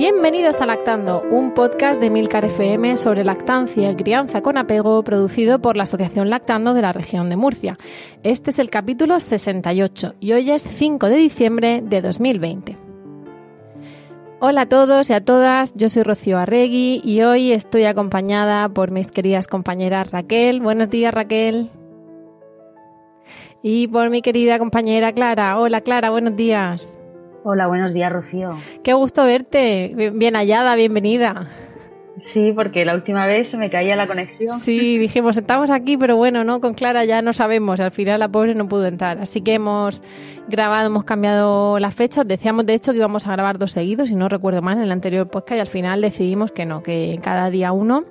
Bienvenidos 0.00 0.62
a 0.62 0.66
Lactando, 0.66 1.22
un 1.30 1.52
podcast 1.52 2.00
de 2.00 2.08
Milcar 2.08 2.46
FM 2.46 2.96
sobre 2.96 3.22
lactancia 3.22 3.90
y 3.90 3.96
crianza 3.96 4.40
con 4.40 4.56
apego 4.56 5.04
producido 5.04 5.60
por 5.60 5.76
la 5.76 5.82
Asociación 5.82 6.30
Lactando 6.30 6.72
de 6.72 6.80
la 6.80 6.94
región 6.94 7.28
de 7.28 7.36
Murcia. 7.36 7.76
Este 8.22 8.48
es 8.48 8.58
el 8.58 8.70
capítulo 8.70 9.20
68 9.20 10.14
y 10.18 10.32
hoy 10.32 10.52
es 10.52 10.62
5 10.62 11.06
de 11.10 11.16
diciembre 11.16 11.82
de 11.84 12.00
2020. 12.00 12.78
Hola 14.40 14.62
a 14.62 14.68
todos 14.70 15.10
y 15.10 15.12
a 15.12 15.22
todas, 15.22 15.74
yo 15.74 15.90
soy 15.90 16.02
Rocío 16.02 16.38
Arregui 16.38 17.02
y 17.04 17.20
hoy 17.20 17.52
estoy 17.52 17.84
acompañada 17.84 18.70
por 18.70 18.92
mis 18.92 19.12
queridas 19.12 19.48
compañeras 19.48 20.12
Raquel. 20.12 20.62
Buenos 20.62 20.88
días 20.88 21.12
Raquel. 21.12 21.68
Y 23.62 23.88
por 23.88 24.08
mi 24.08 24.22
querida 24.22 24.58
compañera 24.58 25.12
Clara. 25.12 25.58
Hola 25.58 25.82
Clara, 25.82 26.08
buenos 26.08 26.36
días. 26.36 26.99
Hola, 27.42 27.68
buenos 27.68 27.94
días, 27.94 28.12
Rocío. 28.12 28.54
Qué 28.82 28.92
gusto 28.92 29.24
verte. 29.24 30.12
Bien 30.14 30.34
hallada, 30.34 30.74
bienvenida. 30.74 31.46
Sí, 32.18 32.52
porque 32.52 32.84
la 32.84 32.94
última 32.94 33.26
vez 33.26 33.48
se 33.48 33.56
me 33.56 33.70
caía 33.70 33.96
la 33.96 34.06
conexión. 34.06 34.58
Sí, 34.60 34.98
dijimos, 34.98 35.38
estamos 35.38 35.70
aquí, 35.70 35.96
pero 35.96 36.16
bueno, 36.16 36.44
no 36.44 36.60
con 36.60 36.74
Clara 36.74 37.06
ya 37.06 37.22
no 37.22 37.32
sabemos. 37.32 37.80
Al 37.80 37.92
final 37.92 38.20
la 38.20 38.28
pobre 38.28 38.54
no 38.54 38.68
pudo 38.68 38.86
entrar. 38.86 39.18
Así 39.18 39.40
que 39.40 39.54
hemos 39.54 40.02
grabado, 40.48 40.86
hemos 40.86 41.04
cambiado 41.04 41.78
las 41.78 41.94
fechas. 41.94 42.28
Decíamos, 42.28 42.66
de 42.66 42.74
hecho, 42.74 42.92
que 42.92 42.98
íbamos 42.98 43.26
a 43.26 43.32
grabar 43.32 43.58
dos 43.58 43.72
seguidos, 43.72 44.10
y 44.10 44.14
no 44.14 44.28
recuerdo 44.28 44.60
mal, 44.60 44.76
en 44.76 44.84
el 44.84 44.92
anterior 44.92 45.28
podcast, 45.28 45.56
y 45.56 45.60
al 45.60 45.66
final 45.66 46.02
decidimos 46.02 46.52
que 46.52 46.66
no, 46.66 46.82
que 46.82 47.18
cada 47.22 47.48
día 47.48 47.72
uno. 47.72 48.04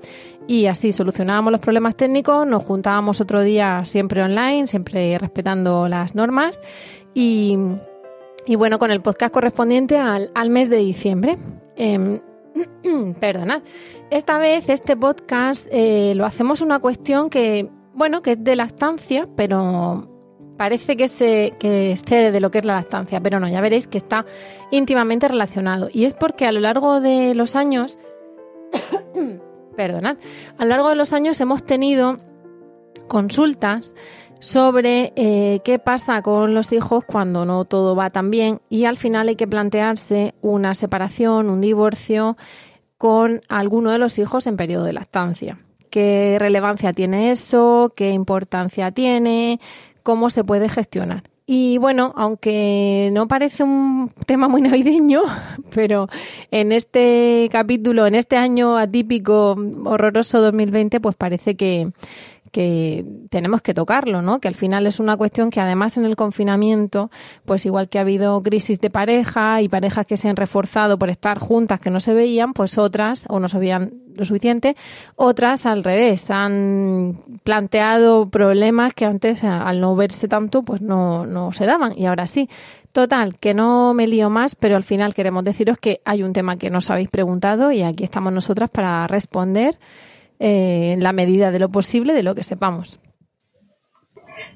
Y 0.47 0.65
así 0.65 0.91
solucionábamos 0.91 1.51
los 1.51 1.61
problemas 1.61 1.95
técnicos, 1.95 2.47
nos 2.47 2.63
juntábamos 2.63 3.21
otro 3.21 3.41
día 3.41 3.85
siempre 3.85 4.23
online, 4.23 4.65
siempre 4.65 5.15
respetando 5.19 5.87
las 5.87 6.15
normas. 6.15 6.59
Y, 7.13 7.57
y 8.49 8.55
bueno, 8.55 8.79
con 8.79 8.89
el 8.89 8.99
podcast 8.99 9.31
correspondiente 9.31 9.99
al, 9.99 10.49
mes 10.49 10.71
de 10.71 10.77
diciembre. 10.77 11.37
Eh, 11.75 12.19
perdonad. 13.19 13.61
Esta 14.09 14.39
vez 14.39 14.69
este 14.69 14.97
podcast 14.97 15.67
eh, 15.69 16.13
lo 16.15 16.25
hacemos 16.25 16.61
una 16.61 16.79
cuestión 16.79 17.29
que, 17.29 17.69
bueno, 17.93 18.23
que 18.23 18.31
es 18.31 18.43
de 18.43 18.55
lactancia, 18.55 19.27
pero 19.35 20.09
parece 20.57 20.97
que 20.97 21.07
se 21.07 21.53
que 21.59 21.91
excede 21.91 22.31
de 22.31 22.39
lo 22.39 22.49
que 22.49 22.57
es 22.57 22.65
la 22.65 22.73
lactancia, 22.73 23.21
pero 23.21 23.39
no, 23.39 23.47
ya 23.47 23.61
veréis 23.61 23.87
que 23.87 23.99
está 23.99 24.25
íntimamente 24.71 25.27
relacionado. 25.27 25.87
Y 25.93 26.05
es 26.05 26.15
porque 26.15 26.47
a 26.47 26.51
lo 26.51 26.59
largo 26.59 27.01
de 27.01 27.35
los 27.35 27.55
años, 27.55 27.99
perdonad, 29.77 30.17
a 30.57 30.63
lo 30.63 30.69
largo 30.69 30.89
de 30.89 30.95
los 30.95 31.13
años 31.13 31.39
hemos 31.39 31.63
tenido 31.63 32.17
consultas 33.07 33.93
sobre 34.39 35.13
eh, 35.15 35.61
qué 35.63 35.79
pasa 35.79 36.21
con 36.21 36.53
los 36.53 36.71
hijos 36.71 37.03
cuando 37.05 37.45
no 37.45 37.65
todo 37.65 37.95
va 37.95 38.09
tan 38.09 38.31
bien 38.31 38.59
y 38.69 38.85
al 38.85 38.97
final 38.97 39.27
hay 39.27 39.35
que 39.35 39.47
plantearse 39.47 40.33
una 40.41 40.73
separación, 40.73 41.49
un 41.49 41.61
divorcio 41.61 42.37
con 42.97 43.41
alguno 43.47 43.91
de 43.91 43.97
los 43.97 44.19
hijos 44.19 44.47
en 44.47 44.57
periodo 44.57 44.85
de 44.85 44.93
lactancia. 44.93 45.57
¿Qué 45.89 46.37
relevancia 46.39 46.93
tiene 46.93 47.31
eso? 47.31 47.91
¿Qué 47.95 48.11
importancia 48.11 48.91
tiene? 48.91 49.59
¿Cómo 50.03 50.29
se 50.29 50.43
puede 50.43 50.69
gestionar? 50.69 51.23
Y 51.51 51.79
bueno, 51.79 52.13
aunque 52.15 53.09
no 53.11 53.27
parece 53.27 53.63
un 53.63 54.11
tema 54.27 54.47
muy 54.47 54.61
navideño, 54.61 55.23
pero 55.73 56.07
en 56.51 56.71
este 56.71 57.49
capítulo, 57.51 58.05
en 58.05 58.13
este 58.13 58.37
año 58.37 58.77
atípico, 58.77 59.57
horroroso 59.83 60.41
2020, 60.41 60.99
pues 60.99 61.15
parece 61.15 61.55
que, 61.55 61.91
que 62.49 63.05
tenemos 63.29 63.61
que 63.61 63.73
tocarlo, 63.73 64.21
¿no? 64.21 64.39
Que 64.39 64.47
al 64.47 64.55
final 64.55 64.87
es 64.87 64.99
una 64.99 65.17
cuestión 65.17 65.49
que 65.49 65.61
además 65.61 65.97
en 65.97 66.05
el 66.05 66.15
confinamiento, 66.15 67.09
pues 67.45 67.65
igual 67.65 67.89
que 67.89 67.97
ha 67.97 68.01
habido 68.01 68.41
crisis 68.41 68.79
de 68.79 68.89
pareja 68.89 69.61
y 69.61 69.69
parejas 69.69 70.05
que 70.05 70.17
se 70.17 70.29
han 70.29 70.35
reforzado 70.35 70.97
por 70.97 71.09
estar 71.09 71.39
juntas 71.39 71.79
que 71.79 71.89
no 71.89 71.99
se 71.99 72.13
veían, 72.13 72.53
pues 72.53 72.77
otras 72.77 73.23
o 73.27 73.39
no 73.39 73.47
se 73.47 73.59
veían 73.59 73.93
lo 74.15 74.25
suficiente, 74.25 74.75
otras 75.15 75.65
al 75.65 75.83
revés, 75.83 76.29
han 76.29 77.19
planteado 77.43 78.29
problemas 78.29 78.93
que 78.93 79.05
antes 79.05 79.43
al 79.43 79.79
no 79.79 79.95
verse 79.95 80.27
tanto 80.27 80.61
pues 80.61 80.81
no, 80.81 81.25
no 81.25 81.51
se 81.51 81.65
daban 81.65 81.97
y 81.97 82.05
ahora 82.05 82.27
sí. 82.27 82.49
Total, 82.91 83.37
que 83.37 83.53
no 83.53 83.93
me 83.93 84.07
lío 84.07 84.31
más, 84.31 84.55
pero 84.55 84.75
al 84.75 84.83
final 84.83 85.13
queremos 85.13 85.43
deciros 85.43 85.77
que 85.77 86.01
hay 86.05 86.23
un 86.23 86.33
tema 86.33 86.57
que 86.57 86.71
nos 86.71 86.89
habéis 86.89 87.09
preguntado 87.09 87.71
y 87.71 87.83
aquí 87.83 88.03
estamos 88.03 88.33
nosotras 88.33 88.71
para 88.71 89.05
responder 89.05 89.77
eh, 90.39 90.93
en 90.93 91.03
la 91.03 91.13
medida 91.13 91.51
de 91.51 91.59
lo 91.59 91.69
posible 91.69 92.13
de 92.13 92.23
lo 92.23 92.33
que 92.33 92.43
sepamos. 92.43 92.99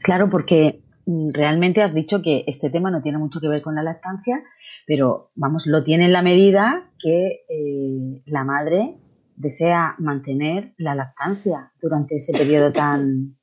Claro, 0.01 0.29
porque 0.29 0.81
mm, 1.05 1.29
realmente 1.33 1.81
has 1.81 1.94
dicho 1.94 2.21
que 2.21 2.44
este 2.47 2.69
tema 2.69 2.89
no 2.89 3.01
tiene 3.01 3.17
mucho 3.17 3.39
que 3.39 3.47
ver 3.47 3.61
con 3.61 3.75
la 3.75 3.83
lactancia, 3.83 4.44
pero 4.88 5.31
vamos, 5.35 5.66
lo 5.66 5.83
tiene 5.83 6.05
en 6.05 6.13
la 6.13 6.21
medida 6.21 6.91
que 6.99 7.45
eh, 7.49 8.21
la 8.25 8.44
madre 8.44 8.97
desea 9.35 9.94
mantener 9.99 10.73
la 10.77 10.95
lactancia 10.95 11.71
durante 11.81 12.15
ese 12.15 12.33
periodo 12.33 12.71
tan, 12.71 13.38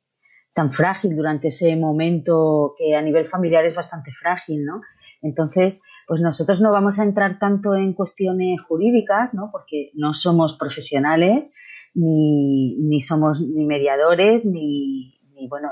tan 0.55 0.72
frágil, 0.72 1.17
durante 1.17 1.49
ese 1.49 1.77
momento 1.77 2.75
que 2.78 2.95
a 2.95 3.03
nivel 3.03 3.27
familiar 3.27 3.65
es 3.65 3.75
bastante 3.75 4.12
frágil, 4.12 4.65
¿no? 4.65 4.81
Entonces, 5.22 5.83
pues 6.07 6.21
nosotros 6.21 6.61
no 6.61 6.72
vamos 6.72 6.99
a 6.99 7.05
entrar 7.05 7.39
tanto 7.39 7.75
en 7.75 7.93
cuestiones 7.93 8.61
jurídicas, 8.62 9.34
¿no? 9.34 9.51
Porque 9.53 9.91
no 9.95 10.12
somos 10.15 10.57
profesionales, 10.59 11.55
ni, 11.95 12.77
ni 12.78 13.01
somos 13.01 13.41
ni 13.41 13.65
mediadores, 13.65 14.47
ni, 14.47 15.19
bueno, 15.49 15.71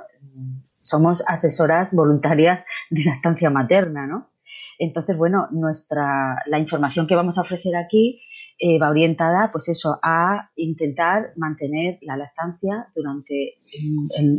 somos 0.80 1.24
asesoras 1.26 1.94
voluntarias 1.94 2.66
de 2.90 3.04
la 3.04 3.14
estancia 3.14 3.50
materna, 3.50 4.06
¿no? 4.06 4.30
Entonces, 4.78 5.16
bueno, 5.16 5.48
nuestra, 5.50 6.42
la 6.46 6.58
información 6.58 7.06
que 7.06 7.16
vamos 7.16 7.36
a 7.36 7.42
ofrecer 7.42 7.74
aquí 7.74 8.20
eh, 8.60 8.78
va 8.78 8.90
orientada, 8.90 9.50
pues 9.52 9.68
eso, 9.68 9.98
a 10.02 10.50
intentar 10.56 11.32
mantener 11.36 11.98
la 12.02 12.16
lactancia 12.16 12.88
durante 12.94 13.54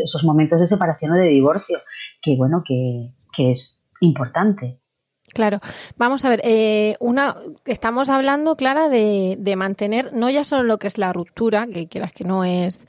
esos 0.03 0.23
momentos 0.23 0.59
de 0.59 0.67
separación 0.67 1.11
o 1.11 1.15
de 1.15 1.27
divorcio, 1.27 1.77
que 2.21 2.35
bueno, 2.35 2.63
que, 2.65 3.13
que 3.35 3.51
es 3.51 3.81
importante. 4.01 4.81
Claro, 5.33 5.59
vamos 5.97 6.25
a 6.25 6.29
ver, 6.29 6.41
eh, 6.43 6.95
una, 6.99 7.35
estamos 7.65 8.09
hablando, 8.09 8.55
Clara, 8.55 8.89
de, 8.89 9.35
de, 9.39 9.55
mantener 9.55 10.13
no 10.13 10.29
ya 10.29 10.43
solo 10.43 10.63
lo 10.63 10.77
que 10.77 10.87
es 10.87 10.97
la 10.97 11.13
ruptura, 11.13 11.67
que 11.67 11.87
quieras 11.87 12.13
que 12.13 12.23
no 12.23 12.43
es, 12.43 12.81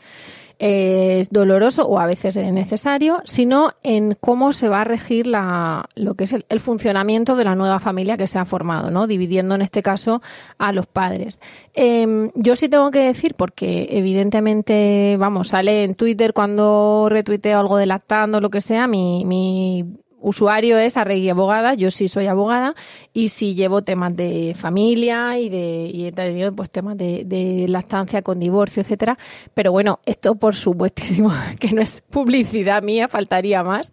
es 0.61 1.31
doloroso 1.31 1.89
o 1.89 1.99
a 1.99 2.05
veces 2.05 2.37
es 2.37 2.53
necesario, 2.53 3.23
sino 3.25 3.71
en 3.83 4.15
cómo 4.21 4.53
se 4.53 4.69
va 4.69 4.83
a 4.83 4.85
regir 4.85 5.27
la, 5.27 5.89
lo 5.95 6.15
que 6.15 6.25
es 6.25 6.35
el, 6.35 6.61
funcionamiento 6.61 7.35
de 7.35 7.45
la 7.45 7.55
nueva 7.55 7.81
familia 7.81 8.19
que 8.19 8.27
se 8.27 8.39
ha 8.39 8.45
formado, 8.45 8.91
¿no? 8.91 9.07
Dividiendo 9.07 9.55
en 9.55 9.63
este 9.63 9.83
caso 9.83 10.21
a 10.59 10.73
los 10.73 10.87
padres. 10.87 11.39
Eh, 11.73 12.31
yo 12.35 12.57
sí 12.57 12.69
tengo 12.69 12.91
que 12.91 13.01
decir, 13.01 13.35
porque 13.37 13.89
evidentemente, 13.91 15.17
vamos, 15.19 15.49
sale 15.49 15.85
en 15.85 15.95
Twitter 15.95 16.35
cuando 16.35 17.09
retuiteo 17.09 17.59
algo 17.59 17.79
de 17.79 17.87
lactando, 17.87 18.43
lo 18.43 18.51
que 18.51 18.61
sea, 18.61 18.87
mi, 18.87 19.25
mi 19.25 19.87
usuario 20.21 20.79
es 20.79 20.97
Arregui 20.97 21.31
Abogada, 21.31 21.75
yo 21.75 21.91
sí 21.91 22.09
soy 22.09 22.27
abogada 22.27 22.75
y 23.13 23.31
sí 23.31 23.55
llevo 23.55 23.83
temas 23.83 24.15
de 24.17 24.55
familia 24.57 25.39
y 25.39 25.49
de 25.49 25.91
y 25.93 26.07
he 26.07 26.13
tenido 26.13 26.53
pues 26.53 26.71
temas 26.71 26.97
de, 26.97 27.25
de 27.25 27.67
lactancia 27.69 28.23
con 28.23 28.39
divorcio, 28.39 28.83
etcétera. 28.83 29.19
Pero 29.55 29.73
bueno, 29.73 30.01
esto 30.07 30.35
por 30.35 30.55
supuestísimo 30.55 31.33
que 31.61 31.73
no 31.73 31.83
es 31.83 32.01
publicidad 32.03 32.83
mía, 32.83 33.09
faltaría 33.09 33.63
más. 33.63 33.91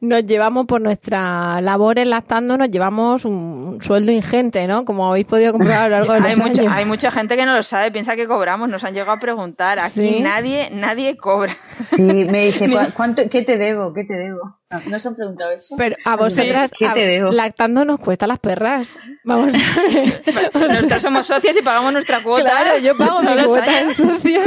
Nos 0.00 0.26
llevamos 0.26 0.66
por 0.66 0.80
nuestra 0.80 1.60
labor 1.60 1.98
en 1.98 2.10
lactando, 2.10 2.56
nos 2.58 2.70
llevamos 2.70 3.24
un 3.24 3.78
sueldo 3.80 4.12
ingente, 4.12 4.66
¿no? 4.66 4.84
Como 4.84 5.08
habéis 5.08 5.26
podido 5.26 5.52
comprobar 5.52 5.80
a 5.80 5.88
lo 5.88 5.96
largo 5.96 6.12
de 6.12 6.20
hay 6.28 6.36
los 6.36 6.38
mucha, 6.46 6.60
años. 6.62 6.72
Hay 6.74 6.84
mucha 6.84 7.10
gente 7.10 7.36
que 7.36 7.46
no 7.46 7.56
lo 7.56 7.62
sabe, 7.62 7.90
piensa 7.90 8.14
que 8.14 8.26
cobramos, 8.26 8.68
nos 8.68 8.84
han 8.84 8.92
llegado 8.92 9.12
a 9.12 9.16
preguntar. 9.16 9.78
Aquí 9.78 10.00
¿Sí? 10.00 10.20
nadie, 10.20 10.70
nadie 10.72 11.16
cobra. 11.16 11.56
Sí, 11.86 12.02
me 12.02 12.46
dice, 12.46 12.68
¿cuánto, 12.94 13.28
¿qué 13.30 13.42
te 13.42 13.56
debo? 13.56 13.92
¿Qué 13.92 14.04
te 14.04 14.14
debo? 14.14 14.58
¿No, 14.86 14.98
se 14.98 15.08
han 15.08 15.14
preguntado 15.14 15.52
eso? 15.52 15.76
Pero 15.78 15.94
a 16.04 16.16
vosotras, 16.16 16.72
¿Qué 16.76 16.88
te 16.88 17.00
debo? 17.00 17.30
lactando 17.30 17.84
nos 17.84 18.00
cuesta 18.00 18.26
las 18.26 18.40
perras. 18.40 18.88
Vamos 19.24 19.54
a 19.54 19.58
ver. 19.82 20.22
Nosotros 20.54 21.02
somos 21.02 21.26
socias 21.26 21.56
y 21.56 21.62
pagamos 21.62 21.92
nuestra 21.92 22.22
cuota. 22.22 22.50
Claro, 22.50 22.78
yo 22.80 22.96
pago 22.96 23.22
mi 23.22 23.44
cuota 23.44 23.80
en 23.80 23.94
socia, 23.94 24.42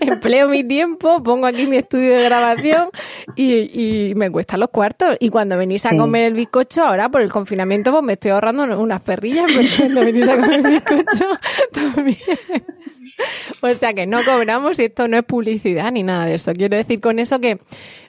empleo 0.00 0.48
mi 0.48 0.64
tiempo, 0.64 1.22
pongo 1.22 1.46
aquí 1.46 1.66
mi 1.66 1.76
estudio 1.76 2.16
de 2.16 2.24
grabación 2.24 2.88
y, 3.36 4.08
y 4.10 4.14
me 4.14 4.30
cuesta 4.30 4.56
los 4.56 4.70
cuartos. 4.70 4.87
Y 5.20 5.30
cuando 5.30 5.56
venís 5.56 5.86
a 5.86 5.96
comer 5.96 6.24
el 6.24 6.34
bizcocho, 6.34 6.84
ahora 6.84 7.08
por 7.08 7.20
el 7.20 7.30
confinamiento, 7.30 7.90
pues 7.92 8.02
me 8.02 8.14
estoy 8.14 8.30
ahorrando 8.30 8.64
unas 8.80 9.02
perrillas, 9.02 9.46
cuando 9.78 10.00
venís 10.00 10.28
a 10.28 10.36
comer 10.36 10.66
el 10.66 10.72
bizcocho, 10.72 11.26
también. 11.72 12.16
O 13.60 13.74
sea 13.74 13.92
que 13.92 14.06
no 14.06 14.24
cobramos 14.24 14.78
y 14.78 14.84
esto 14.84 15.08
no 15.08 15.16
es 15.16 15.24
publicidad 15.24 15.90
ni 15.90 16.02
nada 16.02 16.26
de 16.26 16.34
eso. 16.34 16.52
Quiero 16.52 16.76
decir 16.76 17.00
con 17.00 17.18
eso 17.18 17.40
que 17.40 17.58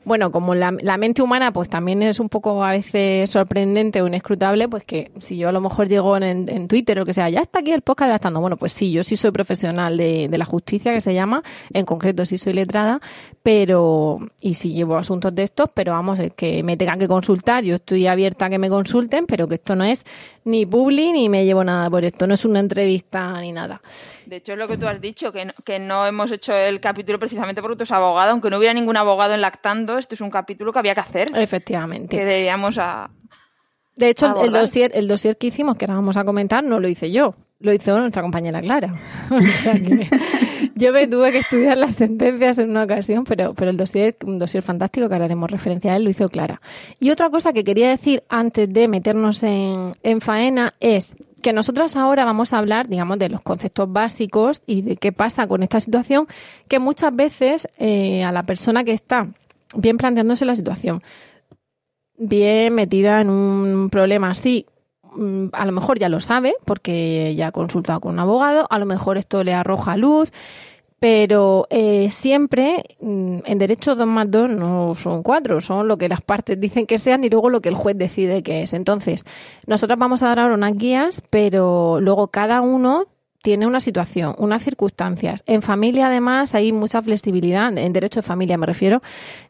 bueno, 0.10 0.32
como 0.32 0.56
la, 0.56 0.72
mente 0.72 1.22
humana 1.22 1.54
pues 1.54 1.70
también 1.70 2.02
es 2.02 2.20
un 2.20 2.30
poco 2.30 2.64
a 2.64 2.72
veces 2.72 3.30
sorprendente 3.30 4.02
o 4.02 4.08
inescrutable, 4.08 4.68
pues 4.68 4.84
que 4.84 5.12
si 5.20 5.38
yo 5.38 5.50
a 5.50 5.52
lo 5.52 5.62
mejor 5.62 5.88
llego 5.88 6.18
en, 6.18 6.68
Twitter 6.68 7.00
o 7.00 7.06
que 7.06 7.14
sea, 7.14 7.30
ya 7.30 7.42
está 7.42 7.60
aquí 7.60 7.72
el 7.72 7.84
podcast 7.84 8.24
de 8.24 8.40
bueno, 8.40 8.58
pues 8.58 8.74
sí, 8.74 8.92
yo 8.92 9.04
sí 9.04 9.16
soy 9.16 9.30
profesional 9.30 9.98
de, 9.98 10.28
de 10.28 10.38
la 10.40 10.46
justicia 10.46 10.92
que 10.92 11.00
se 11.00 11.14
llama, 11.14 11.44
en 11.72 11.86
concreto 11.86 12.26
sí 12.26 12.40
soy 12.40 12.54
letrada, 12.54 13.00
pero, 13.44 14.18
y 14.42 14.56
sí 14.56 14.74
llevo 14.74 14.98
asuntos 14.98 15.34
de 15.36 15.44
estos, 15.44 15.70
pero 15.76 15.94
vamos, 15.94 16.18
es 16.18 16.34
que 16.34 16.64
me 16.64 16.76
tengan 16.76 16.98
que 16.98 17.08
consultar, 17.08 17.64
yo 17.64 17.76
estoy 17.76 18.08
abierta 18.08 18.48
a 18.48 18.50
que 18.50 18.58
me 18.58 18.70
consulten, 18.70 19.28
pero 19.28 19.48
que 19.48 19.56
esto 19.56 19.76
no 19.76 19.84
es 19.84 20.06
ni 20.46 20.66
publi 20.66 21.12
ni 21.12 21.30
me 21.30 21.46
llevo 21.46 21.64
nada 21.64 21.90
por 21.90 22.04
esto, 22.06 22.28
no 22.28 22.34
es 22.34 22.46
una 22.46 22.60
entrevista 22.60 23.40
ni 23.40 23.52
nada. 23.52 23.82
De 24.26 24.38
hecho, 24.38 24.54
es 24.54 24.58
lo 24.58 24.68
que 24.68 24.78
tú 24.78 24.88
has 24.88 25.00
dicho, 25.02 25.32
que 25.32 25.46
no, 25.46 25.54
que 25.64 25.80
no 25.80 26.06
hemos 26.06 26.32
hecho 26.32 26.54
el 26.54 26.80
capítulo 26.80 27.20
precisamente 27.20 27.62
porque 27.62 27.78
tú 27.78 27.84
eres 27.84 27.92
abogado, 27.92 28.32
aunque 28.32 28.50
no 28.50 28.58
hubiera 28.58 28.74
ningún 28.74 28.98
abogado 28.98 29.34
en 29.34 29.42
lactando, 29.42 29.98
esto 29.98 30.16
es 30.16 30.22
un 30.22 30.30
capítulo 30.30 30.72
que 30.72 30.80
había 30.80 30.94
que 30.94 31.02
hacer. 31.02 31.32
Efectivamente. 31.36 32.18
Que 32.18 32.26
debíamos 32.26 32.78
a. 32.78 33.10
De 33.96 34.10
hecho, 34.10 34.42
el 34.42 34.52
dossier, 34.52 34.92
el 34.94 35.08
dossier 35.08 35.38
que 35.38 35.48
hicimos, 35.48 35.78
que 35.78 35.86
ahora 35.86 35.96
vamos 35.96 36.16
a 36.16 36.24
comentar, 36.24 36.64
no 36.64 36.80
lo 36.80 36.88
hice 36.88 37.12
yo, 37.12 37.36
lo 37.60 37.74
hizo 37.74 37.98
nuestra 38.00 38.22
compañera 38.22 38.62
Clara. 38.62 38.96
O 39.30 39.42
sea 39.42 39.74
que 39.74 40.08
yo 40.76 40.94
me 40.94 41.08
tuve 41.08 41.32
que 41.32 41.40
estudiar 41.40 41.78
las 41.78 41.96
sentencias 41.96 42.58
en 42.58 42.70
una 42.70 42.84
ocasión, 42.84 43.24
pero, 43.26 43.54
pero 43.54 43.72
el 43.72 43.78
dossier, 43.78 44.16
un 44.26 44.40
dossier 44.40 44.64
fantástico 44.64 45.08
que 45.08 45.16
ahora 45.16 45.26
haremos 45.26 45.52
referencia 45.52 45.94
a 45.94 45.98
él, 45.98 46.04
lo 46.06 46.10
hizo 46.10 46.30
Clara. 46.30 46.62
Y 47.00 47.10
otra 47.12 47.30
cosa 47.30 47.54
que 47.54 47.64
quería 47.64 47.90
decir 47.90 48.24
antes 48.30 48.72
de 48.72 48.88
meternos 48.88 49.44
en, 49.44 49.92
en 50.04 50.22
faena 50.22 50.74
es 50.80 51.16
que 51.40 51.54
nosotras 51.54 51.96
ahora 51.96 52.26
vamos 52.26 52.54
a 52.54 52.60
hablar, 52.60 52.88
digamos, 52.88 53.20
de 53.20 53.30
los 53.30 53.42
conceptos 53.42 53.92
básicos 53.92 54.62
y 54.66 54.82
de 54.82 54.98
qué 54.98 55.12
pasa 55.12 55.48
con 55.48 55.64
esta 55.64 55.80
situación, 55.80 56.28
que 56.68 56.80
muchas 56.80 57.16
veces 57.16 57.68
eh, 57.78 58.24
a 58.24 58.32
la 58.32 58.44
persona 58.44 58.84
que 58.84 58.92
está 58.92 59.28
bien 59.76 59.98
planteándose 59.98 60.46
la 60.46 60.56
situación, 60.56 61.02
bien 62.18 62.74
metida 62.74 63.22
en 63.22 63.30
un 63.30 63.90
problema 63.90 64.32
así, 64.32 64.66
a 65.54 65.66
lo 65.66 65.72
mejor 65.72 66.00
ya 66.00 66.10
lo 66.10 66.20
sabe 66.20 66.54
porque 66.66 67.34
ya 67.36 67.48
ha 67.48 67.52
consultado 67.52 68.00
con 68.00 68.14
un 68.14 68.20
abogado, 68.20 68.68
a 68.70 68.80
lo 68.80 68.86
mejor 68.86 69.18
esto 69.18 69.44
le 69.44 69.54
arroja 69.54 69.98
luz, 69.98 70.32
pero 71.00 71.66
eh, 71.70 72.10
siempre 72.12 72.84
mm, 73.00 73.40
en 73.46 73.58
derecho 73.58 73.96
2 73.96 74.06
más 74.06 74.30
2 74.30 74.50
no 74.50 74.94
son 74.96 75.24
4, 75.24 75.62
son 75.62 75.88
lo 75.88 75.98
que 75.98 76.10
las 76.10 76.22
partes 76.22 76.60
dicen 76.60 76.86
que 76.86 76.98
sean 76.98 77.24
y 77.24 77.30
luego 77.30 77.50
lo 77.50 77.62
que 77.62 77.70
el 77.70 77.76
juez 77.76 77.98
decide 77.98 78.44
que 78.44 78.64
es. 78.64 78.74
Entonces, 78.74 79.24
nosotros 79.66 79.98
vamos 79.98 80.22
a 80.22 80.28
dar 80.28 80.40
ahora 80.40 80.56
unas 80.56 80.74
guías, 80.74 81.24
pero 81.30 82.00
luego 82.02 82.28
cada 82.28 82.62
uno 82.62 83.06
tiene 83.50 83.66
una 83.66 83.80
situación, 83.80 84.36
unas 84.38 84.62
circunstancias. 84.62 85.42
En 85.48 85.64
familia, 85.64 86.06
además, 86.06 86.54
hay 86.54 86.72
mucha 86.72 87.02
flexibilidad, 87.02 87.76
en 87.76 87.94
derecho 87.94 88.20
de 88.20 88.28
familia 88.28 88.60
me 88.60 88.68
refiero, 88.68 89.02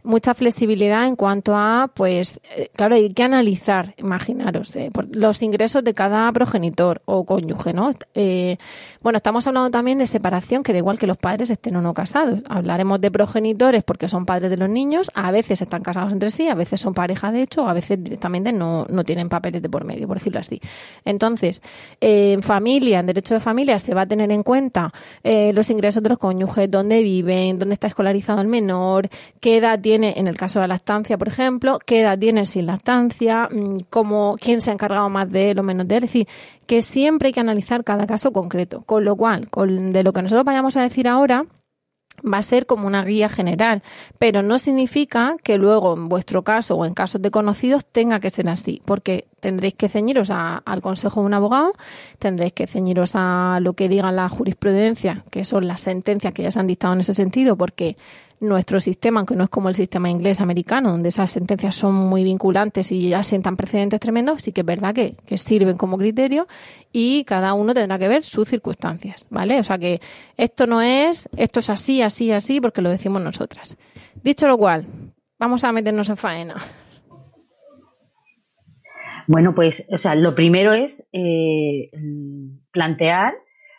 mucha 0.04 0.34
flexibilidad 0.34 1.06
en 1.06 1.18
cuanto 1.18 1.54
a, 1.54 1.92
pues, 1.94 2.40
eh, 2.56 2.69
claro, 2.74 2.96
hay 2.96 3.13
que 3.13 3.24
analizar, 3.24 3.96
imaginaros, 3.98 4.74
eh, 4.78 4.90
los 5.12 5.42
ingresos 5.42 5.84
de 5.84 5.94
cada 5.94 6.31
progenitor 6.31 7.01
o 7.04 7.25
cónyuge, 7.25 7.74
¿no? 7.74 7.94
Eh, 8.13 8.56
bueno, 9.01 9.18
estamos 9.18 9.46
hablando 9.48 9.69
también 9.69 9.98
de 9.98 10.07
separación, 10.07 10.63
que 10.63 10.72
da 10.72 10.78
igual 10.78 10.98
que 10.98 11.06
los 11.06 11.18
padres 11.18 11.50
estén 11.50 11.75
o 11.75 11.81
no 11.81 11.94
casados. 11.94 12.40
Hablaremos 12.48 13.01
de 13.01 13.12
progenitores 13.12 13.84
porque 13.84 14.07
son 14.07 14.25
padres 14.25 14.50
de 14.50 14.56
los 14.56 14.69
niños, 14.69 15.12
a 15.13 15.30
veces 15.31 15.62
están 15.62 15.84
casados 15.84 16.13
entre 16.13 16.31
sí, 16.31 16.48
a 16.48 16.56
veces 16.56 16.80
son 16.80 16.94
pareja 16.94 17.34
de 17.34 17.42
hecho, 17.42 17.68
a 17.68 17.74
veces 17.74 18.01
directamente 18.01 18.54
no, 18.54 18.86
no 18.90 19.04
tienen 19.04 19.28
papeles 19.28 19.62
de 19.62 19.68
por 19.68 19.84
medio, 19.84 20.07
por 20.07 20.19
decirlo 20.19 20.40
así. 20.40 20.62
Entonces, 21.04 21.62
en 22.00 22.42
familia, 22.42 23.01
en 23.01 23.07
derecho 23.07 23.34
de 23.34 23.42
familia, 23.42 23.75
se 23.89 23.95
va 23.95 24.01
a 24.01 24.06
tener 24.06 24.31
en 24.31 24.44
cuenta 24.44 24.94
eh, 25.24 25.51
los 25.53 25.71
ingresos 25.71 26.03
de 26.03 26.09
los 26.09 26.19
cónyuges, 26.19 26.69
dónde 26.69 27.01
viven, 27.01 27.57
dónde 27.57 27.74
está 27.74 27.88
escolarizado 27.88 28.39
el 28.39 28.47
menor, 28.47 29.09
qué 29.39 29.57
edad 29.57 29.80
tiene, 29.80 30.13
en 30.18 30.27
el 30.27 30.38
caso 30.38 30.59
de 30.59 30.68
la 30.68 30.75
lactancia, 30.75 31.18
por 31.18 31.27
ejemplo, 31.27 31.80
qué 31.83 32.01
edad 32.01 32.19
tiene 32.19 32.45
sin 32.45 32.68
lactancia, 32.68 33.50
mm, 33.51 33.80
cómo, 33.89 34.36
quién 34.39 34.62
se 34.62 34.69
ha 34.69 34.74
encargado 34.74 35.09
más 35.09 35.27
de 35.31 35.50
él 35.50 35.59
o 35.59 35.63
menos 35.63 35.88
de 35.88 35.97
él. 35.97 36.03
Es 36.03 36.09
decir, 36.12 36.27
que 36.68 36.83
siempre 36.83 37.27
hay 37.30 37.33
que 37.33 37.39
analizar 37.39 37.83
cada 37.83 38.06
caso 38.06 38.31
concreto. 38.31 38.83
Con 38.86 39.06
lo 39.06 39.15
cual, 39.15 39.50
con, 39.50 39.91
de 39.91 40.03
lo 40.03 40.13
que 40.13 40.21
nosotros 40.21 40.45
vayamos 40.45 40.77
a 40.77 40.83
decir 40.83 41.07
ahora, 41.07 41.47
va 42.21 42.38
a 42.38 42.44
ser 42.44 42.66
como 42.66 42.88
una 42.88 43.04
guía 43.04 43.30
general, 43.30 43.81
pero 44.18 44.42
no 44.42 44.60
significa 44.60 45.36
que 45.44 45.57
luego 45.57 45.95
en 45.95 46.10
vuestro 46.10 46.44
caso 46.44 46.75
o 46.75 46.86
en 46.86 46.94
casos 46.94 47.21
de 47.21 47.31
conocidos 47.31 47.86
tenga 47.86 48.19
que 48.19 48.30
ser 48.30 48.50
así, 48.50 48.81
porque 48.86 49.25
tendréis 49.39 49.75
que 49.75 49.89
ceñiros 49.89 50.30
al 50.31 50.81
consejo 50.81 51.21
de 51.21 51.25
un 51.27 51.33
abogado, 51.33 51.74
tendréis 52.19 52.54
que 52.54 52.68
ceñiros 52.68 53.12
a 53.13 53.60
lo 53.62 53.74
que 53.74 53.89
diga 53.89 54.12
la 54.12 54.30
jurisprudencia, 54.30 55.24
que 55.31 55.45
son 55.45 55.68
las 55.68 55.81
sentencias 55.81 56.33
que 56.33 56.44
ya 56.44 56.51
se 56.51 56.60
han 56.60 56.68
dictado 56.68 56.94
en 56.94 57.01
ese 57.01 57.13
sentido, 57.13 57.57
porque 57.57 57.98
nuestro 58.39 58.80
sistema, 58.80 59.19
aunque 59.19 59.36
no 59.36 59.44
es 59.44 59.50
como 59.50 59.69
el 59.69 59.75
sistema 59.75 60.09
inglés 60.09 60.39
americano, 60.39 60.91
donde 60.91 61.09
esas 61.09 61.31
sentencias 61.31 61.75
son 61.75 61.94
muy 61.95 62.24
vinculantes 62.24 62.91
y 62.91 63.09
ya 63.09 63.24
sientan 63.24 63.57
precedentes 63.57 64.00
tremendos, 64.00 64.41
sí 64.41 64.51
que 64.51 64.62
es 64.62 64.65
verdad 64.65 64.94
que, 64.94 65.15
que 65.25 65.38
sirven 65.38 65.77
como 65.77 65.97
criterio 65.97 66.47
y 66.91 67.24
cada 67.25 67.53
uno 67.53 67.74
tendrá 67.74 68.00
que 68.00 68.07
ver 68.07 68.24
sus 68.24 68.47
circunstancias, 68.47 69.27
¿vale? 69.30 69.59
O 69.59 69.63
sea 69.63 69.77
que 69.77 70.00
esto 70.38 70.68
no 70.68 70.81
es, 70.81 71.30
esto 71.36 71.59
es 71.59 71.69
así, 71.69 72.01
así, 72.01 72.31
así, 72.31 72.62
porque 72.62 72.81
lo 72.81 72.89
decimos 72.89 73.21
nosotras. 73.21 73.77
Dicho 74.24 74.47
lo 74.47 74.57
cual, 74.57 74.86
vamos 75.38 75.63
a 75.63 75.71
meternos 75.71 76.09
en 76.09 76.18
faena. 76.18 76.56
Bueno, 79.27 79.53
pues, 79.53 79.86
o 79.91 79.97
sea, 79.97 80.15
lo 80.15 80.33
primero 80.33 80.74
es 80.74 81.06
eh, 81.12 81.91
plantear 82.71 83.36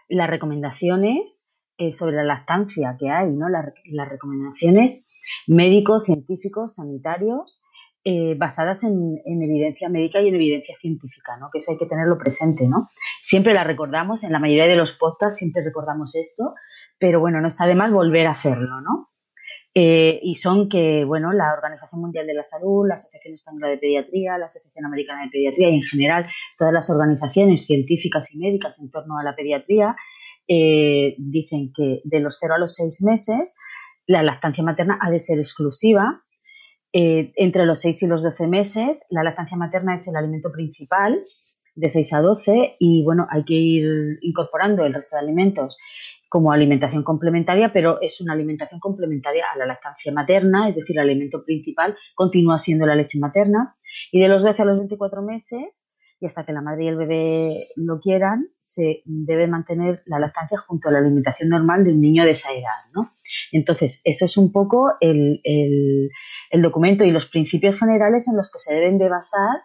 las 0.09 0.31
recomendaciones 0.31 1.40
eh, 1.81 1.95
sobre 1.95 2.15
la 2.15 2.25
lactancia 2.25 2.95
que 2.99 3.09
hay, 3.09 3.35
¿no? 3.35 3.49
Las, 3.49 3.65
recomendaciones 4.07 5.07
médicos, 5.47 6.05
científicos, 6.05 6.75
sanitarios, 6.75 7.59
eh, 8.05 8.35
basadas 8.37 8.85
en, 8.85 9.19
evidencia 9.25 9.89
médica 9.89 10.21
y 10.21 10.29
en 10.29 10.35
evidencia 10.35 10.77
científica, 10.77 11.39
¿no? 11.39 11.49
Que 11.51 11.57
eso 11.57 11.73
hay 11.73 11.79
que 11.79 11.87
tenerlo 11.87 12.19
presente, 12.19 12.69
¿no? 12.69 12.91
Siempre 13.23 13.55
la 13.55 13.65
recordamos, 13.65 14.25
en 14.25 14.33
la 14.33 14.39
mayoría 14.39 14.67
de 14.67 14.77
los 14.77 14.93
podcasts 14.99 15.39
siempre 15.39 15.65
recordamos 15.65 16.15
esto, 16.17 16.55
pero 16.99 17.19
bueno, 17.19 17.41
no 17.41 17.49
está 17.49 17.67
de 17.67 17.75
mal 17.75 17.95
volver 17.95 18.27
a 18.27 18.33
hacerlo, 18.33 18.83
¿no? 18.83 19.09
Eh, 19.75 20.21
y 20.23 20.35
son 20.35 20.69
que, 20.69 21.07
bueno, 21.07 21.33
la 21.33 21.55
Organización 21.55 22.03
Mundial 22.03 22.27
de 22.27 22.35
la 22.35 22.43
Salud, 22.43 22.87
la 22.87 22.95
Asociación 22.95 23.33
Española 23.33 23.69
de 23.69 23.79
Pediatría, 23.79 24.37
la 24.37 24.47
Asociación 24.47 24.85
Americana 24.85 25.23
de 25.23 25.31
Pediatría 25.31 25.71
y 25.71 25.77
en 25.77 25.83
general 25.83 26.27
todas 26.59 26.75
las 26.75 26.91
organizaciones 26.91 27.65
científicas 27.65 28.29
y 28.35 28.39
médicas 28.39 28.79
en 28.81 28.91
torno 28.91 29.19
a 29.19 29.23
la 29.23 29.35
pediatría 29.35 29.97
eh, 30.53 31.15
dicen 31.19 31.73
que 31.73 32.01
de 32.03 32.19
los 32.19 32.39
0 32.41 32.55
a 32.55 32.59
los 32.59 32.75
6 32.75 33.05
meses 33.05 33.55
la 34.07 34.25
lactancia 34.25 34.65
materna 34.65 34.99
ha 35.01 35.09
de 35.09 35.21
ser 35.21 35.39
exclusiva. 35.39 36.25
Eh, 36.93 37.33
entre 37.37 37.67
los 37.67 37.81
6 37.83 38.03
y 38.03 38.07
los 38.09 38.25
12 38.25 38.49
meses 38.49 39.07
la 39.11 39.23
lactancia 39.23 39.57
materna 39.57 39.95
es 39.95 40.09
el 40.09 40.17
alimento 40.17 40.51
principal 40.51 41.23
de 41.77 41.89
6 41.89 42.13
a 42.15 42.21
12 42.21 42.77
y 42.81 43.05
bueno, 43.05 43.29
hay 43.31 43.45
que 43.45 43.55
ir 43.55 44.19
incorporando 44.23 44.85
el 44.85 44.93
resto 44.93 45.15
de 45.15 45.23
alimentos 45.23 45.77
como 46.29 46.51
alimentación 46.53 47.05
complementaria, 47.05 47.73
pero 47.73 48.01
es 48.01 48.21
una 48.21 48.33
alimentación 48.33 48.81
complementaria 48.81 49.45
a 49.55 49.59
la 49.59 49.67
lactancia 49.67 50.13
materna, 50.13 50.69
es 50.69 50.75
decir, 50.75 50.97
el 50.97 51.11
alimento 51.11 51.45
principal 51.45 51.97
continúa 52.17 52.59
siendo 52.59 52.87
la 52.87 52.97
leche 52.97 53.21
materna. 53.21 53.69
Y 54.11 54.21
de 54.21 54.29
los 54.29 54.43
12 54.43 54.63
a 54.63 54.65
los 54.65 54.79
24 54.79 55.23
meses, 55.23 55.90
y 56.21 56.27
hasta 56.27 56.45
que 56.45 56.53
la 56.53 56.61
madre 56.61 56.85
y 56.85 56.89
el 56.89 56.97
bebé 56.97 57.57
lo 57.77 57.99
quieran, 57.99 58.49
se 58.61 59.03
debe 59.07 59.49
mantener 59.49 60.03
la 60.05 60.19
lactancia 60.19 60.59
junto 60.59 60.89
a 60.89 60.93
la 60.93 60.99
alimentación 60.99 61.49
normal 61.49 61.83
de 61.83 61.93
un 61.93 62.01
niño 62.01 62.25
de 62.25 62.33
esa 62.33 62.53
edad, 62.53 62.93
¿no? 62.95 63.09
Entonces, 63.53 64.01
eso 64.05 64.27
es 64.27 64.37
un 64.37 64.53
poco 64.53 64.93
el, 65.01 65.41
documento 66.53 67.05
y 67.05 67.11
los 67.11 67.27
principios 67.27 67.79
generales 67.79 68.29
en 68.29 68.37
los 68.37 68.53
que 68.53 68.59
se 68.59 68.75
deben 68.75 68.99
de 68.99 69.09
basar 69.09 69.63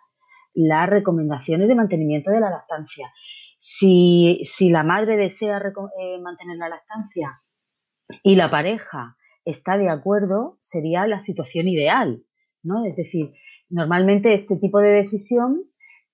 las 0.54 0.90
recomendaciones 0.90 1.68
de 1.68 1.76
mantenimiento 1.76 2.32
de 2.32 2.40
la 2.40 2.50
lactancia. 2.50 3.12
Si, 3.60 4.42
la 4.70 4.84
madre 4.84 5.18
desea 5.18 5.58
eh, 5.58 6.20
mantener 6.22 6.58
la 6.58 6.70
lactancia 6.70 7.42
y 8.24 8.36
la 8.36 8.50
pareja 8.50 9.18
está 9.44 9.78
de 9.78 9.90
acuerdo, 9.90 10.56
sería 10.60 11.06
la 11.06 11.20
situación 11.20 11.68
ideal, 11.68 12.24
¿no? 12.64 12.86
Es 12.86 12.96
decir, 12.96 13.34
normalmente 13.70 14.34
este 14.34 14.56
tipo 14.56 14.80
de 14.80 14.92
decisión 14.92 15.66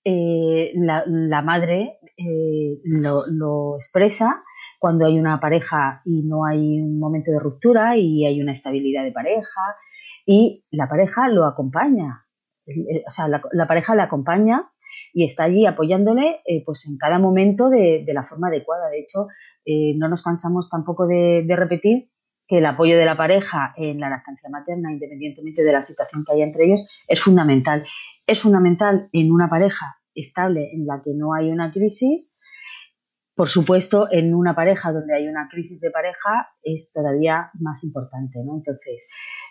eh, 0.04 0.72
la, 0.76 1.42
madre 1.42 2.00
eh, 2.18 2.80
lo, 2.84 3.76
expresa 3.76 4.38
cuando 4.80 5.06
hay 5.06 5.20
una 5.20 5.40
pareja 5.40 6.02
y 6.06 6.24
no 6.24 6.46
hay 6.46 6.82
un 6.82 7.00
momento 7.00 7.32
de 7.32 7.40
ruptura 7.40 7.98
y 7.98 8.26
hay 8.26 8.42
una 8.42 8.52
estabilidad 8.52 9.04
de 9.04 9.12
pareja 9.12 9.62
y 10.26 10.64
la 10.72 10.88
pareja 10.88 11.28
lo 11.30 11.46
acompaña, 11.46 12.18
o 12.66 13.12
sea, 13.12 13.28
la, 13.28 13.68
pareja 13.68 13.96
le 13.96 14.02
acompaña 14.02 14.72
y 15.14 15.26
está 15.26 15.44
allí 15.44 15.66
apoyándole 15.66 16.42
eh, 16.46 16.64
pues 16.66 16.86
en 16.88 16.98
cada 16.98 17.20
momento 17.20 17.70
de, 17.70 18.06
la 18.08 18.24
forma 18.24 18.48
adecuada. 18.48 18.90
De 18.90 19.00
hecho, 19.00 19.28
eh, 19.66 19.94
no 19.98 20.08
nos 20.08 20.24
cansamos 20.24 20.70
tampoco 20.70 21.08
de, 21.08 21.46
repetir 21.50 22.10
que 22.48 22.58
el 22.58 22.66
apoyo 22.66 22.98
de 22.98 23.06
la 23.06 23.16
pareja 23.16 23.74
en 23.78 24.00
la 24.00 24.10
lactancia 24.10 24.50
materna, 24.50 24.92
independientemente 24.92 25.64
de 25.64 25.72
la 25.72 25.82
situación 25.82 26.24
que 26.26 26.34
haya 26.34 26.44
entre 26.44 26.66
ellos, 26.66 26.88
es 27.08 27.20
fundamental. 27.22 27.86
Es 28.32 28.40
fundamental 28.40 29.10
en 29.12 29.30
una 29.30 29.50
pareja 29.50 29.98
estable 30.16 30.64
en 30.72 30.86
la 30.86 31.02
que 31.04 31.12
no 31.14 31.34
hay 31.34 31.50
una 31.50 31.70
crisis. 31.70 32.40
Por 33.36 33.50
supuesto, 33.50 34.08
en 34.10 34.34
una 34.34 34.56
pareja 34.56 34.94
donde 34.94 35.14
hay 35.14 35.28
una 35.28 35.50
crisis 35.52 35.82
de 35.82 35.90
pareja 35.92 36.48
es 36.64 36.94
todavía 36.94 37.52
más 37.60 37.84
importante, 37.84 38.40
¿no? 38.46 38.56
Entonces, 38.56 39.10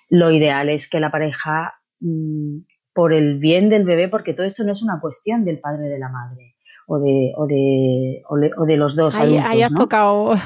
lo 0.09 0.31
ideal 0.31 0.71
es 0.71 0.89
que 0.89 0.99
la 0.99 1.11
pareja, 1.11 1.75
mm, 2.01 2.61
por 2.95 3.13
el 3.13 3.39
bien 3.39 3.69
del 3.69 3.85
bebé, 3.85 4.09
porque 4.09 4.33
todo 4.33 4.47
esto 4.47 4.65
no 4.65 4.73
es 4.73 4.83
una 4.83 4.99
cuestión 4.99 5.45
del 5.45 5.61
padre 5.61 5.91
de 5.91 5.99
la 5.99 6.09
madre 6.09 6.57
o 6.87 6.99
de, 7.01 7.33
o 7.37 7.47
de, 7.47 8.23
o 8.57 8.65
de 8.65 8.77
los 8.79 8.97
dos 8.97 9.15
ahí, 9.19 9.37
ahí 9.37 9.61
has 9.61 9.75
tocado. 9.75 10.37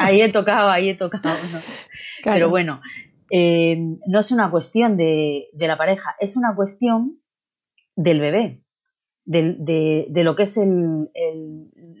Ahí 0.00 0.22
he 0.22 0.32
tocado, 0.32 0.70
ahí 0.70 0.88
he 0.88 0.96
tocado. 0.96 1.36
Pero 2.24 2.50
bueno, 2.50 2.80
eh, 3.30 3.76
no 4.08 4.18
es 4.18 4.32
una 4.32 4.50
cuestión 4.50 4.96
de, 4.96 5.46
de 5.52 5.68
la 5.68 5.78
pareja, 5.78 6.16
es 6.18 6.36
una 6.36 6.56
cuestión 6.56 7.20
del 7.96 8.20
bebé 8.20 8.54
de, 9.26 10.06
de, 10.08 10.24
lo 10.24 10.36
que 10.36 10.44
es 10.44 10.56
el, 10.56 11.10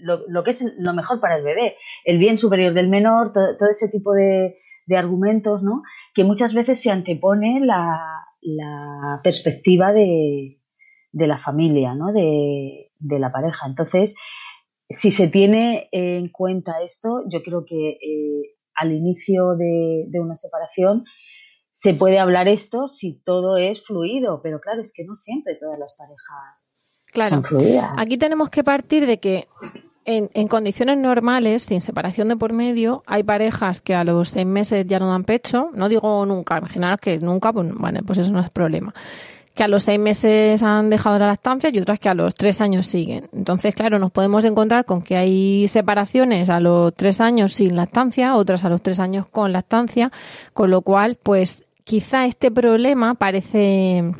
lo, 0.02 0.44
que 0.44 0.50
es 0.50 0.64
lo 0.78 0.94
mejor 0.94 1.20
para 1.20 1.36
el 1.36 1.44
bebé, 1.44 1.76
el 2.04 2.18
bien 2.18 2.38
superior 2.38 2.72
del 2.72 2.88
menor, 2.88 3.32
todo, 3.32 3.68
ese 3.70 3.88
tipo 3.88 4.12
de, 4.12 4.56
de, 4.86 4.96
argumentos, 4.96 5.62
¿no? 5.62 5.82
Que 6.14 6.24
muchas 6.24 6.54
veces 6.54 6.80
se 6.80 6.90
antepone 6.90 7.60
la, 7.64 7.98
la 8.40 9.20
perspectiva 9.24 9.92
de, 9.92 10.60
de, 11.12 11.26
la 11.26 11.38
familia, 11.38 11.94
¿no? 11.94 12.12
De, 12.12 12.92
de, 12.98 13.18
la 13.18 13.32
pareja. 13.32 13.66
Entonces, 13.66 14.14
si 14.88 15.10
se 15.10 15.26
tiene 15.26 15.88
en 15.90 16.28
cuenta 16.28 16.80
esto, 16.84 17.24
yo 17.28 17.42
creo 17.42 17.64
que 17.66 17.90
eh, 17.90 18.54
al 18.76 18.92
inicio 18.92 19.56
de, 19.56 20.04
de 20.08 20.20
una 20.20 20.36
separación 20.36 21.04
se 21.76 21.92
puede 21.92 22.18
hablar 22.18 22.48
esto 22.48 22.88
si 22.88 23.20
todo 23.22 23.58
es 23.58 23.84
fluido, 23.84 24.40
pero 24.42 24.60
claro, 24.60 24.80
es 24.80 24.94
que 24.94 25.04
no 25.04 25.14
siempre 25.14 25.52
todas 25.60 25.78
las 25.78 25.94
parejas 25.94 26.82
Claro. 27.12 27.40
Aquí 27.96 28.18
tenemos 28.18 28.50
que 28.50 28.62
partir 28.62 29.06
de 29.06 29.18
que 29.18 29.48
en, 30.04 30.48
condiciones 30.48 30.98
normales, 30.98 31.62
sin 31.62 31.80
separación 31.80 32.28
de 32.28 32.36
por 32.36 32.52
medio, 32.52 33.04
hay 33.06 33.22
parejas 33.22 33.80
que 33.80 33.94
a 33.94 34.04
los 34.04 34.30
seis 34.30 34.44
meses 34.44 34.84
ya 34.86 34.98
no 34.98 35.08
dan 35.08 35.24
pecho. 35.24 35.70
No 35.72 35.88
digo 35.88 36.26
nunca, 36.26 36.58
imaginaros 36.58 37.00
que 37.00 37.18
nunca, 37.18 37.54
pues, 37.54 37.72
bueno, 37.72 38.00
pues 38.04 38.18
eso 38.18 38.32
no 38.32 38.40
es 38.40 38.50
problema. 38.50 38.92
Que 39.54 39.64
a 39.64 39.68
los 39.68 39.84
seis 39.84 39.98
meses 39.98 40.62
han 40.62 40.90
dejado 40.90 41.18
la 41.18 41.28
lactancia 41.28 41.70
y 41.72 41.78
otras 41.78 41.98
que 42.00 42.10
a 42.10 42.14
los 42.14 42.34
tres 42.34 42.60
años 42.60 42.86
siguen. 42.86 43.30
Entonces, 43.32 43.74
claro, 43.74 43.98
nos 43.98 44.10
podemos 44.10 44.44
encontrar 44.44 44.84
con 44.84 45.00
que 45.00 45.16
hay 45.16 45.68
separaciones 45.68 46.50
a 46.50 46.60
los 46.60 46.92
tres 46.92 47.22
años 47.22 47.54
sin 47.54 47.76
lactancia, 47.76 48.34
otras 48.34 48.66
a 48.66 48.68
los 48.68 48.82
tres 48.82 49.00
años 49.00 49.26
con 49.26 49.52
lactancia, 49.52 50.12
con 50.52 50.70
lo 50.70 50.82
cual, 50.82 51.16
pues 51.22 51.65
quizá 51.86 52.26
este 52.26 52.50
problema 52.50 53.14
parece, 53.14 54.12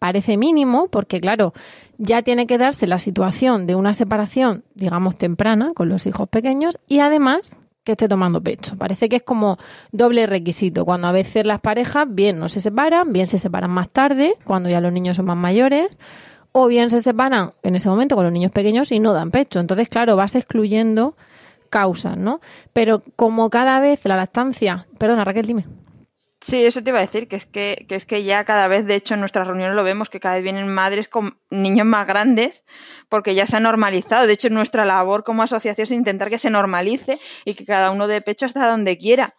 parece 0.00 0.36
mínimo, 0.36 0.88
porque 0.88 1.20
claro, 1.20 1.54
ya 1.98 2.22
tiene 2.22 2.48
que 2.48 2.58
darse 2.58 2.88
la 2.88 2.98
situación 2.98 3.68
de 3.68 3.76
una 3.76 3.94
separación, 3.94 4.64
digamos, 4.74 5.16
temprana 5.16 5.70
con 5.72 5.88
los 5.88 6.04
hijos 6.06 6.28
pequeños 6.28 6.80
y 6.88 6.98
además 6.98 7.56
que 7.84 7.92
esté 7.92 8.08
tomando 8.08 8.42
pecho. 8.42 8.76
Parece 8.76 9.08
que 9.08 9.16
es 9.16 9.22
como 9.22 9.56
doble 9.92 10.26
requisito. 10.26 10.84
Cuando 10.84 11.06
a 11.06 11.12
veces 11.12 11.46
las 11.46 11.60
parejas 11.60 12.08
bien 12.10 12.40
no 12.40 12.48
se 12.48 12.60
separan, 12.60 13.12
bien 13.12 13.28
se 13.28 13.38
separan 13.38 13.70
más 13.70 13.88
tarde, 13.88 14.34
cuando 14.42 14.68
ya 14.68 14.80
los 14.80 14.92
niños 14.92 15.16
son 15.16 15.26
más 15.26 15.36
mayores, 15.36 15.96
o 16.50 16.66
bien 16.66 16.90
se 16.90 17.00
separan 17.02 17.52
en 17.62 17.76
ese 17.76 17.88
momento 17.88 18.16
con 18.16 18.24
los 18.24 18.32
niños 18.32 18.50
pequeños 18.50 18.90
y 18.90 18.98
no 18.98 19.12
dan 19.12 19.30
pecho. 19.30 19.60
Entonces, 19.60 19.88
claro, 19.88 20.16
vas 20.16 20.34
excluyendo 20.34 21.14
causas, 21.70 22.16
¿no? 22.16 22.40
Pero 22.72 23.00
como 23.14 23.48
cada 23.48 23.78
vez 23.78 24.04
la 24.06 24.16
lactancia... 24.16 24.88
Perdona, 24.98 25.24
Raquel, 25.24 25.46
dime. 25.46 25.66
Sí, 26.40 26.64
eso 26.64 26.82
te 26.82 26.90
iba 26.90 26.98
a 26.98 27.02
decir, 27.02 27.28
que 27.28 27.36
es 27.36 27.46
que, 27.46 27.86
que 27.88 27.94
es 27.94 28.04
que 28.04 28.22
ya 28.22 28.44
cada 28.44 28.68
vez, 28.68 28.86
de 28.86 28.94
hecho, 28.94 29.14
en 29.14 29.20
nuestras 29.20 29.46
reuniones 29.46 29.74
lo 29.74 29.82
vemos, 29.84 30.10
que 30.10 30.20
cada 30.20 30.34
vez 30.36 30.44
vienen 30.44 30.68
madres 30.68 31.08
con 31.08 31.38
niños 31.50 31.86
más 31.86 32.06
grandes, 32.06 32.64
porque 33.08 33.34
ya 33.34 33.46
se 33.46 33.56
ha 33.56 33.60
normalizado. 33.60 34.26
De 34.26 34.34
hecho, 34.34 34.50
nuestra 34.50 34.84
labor 34.84 35.24
como 35.24 35.42
asociación 35.42 35.84
es 35.84 35.90
intentar 35.90 36.28
que 36.28 36.38
se 36.38 36.50
normalice 36.50 37.18
y 37.44 37.54
que 37.54 37.64
cada 37.64 37.90
uno 37.90 38.06
de 38.06 38.20
pecho 38.20 38.46
hasta 38.46 38.68
donde 38.68 38.98
quiera. 38.98 39.34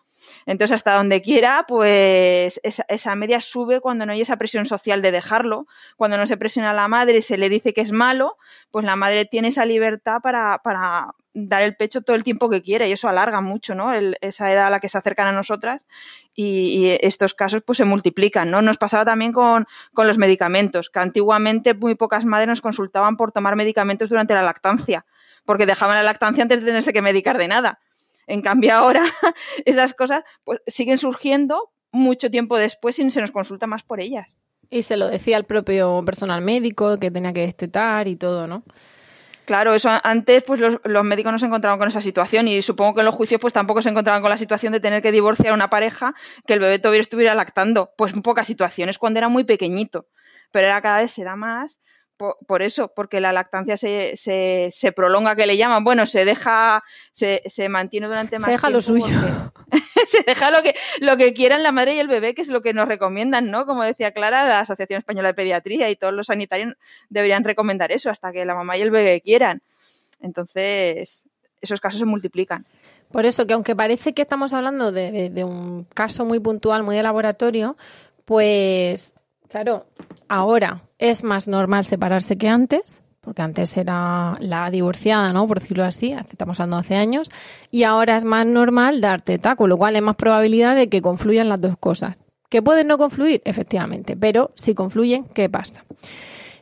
Entonces, 0.45 0.75
hasta 0.75 0.95
donde 0.95 1.21
quiera, 1.21 1.65
pues 1.67 2.59
esa, 2.63 2.85
esa, 2.89 3.15
media 3.15 3.41
sube 3.41 3.79
cuando 3.79 4.05
no 4.05 4.13
hay 4.13 4.21
esa 4.21 4.37
presión 4.37 4.65
social 4.65 5.01
de 5.01 5.11
dejarlo. 5.11 5.67
Cuando 5.97 6.17
no 6.17 6.27
se 6.27 6.37
presiona 6.37 6.71
a 6.71 6.73
la 6.73 6.87
madre 6.87 7.19
y 7.19 7.21
se 7.21 7.37
le 7.37 7.49
dice 7.49 7.73
que 7.73 7.81
es 7.81 7.91
malo, 7.91 8.37
pues 8.71 8.85
la 8.85 8.95
madre 8.95 9.25
tiene 9.25 9.49
esa 9.49 9.65
libertad 9.65 10.17
para, 10.21 10.59
para 10.63 11.13
dar 11.39 11.61
el 11.61 11.75
pecho 11.75 12.01
todo 12.01 12.15
el 12.15 12.23
tiempo 12.23 12.49
que 12.49 12.63
quiere 12.63 12.89
y 12.89 12.91
eso 12.91 13.07
alarga 13.07 13.41
mucho, 13.41 13.75
¿no? 13.75 13.93
esa 13.93 14.51
edad 14.51 14.67
a 14.67 14.69
la 14.71 14.79
que 14.79 14.89
se 14.89 14.97
acercan 14.97 15.27
a 15.27 15.31
nosotras 15.31 15.85
y, 16.33 16.97
estos 17.01 17.33
casos 17.33 17.61
pues 17.63 17.77
se 17.77 17.85
multiplican, 17.85 18.49
¿no? 18.49 18.61
Nos 18.61 18.77
pasaba 18.77 19.05
también 19.05 19.33
con, 19.33 19.67
con 19.93 20.07
los 20.07 20.17
medicamentos, 20.17 20.89
que 20.89 20.99
antiguamente 20.99 21.73
muy 21.73 21.95
pocas 21.95 22.25
madres 22.25 22.47
nos 22.47 22.61
consultaban 22.61 23.17
por 23.17 23.31
tomar 23.31 23.55
medicamentos 23.55 24.09
durante 24.09 24.33
la 24.33 24.41
lactancia, 24.41 25.05
porque 25.45 25.65
dejaban 25.65 25.95
la 25.95 26.03
lactancia 26.03 26.41
antes 26.41 26.61
de 26.61 26.65
tenerse 26.65 26.93
que 26.93 27.01
medicar 27.01 27.37
de 27.37 27.47
nada. 27.47 27.79
En 28.25 28.41
cambio 28.41 28.73
ahora 28.73 29.03
esas 29.65 29.93
cosas 29.93 30.23
pues 30.43 30.59
siguen 30.65 30.97
surgiendo 30.97 31.71
mucho 31.91 32.31
tiempo 32.31 32.57
después 32.57 32.97
y 32.99 33.09
se 33.09 33.21
nos 33.21 33.31
consulta 33.31 33.67
más 33.67 33.83
por 33.83 33.99
ellas. 33.99 34.27
Y 34.69 34.83
se 34.83 34.97
lo 34.97 35.07
decía 35.07 35.37
el 35.37 35.45
propio 35.45 36.03
personal 36.03 36.41
médico 36.41 36.99
que 36.99 37.11
tenía 37.11 37.31
que 37.31 37.41
destetar 37.41 38.07
y 38.07 38.15
todo, 38.15 38.47
¿no? 38.47 38.63
Claro, 39.47 39.73
eso 39.73 39.89
antes 40.03 40.43
pues 40.43 40.59
los, 40.59 41.05
médicos 41.05 41.31
no 41.31 41.39
se 41.39 41.45
encontraban 41.45 41.79
con 41.79 41.87
esa 41.87 42.01
situación 42.01 42.49
y 42.49 42.61
supongo 42.61 42.95
que 42.95 42.99
en 42.99 43.05
los 43.05 43.15
juicios 43.15 43.39
pues 43.39 43.53
tampoco 43.53 43.81
se 43.81 43.87
encontraban 43.87 44.21
con 44.21 44.29
la 44.29 44.37
situación 44.37 44.73
de 44.73 44.81
tener 44.81 45.01
que 45.01 45.13
divorciar 45.13 45.53
a 45.53 45.55
una 45.55 45.69
pareja 45.69 46.13
que 46.45 46.51
el 46.51 46.59
bebé 46.59 46.79
todavía 46.79 46.99
estuviera 46.99 47.33
lactando. 47.33 47.93
Pues 47.97 48.13
en 48.13 48.23
pocas 48.23 48.45
situaciones 48.45 48.97
cuando 48.97 49.19
era 49.19 49.29
muy 49.29 49.45
pequeñito, 49.45 50.09
pero 50.51 50.67
ahora 50.67 50.81
cada 50.81 50.99
vez 50.99 51.11
se 51.11 51.23
da 51.23 51.37
más 51.37 51.79
por, 52.17 52.61
eso, 52.61 52.89
porque 52.89 53.21
la 53.21 53.31
lactancia 53.31 53.77
se, 53.77 54.13
se, 54.15 54.69
se, 54.71 54.91
prolonga, 54.91 55.35
que 55.35 55.45
le 55.45 55.55
llaman. 55.55 55.83
Bueno, 55.83 56.05
se 56.05 56.25
deja, 56.25 56.83
se, 57.11 57.43
se 57.45 57.69
mantiene 57.69 58.07
durante 58.07 58.39
más 58.39 58.45
se 58.45 58.51
deja 58.51 58.69
lo 58.69 58.81
suyo. 58.81 59.05
se 60.07 60.23
deja 60.25 60.51
lo 60.51 60.61
que, 60.63 60.75
lo 60.99 61.17
que 61.17 61.33
quieran 61.33 61.63
la 61.63 61.71
madre 61.71 61.95
y 61.95 61.99
el 61.99 62.07
bebé, 62.07 62.33
que 62.33 62.41
es 62.41 62.47
lo 62.47 62.61
que 62.61 62.73
nos 62.73 62.87
recomiendan, 62.87 63.51
¿no? 63.51 63.65
Como 63.65 63.83
decía 63.83 64.11
Clara, 64.11 64.47
la 64.47 64.59
Asociación 64.61 64.97
Española 64.97 65.29
de 65.29 65.33
Pediatría 65.33 65.89
y 65.89 65.95
todos 65.95 66.13
los 66.13 66.27
sanitarios 66.27 66.73
deberían 67.09 67.43
recomendar 67.43 67.91
eso, 67.91 68.09
hasta 68.09 68.31
que 68.31 68.45
la 68.45 68.55
mamá 68.55 68.77
y 68.77 68.81
el 68.81 68.91
bebé 68.91 69.21
quieran. 69.21 69.61
Entonces, 70.19 71.27
esos 71.61 71.79
casos 71.79 71.99
se 71.99 72.05
multiplican. 72.05 72.65
Por 73.11 73.25
eso 73.25 73.47
que 73.47 73.53
aunque 73.53 73.75
parece 73.75 74.13
que 74.13 74.21
estamos 74.21 74.53
hablando 74.53 74.91
de, 74.91 75.29
de 75.29 75.43
un 75.43 75.85
caso 75.85 76.25
muy 76.25 76.39
puntual, 76.39 76.83
muy 76.83 76.95
de 76.95 77.03
laboratorio, 77.03 77.77
pues 78.25 79.13
Claro, 79.49 79.87
ahora 80.27 80.81
es 80.99 81.23
más 81.23 81.47
normal 81.47 81.85
separarse 81.85 82.37
que 82.37 82.47
antes, 82.47 83.01
porque 83.21 83.41
antes 83.41 83.75
era 83.75 84.35
la 84.39 84.69
divorciada, 84.71 85.33
¿no? 85.33 85.47
Por 85.47 85.59
decirlo 85.59 85.83
así, 85.83 86.13
estamos 86.13 86.59
hablando 86.59 86.77
hace 86.77 86.95
años, 86.95 87.29
y 87.71 87.83
ahora 87.83 88.17
es 88.17 88.23
más 88.23 88.45
normal 88.45 89.01
dar 89.01 89.21
teta, 89.21 89.55
con 89.55 89.69
lo 89.69 89.77
cual 89.77 89.95
hay 89.95 90.01
más 90.01 90.15
probabilidad 90.15 90.75
de 90.75 90.87
que 90.87 91.01
confluyan 91.01 91.49
las 91.49 91.59
dos 91.59 91.75
cosas. 91.77 92.17
¿Que 92.49 92.61
pueden 92.61 92.87
no 92.87 92.97
confluir? 92.97 93.41
Efectivamente, 93.43 94.15
pero 94.15 94.51
si 94.55 94.73
confluyen, 94.73 95.25
¿qué 95.25 95.49
pasa? 95.49 95.83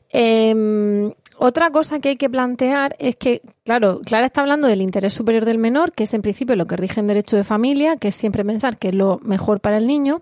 Em, 0.09 1.11
otra 1.37 1.69
cosa 1.69 1.99
que 1.99 2.09
hay 2.09 2.15
que 2.15 2.29
plantear 2.29 2.95
es 2.97 3.15
que, 3.17 3.41
claro, 3.63 4.01
Clara 4.03 4.25
está 4.25 4.41
hablando 4.41 4.67
del 4.67 4.81
interés 4.81 5.13
superior 5.13 5.45
del 5.45 5.57
menor, 5.57 5.91
que 5.91 6.03
es 6.03 6.13
en 6.13 6.21
principio 6.21 6.55
lo 6.55 6.65
que 6.65 6.77
rige 6.77 6.99
en 6.99 7.07
derecho 7.07 7.35
de 7.35 7.43
familia, 7.43 7.97
que 7.97 8.07
es 8.07 8.15
siempre 8.15 8.43
pensar 8.43 8.77
que 8.77 8.87
es 8.87 8.95
lo 8.95 9.19
mejor 9.23 9.59
para 9.59 9.77
el 9.77 9.85
niño, 9.85 10.21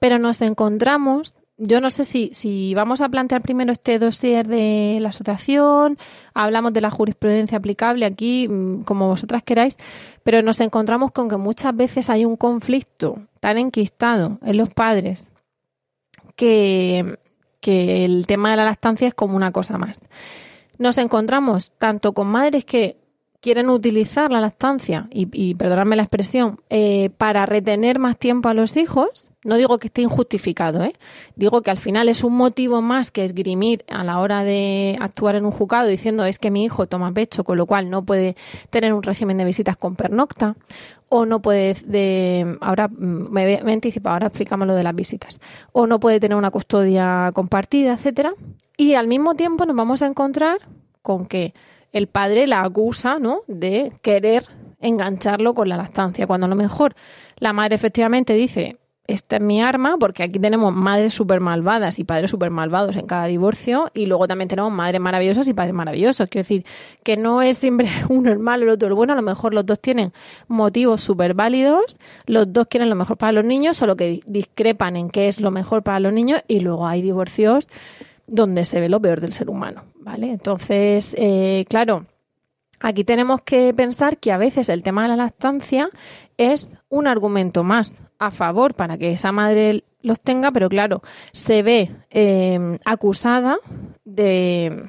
pero 0.00 0.18
nos 0.18 0.40
encontramos 0.40 1.34
yo 1.56 1.80
no 1.80 1.90
sé 1.90 2.04
si, 2.04 2.30
si 2.32 2.74
vamos 2.74 3.00
a 3.00 3.08
plantear 3.08 3.42
primero 3.42 3.70
este 3.70 3.98
dossier 3.98 4.46
de 4.46 4.98
la 5.00 5.10
asociación, 5.10 5.98
hablamos 6.34 6.72
de 6.72 6.80
la 6.80 6.90
jurisprudencia 6.90 7.58
aplicable 7.58 8.06
aquí, 8.06 8.48
mm, 8.48 8.82
como 8.82 9.08
vosotras 9.08 9.42
queráis, 9.42 9.76
pero 10.24 10.42
nos 10.42 10.60
encontramos 10.60 11.12
con 11.12 11.28
que 11.28 11.36
muchas 11.36 11.74
veces 11.76 12.10
hay 12.10 12.24
un 12.24 12.36
conflicto 12.36 13.18
tan 13.40 13.58
enquistado 13.58 14.38
en 14.42 14.56
los 14.56 14.72
padres 14.74 15.30
que, 16.36 17.18
el 17.66 18.26
tema 18.26 18.50
de 18.50 18.56
la 18.56 18.64
lactancia 18.64 19.08
es 19.08 19.14
como 19.14 19.36
una 19.36 19.50
cosa 19.50 19.78
más. 19.78 19.98
Nos 20.76 20.98
encontramos 20.98 21.72
tanto 21.78 22.12
con 22.12 22.26
madres 22.26 22.66
que 22.66 22.98
quieren 23.40 23.70
utilizar 23.70 24.30
la 24.30 24.40
lactancia, 24.42 25.08
y, 25.10 25.28
y 25.32 25.54
perdonadme 25.54 25.96
la 25.96 26.02
expresión, 26.02 26.60
eh, 26.68 27.08
para 27.16 27.46
retener 27.46 27.98
más 27.98 28.18
tiempo 28.18 28.50
a 28.50 28.54
los 28.54 28.76
hijos, 28.76 29.30
No 29.44 29.56
digo 29.56 29.76
que 29.78 29.88
esté 29.88 30.00
injustificado, 30.02 30.82
¿eh? 30.82 30.94
digo 31.36 31.60
que 31.60 31.70
al 31.70 31.76
final 31.76 32.08
es 32.08 32.24
un 32.24 32.34
motivo 32.34 32.80
más 32.80 33.10
que 33.10 33.24
esgrimir 33.24 33.84
a 33.88 34.02
la 34.02 34.18
hora 34.18 34.42
de 34.42 34.96
actuar 35.00 35.36
en 35.36 35.44
un 35.44 35.52
juzgado 35.52 35.86
diciendo 35.86 36.24
es 36.24 36.38
que 36.38 36.50
mi 36.50 36.64
hijo 36.64 36.86
toma 36.86 37.12
pecho, 37.12 37.44
con 37.44 37.58
lo 37.58 37.66
cual 37.66 37.90
no 37.90 38.04
puede 38.04 38.36
tener 38.70 38.94
un 38.94 39.02
régimen 39.02 39.36
de 39.36 39.44
visitas 39.44 39.76
con 39.76 39.96
pernocta 39.96 40.56
o 41.10 41.26
no 41.26 41.40
puede 41.40 41.74
de 41.84 42.56
ahora 42.60 42.88
mm, 42.88 43.30
me, 43.30 43.54
he 43.54 43.72
anticipado, 43.72 44.14
ahora 44.14 44.26
explícame 44.28 44.64
lo 44.66 44.74
de 44.74 44.82
las 44.82 44.94
visitas, 44.94 45.38
o 45.72 45.86
no 45.86 46.00
puede 46.00 46.20
tener 46.20 46.36
una 46.36 46.50
custodia 46.50 47.30
compartida, 47.34 47.92
etcétera, 47.92 48.32
y 48.76 48.94
al 48.94 49.06
mismo 49.06 49.34
tiempo 49.34 49.66
nos 49.66 49.76
vamos 49.76 50.02
a 50.02 50.06
encontrar 50.06 50.58
con 51.02 51.26
que 51.26 51.54
el 51.92 52.08
padre 52.08 52.46
la 52.46 52.62
acusa, 52.62 53.18
¿no? 53.18 53.42
de 53.46 53.92
querer 54.02 54.48
engancharlo 54.80 55.54
con 55.54 55.68
la 55.68 55.76
lactancia, 55.76 56.26
cuando 56.26 56.46
a 56.46 56.48
lo 56.48 56.56
mejor 56.56 56.94
la 57.38 57.52
madre 57.52 57.76
efectivamente 57.76 58.32
dice 58.34 58.78
esta 59.06 59.36
es 59.36 59.42
mi 59.42 59.60
arma, 59.60 59.96
porque 59.98 60.22
aquí 60.22 60.38
tenemos 60.38 60.72
madres 60.72 61.12
súper 61.12 61.40
malvadas 61.40 61.98
y 61.98 62.04
padres 62.04 62.30
súper 62.30 62.50
malvados 62.50 62.96
en 62.96 63.06
cada 63.06 63.26
divorcio, 63.26 63.90
y 63.92 64.06
luego 64.06 64.26
también 64.26 64.48
tenemos 64.48 64.72
madres 64.72 65.00
maravillosas 65.00 65.46
y 65.46 65.52
padres 65.52 65.74
maravillosos. 65.74 66.28
Quiero 66.28 66.42
decir, 66.42 66.64
que 67.02 67.18
no 67.18 67.42
es 67.42 67.58
siempre 67.58 67.88
uno 68.08 68.32
el 68.32 68.38
malo 68.38 68.64
y 68.64 68.68
el 68.68 68.74
otro 68.74 68.88
el 68.88 68.94
bueno, 68.94 69.12
a 69.12 69.16
lo 69.16 69.22
mejor 69.22 69.52
los 69.52 69.66
dos 69.66 69.80
tienen 69.80 70.12
motivos 70.48 71.02
súper 71.02 71.34
válidos, 71.34 71.96
los 72.26 72.50
dos 72.50 72.66
quieren 72.66 72.88
lo 72.88 72.96
mejor 72.96 73.18
para 73.18 73.32
los 73.32 73.44
niños, 73.44 73.76
solo 73.76 73.94
que 73.94 74.22
discrepan 74.26 74.96
en 74.96 75.10
qué 75.10 75.28
es 75.28 75.40
lo 75.40 75.50
mejor 75.50 75.82
para 75.82 76.00
los 76.00 76.12
niños, 76.12 76.42
y 76.48 76.60
luego 76.60 76.86
hay 76.86 77.02
divorcios 77.02 77.68
donde 78.26 78.64
se 78.64 78.80
ve 78.80 78.88
lo 78.88 79.00
peor 79.00 79.20
del 79.20 79.32
ser 79.32 79.50
humano, 79.50 79.84
¿vale? 79.96 80.30
Entonces, 80.30 81.14
eh, 81.18 81.66
claro, 81.68 82.06
aquí 82.80 83.04
tenemos 83.04 83.42
que 83.42 83.74
pensar 83.74 84.16
que 84.16 84.32
a 84.32 84.38
veces 84.38 84.70
el 84.70 84.82
tema 84.82 85.02
de 85.02 85.08
la 85.08 85.16
lactancia 85.16 85.90
es 86.38 86.68
un 86.88 87.06
argumento 87.06 87.64
más 87.64 87.92
a 88.18 88.30
favor 88.30 88.74
para 88.74 88.98
que 88.98 89.12
esa 89.12 89.32
madre 89.32 89.84
los 90.02 90.20
tenga, 90.20 90.52
pero 90.52 90.68
claro, 90.68 91.02
se 91.32 91.62
ve 91.62 91.90
eh, 92.10 92.78
acusada 92.84 93.58
de, 94.04 94.84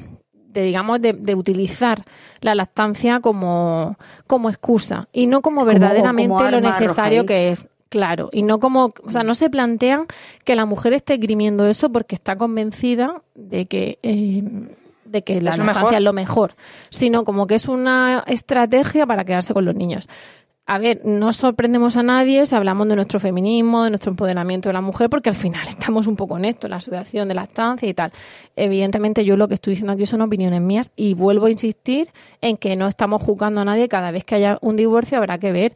digamos, 0.54 1.02
de, 1.02 1.36
utilizar 1.36 2.04
la 2.42 2.54
lactancia 2.54 3.22
como, 3.22 3.98
como 4.28 4.50
excusa 4.50 5.08
y 5.12 5.28
no 5.28 5.42
como 5.42 5.66
verdaderamente 5.66 6.52
lo 6.52 6.62
necesario 6.62 7.26
que 7.26 7.52
es. 7.52 7.68
Claro, 7.88 8.30
y 8.34 8.42
no 8.42 8.60
como, 8.60 8.94
o 9.06 9.12
sea, 9.12 9.24
no 9.24 9.36
se 9.36 9.50
plantean 9.50 10.08
que 10.44 10.56
la 10.56 10.66
mujer 10.66 10.92
esté 10.92 11.16
grimiendo 11.16 11.66
eso 11.68 11.92
porque 11.92 12.16
está 12.16 12.36
convencida 12.36 13.22
de 13.36 13.68
que 13.68 14.00
eh, 14.04 14.44
de 15.06 15.22
que 15.22 15.40
la 15.40 15.56
lactancia 15.56 16.00
es 16.00 16.04
lo 16.04 16.12
mejor, 16.12 16.56
sino 16.90 17.24
como 17.24 17.48
que 17.48 17.56
es 17.56 17.70
una 17.70 18.24
estrategia 18.28 19.06
para 19.06 19.24
quedarse 19.24 19.54
con 19.54 19.64
los 19.64 19.76
niños 19.76 20.10
a 20.68 20.80
ver, 20.80 21.02
no 21.06 21.32
sorprendemos 21.32 21.96
a 21.96 22.02
nadie 22.02 22.44
si 22.46 22.56
hablamos 22.56 22.88
de 22.88 22.96
nuestro 22.96 23.20
feminismo, 23.20 23.84
de 23.84 23.92
nuestro 23.92 24.10
empoderamiento 24.10 24.70
de 24.70 24.74
la 24.74 24.82
mujer, 24.82 25.12
porque 25.12 25.30
al 25.30 25.36
final 25.36 25.68
estamos 25.68 26.08
un 26.08 26.16
poco 26.16 26.38
en 26.38 26.46
esto, 26.46 26.68
la 26.68 26.78
asociación 26.78 27.28
de 27.28 27.36
la 27.36 27.44
estancia 27.44 27.88
y 27.88 27.94
tal. 27.94 28.12
Evidentemente, 28.56 29.24
yo 29.24 29.38
lo 29.38 29.48
que 29.48 29.54
estoy 29.54 29.72
diciendo 29.72 29.94
aquí 29.94 30.08
son 30.08 30.22
opiniones 30.22 30.62
mías 30.62 30.92
y 30.96 31.14
vuelvo 31.14 31.46
a 31.46 31.52
insistir 31.52 32.10
en 32.42 32.58
que 32.58 32.76
no 32.76 32.88
estamos 32.88 33.22
juzgando 33.22 33.62
a 33.62 33.66
nadie. 33.66 33.88
Cada 33.88 34.10
vez 34.10 34.24
que 34.24 34.36
haya 34.36 34.58
un 34.62 34.76
divorcio 34.76 35.20
habrá 35.20 35.38
que 35.38 35.52
ver. 35.52 35.76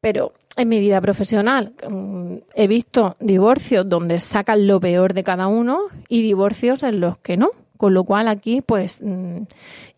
Pero 0.00 0.32
en 0.56 0.68
mi 0.68 0.80
vida 0.80 1.00
profesional 1.00 1.72
mm, 1.88 2.34
he 2.54 2.66
visto 2.66 3.16
divorcios 3.20 3.88
donde 3.88 4.18
sacan 4.18 4.66
lo 4.66 4.80
peor 4.80 5.14
de 5.14 5.22
cada 5.22 5.46
uno 5.46 5.82
y 6.08 6.22
divorcios 6.22 6.82
en 6.82 6.98
los 7.00 7.18
que 7.18 7.36
no. 7.36 7.50
Con 7.76 7.94
lo 7.94 8.02
cual 8.02 8.26
aquí, 8.26 8.60
pues. 8.60 9.02
Mm, 9.04 9.42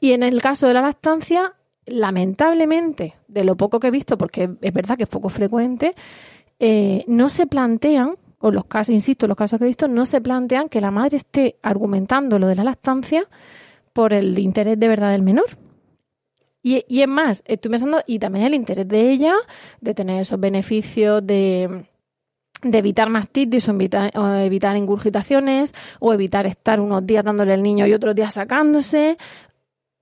y 0.00 0.12
en 0.12 0.22
el 0.22 0.42
caso 0.42 0.66
de 0.66 0.74
la 0.74 0.82
lactancia, 0.82 1.54
lamentablemente, 1.86 3.14
de 3.28 3.44
lo 3.44 3.56
poco 3.56 3.80
que 3.80 3.88
he 3.88 3.90
visto, 3.90 4.18
porque 4.18 4.50
es 4.60 4.72
verdad 4.72 4.96
que 4.96 5.04
es 5.04 5.08
poco 5.08 5.28
frecuente, 5.28 5.94
eh, 6.58 7.04
no 7.06 7.28
se 7.28 7.46
plantean, 7.46 8.16
o 8.38 8.50
los 8.50 8.64
casos, 8.66 8.94
insisto, 8.94 9.26
los 9.26 9.36
casos 9.36 9.58
que 9.58 9.64
he 9.64 9.68
visto, 9.68 9.88
no 9.88 10.06
se 10.06 10.20
plantean 10.20 10.68
que 10.68 10.80
la 10.80 10.90
madre 10.90 11.18
esté 11.18 11.56
argumentando 11.62 12.38
lo 12.38 12.46
de 12.46 12.56
la 12.56 12.64
lactancia 12.64 13.28
por 13.92 14.12
el 14.12 14.38
interés 14.38 14.78
de 14.78 14.88
verdad 14.88 15.12
del 15.12 15.22
menor. 15.22 15.46
Y, 16.62 16.84
y 16.88 17.00
es 17.00 17.08
más, 17.08 17.42
estoy 17.46 17.70
pensando, 17.70 18.00
y 18.06 18.18
también 18.18 18.46
el 18.46 18.54
interés 18.54 18.86
de 18.86 19.10
ella 19.10 19.34
de 19.80 19.94
tener 19.94 20.20
esos 20.20 20.38
beneficios 20.38 21.26
de, 21.26 21.86
de 22.62 22.78
evitar 22.78 23.08
mastitis 23.08 23.68
o 23.68 23.72
evitar, 23.72 24.10
o 24.16 24.26
evitar 24.34 24.76
ingurgitaciones 24.76 25.74
o 25.98 26.12
evitar 26.12 26.46
estar 26.46 26.80
unos 26.80 27.06
días 27.06 27.24
dándole 27.24 27.54
al 27.54 27.62
niño 27.62 27.86
y 27.86 27.94
otros 27.94 28.14
días 28.14 28.34
sacándose 28.34 29.16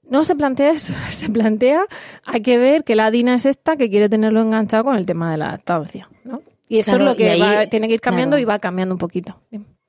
no 0.09 0.25
se 0.25 0.35
plantea 0.35 0.71
eso, 0.71 0.93
se 1.11 1.29
plantea, 1.29 1.87
hay 2.27 2.43
que 2.43 2.59
ver 2.59 2.85
que 2.85 2.97
la 2.97 3.11
Dina 3.11 3.35
es 3.35 3.47
esta 3.47 3.77
que 3.77 3.91
quiere 3.91 4.09
tenerlo 4.09 4.41
enganchado 4.41 4.85
con 4.85 4.97
el 4.97 5.07
tema 5.07 5.31
de 5.31 5.39
la 5.39 5.53
lactancia, 5.53 6.09
¿no? 6.25 6.43
Y 6.69 6.79
eso 6.79 6.97
es 6.97 7.01
lo 7.01 7.17
que 7.17 7.67
tiene 7.71 7.89
que 7.89 7.95
ir 7.95 8.01
cambiando 8.01 8.39
y 8.39 8.45
va 8.45 8.59
cambiando 8.59 8.95
un 8.95 8.99
poquito. 8.99 9.41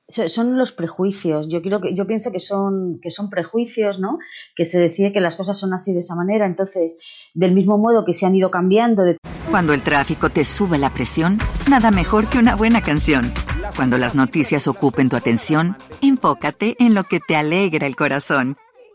Son 0.07 0.57
los 0.57 0.71
prejuicios. 0.71 1.47
Yo 1.49 1.61
quiero 1.61 1.81
que, 1.81 1.93
yo 1.93 2.07
pienso 2.07 2.31
que 2.31 2.39
son, 2.39 2.99
que 3.01 3.11
son 3.11 3.29
prejuicios, 3.29 3.99
¿no? 3.99 4.17
Que 4.55 4.65
se 4.65 4.79
decide 4.79 5.11
que 5.11 5.19
las 5.19 5.35
cosas 5.35 5.57
son 5.59 5.73
así 5.73 5.93
de 5.93 5.99
esa 5.99 6.15
manera. 6.15 6.45
Entonces, 6.47 6.97
del 7.33 7.53
mismo 7.53 7.77
modo 7.77 8.05
que 8.05 8.13
se 8.13 8.25
han 8.25 8.33
ido 8.33 8.49
cambiando. 8.49 9.03
Cuando 9.51 9.73
el 9.73 9.83
tráfico 9.83 10.29
te 10.29 10.45
sube 10.45 10.77
la 10.79 10.93
presión, 10.93 11.37
nada 11.69 11.91
mejor 11.91 12.27
que 12.27 12.39
una 12.39 12.55
buena 12.55 12.81
canción. 12.81 13.31
Cuando 13.75 13.97
las 13.97 14.15
noticias 14.15 14.67
ocupen 14.67 15.09
tu 15.09 15.15
atención, 15.15 15.75
enfócate 16.01 16.75
en 16.79 16.95
lo 16.95 17.03
que 17.03 17.19
te 17.19 17.35
alegra 17.35 17.85
el 17.85 17.95
corazón. 17.95 18.57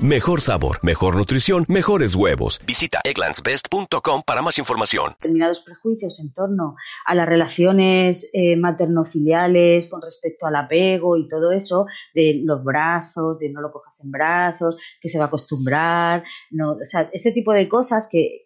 Mejor 0.00 0.40
sabor, 0.40 0.78
mejor 0.84 1.16
nutrición, 1.16 1.64
mejores 1.66 2.14
huevos. 2.14 2.60
Visita 2.64 3.00
egglandsbest.com 3.02 4.22
para 4.24 4.42
más 4.42 4.56
información. 4.56 5.14
Determinados 5.14 5.58
prejuicios 5.58 6.20
en 6.20 6.32
torno 6.32 6.76
a 7.04 7.16
las 7.16 7.28
relaciones 7.28 8.30
eh, 8.32 8.54
materno-filiales 8.56 9.88
con 9.88 10.00
respecto 10.00 10.46
al 10.46 10.54
apego 10.54 11.16
y 11.16 11.26
todo 11.26 11.50
eso, 11.50 11.86
de 12.14 12.42
los 12.44 12.62
brazos, 12.62 13.40
de 13.40 13.50
no 13.50 13.60
lo 13.60 13.72
cojas 13.72 14.00
en 14.04 14.12
brazos, 14.12 14.76
que 15.02 15.08
se 15.08 15.18
va 15.18 15.24
a 15.24 15.26
acostumbrar, 15.26 16.22
no, 16.52 16.74
o 16.74 16.84
sea, 16.84 17.10
ese 17.12 17.32
tipo 17.32 17.52
de 17.52 17.68
cosas 17.68 18.08
que, 18.08 18.44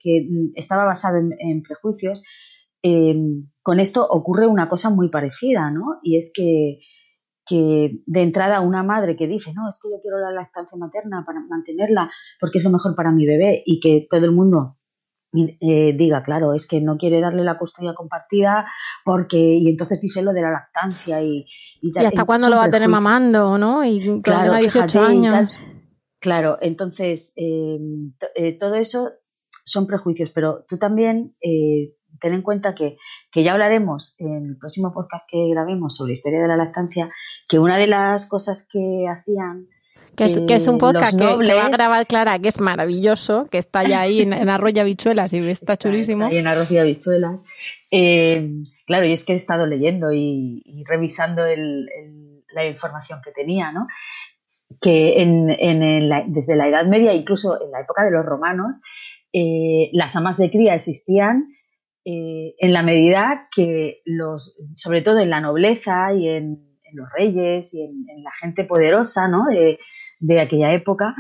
estaba 0.55 0.85
basado 0.85 1.19
en, 1.19 1.62
prejuicios. 1.62 2.23
Eh, 2.83 3.15
con 3.62 3.79
esto 3.79 4.07
ocurre 4.09 4.47
una 4.47 4.71
cosa 4.71 4.88
muy 4.88 5.11
parecida, 5.11 5.71
¿no? 5.71 5.99
Y 6.03 6.17
es 6.17 6.33
que 6.35 6.79
que 7.47 8.03
de 8.07 8.23
entrada 8.23 8.61
una 8.61 8.83
madre 8.83 9.17
que 9.17 9.27
dice, 9.27 9.53
no, 9.55 9.69
es 9.69 9.81
que 9.83 9.91
yo 9.91 10.01
quiero 10.01 10.19
la 10.19 10.31
lactancia 10.31 10.79
materna 10.79 11.25
para 11.27 11.41
mantenerla 11.41 12.11
porque 12.41 12.59
es 12.59 12.65
lo 12.65 12.71
mejor 12.71 12.95
para 12.95 13.11
mi 13.11 13.27
bebé 13.27 13.63
y 13.67 13.81
que 13.81 14.07
todo 14.09 14.25
el 14.25 14.33
mundo 14.33 14.79
eh, 15.35 15.95
diga, 15.97 16.23
claro, 16.23 16.53
es 16.53 16.67
que 16.67 16.81
no 16.81 16.99
quiere 16.99 17.21
darle 17.21 17.43
la 17.43 17.59
custodia 17.59 17.95
compartida 17.95 18.67
porque, 19.05 19.39
y 19.39 19.69
entonces 19.69 20.01
dice 20.01 20.23
lo 20.23 20.33
de 20.33 20.43
la 20.43 20.51
lactancia 20.51 21.23
y... 21.23 21.47
¿Y, 21.81 21.99
hasta 21.99 22.25
cuándo 22.25 22.51
lo 22.51 22.57
va 22.57 22.65
a 22.65 22.71
tener 22.71 22.89
mamando, 22.89 23.57
no? 23.57 23.83
Y 23.85 24.21
claro, 24.21 24.55
18 24.55 25.03
años. 25.03 25.51
Claro, 26.21 26.59
entonces 26.61 27.33
eh, 27.37 27.79
eh, 28.35 28.59
todo 28.59 28.75
eso 28.75 29.11
son 29.65 29.87
prejuicios, 29.87 30.31
pero 30.31 30.65
tú 30.69 30.77
también 30.79 31.33
ten 32.20 32.35
en 32.35 32.42
cuenta 32.42 32.75
que, 32.75 32.96
ya 33.35 33.53
hablaremos 33.53 34.14
en 34.18 34.51
el 34.51 34.57
próximo 34.59 34.92
podcast 34.92 35.25
que 35.29 35.48
grabemos 35.51 35.96
sobre 35.96 36.12
historia 36.12 36.40
de 36.40 36.48
la 36.48 36.57
lactancia, 36.57 37.09
que 37.48 37.59
una 37.59 37.77
de 37.77 37.87
las 37.87 38.27
cosas 38.27 38.66
que 38.70 39.07
hacían 39.09 39.68
que 40.16 40.25
es, 40.25 40.38
que 40.46 40.55
es, 40.55 40.68
un 40.68 40.75
eh, 40.75 40.79
podcast 40.79 41.18
que, 41.18 41.25
va 41.25 41.66
a 41.66 41.70
grabar 41.70 42.07
Clara, 42.07 42.38
que 42.38 42.48
es 42.48 42.61
maravilloso, 42.61 43.46
que 43.51 43.57
está 43.57 43.83
ya 43.83 44.03
ahí 44.03 44.20
en, 44.20 44.48
Arroyo 44.51 44.83
Habichuelas 44.83 45.33
y 45.33 45.38
está, 45.48 45.79
chulísimo. 45.79 46.27
ahí 46.27 46.37
en 46.37 46.46
Arroyo 46.46 46.83
Habichuelas. 46.83 47.44
Eh, 47.90 48.51
claro, 48.87 49.07
y 49.07 49.12
es 49.12 49.25
que 49.25 49.33
he 49.33 49.37
estado 49.37 49.66
leyendo 49.66 50.12
y, 50.12 50.85
revisando 50.87 51.42
la 52.53 52.66
información 52.66 53.20
que 53.25 53.33
tenía, 53.33 53.72
¿no? 53.72 53.87
Que 54.83 55.22
en, 55.22 55.46
desde 56.33 56.57
la 56.57 56.68
Edad 56.68 56.85
Media, 56.85 57.14
incluso 57.14 57.62
en 57.62 57.70
la 57.70 57.81
época 57.81 58.05
de 58.05 58.11
los 58.11 58.25
romanos, 58.25 58.83
eh, 59.33 59.88
las 59.92 60.14
amas 60.14 60.37
de 60.37 60.51
cría 60.51 60.75
existían 60.75 61.55
eh, 62.05 62.55
en 62.59 62.73
la 62.73 62.83
medida 62.83 63.49
que 63.55 64.03
los, 64.05 64.59
sobre 64.75 65.03
todo 65.03 65.21
en 65.21 65.31
la 65.31 65.41
nobleza 65.41 66.12
y 66.15 66.29
en, 66.29 66.55
los 66.95 67.09
reyes 67.17 67.73
y 67.73 67.83
en, 67.83 68.05
la 68.23 68.33
gente 68.41 68.65
poderosa 68.65 69.27
¿no? 69.27 69.45
de, 69.47 70.41
aquella 70.41 70.75
época, 70.75 71.15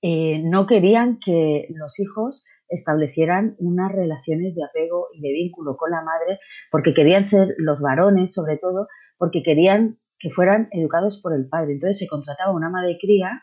eh, 0.00 0.40
no 0.42 0.66
querían 0.66 1.18
que 1.18 1.66
los 1.74 2.00
hijos 2.00 2.44
establecieran 2.68 3.56
unas 3.58 3.92
relaciones 3.92 4.54
de 4.54 4.64
apego 4.64 5.08
y 5.12 5.20
de 5.20 5.32
vínculo 5.32 5.76
con 5.76 5.90
la 5.90 6.02
madre, 6.02 6.38
porque 6.70 6.94
querían 6.94 7.24
ser 7.26 7.54
los 7.58 7.80
varones, 7.80 8.32
sobre 8.32 8.56
todo, 8.56 8.86
porque 9.18 9.42
querían 9.42 9.98
que 10.18 10.30
fueran 10.30 10.68
educados 10.70 11.20
por 11.20 11.34
el 11.34 11.48
padre. 11.48 11.72
Entonces 11.72 11.98
se 11.98 12.06
contrataba 12.06 12.54
una 12.54 12.70
madre 12.70 12.96
cría 13.00 13.42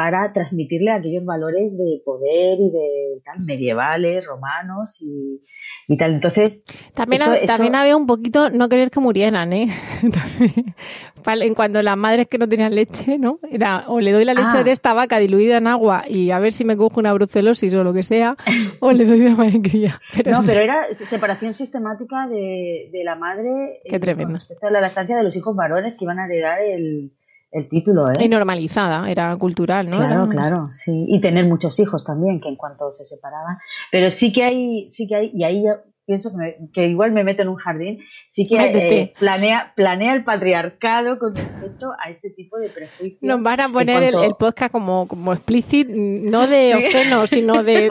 para 0.00 0.32
transmitirle 0.32 0.92
aquellos 0.92 1.26
valores 1.26 1.76
de 1.76 2.00
poder 2.02 2.58
y 2.58 2.70
de 2.70 3.20
tal, 3.22 3.36
medievales, 3.46 4.24
romanos 4.24 4.98
y, 5.02 5.96
tal. 5.98 6.14
Entonces, 6.14 6.62
también, 6.94 7.20
también 7.46 7.74
había 7.74 7.98
un 7.98 8.06
poquito 8.06 8.48
no 8.48 8.70
querer 8.70 8.90
que 8.90 8.98
murieran, 8.98 9.52
¿eh? 9.52 9.68
en 11.26 11.54
cuanto 11.54 11.82
las 11.82 11.98
madres 11.98 12.28
que 12.28 12.38
no 12.38 12.48
tenían 12.48 12.74
leche, 12.74 13.18
¿no? 13.18 13.40
Era 13.50 13.84
o 13.88 14.00
le 14.00 14.12
doy 14.12 14.24
la 14.24 14.32
leche 14.32 14.48
ah. 14.60 14.64
de 14.64 14.72
esta 14.72 14.94
vaca 14.94 15.18
diluida 15.18 15.58
en 15.58 15.66
agua 15.66 16.04
y 16.08 16.30
a 16.30 16.38
ver 16.38 16.54
si 16.54 16.64
me 16.64 16.78
cojo 16.78 16.98
una 16.98 17.12
brucelosis 17.12 17.74
o 17.74 17.84
lo 17.84 17.92
que 17.92 18.02
sea, 18.02 18.36
o 18.80 18.92
le 18.92 19.04
doy 19.04 19.18
de 19.18 19.34
madre 19.34 19.60
cría. 19.60 20.00
Pero 20.14 20.32
no, 20.32 20.40
pero 20.46 20.62
era 20.62 20.86
separación 20.94 21.52
sistemática 21.52 22.26
de, 22.26 22.88
la 23.04 23.16
madre 23.16 23.82
Qué 23.84 24.00
tremendo. 24.00 24.38
respecto 24.38 24.66
a 24.66 24.70
la 24.70 24.80
lactancia 24.80 25.14
de 25.14 25.24
los 25.24 25.36
hijos 25.36 25.54
varones 25.54 25.94
que 25.98 26.06
iban 26.06 26.20
a 26.20 26.24
heredar 26.24 26.62
el, 26.62 27.12
el 27.52 27.68
título, 27.68 28.08
¿eh? 28.10 28.14
Y 28.20 28.28
normalizada, 28.28 29.10
era 29.10 29.36
cultural, 29.36 29.88
¿no? 29.90 29.98
Claro, 29.98 30.28
claro, 30.28 30.66
sí. 30.70 31.06
Y 31.08 31.20
tener 31.20 31.46
muchos 31.46 31.78
hijos 31.80 32.04
también, 32.04 32.40
que 32.40 32.48
en 32.48 32.56
cuanto 32.56 32.90
se 32.92 33.04
separaban. 33.04 33.58
Pero 33.90 34.10
sí 34.10 34.32
que 34.32 34.44
hay, 34.44 34.90
sí 34.92 35.08
que 35.08 35.16
hay, 35.16 35.30
y 35.34 35.44
ahí 35.44 35.64
ya 35.64 35.82
pienso 36.10 36.32
que, 36.72 36.88
igual 36.88 37.12
me 37.12 37.22
meto 37.22 37.42
en 37.42 37.48
un 37.48 37.56
jardín, 37.56 38.00
sí 38.28 38.44
que 38.44 38.56
eh, 38.56 39.14
planea, 39.16 39.72
planea 39.76 40.12
el 40.14 40.24
patriarcado 40.24 41.20
con 41.20 41.36
respecto 41.36 41.92
a 42.04 42.10
este 42.10 42.30
tipo 42.30 42.58
de 42.58 42.68
prejuicios. 42.68 43.22
Nos 43.22 43.40
van 43.42 43.60
a 43.60 43.68
poner 43.70 44.02
el, 44.02 44.34
podcast 44.34 44.72
como, 44.72 45.06
como 45.06 45.32
explícit, 45.32 45.88
no 45.88 46.48
de 46.48 46.74
ofeno, 46.88 47.26
sino 47.28 47.62
de... 47.62 47.90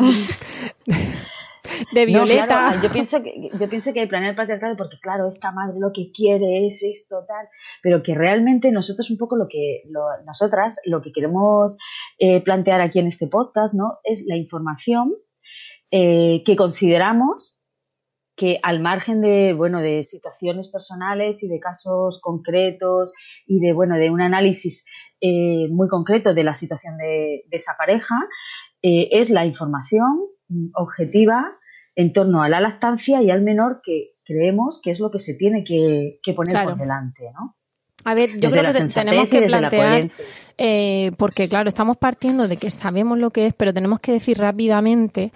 de 1.94 2.06
Violeta. 2.06 2.80
yo, 2.82 2.90
pienso 2.90 3.22
que, 3.24 3.50
yo 3.54 3.68
pienso 3.68 3.94
que 3.94 4.02
hay 4.02 4.08
planear 4.08 4.32
el 4.32 4.36
patriarcado 4.36 4.76
porque, 4.78 4.98
claro, 5.02 5.28
esta 5.28 5.52
madre 5.52 5.80
lo 5.80 5.92
que 5.94 6.12
quiere 6.12 6.66
es 6.66 6.84
esto, 6.84 7.26
tal, 7.28 7.48
pero 7.82 8.04
que 8.04 8.16
realmente 8.16 8.72
nosotros 8.72 9.10
un 9.10 9.18
poco 9.18 9.36
lo 9.36 9.48
que, 9.48 9.84
nosotras, 10.26 10.80
lo 10.86 11.02
que 11.02 11.12
queremos 11.12 11.78
eh, 12.18 12.42
plantear 12.42 12.82
aquí 12.82 13.00
en 13.00 13.08
este 13.08 13.28
podcast, 13.28 13.74
¿no? 13.74 14.00
Es 14.04 14.26
la 14.28 14.38
información 14.38 15.14
eh, 15.92 16.44
que 16.46 16.56
consideramos 16.56 17.58
que 18.36 18.60
al 18.64 18.80
margen 18.80 19.20
de, 19.20 19.54
bueno, 19.54 19.82
de 19.82 20.04
situaciones 20.06 20.70
personales 20.70 21.44
y 21.44 21.50
de 21.50 21.60
casos 21.60 22.22
concretos 22.22 23.14
y 23.46 23.60
de, 23.60 23.74
bueno, 23.74 23.96
de 23.98 24.10
un 24.10 24.22
análisis 24.22 24.86
eh, 25.20 25.68
muy 25.70 25.90
concreto 25.90 26.34
de 26.34 26.46
la 26.46 26.56
situación 26.56 26.98
de, 26.98 27.44
esa 27.52 27.76
pareja, 27.78 28.16
es 28.82 29.30
la 29.30 29.46
información 29.46 30.30
objetiva 30.74 31.52
en 31.96 32.14
torno 32.14 32.42
a 32.42 32.50
la 32.50 32.62
lactancia 32.62 33.22
y 33.22 33.30
al 33.30 33.44
menor 33.44 33.82
que 33.84 34.12
creemos 34.26 34.80
que 34.82 34.92
es 34.92 35.00
lo 35.00 35.12
que 35.12 35.20
se 35.20 35.34
tiene 35.34 35.64
que, 35.64 36.20
poner 36.34 36.64
por 36.64 36.78
delante, 36.78 37.26
¿no? 37.34 37.56
A 38.06 38.16
ver, 38.16 38.40
yo 38.40 38.50
creo 38.50 38.72
que 38.72 38.80
tenemos 38.94 39.28
que 39.28 39.42
plantear, 39.42 40.10
eh, 40.58 41.12
porque 41.18 41.50
claro, 41.50 41.68
estamos 41.68 41.98
partiendo 41.98 42.48
de 42.48 42.56
que 42.56 42.72
sabemos 42.72 43.18
lo 43.18 43.32
que 43.32 43.48
es, 43.48 43.54
pero 43.54 43.74
tenemos 43.74 44.00
que 44.00 44.14
decir 44.14 44.38
rápidamente 44.38 45.34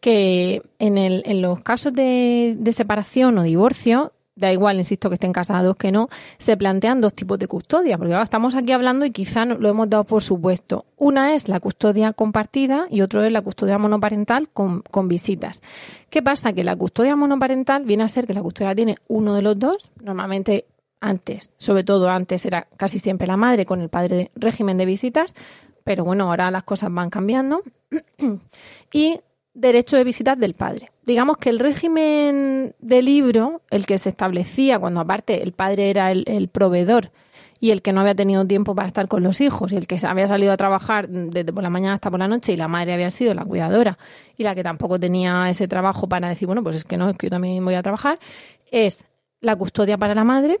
que 0.00 0.62
en, 0.78 0.98
el, 0.98 1.22
en 1.26 1.42
los 1.42 1.60
casos 1.60 1.92
de, 1.92 2.54
de 2.58 2.72
separación 2.72 3.38
o 3.38 3.42
divorcio, 3.42 4.12
da 4.36 4.52
igual, 4.52 4.78
insisto, 4.78 5.08
que 5.08 5.14
estén 5.14 5.32
casados 5.32 5.76
que 5.76 5.92
no, 5.92 6.08
se 6.38 6.56
plantean 6.56 7.00
dos 7.00 7.14
tipos 7.14 7.38
de 7.38 7.46
custodia, 7.46 7.96
porque 7.96 8.12
ahora 8.12 8.24
estamos 8.24 8.54
aquí 8.54 8.72
hablando 8.72 9.04
y 9.04 9.10
quizá 9.10 9.44
lo 9.44 9.68
hemos 9.68 9.88
dado 9.88 10.04
por 10.04 10.22
supuesto. 10.22 10.86
Una 10.96 11.34
es 11.34 11.48
la 11.48 11.60
custodia 11.60 12.12
compartida 12.12 12.86
y 12.90 13.02
otro 13.02 13.22
es 13.22 13.32
la 13.32 13.42
custodia 13.42 13.78
monoparental 13.78 14.48
con, 14.48 14.82
con 14.82 15.08
visitas. 15.08 15.60
¿Qué 16.10 16.22
pasa? 16.22 16.52
Que 16.52 16.64
la 16.64 16.76
custodia 16.76 17.16
monoparental 17.16 17.84
viene 17.84 18.02
a 18.02 18.08
ser 18.08 18.26
que 18.26 18.34
la 18.34 18.42
custodia 18.42 18.74
tiene 18.74 18.96
uno 19.08 19.34
de 19.34 19.42
los 19.42 19.58
dos, 19.58 19.90
normalmente 20.02 20.66
antes, 21.00 21.50
sobre 21.58 21.84
todo 21.84 22.08
antes 22.08 22.46
era 22.46 22.66
casi 22.76 22.98
siempre 22.98 23.26
la 23.26 23.36
madre 23.36 23.66
con 23.66 23.80
el 23.80 23.90
padre 23.90 24.16
de 24.16 24.30
régimen 24.36 24.78
de 24.78 24.86
visitas, 24.86 25.34
pero 25.84 26.02
bueno, 26.02 26.30
ahora 26.30 26.50
las 26.50 26.64
cosas 26.64 26.92
van 26.92 27.10
cambiando. 27.10 27.62
y 28.92 29.20
derecho 29.54 29.96
de 29.96 30.04
visitas 30.04 30.38
del 30.38 30.54
padre. 30.54 30.90
Digamos 31.06 31.38
que 31.38 31.48
el 31.48 31.60
régimen 31.60 32.74
de 32.80 33.02
libro, 33.02 33.62
el 33.70 33.86
que 33.86 33.98
se 33.98 34.08
establecía 34.08 34.78
cuando 34.78 35.00
aparte 35.00 35.42
el 35.42 35.52
padre 35.52 35.90
era 35.90 36.10
el, 36.10 36.48
proveedor 36.48 37.12
y 37.60 37.70
el 37.70 37.80
que 37.80 37.92
no 37.92 38.00
había 38.00 38.14
tenido 38.14 38.44
tiempo 38.46 38.74
para 38.74 38.88
estar 38.88 39.06
con 39.06 39.22
los 39.22 39.40
hijos 39.40 39.72
y 39.72 39.76
el 39.76 39.86
que 39.86 39.98
había 40.04 40.26
salido 40.26 40.52
a 40.52 40.56
trabajar 40.56 41.08
desde 41.08 41.52
por 41.52 41.62
la 41.62 41.70
mañana 41.70 41.94
hasta 41.94 42.10
por 42.10 42.18
la 42.18 42.28
noche 42.28 42.52
y 42.52 42.56
la 42.56 42.68
madre 42.68 42.92
había 42.92 43.10
sido 43.10 43.32
la 43.32 43.44
cuidadora 43.44 43.96
y 44.36 44.42
la 44.42 44.54
que 44.54 44.62
tampoco 44.62 44.98
tenía 44.98 45.48
ese 45.48 45.68
trabajo 45.68 46.08
para 46.08 46.28
decir, 46.28 46.46
bueno, 46.46 46.62
pues 46.62 46.76
es 46.76 46.84
que 46.84 46.96
no, 46.96 47.08
es 47.08 47.16
que 47.16 47.26
yo 47.26 47.30
también 47.30 47.64
voy 47.64 47.74
a 47.74 47.82
trabajar, 47.82 48.18
es 48.70 49.06
la 49.40 49.56
custodia 49.56 49.96
para 49.96 50.14
la 50.14 50.24
madre 50.24 50.58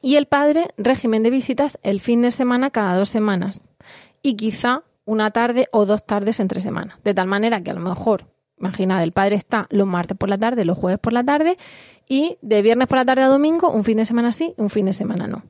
y 0.00 0.16
el 0.16 0.26
padre 0.26 0.68
régimen 0.78 1.22
de 1.22 1.30
visitas 1.30 1.78
el 1.82 2.00
fin 2.00 2.22
de 2.22 2.30
semana 2.30 2.70
cada 2.70 2.96
dos 2.96 3.10
semanas 3.10 3.64
y 4.22 4.34
quizá 4.34 4.82
una 5.08 5.30
tarde 5.30 5.68
o 5.72 5.86
dos 5.86 6.04
tardes 6.04 6.38
entre 6.38 6.60
semanas. 6.60 6.98
De 7.02 7.14
tal 7.14 7.26
manera 7.26 7.62
que 7.62 7.70
a 7.70 7.74
lo 7.74 7.80
mejor, 7.80 8.26
imagina, 8.58 9.02
el 9.02 9.12
padre 9.12 9.36
está 9.36 9.66
los 9.70 9.86
martes 9.86 10.18
por 10.18 10.28
la 10.28 10.36
tarde, 10.36 10.66
los 10.66 10.76
jueves 10.76 11.00
por 11.00 11.14
la 11.14 11.24
tarde 11.24 11.56
y 12.06 12.36
de 12.42 12.60
viernes 12.60 12.88
por 12.88 12.98
la 12.98 13.06
tarde 13.06 13.22
a 13.22 13.28
domingo, 13.28 13.70
un 13.70 13.84
fin 13.84 13.96
de 13.96 14.04
semana 14.04 14.32
sí, 14.32 14.52
un 14.58 14.68
fin 14.68 14.84
de 14.84 14.92
semana 14.92 15.26
no. 15.26 15.42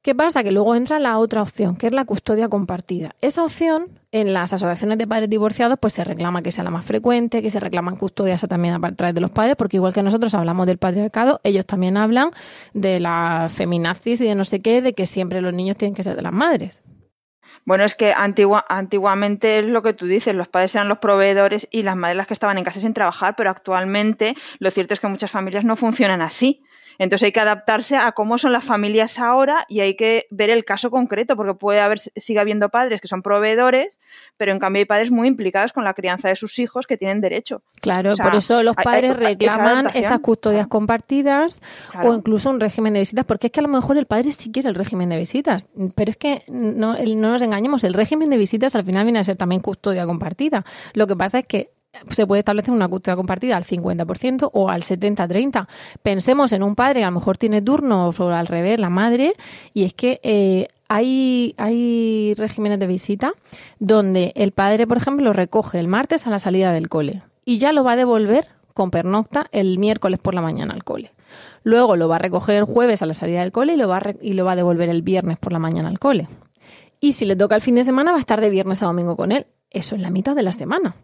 ¿Qué 0.00 0.14
pasa? 0.14 0.42
Que 0.42 0.50
luego 0.52 0.74
entra 0.74 0.98
la 0.98 1.18
otra 1.18 1.42
opción, 1.42 1.76
que 1.76 1.86
es 1.86 1.92
la 1.92 2.06
custodia 2.06 2.48
compartida. 2.48 3.14
Esa 3.20 3.44
opción, 3.44 3.88
en 4.12 4.32
las 4.32 4.52
asociaciones 4.52 4.96
de 4.96 5.06
padres 5.06 5.28
divorciados, 5.28 5.78
pues 5.78 5.92
se 5.92 6.04
reclama 6.04 6.42
que 6.42 6.52
sea 6.52 6.64
la 6.64 6.70
más 6.70 6.86
frecuente, 6.86 7.42
que 7.42 7.50
se 7.50 7.60
reclaman 7.60 7.96
custodias 7.96 8.40
también 8.42 8.74
a 8.74 8.92
través 8.92 9.14
de 9.14 9.20
los 9.20 9.30
padres, 9.30 9.56
porque 9.56 9.76
igual 9.76 9.92
que 9.92 10.02
nosotros 10.02 10.34
hablamos 10.34 10.66
del 10.66 10.78
patriarcado, 10.78 11.40
ellos 11.42 11.66
también 11.66 11.96
hablan 11.98 12.30
de 12.72 13.00
la 13.00 13.48
feminazis 13.50 14.20
y 14.22 14.24
de 14.24 14.34
no 14.34 14.44
sé 14.44 14.60
qué, 14.60 14.80
de 14.80 14.94
que 14.94 15.04
siempre 15.04 15.42
los 15.42 15.52
niños 15.52 15.76
tienen 15.76 15.94
que 15.94 16.02
ser 16.02 16.16
de 16.16 16.22
las 16.22 16.32
madres. 16.32 16.82
Bueno, 17.66 17.84
es 17.84 17.94
que 17.94 18.12
antiguamente 18.14 19.58
es 19.58 19.66
lo 19.66 19.82
que 19.82 19.94
tú 19.94 20.06
dices, 20.06 20.34
los 20.34 20.48
padres 20.48 20.74
eran 20.74 20.88
los 20.88 20.98
proveedores 20.98 21.66
y 21.70 21.82
las 21.82 21.96
madres 21.96 22.16
las 22.18 22.26
que 22.26 22.34
estaban 22.34 22.58
en 22.58 22.64
casa 22.64 22.80
sin 22.80 22.92
trabajar, 22.94 23.36
pero 23.36 23.50
actualmente 23.50 24.34
lo 24.58 24.70
cierto 24.70 24.92
es 24.94 25.00
que 25.00 25.08
muchas 25.08 25.30
familias 25.30 25.64
no 25.64 25.76
funcionan 25.76 26.20
así. 26.20 26.62
Entonces 26.98 27.26
hay 27.26 27.32
que 27.32 27.40
adaptarse 27.40 27.96
a 27.96 28.12
cómo 28.12 28.38
son 28.38 28.52
las 28.52 28.64
familias 28.64 29.18
ahora 29.18 29.64
y 29.68 29.80
hay 29.80 29.96
que 29.96 30.26
ver 30.30 30.50
el 30.50 30.64
caso 30.64 30.90
concreto, 30.90 31.36
porque 31.36 31.54
puede 31.54 31.80
haber, 31.80 31.98
sigue 31.98 32.38
habiendo 32.38 32.68
padres 32.68 33.00
que 33.00 33.08
son 33.08 33.22
proveedores, 33.22 34.00
pero 34.36 34.52
en 34.52 34.58
cambio 34.58 34.80
hay 34.80 34.86
padres 34.86 35.10
muy 35.10 35.28
implicados 35.28 35.72
con 35.72 35.84
la 35.84 35.94
crianza 35.94 36.28
de 36.28 36.36
sus 36.36 36.58
hijos 36.58 36.86
que 36.86 36.96
tienen 36.96 37.20
derecho. 37.20 37.62
Claro, 37.80 38.14
por 38.16 38.34
eso 38.34 38.62
los 38.62 38.76
padres 38.76 39.16
reclaman 39.16 39.88
esas 39.94 40.20
custodias 40.20 40.66
compartidas 40.66 41.58
o 42.02 42.14
incluso 42.14 42.50
un 42.50 42.60
régimen 42.60 42.94
de 42.94 43.00
visitas, 43.00 43.26
porque 43.26 43.48
es 43.48 43.52
que 43.52 43.60
a 43.60 43.64
lo 43.64 43.68
mejor 43.68 43.98
el 43.98 44.06
padre 44.06 44.32
sí 44.32 44.50
quiere 44.52 44.68
el 44.68 44.74
régimen 44.74 45.08
de 45.08 45.16
visitas, 45.16 45.68
pero 45.94 46.10
es 46.10 46.16
que 46.16 46.44
no, 46.48 46.96
no 46.96 47.32
nos 47.32 47.42
engañemos, 47.42 47.84
el 47.84 47.94
régimen 47.94 48.30
de 48.30 48.36
visitas 48.36 48.74
al 48.74 48.84
final 48.84 49.04
viene 49.04 49.18
a 49.18 49.24
ser 49.24 49.36
también 49.36 49.60
custodia 49.60 50.06
compartida. 50.06 50.64
Lo 50.92 51.06
que 51.06 51.16
pasa 51.16 51.38
es 51.38 51.46
que 51.46 51.70
se 52.10 52.26
puede 52.26 52.40
establecer 52.40 52.72
una 52.72 52.88
custodia 52.88 53.16
compartida 53.16 53.56
al 53.56 53.64
50% 53.64 54.50
o 54.52 54.68
al 54.68 54.82
70-30. 54.82 55.66
Pensemos 56.02 56.52
en 56.52 56.62
un 56.62 56.74
padre 56.74 57.00
que 57.00 57.04
a 57.04 57.10
lo 57.10 57.18
mejor 57.18 57.38
tiene 57.38 57.62
turnos 57.62 58.18
o 58.20 58.30
al 58.30 58.46
revés, 58.46 58.78
la 58.78 58.90
madre, 58.90 59.34
y 59.72 59.84
es 59.84 59.94
que 59.94 60.20
eh, 60.22 60.68
hay, 60.88 61.54
hay 61.56 62.34
regímenes 62.36 62.78
de 62.78 62.86
visita 62.86 63.32
donde 63.78 64.32
el 64.36 64.52
padre, 64.52 64.86
por 64.86 64.96
ejemplo, 64.96 65.24
lo 65.24 65.32
recoge 65.32 65.78
el 65.78 65.88
martes 65.88 66.26
a 66.26 66.30
la 66.30 66.38
salida 66.38 66.72
del 66.72 66.88
cole 66.88 67.22
y 67.44 67.58
ya 67.58 67.72
lo 67.72 67.84
va 67.84 67.92
a 67.92 67.96
devolver 67.96 68.48
con 68.74 68.90
pernocta 68.90 69.46
el 69.52 69.78
miércoles 69.78 70.18
por 70.20 70.34
la 70.34 70.42
mañana 70.42 70.74
al 70.74 70.84
cole. 70.84 71.12
Luego 71.62 71.96
lo 71.96 72.08
va 72.08 72.16
a 72.16 72.18
recoger 72.18 72.56
el 72.56 72.64
jueves 72.64 73.02
a 73.02 73.06
la 73.06 73.14
salida 73.14 73.40
del 73.40 73.52
cole 73.52 73.74
y 73.74 73.76
lo 73.76 73.88
va 73.88 74.02
y 74.20 74.34
lo 74.34 74.44
va 74.44 74.52
a 74.52 74.56
devolver 74.56 74.88
el 74.88 75.02
viernes 75.02 75.38
por 75.38 75.52
la 75.52 75.58
mañana 75.58 75.88
al 75.88 75.98
cole. 75.98 76.28
Y 77.00 77.12
si 77.12 77.24
le 77.24 77.36
toca 77.36 77.54
el 77.54 77.62
fin 77.62 77.74
de 77.74 77.84
semana, 77.84 78.12
va 78.12 78.18
a 78.18 78.20
estar 78.20 78.40
de 78.40 78.50
viernes 78.50 78.82
a 78.82 78.86
domingo 78.86 79.16
con 79.16 79.32
él. 79.32 79.46
Eso 79.70 79.94
es 79.94 80.00
la 80.00 80.10
mitad 80.10 80.34
de 80.34 80.42
la 80.42 80.52
semana. 80.52 80.94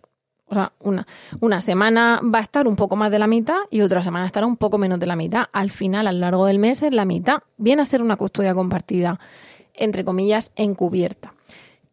O 0.50 0.54
sea, 0.54 0.72
una, 0.80 1.06
una 1.40 1.60
semana 1.60 2.20
va 2.22 2.40
a 2.40 2.42
estar 2.42 2.66
un 2.66 2.76
poco 2.76 2.96
más 2.96 3.10
de 3.10 3.20
la 3.20 3.28
mitad 3.28 3.60
y 3.70 3.82
otra 3.82 4.02
semana 4.02 4.26
estará 4.26 4.46
un 4.46 4.56
poco 4.56 4.78
menos 4.78 4.98
de 4.98 5.06
la 5.06 5.16
mitad. 5.16 5.44
Al 5.52 5.70
final, 5.70 6.08
a 6.08 6.12
lo 6.12 6.18
largo 6.18 6.46
del 6.46 6.58
mes, 6.58 6.82
es 6.82 6.92
la 6.92 7.04
mitad. 7.04 7.38
Viene 7.56 7.82
a 7.82 7.84
ser 7.84 8.02
una 8.02 8.16
custodia 8.16 8.52
compartida, 8.52 9.20
entre 9.74 10.04
comillas, 10.04 10.50
encubierta. 10.56 11.34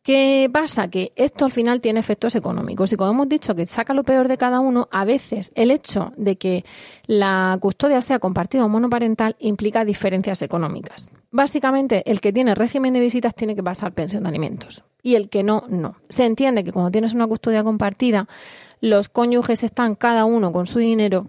¿Qué 0.08 0.50
pasa? 0.52 0.88
Que 0.88 1.12
esto 1.17 1.43
al 1.43 1.52
final 1.52 1.82
tiene 1.82 2.00
efectos 2.00 2.34
económicos 2.36 2.93
y 2.93 2.96
como 2.96 3.12
hemos 3.12 3.28
dicho 3.28 3.54
que 3.56 3.65
saca 3.65 3.93
lo 3.93 4.06
peor 4.06 4.30
de 4.30 4.38
cada 4.38 4.62
uno, 4.62 4.88
a 4.89 5.04
veces 5.04 5.52
el 5.54 5.70
hecho 5.70 6.13
de 6.15 6.38
que 6.38 6.63
la 7.08 7.58
custodia 7.60 8.02
sea 8.02 8.17
compartida 8.17 8.63
o 8.63 8.70
monoparental 8.70 9.36
implica 9.39 9.84
diferencias 9.84 10.41
económicas. 10.41 11.10
básicamente 11.30 12.10
el 12.10 12.22
que 12.22 12.32
tiene 12.32 12.56
régimen 12.56 12.93
de 12.93 13.02
visitas 13.02 13.36
tiene 13.36 13.54
que 13.54 13.63
pasar 13.63 13.91
pensión 13.91 14.24
de 14.24 14.30
alimentos 14.30 14.82
y 15.01 15.15
el 15.15 15.29
que 15.29 15.43
no, 15.43 15.63
no. 15.69 15.95
Se 16.10 16.25
entiende 16.25 16.63
que 16.63 16.71
cuando 16.71 16.91
tienes 16.91 17.13
una 17.13 17.27
custodia 17.27 17.63
compartida, 17.63 18.27
los 18.81 19.10
cónyuges 19.10 19.63
están 19.63 19.95
cada 19.95 20.25
uno 20.25 20.51
con 20.51 20.67
su 20.67 20.79
dinero 20.79 21.27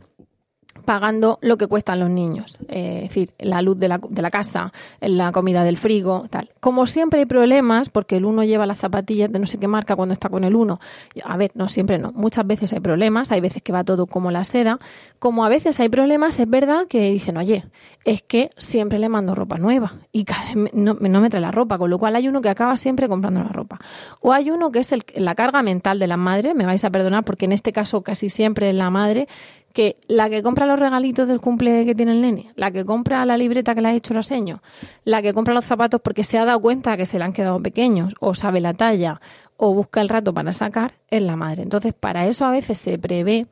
pagando 0.89 1.39
lo 1.43 1.59
que 1.59 1.67
cuestan 1.67 2.01
los 2.01 2.09
niños, 2.09 2.57
eh, 2.67 3.01
es 3.03 3.09
decir, 3.11 3.31
la 3.39 3.61
luz 3.61 3.79
de 3.79 3.89
la, 3.89 4.01
de 4.09 4.23
la, 4.23 4.31
casa, 4.31 4.73
la 5.03 5.33
comida 5.33 5.63
del 5.63 5.77
frigo, 5.77 6.25
tal. 6.31 6.49
Como 6.61 6.87
siempre 6.87 7.21
hay 7.21 7.27
problemas, 7.27 7.91
porque 7.91 8.17
el 8.17 8.25
uno 8.25 8.43
lleva 8.43 8.65
las 8.65 8.79
zapatillas 8.79 9.31
de 9.31 9.39
no 9.39 9.45
sé 9.45 9.59
qué 9.59 9.69
marca 9.69 9.97
cuando 9.97 10.15
está 10.15 10.31
con 10.31 10.45
el 10.45 10.57
uno. 10.57 10.81
A 11.25 11.37
ver, 11.37 11.51
no 11.53 11.69
siempre 11.69 11.99
no. 11.99 12.13
Muchas 12.13 12.47
veces 12.47 12.73
hay 12.73 12.81
problemas, 12.81 13.31
hay 13.33 13.43
veces 13.43 13.61
que 13.61 13.71
va 13.71 13.85
todo 13.85 14.07
como 14.07 14.31
la 14.31 14.47
seda. 14.47 14.79
Como 15.19 15.45
a 15.45 15.51
veces 15.51 15.79
hay 15.79 15.91
problemas, 15.91 16.41
es 16.41 16.49
verdad 16.49 16.87
que 16.89 17.11
dicen, 17.11 17.37
oye, 17.37 17.67
es 18.07 18.23
que 18.23 18.49
siempre 18.57 18.99
le 18.99 19.11
mando 19.11 19.35
ropa 19.35 19.59
nueva 19.59 19.93
y 20.11 20.25
cada 20.25 20.55
vez 20.55 20.73
no, 20.73 20.97
no 20.99 21.21
me 21.21 21.29
trae 21.29 21.43
la 21.43 21.51
ropa, 21.51 21.77
con 21.77 21.91
lo 21.91 21.99
cual 21.99 22.17
hay 22.17 22.29
uno 22.29 22.41
que 22.41 22.49
acaba 22.49 22.79
siempre 22.79 23.09
comprando 23.09 23.43
la 23.43 23.51
ropa. 23.51 23.79
O 24.23 24.33
hay 24.33 24.51
uno 24.51 24.73
que 24.73 24.79
es 24.79 24.93
el, 24.93 25.03
la 25.17 25.35
carga 25.35 25.63
mental 25.63 25.99
de 25.99 26.07
la 26.07 26.17
madre, 26.17 26.55
me 26.55 26.65
vais 26.65 26.83
a 26.83 26.89
perdonar 26.89 27.25
porque 27.25 27.45
en 27.45 27.53
este 27.53 27.75
caso 27.75 28.01
casi 28.01 28.31
siempre 28.31 28.71
es 28.71 28.75
la 28.75 28.89
madre 28.89 29.29
que 29.73 29.97
la 30.07 30.29
que 30.29 30.43
compra 30.43 30.67
los 30.67 30.79
regalitos 30.79 31.29
del 31.29 31.41
cumple 31.41 31.85
que 31.85 31.95
tiene 31.95 32.13
el 32.13 32.23
nene, 32.23 32.47
la 32.57 32.71
que 32.71 32.85
compra 32.85 33.25
la 33.25 33.37
libreta 33.37 33.75
que 33.75 33.81
le 33.81 33.89
ha 33.89 33.95
hecho 33.95 34.13
el 34.13 34.21
aseño, 34.21 34.63
la 35.05 35.23
que 35.23 35.33
compra 35.33 35.55
los 35.55 35.65
zapatos 35.65 36.01
porque 36.01 36.25
se 36.25 36.39
ha 36.39 36.45
dado 36.45 36.61
cuenta 36.61 36.97
que 36.97 37.07
se 37.07 37.19
le 37.19 37.25
han 37.25 37.33
quedado 37.33 37.61
pequeños, 37.61 38.15
o 38.21 38.35
sabe 38.35 38.61
la 38.61 38.75
talla, 38.75 39.21
o 39.57 39.75
busca 39.75 40.01
el 40.01 40.09
rato 40.09 40.33
para 40.33 40.53
sacar, 40.53 40.95
es 41.11 41.23
la 41.23 41.37
madre. 41.37 41.63
Entonces, 41.63 41.93
para 41.93 42.27
eso 42.27 42.45
a 42.47 42.51
veces 42.51 42.79
se 42.79 42.99
prevé 42.99 43.47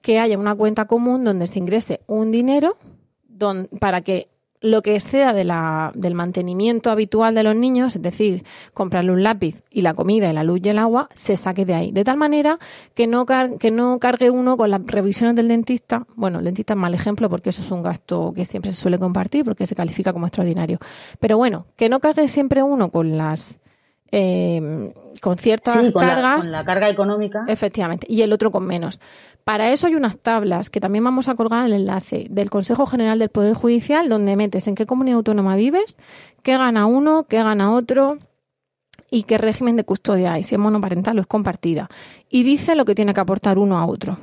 que 0.00 0.18
haya 0.18 0.36
una 0.36 0.54
cuenta 0.54 0.86
común 0.86 1.24
donde 1.24 1.46
se 1.46 1.58
ingrese 1.58 2.00
un 2.06 2.32
dinero 2.32 2.76
para 3.80 4.02
que 4.02 4.28
lo 4.62 4.80
que 4.80 4.94
exceda 4.94 5.32
de 5.32 5.44
la, 5.44 5.92
del 5.94 6.14
mantenimiento 6.14 6.90
habitual 6.90 7.34
de 7.34 7.42
los 7.42 7.54
niños, 7.54 7.96
es 7.96 8.02
decir, 8.02 8.44
comprarle 8.72 9.12
un 9.12 9.22
lápiz 9.22 9.62
y 9.70 9.82
la 9.82 9.92
comida 9.92 10.30
y 10.30 10.32
la 10.32 10.44
luz 10.44 10.60
y 10.62 10.68
el 10.68 10.78
agua, 10.78 11.08
se 11.14 11.36
saque 11.36 11.64
de 11.66 11.74
ahí. 11.74 11.92
De 11.92 12.04
tal 12.04 12.16
manera 12.16 12.58
que 12.94 13.06
no, 13.06 13.26
que 13.26 13.70
no 13.70 13.98
cargue 13.98 14.30
uno 14.30 14.56
con 14.56 14.70
las 14.70 14.86
revisiones 14.86 15.36
del 15.36 15.48
dentista. 15.48 16.06
Bueno, 16.14 16.38
el 16.38 16.44
dentista 16.44 16.74
es 16.74 16.78
mal 16.78 16.94
ejemplo 16.94 17.28
porque 17.28 17.50
eso 17.50 17.60
es 17.60 17.70
un 17.70 17.82
gasto 17.82 18.32
que 18.34 18.44
siempre 18.44 18.70
se 18.70 18.80
suele 18.80 18.98
compartir 18.98 19.44
porque 19.44 19.66
se 19.66 19.74
califica 19.74 20.12
como 20.12 20.26
extraordinario. 20.26 20.78
Pero 21.18 21.36
bueno, 21.36 21.66
que 21.76 21.88
no 21.88 22.00
cargue 22.00 22.28
siempre 22.28 22.62
uno 22.62 22.90
con 22.90 23.16
las 23.18 23.58
eh, 24.12 24.92
con 25.22 25.38
ciertas 25.38 25.92
cargas. 25.92 26.40
con 26.40 26.50
la 26.50 26.64
carga 26.64 26.88
económica. 26.88 27.44
Efectivamente, 27.46 28.08
y 28.10 28.22
el 28.22 28.32
otro 28.32 28.50
con 28.50 28.66
menos. 28.66 28.98
Para 29.44 29.70
eso 29.70 29.86
hay 29.86 29.94
unas 29.94 30.18
tablas 30.18 30.68
que 30.68 30.80
también 30.80 31.04
vamos 31.04 31.28
a 31.28 31.36
colgar 31.36 31.64
el 31.64 31.72
enlace 31.74 32.26
del 32.28 32.50
Consejo 32.50 32.86
General 32.86 33.20
del 33.20 33.28
Poder 33.28 33.54
Judicial, 33.54 34.08
donde 34.08 34.34
metes 34.34 34.66
en 34.66 34.74
qué 34.74 34.84
comunidad 34.84 35.18
autónoma 35.18 35.54
vives, 35.54 35.96
qué 36.42 36.58
gana 36.58 36.86
uno, 36.86 37.26
qué 37.28 37.40
gana 37.40 37.72
otro 37.72 38.18
y 39.12 39.22
qué 39.22 39.38
régimen 39.38 39.76
de 39.76 39.84
custodia 39.84 40.32
hay, 40.32 40.42
si 40.42 40.56
es 40.56 40.60
monoparental 40.60 41.16
o 41.16 41.20
es 41.20 41.28
compartida. 41.28 41.88
Y 42.28 42.42
dice 42.42 42.74
lo 42.74 42.84
que 42.84 42.96
tiene 42.96 43.14
que 43.14 43.20
aportar 43.20 43.58
uno 43.58 43.78
a 43.78 43.86
otro. 43.86 44.18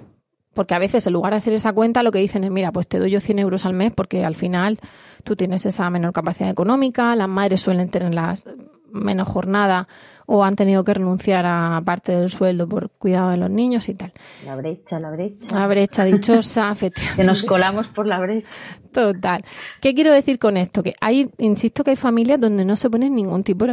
Porque 0.54 0.76
a 0.76 0.80
veces, 0.80 1.08
en 1.08 1.14
lugar 1.14 1.32
de 1.32 1.38
hacer 1.38 1.54
esa 1.54 1.72
cuenta, 1.72 2.04
lo 2.04 2.12
que 2.12 2.20
dicen 2.20 2.44
es, 2.44 2.52
mira, 2.52 2.74
pues 2.74 2.90
te 2.90 3.00
doy 3.00 3.12
yo 3.12 3.22
100 3.22 3.40
euros 3.40 3.66
al 3.66 3.72
mes 3.72 3.94
porque 3.94 4.26
al 4.26 4.36
final 4.36 4.80
tú 5.24 5.38
tienes 5.38 5.66
esa 5.66 5.90
menor 5.90 6.12
capacidad 6.12 6.50
económica, 6.50 7.16
las 7.16 7.30
madres 7.30 7.62
suelen 7.62 7.88
tener 7.88 8.14
las 8.14 8.50
menos 8.92 9.28
jornada 9.28 9.88
o 10.32 10.44
han 10.44 10.56
tenido 10.56 10.84
que 10.84 10.94
renunciar 10.94 11.44
a 11.48 11.82
parte 11.84 12.12
del 12.12 12.30
sueldo 12.30 12.70
por 12.70 12.92
cuidado 12.92 13.32
de 13.32 13.38
los 13.38 13.50
niños 13.50 13.89
y 13.89 13.96
tal. 13.96 14.13
La 14.46 14.56
brecha, 14.56 15.00
la 15.00 15.10
brecha. 15.10 15.60
La 15.60 15.65
brecha 15.65 16.04
dichosa, 16.04 16.72
efectivamente. 16.72 17.20
Que 17.20 17.28
nos 17.28 17.42
colamos 17.42 17.88
por 17.88 18.06
la 18.06 18.20
brecha. 18.20 18.48
Total. 18.94 19.44
¿Qué 19.82 19.96
quiero 19.96 20.13
decir 20.13 20.38
con 20.38 20.56
esto? 20.56 20.84
Que 20.84 20.94
hay, 21.02 21.32
insisto 21.39 21.84
que 21.84 21.92
hay 21.92 21.96
familias 21.96 22.39
donde 22.39 22.63
no 22.63 22.76
se 22.76 22.92
pone 22.92 23.10
ningún 23.10 23.44
tipo 23.44 23.65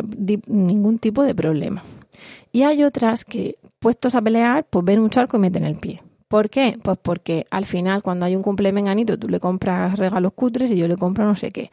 ningún 0.47 0.99
tipo 0.99 1.25
de 1.25 1.35
problema. 1.35 1.83
Y 2.53 2.63
hay 2.63 2.85
otras 2.85 3.27
que, 3.27 3.59
puestos 3.79 4.15
a 4.15 4.23
pelear, 4.23 4.65
pues 4.65 4.83
ven 4.83 5.01
un 5.01 5.11
charco 5.11 5.37
y 5.37 5.41
meten 5.41 5.65
el 5.65 5.77
pie. 5.77 6.03
¿Por 6.29 6.51
qué? 6.51 6.77
Pues 6.83 6.99
porque 7.01 7.47
al 7.51 7.67
final, 7.67 8.03
cuando 8.03 8.27
hay 8.27 8.35
un 8.35 8.43
cumplemenganito, 8.43 9.17
tú 9.17 9.29
le 9.29 9.39
compras 9.39 9.97
regalos 9.97 10.33
cutres 10.33 10.71
y 10.73 10.77
yo 10.77 10.89
le 10.89 10.97
compro 10.97 11.25
no 11.25 11.37
sé 11.37 11.53
qué. 11.53 11.71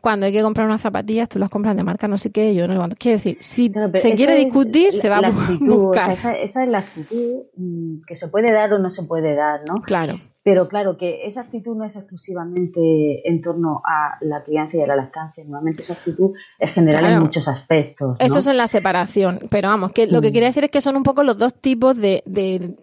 Cuando 0.00 0.26
hay 0.26 0.32
que 0.32 0.42
comprar 0.42 0.68
unas 0.68 0.80
zapatillas, 0.80 1.28
tú 1.28 1.40
las 1.40 1.50
compras 1.50 1.74
de 1.74 1.82
marca 1.82 2.06
no 2.06 2.16
sé 2.16 2.30
qué, 2.30 2.54
yo 2.54 2.68
no 2.68 2.74
sé 2.74 2.78
cuánto. 2.78 2.96
Quiero 2.96 3.16
decir, 3.16 3.38
si 3.40 3.72
se 3.94 4.14
quiere 4.14 4.36
discutir, 4.36 4.92
se 4.92 5.08
va 5.08 5.18
a 5.18 5.30
buscar. 5.60 6.12
esa, 6.12 6.38
esa, 6.38 6.62
es 6.62 6.68
la 6.68 6.78
actitud 6.78 7.46
mm, 7.56 8.02
que 8.06 8.14
se 8.14 8.28
puede 8.28 8.52
dar 8.52 8.72
o 8.74 8.78
no 8.78 8.90
se 8.90 9.02
puede 9.02 9.34
dar, 9.34 9.62
¿no? 9.66 9.82
Claro. 9.82 10.14
Pero 10.44 10.68
claro 10.68 10.96
que 10.96 11.26
esa 11.26 11.40
actitud 11.40 11.76
no 11.76 11.84
es 11.84 11.96
exclusivamente 11.96 13.28
en 13.28 13.40
torno 13.40 13.82
a 13.84 14.16
la 14.20 14.44
crianza 14.44 14.76
y 14.76 14.82
a 14.82 14.86
la 14.86 14.94
lactancia. 14.94 15.42
Normalmente 15.42 15.82
esa 15.82 15.94
actitud 15.94 16.34
es 16.60 16.70
general 16.70 17.04
en 17.06 17.18
muchos 17.18 17.48
aspectos. 17.48 18.16
Eso 18.20 18.38
es 18.38 18.46
en 18.46 18.56
la 18.56 18.68
separación. 18.68 19.40
Pero 19.50 19.70
vamos, 19.70 19.92
que 19.92 20.06
lo 20.06 20.20
que 20.20 20.28
mm. 20.28 20.32
quiere 20.32 20.46
decir 20.46 20.62
es 20.62 20.70
que 20.70 20.80
son 20.80 20.94
un 20.94 21.02
poco 21.02 21.24
los 21.24 21.36
dos 21.36 21.54
tipos 21.54 21.96
de 21.96 22.22
de 22.26 22.76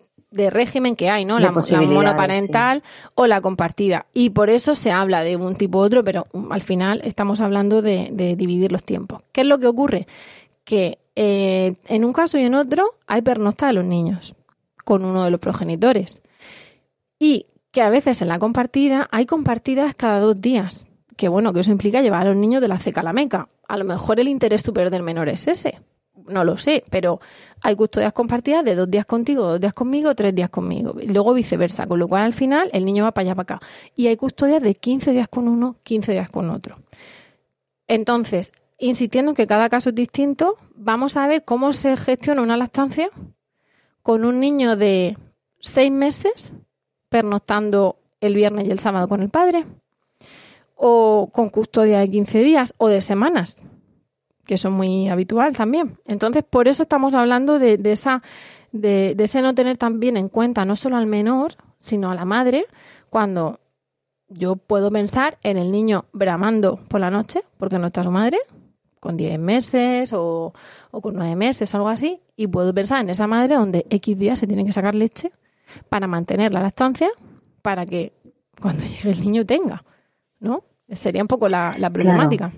régimen 0.50 0.96
que 0.96 1.10
hay, 1.10 1.26
¿no? 1.26 1.40
La, 1.40 1.52
monoparental 1.52 2.84
o 3.16 3.28
la 3.28 3.42
compartida. 3.42 4.08
Y 4.14 4.32
por 4.32 4.50
eso 4.50 4.76
se 4.76 4.92
habla 4.92 5.24
de 5.24 5.36
un 5.36 5.56
tipo 5.56 5.80
u 5.80 5.82
otro, 5.82 6.04
pero 6.04 6.28
um, 6.34 6.52
al 6.52 6.62
final 6.62 7.02
estamos 7.04 7.42
hablando 7.42 7.82
de, 7.82 8.12
dividir 8.38 8.72
los 8.72 8.84
tiempos. 8.84 9.24
¿Qué 9.32 9.42
es 9.42 9.48
lo 9.48 9.60
que 9.60 9.68
ocurre? 9.68 10.08
Que 10.64 11.00
eh, 11.16 11.76
en 11.88 12.06
un 12.06 12.14
caso 12.14 12.38
y 12.38 12.44
en 12.44 12.56
otro 12.56 12.96
hay 13.08 13.22
pernocta 13.22 13.68
de 13.68 13.74
los 13.74 13.86
niños 13.86 14.36
con 14.84 15.06
uno 15.06 15.24
de 15.24 15.32
los 15.32 15.40
progenitores. 15.40 16.22
Y 17.20 17.46
que 17.72 17.82
a 17.82 17.90
veces 17.90 18.22
en 18.22 18.28
la 18.28 18.40
compartida 18.40 19.08
hay 19.12 19.26
compartidas 19.26 19.96
cada 19.96 20.20
dos 20.20 20.40
días. 20.42 20.86
Que 21.16 21.28
bueno, 21.28 21.54
que 21.54 21.60
eso 21.60 21.72
implica 21.72 22.02
llevar 22.02 22.24
a 22.24 22.30
los 22.30 22.38
niños 22.38 22.62
de 22.62 22.68
la 22.68 22.80
ceca 22.80 23.02
a 23.02 23.04
la 23.04 23.14
meca. 23.14 23.50
A 23.68 23.78
lo 23.78 23.86
mejor 23.86 24.20
el 24.20 24.28
interés 24.28 24.62
superior 24.62 24.92
del 24.92 25.04
menor 25.04 25.30
es 25.30 25.48
ese 25.48 25.80
no 26.28 26.44
lo 26.44 26.58
sé, 26.58 26.84
pero 26.90 27.20
hay 27.62 27.76
custodias 27.76 28.14
compartidas 28.14 28.64
de 28.66 28.76
dos 28.76 28.90
días 28.90 29.06
contigo, 29.06 29.44
dos 29.44 29.60
días 29.60 29.74
conmigo, 29.74 30.16
tres 30.16 30.34
días 30.36 30.50
conmigo, 30.50 30.96
y 31.00 31.08
luego 31.08 31.34
viceversa, 31.34 31.88
con 31.88 32.00
lo 32.00 32.08
cual 32.08 32.24
al 32.24 32.34
final 32.34 32.70
el 32.74 32.86
niño 32.86 33.04
va 33.04 33.12
para 33.12 33.28
allá, 33.28 33.36
para 33.36 33.56
acá. 33.56 33.68
Y 33.96 34.08
hay 34.08 34.18
custodias 34.18 34.62
de 34.62 34.76
15 34.76 35.12
días 35.12 35.28
con 35.28 35.48
uno, 35.48 35.78
15 35.84 36.12
días 36.12 36.30
con 36.30 36.50
otro. 36.50 36.78
Entonces, 37.88 38.52
insistiendo 38.78 39.32
en 39.32 39.36
que 39.36 39.48
cada 39.48 39.70
caso 39.70 39.90
es 39.90 39.96
distinto, 39.96 40.58
vamos 40.76 41.18
a 41.18 41.28
ver 41.28 41.44
cómo 41.44 41.74
se 41.74 41.96
gestiona 41.98 42.42
una 42.42 42.58
lactancia 42.58 43.10
con 44.02 44.26
un 44.26 44.40
niño 44.40 44.76
de 44.76 45.18
seis 45.60 45.92
meses 45.92 46.52
pernoctando 47.10 47.98
el 48.20 48.36
viernes 48.36 48.68
y 48.68 48.72
el 48.72 48.80
sábado 48.80 49.08
con 49.08 49.22
el 49.22 49.30
padre, 49.30 49.66
o 50.76 51.30
con 51.32 51.50
custodia 51.50 52.00
de 52.00 52.10
15 52.10 52.40
días 52.40 52.74
o 52.78 52.88
de 52.88 53.02
semanas 53.02 53.58
que 54.46 54.58
son 54.58 54.74
muy 54.74 55.08
habitual 55.10 55.56
también. 55.56 55.98
Entonces, 56.08 56.44
por 56.44 56.68
eso 56.68 56.84
estamos 56.84 57.14
hablando 57.14 57.60
de, 57.60 57.80
esa, 57.86 58.22
de, 58.72 59.16
ese 59.18 59.42
no 59.42 59.56
tener 59.56 59.78
también 59.78 60.18
en 60.18 60.28
cuenta 60.28 60.66
no 60.66 60.76
solo 60.76 60.98
al 60.98 61.06
menor, 61.06 61.56
sino 61.80 62.12
a 62.12 62.16
la 62.16 62.26
madre, 62.26 62.66
cuando 63.10 63.60
yo 64.28 64.56
puedo 64.56 64.92
pensar 64.92 65.38
en 65.44 65.58
el 65.58 65.72
niño 65.72 66.06
bramando 66.12 66.78
por 66.88 67.00
la 67.00 67.12
noche, 67.12 67.42
porque 67.58 67.80
no 67.80 67.88
está 67.88 68.04
su 68.04 68.12
madre, 68.12 68.38
con 69.00 69.18
10 69.18 69.38
meses 69.40 70.14
o, 70.14 70.54
o 70.92 71.02
con 71.02 71.16
9 71.16 71.36
meses, 71.36 71.74
algo 71.76 71.90
así, 71.90 72.22
y 72.36 72.48
puedo 72.48 72.74
pensar 72.74 73.02
en 73.02 73.10
esa 73.10 73.28
madre 73.28 73.56
donde 73.56 73.86
X 73.90 74.18
días 74.18 74.40
se 74.40 74.48
tiene 74.48 74.66
que 74.66 74.74
sacar 74.74 74.96
leche 74.96 75.32
para 75.90 76.08
mantener 76.08 76.54
la 76.54 76.62
lactancia, 76.62 77.10
para 77.62 77.86
que 77.86 78.14
cuando 78.62 78.84
llegue 78.84 79.12
el 79.12 79.22
niño 79.22 79.46
tenga, 79.46 79.84
¿no? 80.40 80.64
Sería 80.90 81.22
un 81.22 81.28
poco 81.28 81.48
la, 81.50 81.76
problemática. 81.92 82.52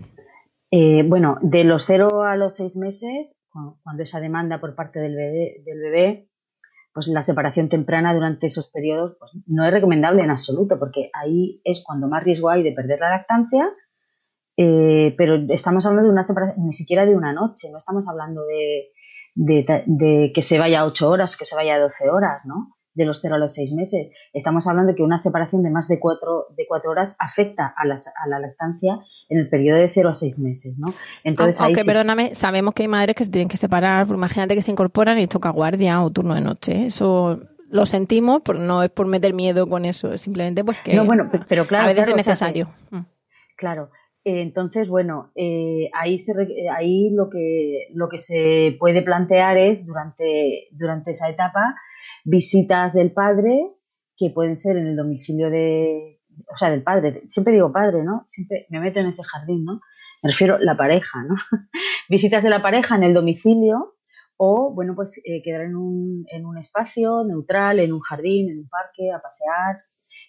Eh, 0.77 1.03
bueno, 1.07 1.37
de 1.41 1.63
los 1.63 1.85
0 1.85 2.23
a 2.23 2.35
los 2.35 2.57
6 2.57 2.75
meses, 2.75 3.37
cuando 3.81 4.03
esa 4.03 4.19
demanda 4.19 4.59
por 4.59 4.75
parte 4.75 4.99
del 4.99 5.15
bebé, 5.15 6.29
pues 6.93 7.07
la 7.07 7.23
separación 7.23 7.69
temprana 7.69 8.13
durante 8.13 8.47
esos 8.47 8.71
periodos 8.71 9.15
pues, 9.17 9.31
no 9.47 9.63
es 9.63 9.71
recomendable 9.71 10.21
en 10.21 10.31
absoluto, 10.31 10.77
porque 10.77 11.09
ahí 11.13 11.61
es 11.63 11.81
cuando 11.81 12.09
más 12.09 12.25
riesgo 12.25 12.49
hay 12.49 12.61
de 12.61 12.73
perder 12.73 12.99
la 12.99 13.11
lactancia, 13.11 13.69
eh, 14.57 15.15
pero 15.17 15.35
estamos 15.47 15.85
hablando 15.85 16.09
de 16.09 16.13
una 16.13 16.23
separación, 16.23 16.65
ni 16.65 16.73
siquiera 16.73 17.05
de 17.05 17.15
una 17.15 17.31
noche, 17.31 17.69
no 17.71 17.77
estamos 17.77 18.05
hablando 18.09 18.41
de, 18.43 19.65
de 19.85 20.31
que 20.35 20.41
se 20.41 20.59
vaya 20.59 20.81
a 20.81 20.85
8 20.85 21.09
horas, 21.09 21.37
que 21.37 21.45
se 21.45 21.55
vaya 21.55 21.75
a 21.75 21.79
12 21.79 22.09
horas, 22.09 22.45
¿no? 22.45 22.74
De 22.95 23.05
los 23.05 23.19
0 23.21 23.35
a 23.35 23.37
los 23.37 23.53
6 23.53 23.73
meses. 23.73 24.09
Estamos 24.33 24.65
hablando 24.67 24.91
de 24.91 24.95
que 24.95 25.03
una 25.03 25.19
separación 25.19 25.61
de 25.63 25.69
más 25.69 25.87
de 25.87 25.99
4 25.99 26.47
de 26.57 26.65
cuatro 26.67 26.91
horas 26.91 27.15
afecta 27.19 27.73
a, 27.77 27.83
a, 27.83 28.27
la 28.27 28.39
lactancia 28.39 28.99
en 29.29 29.39
el 29.39 29.49
periodo 29.49 29.79
de 29.79 29.89
0 29.89 30.09
a 30.09 30.13
6 30.13 30.39
meses, 30.39 30.79
¿no? 30.79 30.93
Entonces, 31.23 31.59
Aunque, 31.61 31.83
perdóname, 31.83 32.33
sabemos 32.33 32.73
que 32.73 32.83
hay 32.83 32.87
madres 32.87 33.15
que 33.15 33.25
se 33.25 33.31
tienen 33.31 33.49
que 33.49 33.57
separar, 33.57 34.07
imagínate 34.07 34.55
que 34.55 34.61
se 34.61 34.71
incorporan 34.71 35.19
y 35.19 35.27
toca 35.27 35.49
guardia 35.49 36.01
o 36.01 36.09
turno 36.09 36.33
de 36.33 36.41
noche. 36.41 36.85
Eso 36.85 37.39
lo 37.69 37.85
sentimos, 37.85 38.41
pero 38.45 38.59
no 38.59 38.83
es 38.83 38.89
por 38.89 39.07
meter 39.07 39.33
miedo 39.33 39.67
con 39.67 39.85
eso, 39.85 40.13
es 40.13 40.21
simplemente 40.21 40.63
pues 40.63 40.81
que 40.81 40.95
no, 40.95 41.05
bueno, 41.05 41.29
pero 41.49 41.65
claro, 41.65 41.85
a 41.85 41.87
veces 41.87 42.07
es 42.07 42.15
necesario. 42.15 42.69
Mm. 42.91 43.01
claro. 43.57 43.89
entonces, 44.23 44.87
bueno, 44.87 45.31
eh, 45.35 45.89
ahí, 45.93 46.17
se, 46.17 46.33
ahí 46.75 47.09
lo, 47.11 47.29
que, 47.29 47.87
lo 47.93 48.07
que 48.07 48.19
se 48.19 48.75
puede 48.79 49.01
plantear 49.01 49.57
es 49.57 49.85
durante, 49.85 50.69
durante 50.71 51.11
esa 51.11 51.29
etapa 51.29 51.75
visitas 52.25 52.93
del 52.93 53.13
padre 53.13 53.71
que 54.17 54.31
pueden 54.31 54.57
ser 54.57 54.75
en 54.77 54.87
el 54.87 54.97
domicilio 54.97 55.49
de, 55.49 56.21
o 56.53 56.57
sea, 56.57 56.69
del 56.69 56.83
padre, 56.83 57.23
siempre 57.27 57.53
digo 57.53 57.71
padre, 57.71 58.03
¿no? 58.03 58.23
Siempre 58.25 58.65
me 58.69 58.81
meto 58.81 58.99
en 58.99 59.07
ese 59.07 59.23
jardín, 59.23 59.63
¿no? 59.63 59.79
me 60.23 60.31
refiero 60.31 60.57
la 60.57 60.75
pareja, 60.75 61.23
¿no? 61.23 61.35
Visitas 62.09 62.43
de 62.43 62.49
la 62.49 62.61
pareja 62.61 62.95
en 62.95 63.03
el 63.03 63.13
domicilio 63.13 63.95
o, 64.37 64.73
bueno, 64.73 64.95
pues 64.95 65.21
eh, 65.23 65.41
quedar 65.43 65.61
en 65.61 65.75
un, 65.75 66.25
en 66.29 66.45
un 66.45 66.57
espacio 66.57 67.23
neutral, 67.25 67.79
en 67.79 67.93
un 67.93 67.99
jardín, 67.99 68.49
en 68.49 68.59
un 68.59 68.69
parque, 68.69 69.11
a 69.11 69.21
pasear, 69.21 69.81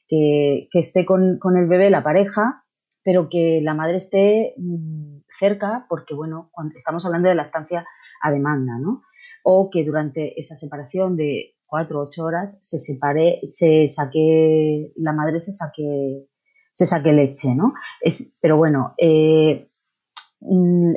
que, 0.07 0.69
esté 0.73 1.05
con, 1.05 1.41
el 1.57 1.67
bebé 1.67 1.91
la 1.91 2.05
pareja, 2.05 2.65
pero 3.03 3.29
que 3.29 3.61
la 3.63 3.75
madre 3.75 3.97
esté 3.97 4.55
mm, 4.59 5.23
cerca, 5.29 5.87
porque, 5.89 6.15
bueno, 6.15 6.51
estamos 6.77 7.05
hablando 7.05 7.29
de 7.29 7.35
lactancia 7.35 7.85
a 8.23 8.31
demanda, 8.31 8.79
¿no? 8.79 9.03
O 9.43 9.71
que 9.71 9.85
durante 9.85 10.39
esa 10.39 10.55
separación 10.57 11.17
de 11.17 11.56
cuatro 11.67 12.01
o 12.01 12.07
ocho 12.07 12.25
horas 12.25 12.59
se 12.61 12.79
separe, 12.79 13.41
se 13.51 13.89
saque, 13.89 14.93
la 14.97 15.13
madre 15.13 15.39
se 15.39 15.53
saque, 15.53 16.29
se 16.73 16.87
saque 16.87 17.13
leche, 17.13 17.55
¿no? 17.55 17.75
Es, 18.01 18.33
pero 18.41 18.57
bueno, 18.57 18.95
eh, 18.99 19.69
mm, 20.41 20.95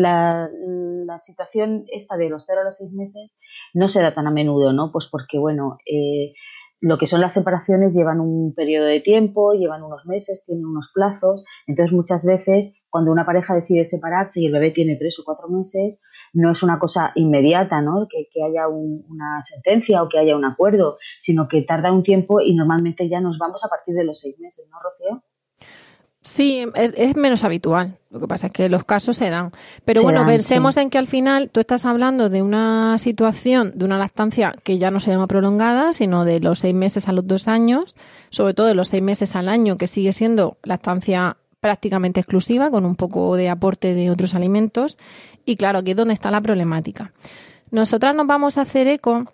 la, 0.00 0.48
la, 0.52 1.18
situación 1.18 1.84
esta 1.92 2.16
de 2.16 2.28
los 2.28 2.44
cero 2.46 2.60
a 2.62 2.64
los 2.64 2.76
seis 2.76 2.94
meses 2.94 3.38
no 3.74 3.88
se 3.88 4.02
da 4.02 4.14
tan 4.14 4.26
a 4.26 4.30
menudo, 4.30 4.72
¿no? 4.72 4.90
Pues 4.92 5.08
porque, 5.10 5.38
bueno, 5.38 5.78
eh, 5.86 6.32
lo 6.80 6.98
que 6.98 7.06
son 7.06 7.20
las 7.20 7.34
separaciones 7.34 7.94
llevan 7.94 8.20
un 8.20 8.54
periodo 8.54 8.86
de 8.86 9.00
tiempo, 9.00 9.52
llevan 9.52 9.82
unos 9.82 10.06
meses, 10.06 10.44
tienen 10.46 10.64
unos 10.64 10.90
plazos. 10.94 11.44
Entonces, 11.66 11.94
muchas 11.94 12.24
veces, 12.24 12.74
cuando 12.88 13.10
una 13.10 13.26
pareja 13.26 13.54
decide 13.54 13.84
separarse 13.84 14.40
y 14.40 14.46
el 14.46 14.52
bebé 14.52 14.70
tiene 14.70 14.96
tres 14.96 15.18
o 15.18 15.24
cuatro 15.24 15.48
meses, 15.48 16.00
no 16.32 16.52
es 16.52 16.62
una 16.62 16.78
cosa 16.78 17.12
inmediata, 17.16 17.82
¿no? 17.82 18.06
Que, 18.08 18.28
haya 18.42 18.68
una 18.68 19.42
sentencia 19.42 20.02
o 20.02 20.08
que 20.08 20.18
haya 20.18 20.36
un 20.36 20.44
acuerdo, 20.44 20.98
sino 21.18 21.48
que 21.48 21.62
tarda 21.62 21.92
un 21.92 22.02
tiempo 22.02 22.40
y 22.40 22.54
normalmente 22.54 23.08
ya 23.08 23.20
nos 23.20 23.38
vamos 23.38 23.64
a 23.64 23.68
partir 23.68 23.94
de 23.94 24.04
los 24.04 24.20
seis 24.20 24.38
meses, 24.38 24.68
¿no, 24.70 24.78
Rocío? 24.80 25.24
Sí, 26.20 26.66
es, 26.74 27.16
menos 27.16 27.44
habitual. 27.44 27.94
Lo 28.10 28.20
que 28.20 28.26
pasa 28.26 28.48
es 28.48 28.52
que 28.52 28.68
los 28.68 28.84
casos 28.84 29.16
se 29.16 29.30
dan. 29.30 29.52
Pero 29.84 30.02
bueno, 30.02 30.24
pensemos 30.26 30.76
en 30.76 30.90
que 30.90 30.98
al 30.98 31.06
final 31.06 31.48
tú 31.50 31.60
estás 31.60 31.84
hablando 31.86 32.28
de 32.28 32.42
una 32.42 32.98
situación, 32.98 33.72
de 33.76 33.84
una 33.84 33.98
lactancia 33.98 34.52
que 34.64 34.78
ya 34.78 34.90
no 34.90 35.00
se 35.00 35.10
llama 35.10 35.28
prolongada, 35.28 35.92
sino 35.92 36.24
de 36.24 36.40
los 36.40 36.58
seis 36.58 36.74
meses 36.74 37.08
a 37.08 37.12
los 37.12 37.26
dos 37.26 37.46
años, 37.46 37.94
sobre 38.30 38.52
todo 38.52 38.66
de 38.66 38.74
los 38.74 38.88
seis 38.88 39.02
meses 39.02 39.36
al 39.36 39.48
año, 39.48 39.76
que 39.76 39.86
sigue 39.86 40.12
siendo 40.12 40.58
lactancia 40.64 41.36
prácticamente 41.60 42.20
exclusiva, 42.20 42.70
con 42.70 42.84
un 42.84 42.96
poco 42.96 43.36
de 43.36 43.48
aporte 43.48 43.94
de 43.94 44.10
otros 44.10 44.34
alimentos. 44.34 44.98
Y 45.44 45.56
claro, 45.56 45.78
aquí 45.78 45.92
es 45.92 45.96
donde 45.96 46.14
está 46.14 46.30
la 46.30 46.40
problemática. 46.40 47.12
Nosotras 47.70 48.14
nos 48.14 48.26
vamos 48.26 48.58
a 48.58 48.62
hacer 48.62 48.88
eco 48.88 49.32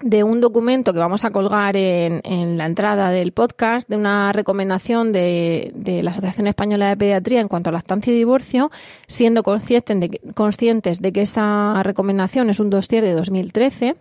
de 0.00 0.24
un 0.24 0.40
documento 0.40 0.92
que 0.92 0.98
vamos 0.98 1.24
a 1.24 1.30
colgar 1.30 1.76
en, 1.76 2.20
en, 2.24 2.56
la 2.56 2.66
entrada 2.66 3.10
del 3.10 3.32
podcast, 3.32 3.88
de 3.88 3.96
una 3.96 4.32
recomendación 4.32 5.12
de, 5.12 5.70
de, 5.74 6.02
la 6.02 6.10
Asociación 6.10 6.46
Española 6.46 6.88
de 6.88 6.96
Pediatría 6.96 7.40
en 7.40 7.48
cuanto 7.48 7.70
a 7.70 7.72
lactancia 7.72 8.12
y 8.12 8.16
divorcio, 8.16 8.70
siendo 9.06 9.42
conscientes 9.42 10.00
de, 10.00 10.08
que, 10.08 10.20
conscientes 10.34 11.00
de 11.00 11.12
que 11.12 11.22
esa 11.22 11.82
recomendación 11.82 12.50
es 12.50 12.58
un 12.58 12.70
dossier 12.70 13.04
de 13.04 13.12
2013, 13.12 13.96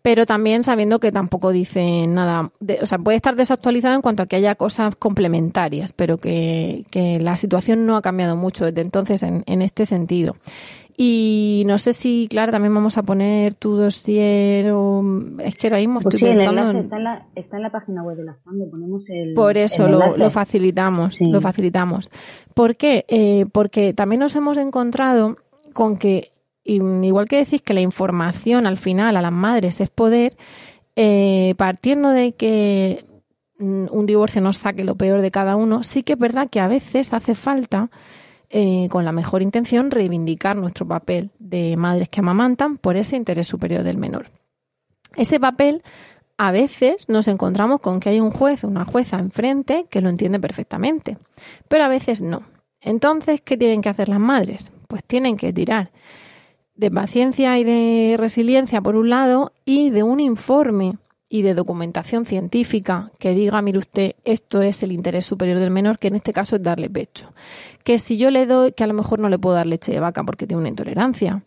pero 0.00 0.24
también 0.24 0.64
sabiendo 0.64 1.00
que 1.00 1.12
tampoco 1.12 1.52
dice 1.52 2.06
nada, 2.06 2.50
o 2.80 2.86
sea, 2.86 2.98
puede 2.98 3.16
estar 3.16 3.36
desactualizado 3.36 3.94
en 3.94 4.02
cuanto 4.02 4.22
a 4.22 4.26
que 4.26 4.36
haya 4.36 4.54
cosas 4.54 4.96
complementarias, 4.96 5.92
pero 5.92 6.16
que, 6.18 6.84
que 6.90 7.20
la 7.20 7.36
situación 7.36 7.84
no 7.84 7.96
ha 7.96 8.02
cambiado 8.02 8.36
mucho 8.36 8.64
desde 8.64 8.80
entonces 8.80 9.22
en, 9.22 9.42
en 9.46 9.60
este 9.60 9.84
sentido. 9.84 10.36
Y 11.00 11.62
no 11.64 11.78
sé 11.78 11.92
si, 11.92 12.26
claro, 12.28 12.50
también 12.50 12.74
vamos 12.74 12.98
a 12.98 13.04
poner 13.04 13.54
tu 13.54 13.76
dossier 13.76 14.72
o... 14.72 15.04
Es 15.38 15.56
que 15.56 15.68
ahora 15.68 15.78
mismo 15.78 16.00
pues 16.00 16.16
sí, 16.16 16.26
el 16.26 16.40
enlace 16.40 16.80
está, 16.80 16.96
en 16.96 17.04
la, 17.04 17.28
está 17.36 17.56
en 17.56 17.62
la 17.62 17.70
página 17.70 18.02
web 18.02 18.16
de 18.16 18.24
la 18.24 18.34
FAN, 18.34 18.58
ponemos 18.68 19.08
el 19.10 19.32
Por 19.34 19.56
eso 19.56 19.86
lo, 19.86 20.16
lo, 20.16 20.30
facilitamos, 20.30 21.20
lo 21.20 21.40
facilitamos. 21.40 22.10
¿Por 22.52 22.74
qué? 22.74 23.04
Eh, 23.06 23.46
porque 23.52 23.94
también 23.94 24.18
nos 24.18 24.34
hemos 24.34 24.56
encontrado 24.56 25.36
con 25.72 25.98
que, 25.98 26.32
igual 26.64 27.28
que 27.28 27.36
decís 27.36 27.62
que 27.62 27.74
la 27.74 27.80
información 27.80 28.66
al 28.66 28.76
final 28.76 29.16
a 29.16 29.22
las 29.22 29.30
madres 29.30 29.80
es 29.80 29.90
poder, 29.90 30.36
eh, 30.96 31.54
partiendo 31.58 32.08
de 32.08 32.32
que 32.32 33.04
mm, 33.60 33.86
un 33.92 34.04
divorcio 34.04 34.40
nos 34.40 34.56
saque 34.56 34.82
lo 34.82 34.96
peor 34.96 35.20
de 35.20 35.30
cada 35.30 35.54
uno, 35.54 35.84
sí 35.84 36.02
que 36.02 36.14
es 36.14 36.18
verdad 36.18 36.50
que 36.50 36.58
a 36.58 36.66
veces 36.66 37.14
hace 37.14 37.36
falta 37.36 37.88
eh, 38.50 38.88
con 38.90 39.04
la 39.04 39.12
mejor 39.12 39.42
intención, 39.42 39.90
reivindicar 39.90 40.56
nuestro 40.56 40.86
papel 40.86 41.30
de 41.38 41.76
madres 41.76 42.08
que 42.08 42.20
amamantan 42.20 42.78
por 42.78 42.96
ese 42.96 43.16
interés 43.16 43.46
superior 43.46 43.82
del 43.82 43.98
menor. 43.98 44.30
Ese 45.16 45.38
papel, 45.40 45.82
a 46.36 46.52
veces 46.52 47.08
nos 47.08 47.28
encontramos 47.28 47.80
con 47.80 48.00
que 48.00 48.10
hay 48.10 48.20
un 48.20 48.30
juez 48.30 48.64
o 48.64 48.68
una 48.68 48.84
jueza 48.84 49.18
enfrente 49.18 49.84
que 49.90 50.00
lo 50.00 50.08
entiende 50.08 50.40
perfectamente, 50.40 51.18
pero 51.68 51.84
a 51.84 51.88
veces 51.88 52.22
no. 52.22 52.42
Entonces, 52.80 53.40
¿qué 53.40 53.56
tienen 53.56 53.82
que 53.82 53.88
hacer 53.88 54.08
las 54.08 54.20
madres? 54.20 54.70
Pues 54.88 55.04
tienen 55.04 55.36
que 55.36 55.52
tirar 55.52 55.90
de 56.78 56.90
paciencia 56.92 57.58
y 57.58 57.64
de 57.64 58.14
resiliencia 58.16 58.80
por 58.80 58.94
un 58.94 59.10
lado 59.10 59.52
y 59.64 59.90
de 59.90 60.04
un 60.04 60.20
informe 60.20 60.96
y 61.28 61.42
de 61.42 61.54
documentación 61.54 62.24
científica 62.24 63.10
que 63.18 63.34
diga, 63.34 63.60
mire 63.60 63.78
usted, 63.78 64.14
esto 64.24 64.62
es 64.62 64.82
el 64.82 64.92
interés 64.92 65.26
superior 65.26 65.58
del 65.58 65.70
menor, 65.70 65.98
que 65.98 66.08
en 66.08 66.14
este 66.14 66.32
caso 66.32 66.56
es 66.56 66.62
darle 66.62 66.88
pecho. 66.88 67.32
Que 67.88 67.98
si 67.98 68.18
yo 68.18 68.30
le 68.30 68.44
doy, 68.44 68.72
que 68.72 68.84
a 68.84 68.86
lo 68.86 68.92
mejor 68.92 69.18
no 69.18 69.30
le 69.30 69.38
puedo 69.38 69.54
dar 69.54 69.66
leche 69.66 69.92
de 69.92 69.98
vaca 69.98 70.22
porque 70.22 70.46
tiene 70.46 70.60
una 70.60 70.68
intolerancia, 70.68 71.42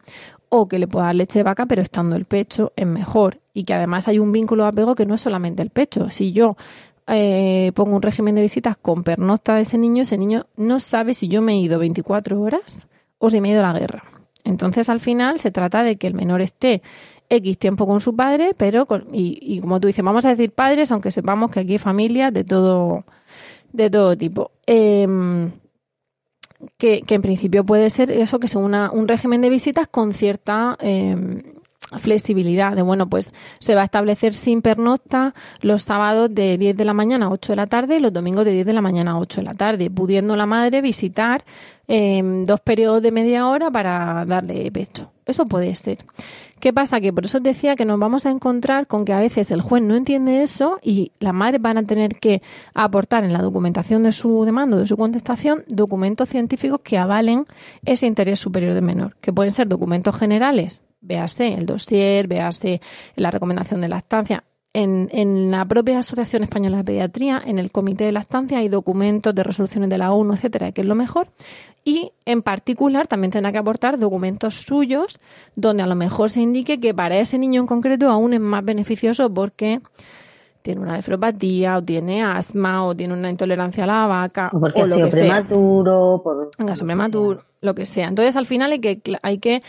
o 0.50 0.68
que 0.68 0.80
le 0.80 0.88
puedo 0.88 1.06
dar 1.06 1.14
leche 1.14 1.38
de 1.38 1.44
vaca 1.44 1.68
pero 1.68 1.84
estando 1.84 2.16
el 2.16 2.26
pecho 2.26 2.74
es 2.76 2.88
mejor, 2.88 3.40
y 3.54 3.64
que 3.64 3.76
además 3.76 4.08
hay 4.08 4.18
un 4.18 4.32
vínculo 4.32 4.64
de 4.64 4.70
apego 4.70 4.96
que 4.96 5.06
no 5.06 5.14
es 5.14 5.22
solamente 5.22 5.62
el 5.62 5.70
pecho. 5.70 6.10
Si 6.10 6.32
yo 6.32 6.58
eh, 7.06 7.72
pongo 7.76 7.96
un 7.96 8.02
régimen 8.02 8.34
de 8.34 8.42
visitas 8.42 8.76
con 8.76 9.04
pernocta 9.04 9.54
de 9.54 9.62
ese 9.62 9.78
niño, 9.78 10.02
ese 10.02 10.18
niño 10.18 10.48
no 10.58 10.80
sabe 10.80 11.14
si 11.14 11.28
yo 11.28 11.44
me 11.44 11.54
he 11.54 11.58
ido 11.58 11.78
24 11.78 12.42
horas 12.42 12.88
o 13.20 13.30
si 13.30 13.40
me 13.40 13.50
he 13.50 13.52
ido 13.52 13.64
a 13.64 13.72
la 13.72 13.80
guerra. 13.80 14.02
Entonces, 14.44 14.90
al 14.90 15.00
final, 15.00 15.38
se 15.38 15.52
trata 15.52 15.84
de 15.84 15.98
que 15.98 16.08
el 16.08 16.16
menor 16.16 16.42
esté 16.42 16.82
X 17.30 17.60
tiempo 17.60 17.86
con 17.86 18.00
su 18.00 18.16
padre, 18.16 18.54
pero 18.58 18.88
con, 18.88 19.10
y, 19.14 19.60
como 19.62 19.80
tú 19.80 19.86
dices, 19.86 20.04
vamos 20.04 20.26
a 20.26 20.30
decir 20.30 20.54
padres, 20.54 20.92
aunque 20.92 21.12
sepamos 21.12 21.52
que 21.52 21.60
aquí 21.60 21.74
hay 21.74 21.78
familias 21.78 22.34
de 22.34 22.44
todo, 22.44 23.06
de 23.74 23.92
todo 23.92 24.18
tipo. 24.18 24.50
Em, 24.66 25.52
que, 26.78 27.04
en 27.08 27.22
principio 27.22 27.64
puede 27.66 27.90
ser 27.90 28.12
eso, 28.12 28.40
que 28.40 28.48
sea 28.48 28.62
un 28.62 29.08
régimen 29.08 29.42
de 29.42 29.50
visitas 29.50 29.88
con 29.88 30.14
cierta 30.14 30.78
em, 30.80 31.42
flexibilidad. 32.00 32.76
De 32.76 32.82
bueno, 32.82 33.10
pues 33.10 33.34
se 33.60 33.76
va 33.76 33.82
a 33.82 33.86
establecer 33.86 34.34
sin 34.34 34.62
pernocta 34.62 35.34
los 35.62 35.84
sábados 35.84 36.34
de 36.34 36.58
10 36.58 36.78
de 36.78 36.86
la 36.86 36.94
mañana 36.94 37.28
a 37.28 37.30
8 37.30 37.54
de 37.54 37.56
la 37.56 37.68
tarde 37.68 37.98
y 37.98 38.00
los 38.00 38.14
domingos 38.14 38.46
de 38.46 38.52
10 38.52 38.66
de 38.66 38.74
la 38.74 38.82
mañana 38.82 39.12
a 39.12 39.20
8 39.20 39.42
de 39.42 39.46
la 39.46 39.54
tarde, 39.54 39.90
pudiendo 39.90 40.36
la 40.36 40.46
madre 40.46 40.82
visitar 40.82 41.44
em, 41.88 42.46
dos 42.46 42.62
periodos 42.62 43.02
de 43.02 43.12
media 43.12 43.48
hora 43.48 43.70
para 43.70 44.26
darle 44.26 44.72
pecho. 44.72 45.12
Eso 45.32 45.46
puede 45.46 45.74
ser. 45.76 46.00
¿Qué 46.60 46.74
pasa? 46.74 47.00
Que 47.00 47.14
por 47.14 47.24
eso 47.24 47.40
decía 47.40 47.78
que 47.78 47.86
nos 47.86 47.98
vamos 47.98 48.26
a 48.26 48.32
encontrar 48.32 48.86
con 48.86 49.06
que 49.06 49.14
a 49.14 49.20
veces 49.22 49.50
el 49.50 49.62
juez 49.62 49.82
no 49.82 49.96
entiende 49.96 50.44
eso 50.44 50.78
y 50.84 51.14
las 51.20 51.34
madres 51.34 51.62
van 51.62 51.78
a 51.78 51.84
tener 51.84 52.16
que 52.16 52.42
aportar 52.74 53.24
en 53.24 53.32
la 53.32 53.42
documentación 53.42 54.04
de 54.04 54.12
su 54.12 54.44
demanda, 54.44 54.76
de 54.76 54.88
su 54.88 54.98
contestación, 54.98 55.64
documentos 55.70 56.28
científicos 56.28 56.82
que 56.84 56.98
avalen 56.98 57.46
ese 57.86 58.08
interés 58.08 58.42
superior 58.42 58.74
del 58.74 58.84
menor, 58.84 59.16
que 59.22 59.32
pueden 59.32 59.54
ser 59.54 59.70
documentos 59.70 60.18
generales, 60.18 60.82
véase 61.00 61.54
el 61.54 61.66
dossier, 61.66 62.28
véase 62.28 62.82
la 63.16 63.32
recomendación 63.32 63.80
de 63.80 63.88
la 63.88 64.00
estancia, 64.00 64.44
en, 64.74 65.10
en, 65.12 65.52
la 65.52 65.66
propia 65.66 66.00
Asociación 66.00 66.44
Española 66.44 66.78
de 66.78 66.84
Pediatría, 66.84 67.42
en 67.46 67.60
el 67.60 67.72
Comité 67.72 68.06
de 68.06 68.12
Lactancia, 68.14 68.60
hay 68.60 68.70
documentos 68.70 69.36
de 69.36 69.44
resoluciones 69.44 69.90
de 69.90 69.98
la 69.98 70.14
ONU, 70.14 70.34
etcétera, 70.34 70.72
que 70.72 70.82
es 70.82 70.88
lo 70.88 70.96
mejor. 70.96 71.28
Y 71.84 72.12
en 72.26 72.42
particular 72.42 73.08
también 73.08 73.32
tendrá 73.32 73.52
que 73.52 73.58
aportar 73.58 73.98
documentos 73.98 74.62
suyos 74.62 75.20
donde 75.56 75.84
a 75.84 75.88
lo 75.88 75.96
mejor 75.96 76.30
se 76.30 76.42
indique 76.42 76.80
que 76.80 76.94
para 76.94 77.18
ese 77.18 77.38
niño 77.38 77.62
en 77.62 77.68
concreto 77.68 78.10
aún 78.10 78.34
es 78.34 78.40
más 78.40 78.64
beneficioso 78.64 79.34
porque 79.34 79.82
tiene 80.62 80.82
una 80.82 80.94
nefropatía 80.94 81.78
o 81.78 81.84
tiene 81.84 82.22
asma 82.24 82.86
o 82.86 82.96
tiene 82.96 83.14
una 83.14 83.32
intolerancia 83.32 83.84
a 83.86 83.88
la 83.88 84.06
vaca 84.06 84.52
o 84.54 84.60
porque 84.60 84.82
ha 84.82 84.88
sido 84.88 85.10
por 85.10 85.10
prematuro, 86.80 87.40
lo 87.62 87.74
que 87.74 87.88
sea. 87.88 88.08
Entonces 88.08 88.36
al 88.36 88.46
final 88.46 88.72
hay 88.72 88.80
que 88.80 89.02
hay 89.24 89.40
que 89.40 89.64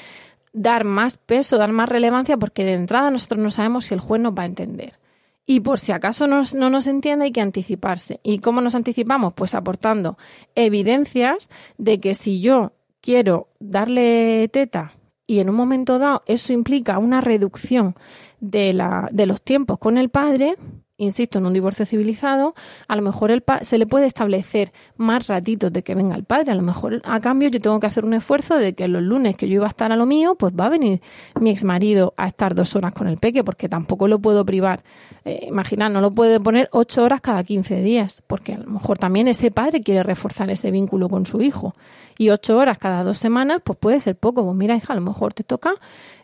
dar 0.52 0.84
más 0.84 1.16
peso, 1.16 1.58
dar 1.58 1.72
más 1.72 1.88
relevancia, 1.88 2.36
porque 2.36 2.64
de 2.64 2.74
entrada 2.74 3.10
nosotros 3.10 3.40
no 3.40 3.50
sabemos 3.50 3.86
si 3.86 3.94
el 3.94 4.00
juez 4.00 4.20
nos 4.20 4.34
va 4.34 4.42
a 4.42 4.46
entender. 4.46 4.98
Y 5.44 5.60
por 5.60 5.80
si 5.80 5.92
acaso 5.92 6.26
no 6.26 6.70
nos 6.70 6.86
entiende, 6.86 7.24
hay 7.24 7.32
que 7.32 7.40
anticiparse. 7.40 8.20
¿Y 8.22 8.38
cómo 8.38 8.60
nos 8.60 8.74
anticipamos? 8.74 9.34
Pues 9.34 9.54
aportando 9.54 10.16
evidencias 10.54 11.48
de 11.78 11.98
que 11.98 12.14
si 12.14 12.40
yo 12.40 12.72
quiero 13.00 13.48
darle 13.58 14.48
teta 14.52 14.92
y 15.26 15.40
en 15.40 15.50
un 15.50 15.56
momento 15.56 15.98
dado 15.98 16.22
eso 16.26 16.52
implica 16.52 16.98
una 16.98 17.20
reducción 17.20 17.96
de, 18.40 18.72
la, 18.72 19.08
de 19.12 19.26
los 19.26 19.42
tiempos 19.42 19.78
con 19.78 19.98
el 19.98 20.08
padre, 20.08 20.56
insisto, 21.02 21.38
en 21.38 21.46
un 21.46 21.52
divorcio 21.52 21.84
civilizado, 21.84 22.54
a 22.88 22.96
lo 22.96 23.02
mejor 23.02 23.30
el 23.30 23.42
se 23.62 23.78
le 23.78 23.86
puede 23.86 24.06
establecer 24.06 24.72
más 24.96 25.26
ratitos 25.26 25.72
de 25.72 25.82
que 25.82 25.94
venga 25.94 26.14
el 26.14 26.24
padre. 26.24 26.52
A 26.52 26.54
lo 26.54 26.62
mejor 26.62 27.02
a 27.04 27.20
cambio 27.20 27.48
yo 27.48 27.60
tengo 27.60 27.80
que 27.80 27.86
hacer 27.86 28.04
un 28.04 28.14
esfuerzo 28.14 28.56
de 28.56 28.74
que 28.74 28.88
los 28.88 29.02
lunes 29.02 29.36
que 29.36 29.48
yo 29.48 29.56
iba 29.56 29.66
a 29.66 29.70
estar 29.70 29.92
a 29.92 29.96
lo 29.96 30.06
mío, 30.06 30.36
pues 30.36 30.52
va 30.58 30.66
a 30.66 30.68
venir 30.68 31.00
mi 31.40 31.50
ex 31.50 31.64
marido 31.64 32.14
a 32.16 32.26
estar 32.26 32.54
dos 32.54 32.76
horas 32.76 32.92
con 32.92 33.08
el 33.08 33.16
peque, 33.18 33.44
porque 33.44 33.68
tampoco 33.68 34.08
lo 34.08 34.18
puedo 34.20 34.44
privar. 34.44 34.82
Eh, 35.24 35.46
imaginad, 35.48 35.90
no 35.90 36.00
lo 36.00 36.12
puede 36.12 36.40
poner 36.40 36.68
ocho 36.72 37.02
horas 37.02 37.20
cada 37.20 37.44
15 37.44 37.82
días, 37.82 38.22
porque 38.26 38.52
a 38.54 38.58
lo 38.58 38.68
mejor 38.68 38.98
también 38.98 39.28
ese 39.28 39.50
padre 39.50 39.80
quiere 39.80 40.02
reforzar 40.02 40.50
ese 40.50 40.70
vínculo 40.70 41.08
con 41.08 41.26
su 41.26 41.40
hijo. 41.40 41.74
Y 42.18 42.30
ocho 42.30 42.58
horas 42.58 42.78
cada 42.78 43.02
dos 43.02 43.18
semanas, 43.18 43.60
pues 43.64 43.78
puede 43.78 44.00
ser 44.00 44.16
poco. 44.16 44.44
Pues 44.44 44.56
mira, 44.56 44.76
hija, 44.76 44.92
a 44.92 44.96
lo 44.96 45.02
mejor 45.02 45.32
te 45.34 45.44
toca 45.44 45.74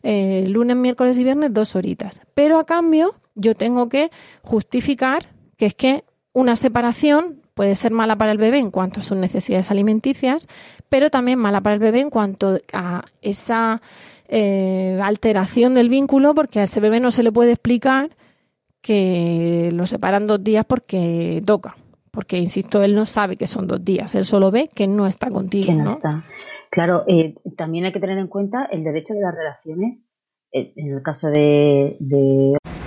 eh, 0.03 0.45
lunes, 0.49 0.77
miércoles 0.77 1.19
y 1.19 1.25
viernes 1.25 1.53
dos 1.53 1.75
horitas. 1.77 2.21
Pero 2.35 2.59
a 2.59 2.65
cambio, 2.65 3.15
yo 3.39 3.55
tengo 3.55 3.89
que 3.89 4.11
justificar 4.43 5.27
que 5.57 5.67
es 5.67 5.75
que 5.75 6.05
una 6.33 6.57
separación 6.57 7.41
puede 7.55 7.75
ser 7.75 7.91
mala 7.91 8.17
para 8.17 8.31
el 8.31 8.39
bebé 8.39 8.59
en 8.59 8.71
cuanto 8.71 9.01
a 9.01 9.03
sus 9.03 9.17
necesidades 9.17 9.71
alimenticias, 9.71 10.47
pero 10.89 11.11
también 11.11 11.39
mala 11.39 11.61
para 11.61 11.75
el 11.75 11.81
bebé 11.81 12.01
en 12.01 12.11
cuanto 12.11 12.59
a 12.73 13.05
esa 13.21 13.83
eh, 14.29 15.01
alteración 15.03 15.75
del 15.75 15.89
vínculo, 15.89 16.35
porque 16.35 16.61
a 16.61 16.65
ese 16.65 16.81
bebé 16.81 17.01
no 17.01 17.11
se 17.11 17.23
le 17.23 17.33
puede 17.33 17.53
explicar 17.53 18.11
que 18.81 19.71
lo 19.73 19.87
separan 19.87 20.27
dos 20.27 20.43
días 20.45 20.65
porque 20.65 21.43
toca. 21.45 21.77
Porque, 22.13 22.39
insisto, 22.39 22.83
él 22.83 22.95
no 22.95 23.07
sabe 23.07 23.37
que 23.37 23.47
son 23.47 23.67
dos 23.67 23.85
días, 23.85 24.15
él 24.15 24.25
solo 24.25 24.51
ve 24.51 24.69
que 24.73 24.87
no 24.87 25.07
está 25.07 25.31
contigo. 25.31 25.67
Que 25.67 25.75
no, 25.75 25.89
está. 25.89 26.25
Claro, 26.71 27.05
eh, 27.09 27.35
también 27.57 27.87
hay 27.87 27.93
que 27.93 28.01
tener 28.01 28.19
en 28.19 28.29
cuenta 28.29 28.67
el 28.71 28.85
derecho 28.85 29.15
de 29.15 29.21
las 29.21 29.35
relaciones 29.35 30.05
eh, 30.53 30.73
en 30.77 30.95
el 30.95 31.03
caso 31.03 31.29
de, 31.29 31.97
de... 32.01 32.57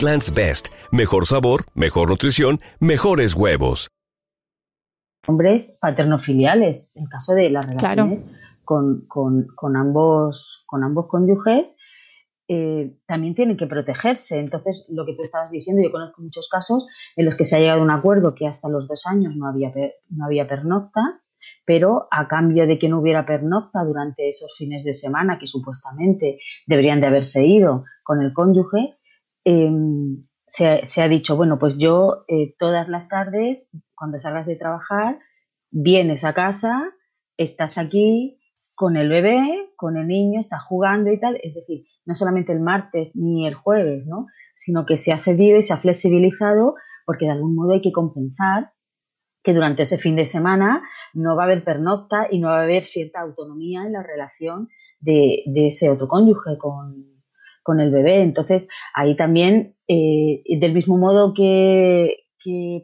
Egglands 0.00 0.32
Best. 0.32 0.68
Mejor 0.92 1.26
sabor, 1.26 1.66
mejor 1.74 2.08
nutrición, 2.08 2.60
mejores 2.80 3.34
huevos. 3.34 3.88
Hombres 5.26 5.76
paternofiliales, 5.78 6.92
en 6.96 7.04
caso 7.04 7.34
de 7.34 7.50
las 7.50 7.66
relaciones 7.66 8.30
con, 8.64 9.04
ambos, 9.76 10.64
con 10.66 10.84
ambos 10.84 11.06
cónyuges, 11.06 11.76
eh, 12.48 12.96
también 13.04 13.34
tienen 13.34 13.58
que 13.58 13.66
protegerse. 13.66 14.40
Entonces, 14.40 14.86
lo 14.88 15.04
que 15.04 15.12
tú 15.12 15.20
estabas 15.22 15.50
diciendo, 15.50 15.82
yo 15.82 15.90
conozco 15.90 16.22
muchos 16.22 16.48
casos 16.48 16.86
en 17.14 17.26
los 17.26 17.34
que 17.34 17.44
se 17.44 17.56
ha 17.56 17.60
llegado 17.60 17.82
a 17.82 17.84
un 17.84 17.90
acuerdo 17.90 18.34
que 18.34 18.46
hasta 18.46 18.70
los 18.70 18.88
dos 18.88 19.06
años 19.06 19.36
no 19.36 19.48
había, 19.48 19.70
no 20.08 20.24
había 20.24 20.48
pernocta, 20.48 21.20
pero 21.66 22.08
a 22.10 22.26
cambio 22.26 22.66
de 22.66 22.78
que 22.78 22.88
no 22.88 23.00
hubiera 23.00 23.26
pernocta 23.26 23.84
durante 23.84 24.28
esos 24.28 24.50
fines 24.56 24.82
de 24.82 24.94
semana 24.94 25.38
que 25.38 25.46
supuestamente 25.46 26.38
deberían 26.66 27.02
de 27.02 27.08
haberse 27.08 27.44
ido 27.44 27.84
con 28.02 28.22
el 28.22 28.32
cónyuge, 28.32 28.96
Em, 29.44 30.26
se, 30.46 31.02
ha 31.02 31.08
dicho, 31.08 31.36
bueno, 31.36 31.58
pues 31.58 31.78
yo 31.78 32.24
eh, 32.28 32.54
todas 32.58 32.88
las 32.88 33.08
tardes, 33.08 33.70
cuando 33.94 34.18
salgas 34.20 34.46
de 34.46 34.56
trabajar, 34.56 35.20
vienes 35.70 36.24
a 36.24 36.34
casa, 36.34 36.92
estás 37.36 37.78
aquí 37.78 38.40
con 38.74 38.96
el 38.96 39.08
bebé, 39.08 39.70
con 39.76 39.96
el 39.96 40.08
niño, 40.08 40.40
estás 40.40 40.64
jugando 40.64 41.12
y 41.12 41.20
tal. 41.20 41.36
Es 41.42 41.54
decir, 41.54 41.84
no 42.04 42.14
solamente 42.14 42.52
el 42.52 42.60
martes 42.60 43.12
ni 43.14 43.46
el 43.46 43.54
jueves, 43.54 44.06
¿no? 44.06 44.26
Sino 44.56 44.84
que 44.86 44.96
se 44.96 45.12
ha 45.12 45.18
cedido 45.18 45.58
y 45.58 45.62
se 45.62 45.72
ha 45.72 45.76
flexibilizado 45.78 46.74
porque 47.06 47.26
de 47.26 47.32
algún 47.32 47.54
modo 47.54 47.74
hay 47.74 47.80
que 47.80 47.92
compensar 47.92 48.72
que 49.42 49.54
durante 49.54 49.84
ese 49.84 49.96
fin 49.96 50.16
de 50.16 50.26
semana 50.26 50.82
no 51.14 51.34
va 51.36 51.44
a 51.44 51.46
haber 51.46 51.64
pernocta 51.64 52.26
y 52.30 52.40
no 52.40 52.48
va 52.48 52.60
a 52.60 52.64
haber 52.64 52.84
cierta 52.84 53.20
autonomía 53.20 53.84
en 53.84 53.92
la 53.92 54.02
relación 54.02 54.68
de 54.98 55.44
ese 55.54 55.88
otro 55.88 56.08
cónyuge 56.08 56.58
con, 56.58 57.09
con 57.62 57.80
el 57.80 57.90
bebé. 57.90 58.22
Entonces, 58.22 58.68
ahí 58.94 59.16
también, 59.16 59.76
eh, 59.88 60.42
del 60.58 60.74
mismo 60.74 60.98
modo 60.98 61.34
que, 61.34 62.16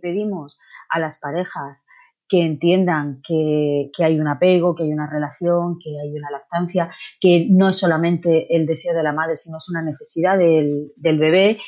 pedimos 0.02 0.58
a 0.90 0.98
las 0.98 1.18
parejas 1.18 1.86
que 2.28 2.42
entiendan 2.42 3.22
que, 3.26 3.90
hay 3.98 4.20
un 4.20 4.28
apego, 4.28 4.74
que 4.74 4.82
hay 4.82 4.92
una 4.92 5.08
relación, 5.08 5.78
que 5.82 5.90
hay 5.98 6.12
una 6.12 6.30
lactancia, 6.30 6.92
que 7.20 7.46
no 7.50 7.70
es 7.70 7.78
solamente 7.78 8.54
el 8.54 8.66
deseo 8.66 8.94
de 8.94 9.02
la 9.02 9.12
madre, 9.12 9.36
sino 9.36 9.56
es 9.58 9.68
una 9.70 9.82
necesidad 9.82 10.36
del, 10.36 10.88
del 10.96 11.18
bebé, 11.18 11.58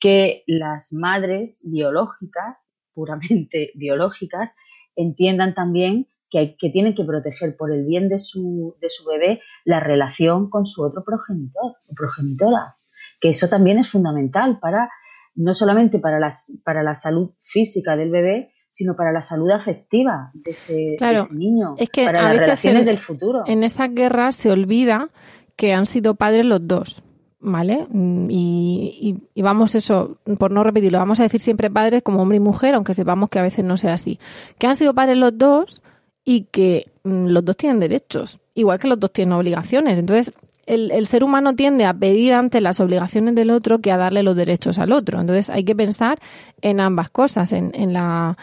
que 0.00 0.44
las 0.46 0.92
madres 0.92 1.62
biológicas, 1.64 2.68
puramente 2.92 3.72
biológicas, 3.76 4.54
entiendan 4.94 5.54
también 5.54 6.08
que, 6.30 6.56
que, 6.56 6.70
tienen 6.70 6.94
que 6.94 7.04
proteger 7.04 7.56
por 7.56 7.72
el 7.72 7.84
bien 7.84 8.08
de 8.08 8.18
su, 8.18 8.76
de 8.80 8.90
su 8.90 9.04
bebé 9.08 9.40
la 9.64 9.80
relación 9.80 10.50
con 10.50 10.66
su 10.66 10.82
otro 10.82 11.02
progenitor 11.04 11.76
o 11.86 11.94
progenitora, 11.94 12.76
que 13.20 13.30
eso 13.30 13.48
también 13.48 13.78
es 13.78 13.90
fundamental 13.90 14.58
para 14.60 14.90
no 15.38 15.54
solamente 15.54 16.00
para, 16.00 16.18
las, 16.18 16.60
para 16.64 16.82
la 16.82 16.96
salud 16.96 17.30
física 17.42 17.96
del 17.96 18.10
bebé, 18.10 18.52
sino 18.70 18.96
para 18.96 19.12
la 19.12 19.22
salud 19.22 19.50
afectiva 19.50 20.30
de 20.34 20.50
ese, 20.50 20.96
niño, 21.32 21.74
es 21.78 21.90
que 21.90 22.04
para 22.04 22.22
las 22.22 22.36
relaciones 22.36 22.84
del 22.84 22.98
futuro. 22.98 23.44
En 23.46 23.62
esa 23.62 23.86
guerra 23.86 24.32
se 24.32 24.50
olvida 24.50 25.10
que 25.56 25.72
han 25.72 25.86
sido 25.86 26.16
padres 26.16 26.44
los 26.44 26.66
dos. 26.66 27.02
¿Vale? 27.40 27.86
Y, 27.92 29.16
y, 29.32 29.42
vamos, 29.42 29.76
eso, 29.76 30.18
por 30.40 30.50
no 30.50 30.64
repetirlo, 30.64 30.98
vamos 30.98 31.20
a 31.20 31.22
decir 31.22 31.40
siempre 31.40 31.70
padres 31.70 32.02
como 32.02 32.20
hombre 32.20 32.38
y 32.38 32.40
mujer, 32.40 32.74
aunque 32.74 32.94
sepamos 32.94 33.28
que 33.28 33.38
a 33.38 33.42
veces 33.42 33.64
no 33.64 33.76
sea 33.76 33.94
así. 33.94 34.18
Que 34.58 34.66
han 34.66 34.74
sido 34.74 34.92
padres 34.92 35.16
los 35.18 35.38
dos, 35.38 35.80
y 36.28 36.42
que 36.42 36.84
mm, 37.04 37.28
los 37.28 37.42
dos 37.42 37.56
tienen 37.56 37.80
derechos, 37.80 38.38
igual 38.52 38.78
que 38.78 38.86
los 38.86 39.00
dos 39.00 39.10
tienen 39.14 39.32
obligaciones. 39.32 39.98
Entonces, 39.98 40.34
el, 40.66 41.06
ser 41.06 41.24
humano 41.24 41.54
tiende 41.54 41.86
a 41.86 41.94
pedir 41.94 42.34
ante 42.34 42.60
las 42.60 42.80
obligaciones 42.80 43.34
del 43.34 43.48
otro 43.48 43.78
que 43.78 43.90
a 43.90 43.96
darle 43.96 44.22
los 44.22 44.36
derechos 44.36 44.78
al 44.78 44.92
otro. 44.92 45.22
Entonces, 45.22 45.48
hay 45.48 45.64
que 45.64 45.74
pensar 45.74 46.18
en 46.60 46.80
ambas 46.80 47.08
cosas, 47.08 47.52
en, 47.52 47.70
en 47.72 47.94
la 47.94 48.36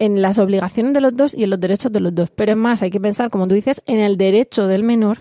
en 0.00 0.20
las 0.20 0.38
obligaciones 0.38 0.94
de 0.94 1.00
los 1.00 1.14
dos 1.14 1.32
y 1.32 1.44
en 1.44 1.50
los 1.50 1.60
derechos 1.60 1.92
de 1.92 2.00
los 2.00 2.12
dos. 2.12 2.28
Pero 2.30 2.52
es 2.52 2.58
más, 2.58 2.82
hay 2.82 2.90
que 2.90 3.00
pensar, 3.00 3.30
como 3.30 3.46
tú 3.46 3.54
dices, 3.54 3.82
en 3.86 4.00
el 4.00 4.16
derecho 4.16 4.66
del 4.66 4.82
menor 4.82 5.18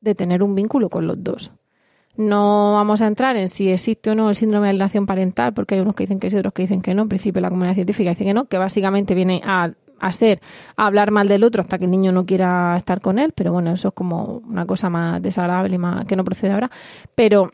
de 0.00 0.16
tener 0.16 0.42
un 0.42 0.56
vínculo 0.56 0.88
con 0.88 1.06
los 1.06 1.22
dos. 1.22 1.52
No 2.16 2.72
vamos 2.72 3.00
a 3.00 3.06
entrar 3.06 3.36
en 3.36 3.48
si 3.48 3.70
existe 3.70 4.10
o 4.10 4.16
no 4.16 4.28
el 4.28 4.34
síndrome 4.34 4.66
de 4.66 4.70
alienación 4.70 5.06
parental, 5.06 5.54
porque 5.54 5.76
hay 5.76 5.82
unos 5.82 5.94
que 5.94 6.02
dicen 6.02 6.18
que 6.18 6.30
sí, 6.30 6.36
otros 6.36 6.52
que 6.52 6.62
dicen 6.62 6.82
que 6.82 6.94
no. 6.94 7.02
En 7.02 7.08
principio, 7.08 7.40
la 7.40 7.48
comunidad 7.48 7.74
científica 7.74 8.10
dice 8.10 8.24
que 8.24 8.34
no, 8.34 8.46
que 8.46 8.58
básicamente 8.58 9.14
viene 9.14 9.40
a 9.44 9.72
hacer 10.00 10.40
hablar 10.76 11.10
mal 11.10 11.28
del 11.28 11.44
otro 11.44 11.62
hasta 11.62 11.78
que 11.78 11.84
el 11.84 11.90
niño 11.90 12.12
no 12.12 12.24
quiera 12.24 12.76
estar 12.76 13.00
con 13.00 13.18
él, 13.18 13.32
pero 13.34 13.52
bueno, 13.52 13.72
eso 13.72 13.88
es 13.88 13.94
como 13.94 14.42
una 14.48 14.66
cosa 14.66 14.90
más 14.90 15.22
desagradable 15.22 15.74
y 15.74 15.78
más 15.78 16.04
que 16.06 16.16
no 16.16 16.24
procede 16.24 16.52
ahora. 16.52 16.70
Pero 17.14 17.52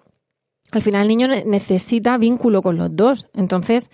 al 0.71 0.83
final 0.83 1.03
el 1.03 1.09
niño 1.09 1.29
necesita 1.29 2.19
vínculo 2.19 2.63
con 2.63 2.77
los 2.77 2.95
dos. 2.95 3.29
Entonces, 3.35 3.91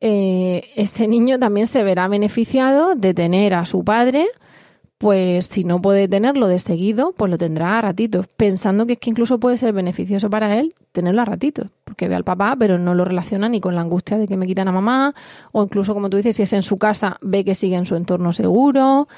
eh, 0.00 0.70
ese 0.76 1.06
niño 1.08 1.38
también 1.38 1.66
se 1.66 1.82
verá 1.82 2.08
beneficiado 2.08 2.94
de 2.94 3.14
tener 3.14 3.54
a 3.54 3.64
su 3.64 3.84
padre 3.84 4.26
pues 5.00 5.46
si 5.46 5.64
no 5.64 5.80
puede 5.80 6.08
tenerlo 6.08 6.46
de 6.46 6.58
seguido, 6.58 7.14
pues 7.16 7.30
lo 7.30 7.38
tendrá 7.38 7.78
a 7.78 7.80
ratitos, 7.80 8.26
pensando 8.36 8.84
que 8.84 8.92
es 8.92 8.98
que 8.98 9.08
incluso 9.08 9.40
puede 9.40 9.56
ser 9.56 9.72
beneficioso 9.72 10.28
para 10.28 10.60
él 10.60 10.74
tenerlo 10.92 11.22
a 11.22 11.24
ratitos, 11.24 11.70
porque 11.84 12.06
ve 12.06 12.14
al 12.14 12.22
papá, 12.22 12.54
pero 12.58 12.76
no 12.76 12.94
lo 12.94 13.06
relaciona 13.06 13.48
ni 13.48 13.62
con 13.62 13.74
la 13.74 13.80
angustia 13.80 14.18
de 14.18 14.28
que 14.28 14.36
me 14.36 14.46
quitan 14.46 14.68
a 14.68 14.72
mamá, 14.72 15.14
o 15.52 15.62
incluso, 15.62 15.94
como 15.94 16.10
tú 16.10 16.18
dices, 16.18 16.36
si 16.36 16.42
es 16.42 16.52
en 16.52 16.62
su 16.62 16.76
casa, 16.76 17.16
ve 17.22 17.46
que 17.46 17.54
sigue 17.54 17.76
en 17.76 17.86
su 17.86 17.96
entorno 17.96 18.34
seguro. 18.34 19.08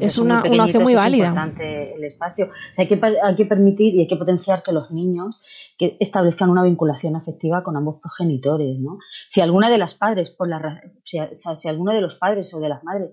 es 0.00 0.18
una, 0.18 0.42
una 0.42 0.64
opción 0.64 0.82
muy 0.82 0.96
válida. 0.96 1.26
Es 1.26 1.30
importante 1.30 1.94
el 1.94 2.02
espacio. 2.02 2.50
hay, 2.76 2.88
que, 2.88 3.00
hay 3.22 3.36
que 3.36 3.46
permitir 3.46 3.94
y 3.94 4.00
hay 4.00 4.08
que 4.08 4.16
potenciar 4.16 4.64
que 4.64 4.72
los 4.72 4.90
niños 4.90 5.40
que 5.78 5.96
establezcan 6.00 6.50
una 6.50 6.64
vinculación 6.64 7.14
afectiva 7.14 7.62
con 7.62 7.76
ambos 7.76 8.00
progenitores, 8.00 8.80
¿no? 8.80 8.98
Si 9.28 9.40
alguna 9.40 9.70
de 9.70 9.78
las 9.78 9.94
padres, 9.94 10.30
por 10.30 10.48
la, 10.48 10.80
si, 11.04 11.20
si 11.54 11.68
alguno 11.68 11.92
de 11.92 12.00
los 12.00 12.16
padres 12.16 12.52
o 12.52 12.58
de 12.58 12.68
las 12.68 12.82
madres 12.82 13.10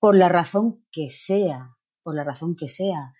por 0.00 0.16
la 0.16 0.28
razón 0.28 0.84
que 0.90 1.08
sea, 1.08 1.76
por 2.02 2.14
la 2.14 2.24
razón 2.24 2.56
que 2.58 2.68
sea, 2.68 3.12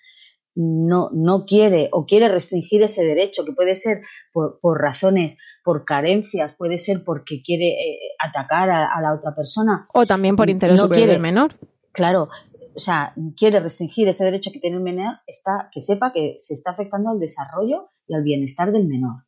no, 0.55 1.11
no 1.12 1.45
quiere 1.45 1.89
o 1.93 2.07
quiere 2.07 2.28
restringir 2.28 2.83
ese 2.83 3.05
derecho, 3.05 3.45
que 3.45 3.53
puede 3.53 3.76
ser 3.76 3.99
por, 4.33 4.59
por 4.61 4.81
razones, 4.81 5.39
por 5.62 5.85
carencias, 5.85 6.55
puede 6.57 6.78
ser 6.78 7.05
porque 7.05 7.41
quiere 7.43 7.68
eh, 7.68 7.99
atacar 8.18 8.70
a, 8.70 9.01
la 9.01 9.14
otra 9.14 9.35
persona. 9.35 9.87
O 9.95 10.07
también 10.07 10.37
por 10.37 10.51
interés 10.51 10.81
no 10.81 10.89
del 10.89 11.20
menor. 11.20 11.55
Claro, 11.93 12.28
o 12.74 12.78
sea, 12.78 13.14
quiere 13.37 13.61
restringir 13.61 14.09
ese 14.09 14.24
derecho 14.24 14.51
que 14.53 14.61
tiene 14.61 14.76
el 14.76 14.83
menor, 14.83 15.18
está, 15.26 15.68
que 15.72 15.81
sepa 15.81 16.12
que 16.12 16.37
se 16.39 16.55
está 16.55 16.70
afectando 16.70 17.11
al 17.11 17.20
desarrollo 17.20 17.91
y 18.07 18.14
al 18.14 18.22
bienestar 18.22 18.72
del 18.72 18.87
menor. 18.87 19.24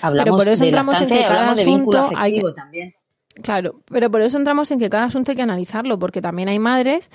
Hablamos 0.00 0.24
pero 0.24 0.36
por 0.36 0.48
eso 0.48 0.64
entramos 0.64 1.00
en 1.00 1.08
que 1.08 1.20
cada 1.20 1.52
asunto 1.52 2.10
hay 2.16 2.40
también. 2.54 2.92
Claro, 3.42 3.80
pero 3.86 4.10
por 4.10 4.22
eso 4.22 4.38
entramos 4.38 4.70
en 4.70 4.78
que 4.78 4.88
cada 4.88 5.04
asunto 5.04 5.32
hay 5.32 5.36
que 5.36 5.42
analizarlo, 5.42 5.98
porque 5.98 6.22
también 6.22 6.48
hay 6.48 6.58
madres 6.58 7.10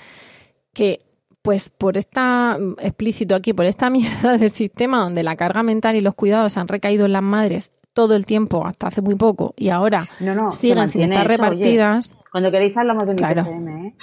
que 0.72 1.00
pues 1.42 1.70
por 1.70 1.96
esta, 1.96 2.56
mm, 2.58 2.76
explícito 2.78 3.34
aquí, 3.34 3.52
por 3.52 3.66
esta 3.66 3.90
mierda 3.90 4.36
del 4.38 4.50
sistema 4.50 4.98
donde 4.98 5.22
la 5.22 5.36
carga 5.36 5.62
mental 5.62 5.96
y 5.96 6.00
los 6.00 6.14
cuidados 6.14 6.56
han 6.56 6.68
recaído 6.68 7.06
en 7.06 7.12
las 7.12 7.22
madres 7.22 7.72
todo 7.92 8.14
el 8.14 8.24
tiempo, 8.24 8.66
hasta 8.66 8.86
hace 8.86 9.02
muy 9.02 9.16
poco, 9.16 9.52
y 9.56 9.68
ahora 9.68 10.08
siguen 10.52 10.88
sin 10.88 11.02
estar 11.02 11.28
repartidas. 11.28 12.14
cuando 12.30 12.50
queréis 12.50 12.74
hablamos 12.78 13.04
de 13.04 13.10
un 13.10 13.16
claro. 13.16 13.42
¿eh? 13.42 13.94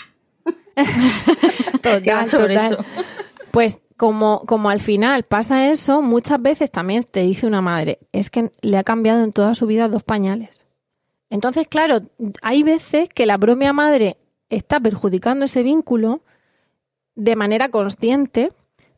total, 1.81 2.85
Pues 3.49 3.79
como, 3.97 4.41
como 4.45 4.69
al 4.69 4.79
final 4.79 5.23
pasa 5.23 5.71
eso, 5.71 6.03
muchas 6.03 6.39
veces 6.39 6.69
también 6.71 7.03
te 7.03 7.21
dice 7.21 7.47
una 7.47 7.61
madre, 7.61 7.97
es 8.11 8.29
que 8.29 8.51
le 8.61 8.77
ha 8.77 8.83
cambiado 8.83 9.23
en 9.23 9.33
toda 9.33 9.55
su 9.55 9.65
vida 9.65 9.87
dos 9.87 10.03
pañales. 10.03 10.67
Entonces, 11.29 11.67
claro, 11.67 12.01
hay 12.41 12.63
veces 12.63 13.09
que 13.09 13.25
la 13.25 13.37
propia 13.37 13.73
madre 13.73 14.17
está 14.49 14.79
perjudicando 14.79 15.45
ese 15.45 15.63
vínculo 15.63 16.21
de 17.15 17.35
manera 17.35 17.69
consciente, 17.69 18.51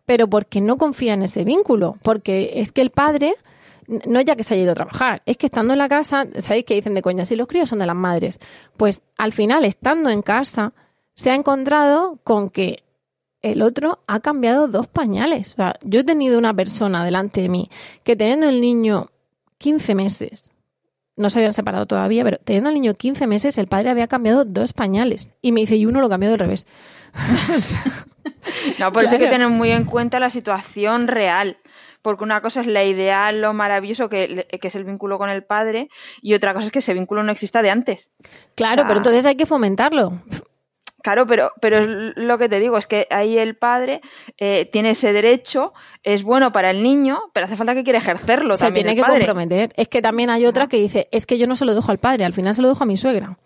pero 0.05 0.29
porque 0.29 0.61
no 0.61 0.77
confía 0.77 1.13
en 1.13 1.23
ese 1.23 1.43
vínculo, 1.43 1.97
porque 2.03 2.53
es 2.55 2.71
que 2.71 2.81
el 2.81 2.91
padre 2.91 3.35
no 4.05 4.21
ya 4.21 4.35
que 4.35 4.43
se 4.43 4.53
haya 4.53 4.63
ido 4.63 4.71
a 4.71 4.75
trabajar, 4.75 5.21
es 5.25 5.37
que 5.37 5.47
estando 5.47 5.73
en 5.73 5.79
la 5.79 5.89
casa, 5.89 6.25
¿sabéis 6.39 6.65
que 6.65 6.75
dicen 6.75 6.93
de 6.93 7.01
coña? 7.01 7.25
Si 7.25 7.35
los 7.35 7.47
críos 7.47 7.69
son 7.69 7.79
de 7.79 7.85
las 7.85 7.95
madres, 7.95 8.39
pues 8.77 9.01
al 9.17 9.31
final, 9.33 9.65
estando 9.65 10.09
en 10.09 10.21
casa, 10.21 10.73
se 11.13 11.31
ha 11.31 11.35
encontrado 11.35 12.19
con 12.23 12.49
que 12.49 12.83
el 13.41 13.61
otro 13.61 13.99
ha 14.07 14.19
cambiado 14.19 14.67
dos 14.67 14.87
pañales. 14.87 15.53
O 15.53 15.55
sea, 15.55 15.75
yo 15.83 16.01
he 16.01 16.03
tenido 16.03 16.37
una 16.37 16.53
persona 16.53 17.03
delante 17.03 17.41
de 17.41 17.49
mí 17.49 17.69
que 18.03 18.15
teniendo 18.15 18.47
el 18.47 18.61
niño 18.61 19.07
15 19.57 19.95
meses, 19.95 20.50
no 21.15 21.29
se 21.29 21.39
habían 21.39 21.53
separado 21.53 21.85
todavía, 21.85 22.23
pero 22.23 22.37
teniendo 22.37 22.69
el 22.69 22.75
niño 22.75 22.93
15 22.93 23.27
meses, 23.27 23.57
el 23.57 23.67
padre 23.67 23.89
había 23.89 24.07
cambiado 24.07 24.45
dos 24.45 24.73
pañales. 24.73 25.31
Y 25.41 25.51
me 25.51 25.61
dice, 25.61 25.75
y 25.75 25.85
uno 25.85 26.01
lo 26.01 26.09
cambió 26.09 26.29
del 26.29 26.39
revés. 26.39 26.67
no, 28.79 28.91
por 28.91 29.03
eso 29.03 29.13
hay 29.13 29.19
que 29.19 29.27
tener 29.27 29.49
muy 29.49 29.71
en 29.71 29.85
cuenta 29.85 30.19
la 30.19 30.29
situación 30.29 31.07
real. 31.07 31.57
Porque 32.01 32.23
una 32.23 32.41
cosa 32.41 32.61
es 32.61 32.67
la 32.67 32.83
ideal, 32.83 33.41
lo 33.41 33.53
maravilloso 33.53 34.09
que, 34.09 34.47
es 34.49 34.75
el 34.75 34.85
vínculo 34.85 35.19
con 35.19 35.29
el 35.29 35.43
padre, 35.43 35.87
y 36.21 36.33
otra 36.33 36.53
cosa 36.53 36.65
es 36.65 36.71
que 36.71 36.79
ese 36.79 36.95
vínculo 36.95 37.21
no 37.21 37.31
exista 37.31 37.61
de 37.61 37.69
antes. 37.69 38.11
Claro, 38.55 38.85
pero 38.87 38.97
entonces 38.97 39.25
hay 39.27 39.35
que 39.35 39.45
fomentarlo. 39.45 40.19
Claro, 41.01 41.25
pero, 41.25 41.51
pero 41.59 41.85
lo 41.85 42.37
que 42.37 42.49
te 42.49 42.59
digo 42.59 42.77
es 42.77 42.85
que 42.85 43.07
ahí 43.09 43.37
el 43.37 43.55
padre 43.55 44.01
eh, 44.37 44.69
tiene 44.71 44.91
ese 44.91 45.13
derecho, 45.13 45.73
es 46.03 46.23
bueno 46.23 46.51
para 46.51 46.71
el 46.71 46.83
niño, 46.83 47.19
pero 47.33 47.45
hace 47.45 47.57
falta 47.57 47.73
que 47.73 47.83
quiera 47.83 47.99
ejercerlo 47.99 48.57
se 48.57 48.71
tiene 48.71 48.95
que 48.95 49.03
comprometer. 49.03 49.73
Es 49.75 49.87
que 49.87 50.01
también 50.01 50.29
hay 50.29 50.45
otra 50.45 50.67
que 50.67 50.77
dice, 50.77 51.07
es 51.11 51.25
que 51.25 51.37
yo 51.37 51.47
no 51.47 51.55
se 51.55 51.65
lo 51.65 51.73
dejo 51.73 51.91
al 51.91 51.97
padre, 51.97 52.25
al 52.25 52.33
final 52.33 52.53
se 52.53 52.61
lo 52.61 52.69
dejo 52.69 52.83
a 52.83 52.87
mi 52.87 52.97
suegra. 52.97 53.37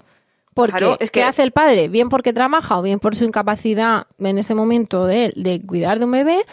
Porque, 0.53 0.97
¿qué 1.11 1.23
hace 1.23 1.43
el 1.43 1.51
padre? 1.51 1.89
Bien 1.89 2.07
porque 2.07 2.31
trabaja 2.31 2.79
o 2.79 2.81
bien 2.81 2.99
por 2.99 3.13
su 3.13 3.25
incapacidad 3.25 4.07
en 4.19 4.37
ese 4.37 4.55
momento 4.55 5.05
de, 5.05 5.33
de 5.35 5.61
cuidar 5.61 5.99
de 5.99 6.05
un 6.05 6.11
bebé, 6.11 6.45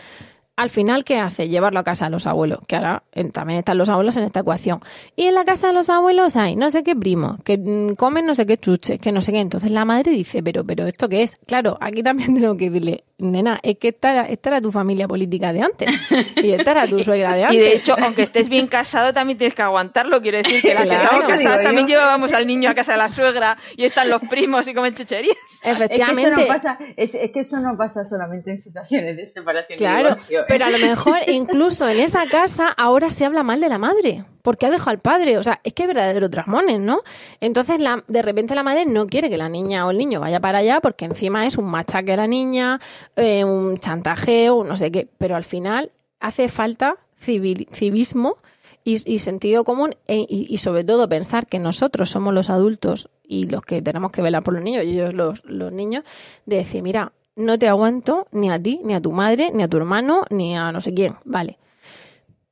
al 0.62 0.70
final, 0.70 1.02
¿qué 1.02 1.18
hace? 1.18 1.48
Llevarlo 1.48 1.80
a 1.80 1.82
casa 1.82 2.04
de 2.04 2.12
los 2.12 2.28
abuelos, 2.28 2.60
que 2.68 2.76
ahora 2.76 3.02
también 3.32 3.58
están 3.58 3.78
los 3.78 3.88
abuelos 3.88 4.16
en 4.16 4.22
esta 4.22 4.40
ecuación. 4.40 4.78
Y 5.16 5.24
en 5.24 5.34
la 5.34 5.44
casa 5.44 5.66
de 5.66 5.72
los 5.72 5.90
abuelos 5.90 6.36
hay 6.36 6.54
no 6.54 6.70
sé 6.70 6.84
qué 6.84 6.94
primo, 6.94 7.38
que 7.44 7.58
mm, 7.58 7.96
comen 7.96 8.26
no 8.26 8.36
sé 8.36 8.46
qué 8.46 8.56
chuches, 8.56 9.00
que 9.00 9.10
no 9.10 9.20
sé 9.20 9.32
qué. 9.32 9.40
Entonces 9.40 9.72
la 9.72 9.84
madre 9.84 10.12
dice, 10.12 10.40
pero, 10.40 10.64
pero 10.64 10.86
¿esto 10.86 11.08
qué 11.08 11.24
es? 11.24 11.34
Claro, 11.46 11.78
aquí 11.80 12.04
también 12.04 12.34
tengo 12.40 12.56
que 12.56 12.70
decirle, 12.70 13.02
nena, 13.22 13.58
es 13.62 13.78
que 13.78 13.88
esta 13.88 14.12
era, 14.12 14.22
esta 14.22 14.50
era 14.50 14.60
tu 14.60 14.72
familia 14.72 15.08
política 15.08 15.52
de 15.52 15.62
antes. 15.62 15.92
Y 16.36 16.52
esta 16.52 16.72
era 16.72 16.86
tu 16.86 17.02
suegra 17.04 17.36
de 17.36 17.44
antes. 17.44 17.58
Y 17.58 17.60
de 17.60 17.76
hecho, 17.76 17.94
aunque 17.98 18.22
estés 18.22 18.48
bien 18.48 18.66
casado, 18.66 19.12
también 19.12 19.38
tienes 19.38 19.54
que 19.54 19.62
aguantarlo. 19.62 20.20
Quiero 20.20 20.38
decir 20.38 20.60
que 20.62 20.74
la 20.74 20.82
claro, 20.82 21.62
también 21.62 21.86
llevábamos 21.86 22.32
al 22.32 22.46
niño 22.46 22.70
a 22.70 22.74
casa 22.74 22.92
de 22.92 22.98
la 22.98 23.08
suegra 23.08 23.56
y 23.76 23.84
están 23.84 24.10
los 24.10 24.22
primos 24.22 24.66
y 24.68 24.74
comen 24.74 24.94
chucherías. 24.94 25.36
Efectivamente. 25.62 26.22
Es 26.32 26.36
que 26.36 26.40
eso 26.40 26.40
no 26.40 26.46
pasa, 26.46 26.78
es, 26.96 27.16
que 27.32 27.40
eso 27.40 27.60
no 27.60 27.76
pasa 27.76 28.04
solamente 28.04 28.50
en 28.50 28.58
situaciones 28.58 29.16
de 29.16 29.26
separación. 29.26 29.78
Claro, 29.78 30.16
pero 30.48 30.64
a 30.64 30.70
lo 30.70 30.78
mejor 30.78 31.18
incluso 31.28 31.88
en 31.88 32.00
esa 32.00 32.26
casa 32.26 32.68
ahora 32.68 33.10
se 33.10 33.24
habla 33.24 33.42
mal 33.42 33.60
de 33.60 33.68
la 33.68 33.78
madre, 33.78 34.24
porque 34.42 34.66
ha 34.66 34.70
dejado 34.70 34.90
al 34.90 34.98
padre. 34.98 35.38
O 35.38 35.42
sea, 35.42 35.60
es 35.64 35.72
que 35.72 35.82
es 35.82 35.88
verdadero 35.88 36.28
trasmones, 36.28 36.80
¿no? 36.80 37.00
Entonces, 37.40 37.80
la, 37.80 38.02
de 38.06 38.22
repente 38.22 38.54
la 38.54 38.62
madre 38.62 38.86
no 38.86 39.06
quiere 39.06 39.30
que 39.30 39.36
la 39.36 39.48
niña 39.48 39.86
o 39.86 39.90
el 39.90 39.98
niño 39.98 40.20
vaya 40.20 40.40
para 40.40 40.58
allá 40.58 40.80
porque 40.80 41.04
encima 41.04 41.46
es 41.46 41.56
un 41.56 41.66
machaque 41.66 42.12
a 42.12 42.16
la 42.16 42.26
niña, 42.26 42.80
eh, 43.16 43.44
un 43.44 43.76
chantajeo, 43.78 44.64
no 44.64 44.76
sé 44.76 44.90
qué. 44.90 45.08
Pero 45.18 45.36
al 45.36 45.44
final 45.44 45.92
hace 46.20 46.48
falta 46.48 46.96
civismo 47.16 48.36
y, 48.84 49.18
sentido 49.18 49.64
común 49.64 49.94
e, 50.08 50.26
y, 50.28 50.58
sobre 50.58 50.82
todo 50.82 51.08
pensar 51.08 51.46
que 51.46 51.60
nosotros 51.60 52.10
somos 52.10 52.34
los 52.34 52.50
adultos 52.50 53.10
y 53.22 53.46
los 53.46 53.62
que 53.62 53.80
tenemos 53.80 54.10
que 54.10 54.22
velar 54.22 54.42
por 54.42 54.54
los 54.54 54.62
niños 54.62 54.84
y 54.84 54.90
ellos 54.90 55.14
los, 55.14 55.44
los 55.44 55.72
niños, 55.72 56.04
de 56.46 56.56
decir, 56.56 56.82
mira, 56.82 57.12
no 57.36 57.58
te 57.58 57.68
aguanto 57.68 58.26
ni 58.32 58.50
a 58.50 58.60
ti, 58.60 58.80
ni 58.84 58.94
a 58.94 59.00
tu 59.00 59.12
madre, 59.12 59.52
ni 59.54 59.62
a 59.62 59.68
tu 59.68 59.76
hermano, 59.76 60.24
ni 60.30 60.56
a 60.56 60.72
no 60.72 60.80
sé 60.80 60.92
quién, 60.92 61.14
vale. 61.24 61.58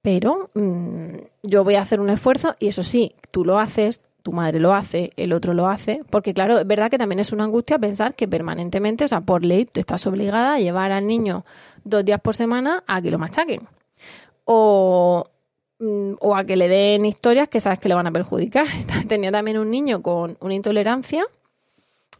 Pero 0.02 0.50
mm, 0.54 1.16
yo 1.42 1.64
voy 1.64 1.74
a 1.74 1.82
hacer 1.82 2.00
un 2.00 2.10
esfuerzo 2.10 2.54
y 2.58 2.68
eso 2.68 2.82
sí, 2.82 3.14
tú 3.30 3.44
lo 3.44 3.58
haces, 3.58 4.02
tu 4.22 4.32
madre 4.32 4.60
lo 4.60 4.74
hace, 4.74 5.12
el 5.16 5.32
otro 5.32 5.54
lo 5.54 5.68
hace, 5.68 6.02
porque 6.10 6.34
claro, 6.34 6.58
es 6.58 6.66
verdad 6.66 6.90
que 6.90 6.98
también 6.98 7.20
es 7.20 7.32
una 7.32 7.44
angustia 7.44 7.78
pensar 7.78 8.14
que 8.14 8.28
permanentemente, 8.28 9.04
o 9.04 9.08
sea, 9.08 9.20
por 9.20 9.44
ley, 9.44 9.64
tú 9.64 9.80
estás 9.80 10.06
obligada 10.06 10.54
a 10.54 10.58
llevar 10.58 10.92
al 10.92 11.06
niño 11.06 11.44
dos 11.84 12.04
días 12.04 12.20
por 12.20 12.36
semana 12.36 12.84
a 12.86 13.00
que 13.00 13.10
lo 13.10 13.18
machaquen. 13.18 13.66
O, 14.44 15.26
mm, 15.78 16.12
o 16.20 16.36
a 16.36 16.44
que 16.44 16.56
le 16.56 16.68
den 16.68 17.06
historias 17.06 17.48
que 17.48 17.60
sabes 17.60 17.80
que 17.80 17.88
le 17.88 17.94
van 17.94 18.06
a 18.06 18.12
perjudicar. 18.12 18.66
Tenía 19.08 19.32
también 19.32 19.58
un 19.58 19.70
niño 19.70 20.02
con 20.02 20.36
una 20.40 20.54
intolerancia 20.54 21.24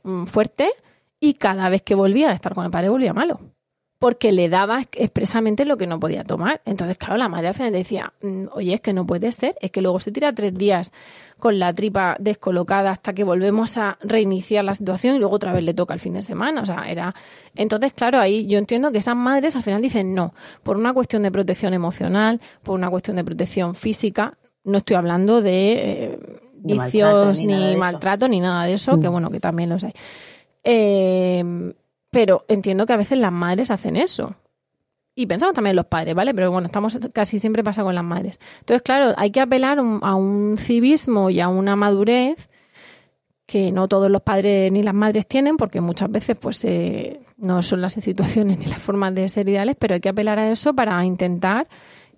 mm, 0.03 0.25
fuerte 0.25 0.71
y 1.19 1.35
cada 1.35 1.69
vez 1.69 1.83
que 1.83 1.95
volvía 1.95 2.31
a 2.31 2.35
estar 2.35 2.55
con 2.55 2.65
el 2.65 2.71
padre 2.71 2.89
volvía 2.89 3.13
malo. 3.13 3.41
Porque 4.01 4.33
le 4.33 4.49
daba 4.49 4.81
expresamente 4.93 5.65
lo 5.65 5.77
que 5.77 5.87
no 5.87 6.01
podía 6.01 6.25
tomar. 6.25 6.61
Entonces, 6.65 6.99
claro, 6.99 7.19
la 7.19 7.29
madre 7.29 7.49
al 7.49 7.55
final 7.55 7.73
decía, 7.73 8.13
mm, 8.23 8.47
oye, 8.55 8.75
es 8.75 8.81
que 8.81 8.93
no 8.93 9.07
puede 9.07 9.31
ser, 9.31 9.55
es 9.61 9.71
que 9.71 9.83
luego 9.83 10.01
se 10.01 10.11
tira 10.11 10.33
tres 10.33 10.53
días 10.55 10.91
con 11.39 11.59
la 11.59 11.73
tripa 11.73 12.17
descolocada 12.19 12.91
hasta 12.91 13.13
que 13.13 13.25
volvemos 13.25 13.77
a 13.79 13.99
reiniciar 14.03 14.65
la 14.65 14.75
situación 14.75 15.17
y 15.17 15.19
luego 15.19 15.35
otra 15.35 15.53
vez 15.53 15.63
le 15.63 15.75
toca 15.75 15.95
el 15.95 16.01
fin 16.01 16.15
de 16.15 16.23
semana. 16.23 16.63
O 16.63 16.67
sea, 16.67 16.85
era. 16.89 17.15
Entonces, 17.55 17.93
claro, 17.93 18.19
ahí 18.19 18.47
yo 18.47 18.59
entiendo 18.59 18.91
que 18.91 18.99
esas 18.99 19.17
madres 19.17 19.55
al 19.55 19.63
final 19.63 19.83
dicen 19.83 20.15
no, 20.15 20.33
por 20.63 20.79
una 20.79 20.95
cuestión 20.95 21.23
de 21.23 21.31
protección 21.31 21.75
emocional, 21.75 22.41
por 22.63 22.77
una 22.77 22.89
cuestión 22.89 23.17
de 23.17 23.25
protección 23.25 23.75
física. 23.75 24.39
No 24.65 24.79
estoy 24.79 24.97
hablando 24.97 25.43
de 25.43 25.73
eh, 25.73 26.19
vicios, 26.55 27.39
ni, 27.41 27.77
maltrato, 27.77 28.29
ni 28.29 28.41
nada 28.41 28.65
de 28.65 28.75
eso, 28.75 28.99
que 28.99 29.09
mm. 29.09 29.13
bueno, 29.13 29.31
que 29.31 29.41
también 29.41 29.69
los 29.69 29.85
hay. 29.85 29.93
Eh, 30.65 31.73
pero 32.11 32.45
entiendo 32.49 32.87
que 32.87 32.93
a 32.93 32.97
veces 32.97 33.19
las 33.19 33.33
madres 33.33 33.71
hacen 33.71 33.97
eso. 33.97 34.35
Y 35.15 35.27
pensamos 35.27 35.55
también 35.55 35.73
en 35.73 35.77
los 35.77 35.87
padres, 35.87 36.15
¿vale? 36.15 36.35
Pero 36.35 36.51
bueno, 36.51 36.67
estamos 36.67 36.99
casi 37.13 37.39
siempre 37.39 37.65
pasa 37.65 37.83
con 37.83 37.95
las 37.95 38.05
madres. 38.05 38.39
Entonces, 38.61 38.83
claro, 38.83 39.13
hay 39.17 39.31
que 39.31 39.41
apelar 39.41 39.79
a 39.79 40.15
un 40.15 40.57
civismo 40.57 41.31
y 41.31 41.41
a 41.41 41.49
una 41.49 41.77
madurez 41.77 42.49
que 43.45 43.73
no 43.73 43.89
todos 43.89 44.11
los 44.11 44.23
padres 44.23 44.71
ni 44.71 44.83
las 44.83 44.95
madres 44.95 45.27
tienen, 45.27 45.57
porque 45.57 45.81
muchas 45.81 46.11
veces 46.11 46.37
pues 46.41 46.65
eh, 46.65 47.21
no 47.37 47.63
son 47.63 47.81
las 47.81 47.93
situaciones 47.95 48.59
ni 48.59 48.67
las 48.67 48.81
formas 48.81 49.15
de 49.15 49.29
ser 49.29 49.49
ideales, 49.49 49.77
pero 49.79 49.95
hay 49.95 50.01
que 50.01 50.09
apelar 50.09 50.39
a 50.39 50.51
eso 50.51 50.75
para 50.75 51.05
intentar 51.05 51.69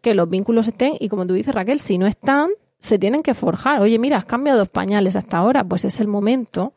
que 0.03 0.15
los 0.15 0.29
vínculos 0.29 0.69
estén 0.69 0.95
y 1.01 1.09
como 1.09 1.27
tú 1.27 1.35
dices 1.35 1.55
Raquel, 1.55 1.81
si 1.81 1.97
no 1.97 2.07
están, 2.07 2.51
se 2.79 2.99
tienen 2.99 3.23
que 3.23 3.35
forjar. 3.35 3.81
Oye, 3.81 3.99
mira, 3.99 4.19
has 4.19 4.27
cambiado 4.27 4.59
dos 4.59 4.69
pañales 4.69 5.17
hasta 5.17 5.39
ahora, 5.39 5.65
pues 5.65 5.85
es 5.85 6.01
el 6.01 6.09
momento 6.09 6.75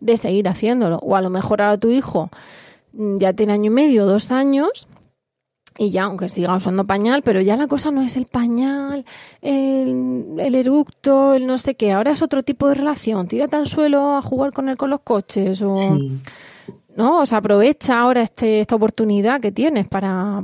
de 0.00 0.16
seguir 0.16 0.48
haciéndolo. 0.48 0.98
O 0.98 1.16
a 1.16 1.20
lo 1.20 1.30
mejor 1.30 1.62
ahora 1.62 1.78
tu 1.78 1.90
hijo 1.90 2.30
mm, 2.92 3.18
ya 3.18 3.32
tiene 3.32 3.52
año 3.52 3.66
y 3.66 3.74
medio, 3.74 4.06
dos 4.06 4.30
años, 4.30 4.88
y 5.78 5.90
ya, 5.90 6.04
aunque 6.04 6.28
siga 6.28 6.54
usando 6.54 6.84
pañal, 6.84 7.22
pero 7.22 7.40
ya 7.40 7.56
la 7.56 7.66
cosa 7.66 7.90
no 7.90 8.02
es 8.02 8.16
el 8.16 8.26
pañal, 8.26 9.04
el, 9.40 10.54
eructo, 10.54 11.32
el 11.34 11.46
no 11.46 11.56
sé 11.58 11.74
qué, 11.74 11.92
ahora 11.92 12.10
es 12.10 12.20
otro 12.20 12.42
tipo 12.42 12.68
de 12.68 12.74
relación. 12.74 13.28
Tírate 13.28 13.56
al 13.56 13.66
suelo 13.66 14.16
a 14.16 14.22
jugar 14.22 14.52
con 14.52 14.68
él 14.68 14.76
con 14.76 14.90
los 14.90 15.00
coches 15.00 15.62
o... 15.62 15.70
¿No? 16.96 17.20
O 17.20 17.26
sea, 17.26 17.38
aprovecha 17.38 18.00
ahora 18.00 18.20
este, 18.20 18.60
esta 18.60 18.74
oportunidad 18.74 19.40
que 19.40 19.52
tienes 19.52 19.88
para, 19.88 20.42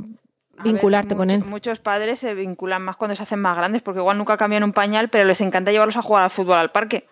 vincularte 0.62 1.16
con 1.16 1.28
él. 1.30 1.44
Muchos 1.44 1.80
padres 1.80 2.20
se 2.20 2.34
vinculan 2.34 2.82
más 2.82 2.96
cuando 2.96 3.16
se 3.16 3.22
hacen 3.22 3.40
más 3.40 3.56
grandes, 3.56 3.82
porque 3.82 4.00
igual 4.00 4.16
nunca 4.16 4.36
cambian 4.36 4.64
un 4.64 4.72
pañal, 4.72 5.10
pero 5.10 5.24
les 5.24 5.40
encanta 5.40 5.72
llevarlos 5.72 5.96
a 5.96 6.02
jugar 6.02 6.22
al 6.22 6.30
fútbol 6.30 6.56
al 6.56 6.70
parque 6.70 7.04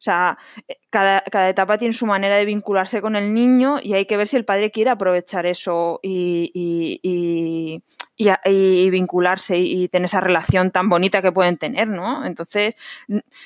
O 0.00 0.02
sea, 0.02 0.38
eh, 0.66 0.78
cada, 0.88 1.20
cada, 1.20 1.50
etapa 1.50 1.76
tiene 1.76 1.92
su 1.92 2.06
manera 2.06 2.36
de 2.36 2.46
vincularse 2.46 3.02
con 3.02 3.16
el 3.16 3.34
niño 3.34 3.80
y 3.82 3.92
hay 3.92 4.06
que 4.06 4.16
ver 4.16 4.26
si 4.26 4.38
el 4.38 4.46
padre 4.46 4.70
quiere 4.70 4.88
aprovechar 4.88 5.44
eso 5.44 6.00
y, 6.02 6.50
y, 6.54 7.82
y, 8.16 8.90
vincularse 8.90 9.58
y 9.58 9.88
tener 9.88 10.06
esa 10.06 10.20
relación 10.20 10.70
tan 10.70 10.88
bonita 10.88 11.20
que 11.20 11.32
pueden 11.32 11.58
tener, 11.58 11.86
¿no? 11.86 12.24
Entonces, 12.24 12.76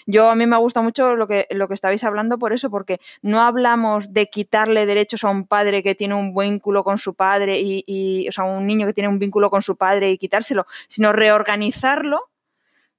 yo 0.07 0.31
a 0.31 0.37
mí 0.37 0.47
me 0.47 0.57
gusta 0.59 0.81
mucho 0.81 1.17
lo 1.17 1.27
que, 1.27 1.49
lo 1.51 1.67
que 1.67 1.75
estabais 1.75 2.05
hablando 2.05 2.39
por 2.39 2.53
eso, 2.53 2.71
porque 2.71 3.01
no 3.21 3.43
hablamos 3.43 4.13
de 4.13 4.29
quitarle 4.31 4.87
derechos 4.87 5.25
a 5.25 5.31
un 5.31 5.49
padre 5.49 5.83
que 5.83 5.97
tiene 5.97 6.15
un 6.15 6.37
vínculo 6.37 6.85
con 6.85 6.99
su 6.99 7.15
padre 7.15 7.59
y, 7.61 7.83
y 7.85 8.29
o 8.29 8.33
sea, 8.33 8.45
un 8.45 8.65
niño 8.65 8.87
que 8.87 8.95
tiene 8.95 9.09
un 9.09 9.19
vínculo 9.19 9.51
con 9.51 9.61
su 9.61 9.77
padre 9.77 10.13
y 10.13 10.19
quitárselo, 10.19 10.67
sino 10.87 11.13
reorganizarlo 11.13 12.31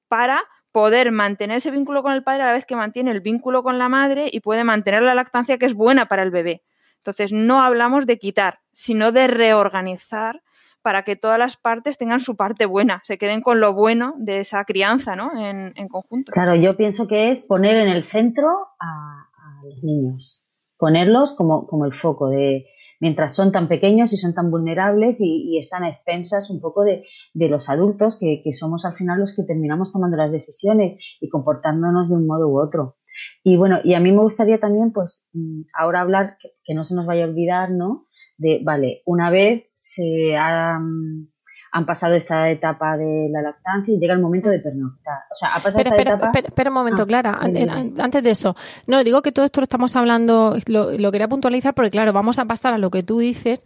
para 0.09 0.43
poder 0.75 1.13
mantener 1.13 1.55
ese 1.55 1.71
vínculo 1.71 2.03
con 2.03 2.11
el 2.11 2.21
padre 2.21 2.43
a 2.43 2.47
la 2.47 2.51
vez 2.51 2.65
que 2.65 2.75
mantiene 2.75 3.11
el 3.11 3.21
vínculo 3.21 3.63
con 3.63 3.77
la 3.77 3.87
madre 3.87 4.29
y 4.29 4.41
puede 4.41 4.65
mantener 4.65 5.03
la 5.03 5.15
lactancia 5.15 5.57
que 5.57 5.65
es 5.65 5.73
buena 5.73 6.07
para 6.07 6.21
el 6.21 6.31
bebé. 6.31 6.63
Entonces, 6.97 7.31
no 7.31 7.61
hablamos 7.61 8.05
de 8.05 8.17
quitar, 8.17 8.59
sino 8.73 9.13
de 9.13 9.27
reorganizar 9.27 10.43
para 10.81 11.03
que 11.03 11.15
todas 11.15 11.39
las 11.39 11.55
partes 11.55 11.97
tengan 11.97 12.19
su 12.19 12.35
parte 12.35 12.65
buena, 12.65 12.99
se 13.05 13.17
queden 13.17 13.39
con 13.39 13.61
lo 13.61 13.71
bueno 13.71 14.15
de 14.17 14.41
esa 14.41 14.65
crianza, 14.65 15.15
¿no? 15.15 15.31
En, 15.37 15.87
conjunto. 15.87 16.33
Claro, 16.33 16.55
yo 16.55 16.75
pienso 16.75 17.07
que 17.07 17.31
es 17.31 17.39
poner 17.39 17.77
en 17.77 17.87
el 17.87 18.03
centro 18.03 18.49
a, 18.77 19.29
los 19.63 19.81
niños, 19.81 20.45
ponerlos 20.75 21.37
como, 21.37 21.67
como 21.67 21.85
el 21.85 21.93
foco 21.93 22.27
de, 22.27 22.65
mientras 22.99 23.35
son 23.35 23.51
tan 23.51 23.67
pequeños 23.67 24.13
y 24.13 24.17
son 24.17 24.33
tan 24.33 24.51
vulnerables 24.51 25.17
y, 25.21 25.57
están 25.57 25.83
a 25.83 25.89
expensas 25.89 26.49
un 26.49 26.59
poco 26.59 26.83
de, 26.83 27.05
los 27.33 27.69
adultos 27.69 28.19
que, 28.19 28.41
somos 28.53 28.85
al 28.85 28.93
final 28.93 29.19
los 29.19 29.35
que 29.35 29.43
terminamos 29.43 29.91
tomando 29.91 30.17
las 30.17 30.31
decisiones 30.31 30.97
y 31.21 31.29
comportándonos 31.29 32.09
de 32.09 32.15
un 32.15 32.27
modo 32.27 32.47
u 32.47 32.59
otro. 32.59 32.97
Y 33.43 33.55
bueno, 33.55 33.79
y 33.83 33.93
a 33.93 33.99
mí 33.99 34.11
me 34.11 34.21
gustaría 34.21 34.59
también, 34.59 34.91
pues, 34.91 35.29
mm, 35.33 35.61
ahora 35.77 36.01
hablar, 36.01 36.37
que, 36.63 36.73
no 36.73 36.83
se 36.83 36.95
nos 36.95 37.05
vaya 37.05 37.25
a 37.25 37.27
olvidar, 37.27 37.71
¿no? 37.71 38.07
De, 38.37 38.59
vale, 38.63 39.01
una 39.05 39.29
vez 39.29 39.65
se 39.73 40.35
ha, 40.35 40.79
mm, 40.79 41.27
han 41.75 41.85
pasado 41.85 42.13
esta 42.13 42.49
etapa 42.49 42.95
de 42.95 43.27
la 43.29 43.41
lactancia 43.41 43.93
y 43.93 43.99
llega 43.99 44.13
el 44.13 44.21
momento 44.21 44.49
de 44.49 44.59
pernoctar. 44.59 45.23
O 45.29 45.35
sea, 45.35 45.49
ha 45.49 45.59
pasado 45.59 45.79
esta 45.79 46.01
etapa... 46.01 46.31
Espera, 46.33 46.69
un 46.69 46.73
momento, 46.73 47.01
ah, 47.01 47.05
Clara, 47.05 47.37
antes 47.41 48.23
de 48.23 48.31
eso. 48.31 48.55
No, 48.87 49.03
digo 49.03 49.21
que 49.21 49.33
todo 49.33 49.43
esto 49.43 49.59
lo 49.59 49.65
estamos 49.65 49.93
hablando, 49.97 50.55
lo, 50.67 51.11
quería 51.11 51.27
puntualizar 51.27 51.73
porque, 51.73 51.89
claro, 51.89 52.13
vamos 52.13 52.39
a 52.39 52.45
pasar 52.45 52.73
a 52.73 52.77
lo 52.77 52.89
que 52.91 53.03
tú 53.03 53.19
dices, 53.19 53.61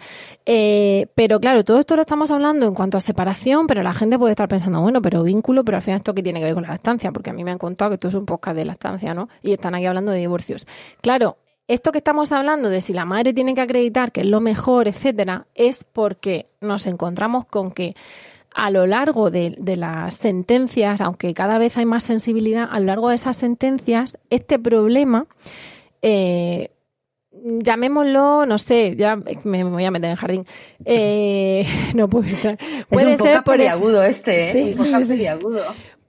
eh, 0.48 1.06
pero 1.14 1.40
claro, 1.40 1.64
todo 1.64 1.80
esto 1.80 1.96
lo 1.96 2.02
estamos 2.02 2.32
hablando 2.32 2.66
en 2.66 2.74
cuanto 2.74 2.98
a 2.98 3.02
separación, 3.02 3.68
pero 3.68 3.84
la 3.84 3.94
gente 3.94 4.18
puede 4.18 4.32
estar 4.32 4.50
pensando, 4.50 4.82
bueno, 4.82 5.04
pero 5.04 5.22
vínculo, 5.22 5.64
pero 5.64 5.78
al 5.78 5.84
final 5.84 5.98
esto 5.98 6.16
que 6.16 6.24
tiene 6.24 6.40
que 6.40 6.46
ver 6.46 6.56
con 6.56 6.64
la 6.64 6.70
lactancia, 6.70 7.12
porque 7.12 7.30
a 7.30 7.34
mí 7.34 7.44
me 7.44 7.52
han 7.52 7.60
contado 7.60 7.92
que 7.92 7.96
esto 7.96 8.08
es 8.08 8.16
un 8.16 8.26
podcast 8.26 8.58
de 8.58 8.66
lactancia, 8.66 9.14
¿no? 9.14 9.30
Y 9.44 9.54
están 9.54 9.76
aquí 9.76 9.86
hablando 9.86 10.12
de 10.12 10.18
divorcios. 10.18 10.66
Claro, 11.02 11.38
esto 11.70 11.92
que 11.92 12.00
estamos 12.00 12.32
hablando 12.32 12.70
de 12.72 12.82
si 12.82 12.94
la 12.94 13.06
madre 13.06 13.32
tiene 13.32 13.54
que 13.54 13.62
acreditar 13.62 14.12
que 14.12 14.22
es 14.22 14.26
lo 14.26 14.40
mejor, 14.40 14.88
etcétera, 14.88 15.46
es 15.54 15.84
porque 15.84 16.48
nos 16.62 16.88
encontramos 16.88 17.46
con 17.46 17.72
que 17.72 17.96
a 18.56 18.72
lo 18.72 18.88
largo 18.88 19.30
de, 19.30 19.56
las 19.78 20.16
sentencias, 20.16 21.00
aunque 21.00 21.36
cada 21.36 21.60
vez 21.60 21.78
hay 21.78 21.86
más 21.86 22.04
sensibilidad, 22.04 22.68
a 22.72 22.80
lo 22.80 22.88
largo 22.88 23.10
de 23.10 23.16
esas 23.16 23.38
sentencias, 23.38 24.18
este 24.32 24.58
problema, 24.58 25.28
eh, 26.02 26.72
llamémoslo, 27.32 28.48
no 28.48 28.58
sé, 28.58 28.96
ya 28.96 29.16
me 29.44 29.64
voy 29.64 29.86
a 29.86 29.92
meter 29.92 30.06
en 30.06 30.12
el 30.12 30.18
jardín, 30.18 30.46
eh, 30.86 31.68
no 31.94 32.10
puedo 32.10 32.28
estar. 32.28 32.58
Puede 32.90 33.16
ser 33.20 33.44
por 33.44 33.62
este, 33.62 34.38
¿eh? 34.38 34.74
sí, 34.74 34.74
sí, 34.74 35.28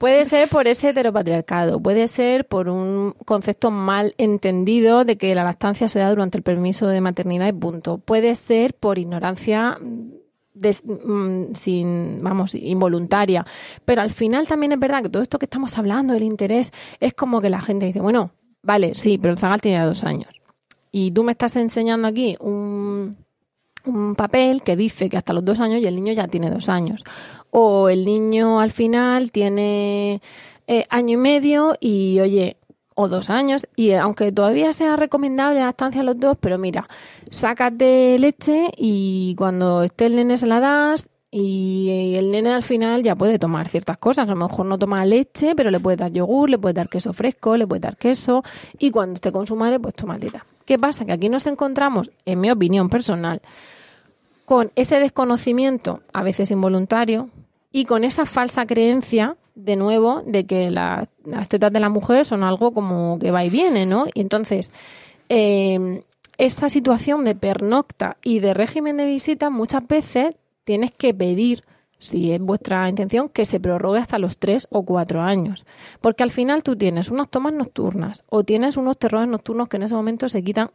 Puede 0.01 0.25
ser 0.25 0.49
por 0.49 0.67
ese 0.67 0.89
heteropatriarcado, 0.89 1.79
puede 1.79 2.09
ser 2.09 2.49
por 2.49 2.71
un 2.71 3.13
concepto 3.27 3.71
mal 3.71 4.15
entendido 4.17 5.05
de 5.05 5.19
que 5.19 5.35
la 5.35 5.45
lactancia 5.45 5.91
se 5.91 5.99
da 5.99 6.09
durante 6.09 6.39
el 6.39 6.43
permiso 6.43 6.87
de 6.87 7.03
maternidad 7.03 7.49
y 7.49 7.53
punto. 7.53 7.99
Puede 7.99 8.35
ser 8.35 8.73
por 8.73 8.99
ignorancia 8.99 9.79
mm, 9.79 11.53
sin, 11.53 12.23
vamos, 12.23 12.55
involuntaria. 12.55 13.45
Pero 13.85 14.01
al 14.01 14.11
final 14.11 14.49
también 14.49 14.73
es 14.73 14.79
verdad 14.79 15.03
que 15.03 15.11
todo 15.11 15.23
esto 15.23 15.39
que 15.39 15.45
estamos 15.45 15.77
hablando, 15.77 16.15
el 16.15 16.23
interés, 16.23 16.73
es 16.99 17.13
como 17.13 17.43
que 17.43 17.51
la 17.51 17.61
gente 17.61 17.85
dice, 17.85 18.01
bueno, 18.01 18.31
vale, 18.63 18.95
sí, 18.95 19.19
pero 19.19 19.33
el 19.33 19.39
zagal 19.39 19.61
tiene 19.61 19.85
dos 19.85 20.05
años. 20.05 20.41
Y 20.91 21.11
tú 21.11 21.25
me 21.25 21.33
estás 21.33 21.57
enseñando 21.57 22.09
aquí 22.09 22.39
un, 22.41 23.19
un 23.85 24.15
papel 24.15 24.63
que 24.63 24.77
dice 24.77 25.11
que 25.11 25.17
hasta 25.17 25.33
los 25.33 25.45
dos 25.45 25.61
años 25.61 25.81
y 25.83 25.87
el 25.87 25.95
niño 25.95 26.13
ya 26.13 26.27
tiene 26.27 26.51
dos 26.51 26.69
años. 26.71 27.05
O 27.51 27.89
el 27.89 28.05
niño 28.05 28.61
al 28.61 28.71
final 28.71 29.31
tiene 29.31 30.21
eh, 30.67 30.85
año 30.89 31.15
y 31.15 31.17
medio 31.17 31.77
y, 31.81 32.21
oye, 32.21 32.57
o 32.95 33.09
dos 33.09 33.31
años, 33.31 33.67
y 33.77 33.93
aunque 33.93 34.31
todavía 34.31 34.73
sea 34.73 34.97
recomendable 34.97 35.61
la 35.61 35.71
estancia 35.71 36.03
a 36.03 36.05
los 36.05 36.19
dos, 36.21 36.37
pero 36.39 36.59
mira, 36.59 36.89
sácate 37.31 38.19
leche 38.19 38.71
y 38.77 39.35
cuando 39.37 39.83
esté 39.83 40.07
el 40.07 40.17
nene 40.17 40.37
se 40.37 40.47
la 40.47 40.61
das 40.61 41.09
y 41.31 42.15
el 42.17 42.31
nene 42.31 42.53
al 42.53 42.63
final 42.63 43.03
ya 43.03 43.15
puede 43.15 43.39
tomar 43.39 43.69
ciertas 43.69 43.99
cosas. 43.99 44.29
A 44.29 44.35
lo 44.35 44.37
mejor 44.37 44.67
no 44.67 44.79
toma 44.79 45.05
leche, 45.05 45.55
pero 45.55 45.71
le 45.71 45.81
puede 45.81 45.97
dar 45.97 46.13
yogur, 46.13 46.51
le 46.51 46.59
puede 46.59 46.75
dar 46.75 46.89
queso 46.89 47.13
fresco, 47.13 47.57
le 47.57 47.67
puede 47.67 47.81
dar 47.81 47.97
queso. 47.97 48.43
Y 48.79 48.91
cuando 48.91 49.15
esté 49.15 49.31
con 49.31 49.47
su 49.47 49.57
madre, 49.57 49.79
pues 49.79 49.95
toma 49.95 50.19
teta. 50.19 50.45
¿Qué 50.65 50.79
pasa? 50.79 51.05
Que 51.05 51.13
aquí 51.13 51.29
nos 51.29 51.47
encontramos, 51.47 52.11
en 52.25 52.41
mi 52.41 52.51
opinión 52.51 52.89
personal, 52.89 53.41
con 54.51 54.73
ese 54.75 54.99
desconocimiento, 54.99 56.03
a 56.13 56.25
veces 56.25 56.51
involuntario, 56.51 57.31
y 57.71 57.85
con 57.85 58.03
esa 58.03 58.27
falsa 58.27 58.67
creencia, 58.67 59.37
de 59.55 59.77
nuevo, 59.77 60.25
de 60.27 60.45
que 60.45 60.73
las 60.73 61.07
tetas 61.49 61.73
de 61.73 61.79
la 61.79 61.89
mujer 61.89 62.27
son 62.27 62.43
algo 62.43 62.73
como 62.73 63.17
que 63.21 63.31
va 63.31 63.45
y 63.45 63.49
viene, 63.49 63.87
¿no? 63.87 64.07
Y 64.13 64.21
entonces, 64.21 64.73
eh, 65.29 66.03
esta 66.37 66.69
situación 66.69 67.25
de 67.25 67.37
pernocta 67.37 68.17
y 68.25 68.41
de 68.41 68.53
régimen 68.53 68.97
de 68.97 69.05
visita, 69.05 69.51
muchas 69.51 69.87
veces 69.87 70.35
tienes 70.65 70.91
que 70.91 71.15
pedir 71.15 71.63
si 72.01 72.33
es 72.33 72.41
vuestra 72.41 72.89
intención, 72.89 73.29
que 73.29 73.45
se 73.45 73.61
prorrogue 73.61 74.01
hasta 74.01 74.19
los 74.19 74.39
tres 74.39 74.67
o 74.71 74.85
cuatro 74.85 75.21
años. 75.21 75.65
Porque 76.01 76.25
al 76.25 76.33
final 76.33 76.65
tú 76.65 76.75
tienes 76.75 77.11
unas 77.11 77.29
tomas 77.29 77.53
nocturnas 77.53 78.25
o 78.29 78.43
tienes 78.43 78.77
unos 78.77 78.99
terrores 78.99 79.29
nocturnos 79.29 79.69
que 79.69 79.77
en 79.77 79.85
ese 79.85 79.95
momento 79.95 80.29
se 80.29 80.43
quitan, 80.43 80.73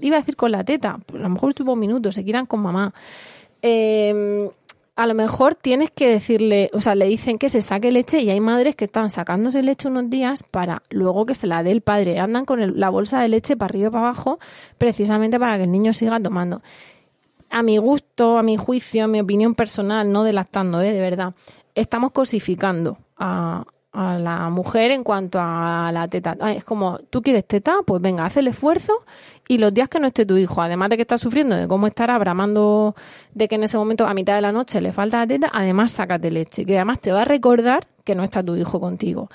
iba 0.00 0.16
a 0.16 0.20
decir 0.20 0.36
con 0.36 0.52
la 0.52 0.64
teta, 0.64 0.98
a 1.14 1.18
lo 1.18 1.28
mejor 1.28 1.50
estuvo 1.50 1.72
un 1.72 1.78
minuto, 1.78 2.12
se 2.12 2.24
quitan 2.24 2.46
con 2.46 2.60
mamá. 2.60 2.92
Em, 3.62 4.48
a 4.96 5.06
lo 5.06 5.14
mejor 5.14 5.54
tienes 5.54 5.90
que 5.90 6.08
decirle, 6.08 6.70
o 6.72 6.80
sea, 6.80 6.94
le 6.94 7.06
dicen 7.06 7.38
que 7.38 7.48
se 7.48 7.62
saque 7.62 7.92
leche 7.92 8.20
y 8.20 8.30
hay 8.30 8.40
madres 8.40 8.74
que 8.74 8.86
están 8.86 9.10
sacándose 9.10 9.62
leche 9.62 9.88
unos 9.88 10.10
días 10.10 10.42
para 10.42 10.82
luego 10.90 11.24
que 11.24 11.36
se 11.36 11.46
la 11.46 11.62
dé 11.62 11.70
el 11.70 11.82
padre. 11.82 12.18
Andan 12.18 12.44
con 12.44 12.80
la 12.80 12.90
bolsa 12.90 13.20
de 13.20 13.28
leche 13.28 13.56
para 13.56 13.70
arriba 13.70 13.88
y 13.88 13.90
para 13.90 14.08
abajo 14.08 14.38
precisamente 14.76 15.38
para 15.38 15.56
que 15.56 15.64
el 15.64 15.72
niño 15.72 15.92
siga 15.92 16.20
tomando 16.20 16.62
a 17.50 17.62
mi 17.62 17.78
gusto, 17.78 18.38
a 18.38 18.42
mi 18.42 18.56
juicio, 18.56 19.04
a 19.04 19.08
mi 19.08 19.20
opinión 19.20 19.54
personal, 19.54 20.10
no 20.10 20.22
delactando, 20.22 20.80
¿eh? 20.82 20.92
de 20.92 21.00
verdad, 21.00 21.34
estamos 21.74 22.12
cosificando 22.12 22.98
a, 23.16 23.64
la 23.92 24.48
mujer 24.50 24.90
en 24.90 25.02
cuanto 25.02 25.38
a 25.40 25.90
la 25.92 26.08
teta. 26.08 26.36
Es 26.54 26.64
como, 26.64 26.98
¿tú 27.10 27.22
quieres 27.22 27.46
teta? 27.46 27.78
Pues 27.86 28.00
venga, 28.02 28.24
haz 28.24 28.36
el 28.36 28.48
esfuerzo 28.48 28.92
y 29.48 29.58
los 29.58 29.72
días 29.72 29.88
que 29.88 29.98
no 29.98 30.06
esté 30.06 30.26
tu 30.26 30.36
hijo, 30.36 30.60
además 30.60 30.90
de 30.90 30.96
que 30.96 31.02
está 31.02 31.18
sufriendo, 31.18 31.56
de 31.56 31.66
cómo 31.66 31.86
estará 31.86 32.18
bramando, 32.18 32.94
de 33.34 33.48
que 33.48 33.54
en 33.54 33.64
ese 33.64 33.78
momento 33.78 34.06
a 34.06 34.14
mitad 34.14 34.34
de 34.34 34.42
la 34.42 34.52
noche 34.52 34.80
le 34.80 34.92
falta 34.92 35.18
la 35.18 35.26
teta, 35.26 35.50
además 35.52 35.92
sácate 35.92 36.30
leche, 36.30 36.64
que 36.66 36.76
además 36.76 37.00
te 37.00 37.12
va 37.12 37.22
a 37.22 37.24
recordar 37.24 37.86
que 38.04 38.14
no 38.14 38.22
está 38.22 38.42
tu 38.42 38.56
hijo 38.56 38.78
contigo. 38.78 39.30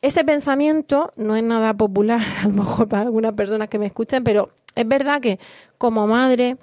Ese 0.00 0.24
pensamiento 0.24 1.12
no 1.16 1.36
es 1.36 1.44
nada 1.44 1.74
popular, 1.74 2.20
a 2.42 2.48
lo 2.48 2.54
mejor 2.54 2.88
para 2.88 3.02
algunas 3.02 3.34
personas 3.34 3.68
que 3.68 3.78
me 3.78 3.86
escuchen, 3.86 4.24
pero 4.24 4.50
es 4.74 4.88
verdad 4.88 5.20
que 5.20 5.38
como 5.78 6.06
madre 6.06 6.56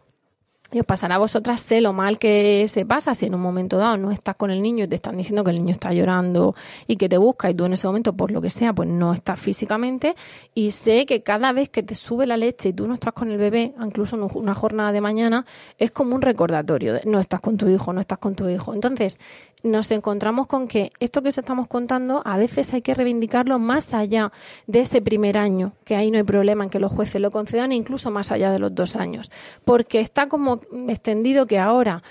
y 0.71 0.79
os 0.79 0.85
pasará 0.85 1.15
a 1.15 1.17
vosotras, 1.17 1.61
sé 1.61 1.81
lo 1.81 1.93
mal 1.93 2.19
que 2.19 2.67
se 2.67 2.85
pasa 2.85 3.15
si 3.15 3.25
en 3.25 3.33
un 3.33 3.41
momento 3.41 3.77
dado 3.77 3.97
no 3.97 4.11
estás 4.11 4.35
con 4.35 4.51
el 4.51 4.61
niño 4.61 4.85
y 4.85 4.87
te 4.87 4.95
están 4.95 5.17
diciendo 5.17 5.43
que 5.43 5.51
el 5.51 5.57
niño 5.57 5.71
está 5.71 5.91
llorando 5.91 6.55
y 6.85 6.97
que 6.97 7.09
te 7.09 7.17
busca 7.17 7.49
y 7.49 7.55
tú 7.55 7.65
en 7.65 7.73
ese 7.73 7.87
momento, 7.87 8.13
por 8.13 8.29
lo 8.31 8.41
que 8.41 8.49
sea, 8.49 8.73
pues 8.73 8.87
no 8.87 9.13
estás 9.13 9.39
físicamente. 9.39 10.15
Y 10.53 10.71
sé 10.71 11.05
que 11.05 11.23
cada 11.23 11.51
vez 11.53 11.69
que 11.69 11.81
te 11.81 11.95
sube 11.95 12.27
la 12.27 12.37
leche 12.37 12.69
y 12.69 12.73
tú 12.73 12.87
no 12.87 12.93
estás 12.93 13.13
con 13.13 13.31
el 13.31 13.37
bebé, 13.37 13.73
incluso 13.83 14.15
en 14.15 14.27
una 14.35 14.53
jornada 14.53 14.91
de 14.91 15.01
mañana, 15.01 15.45
es 15.77 15.91
como 15.91 16.15
un 16.15 16.21
recordatorio 16.21 16.93
de 16.93 17.01
no 17.05 17.19
estás 17.19 17.41
con 17.41 17.57
tu 17.57 17.67
hijo, 17.67 17.91
no 17.91 18.01
estás 18.01 18.19
con 18.19 18.35
tu 18.35 18.47
hijo. 18.47 18.73
Entonces, 18.73 19.17
nos 19.63 19.91
encontramos 19.91 20.47
con 20.47 20.67
que 20.67 20.91
esto 20.99 21.21
que 21.21 21.29
os 21.29 21.37
estamos 21.37 21.67
contando 21.67 22.21
a 22.25 22.37
veces 22.37 22.73
hay 22.73 22.81
que 22.81 22.93
reivindicarlo 22.93 23.59
más 23.59 23.93
allá 23.93 24.31
de 24.67 24.81
ese 24.81 25.01
primer 25.01 25.37
año, 25.37 25.73
que 25.83 25.95
ahí 25.95 26.11
no 26.11 26.17
hay 26.17 26.23
problema 26.23 26.63
en 26.63 26.69
que 26.69 26.79
los 26.79 26.91
jueces 26.91 27.21
lo 27.21 27.31
concedan, 27.31 27.71
incluso 27.71 28.11
más 28.11 28.31
allá 28.31 28.51
de 28.51 28.59
los 28.59 28.73
dos 28.73 28.95
años, 28.95 29.31
porque 29.65 29.99
está 29.99 30.27
como 30.29 30.59
extendido 30.87 31.45
que 31.45 31.59
ahora 31.59 32.03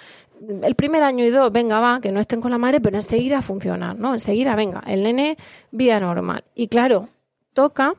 el 0.63 0.75
primer 0.75 1.03
año 1.03 1.25
y 1.25 1.31
dos, 1.31 1.51
venga, 1.51 1.81
va, 1.81 2.01
que 2.01 2.13
no 2.13 2.21
estén 2.21 2.41
con 2.41 2.51
la 2.51 2.59
madre, 2.59 2.81
pero 2.81 2.97
enseguida 2.97 3.43
funciona, 3.43 3.95
¿no? 3.95 4.13
Enseguida, 4.13 4.55
venga, 4.55 4.83
el 4.87 5.03
nene, 5.03 5.37
vida 5.73 5.99
normal. 5.99 6.45
Y 6.55 6.69
claro, 6.69 7.09
toca 7.55 7.95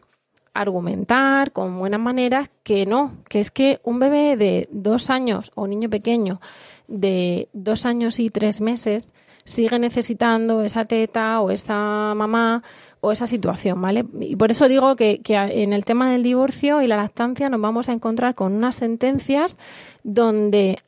argumentar 0.53 1.51
con 1.51 1.77
buenas 1.77 1.99
maneras 1.99 2.49
que 2.63 2.85
no, 2.85 3.13
que 3.27 3.39
es 3.39 3.51
que 3.51 3.79
un 3.83 3.99
bebé 3.99 4.37
de 4.37 4.67
dos 4.71 5.09
años 5.09 5.51
o 5.55 5.63
un 5.63 5.71
niño 5.71 5.89
pequeño 5.89 6.39
de 6.87 7.49
dos 7.53 7.85
años 7.85 8.19
y 8.19 8.29
tres 8.29 8.61
meses 8.61 9.09
sigue 9.49 9.79
necesitando 9.79 10.61
esa 10.61 10.85
teta 10.85 11.41
o 11.41 11.51
esa 11.51 12.13
mamá 12.15 12.63
o 13.01 13.11
esa 13.11 13.27
situación, 13.27 13.81
¿vale? 13.81 14.05
Y 14.19 14.35
por 14.35 14.51
eso 14.51 14.67
digo 14.67 14.95
que, 14.95 15.21
en 15.25 15.73
el 15.73 15.85
tema 15.85 16.11
del 16.11 16.23
divorcio 16.23 16.81
y 16.81 16.87
la 16.87 16.97
lactancia 16.97 17.49
nos 17.49 17.61
vamos 17.61 17.89
a 17.89 17.93
encontrar 17.93 18.35
con 18.35 18.53
unas 18.53 18.75
sentencias 18.75 19.57
donde 20.03 20.79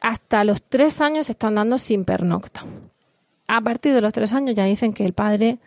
hasta 0.00 0.44
los 0.44 0.62
tres 0.62 1.00
años 1.00 1.26
se 1.26 1.32
están 1.32 1.56
dando 1.56 1.78
sin 1.78 2.04
pernocta. 2.04 2.64
A 3.48 3.60
partir 3.60 3.92
de 3.92 4.00
los 4.00 4.12
tres 4.12 4.32
años 4.32 4.54
ya 4.54 4.64
dicen 4.64 4.92
que 4.92 5.04
el 5.04 5.12
padre, 5.12 5.58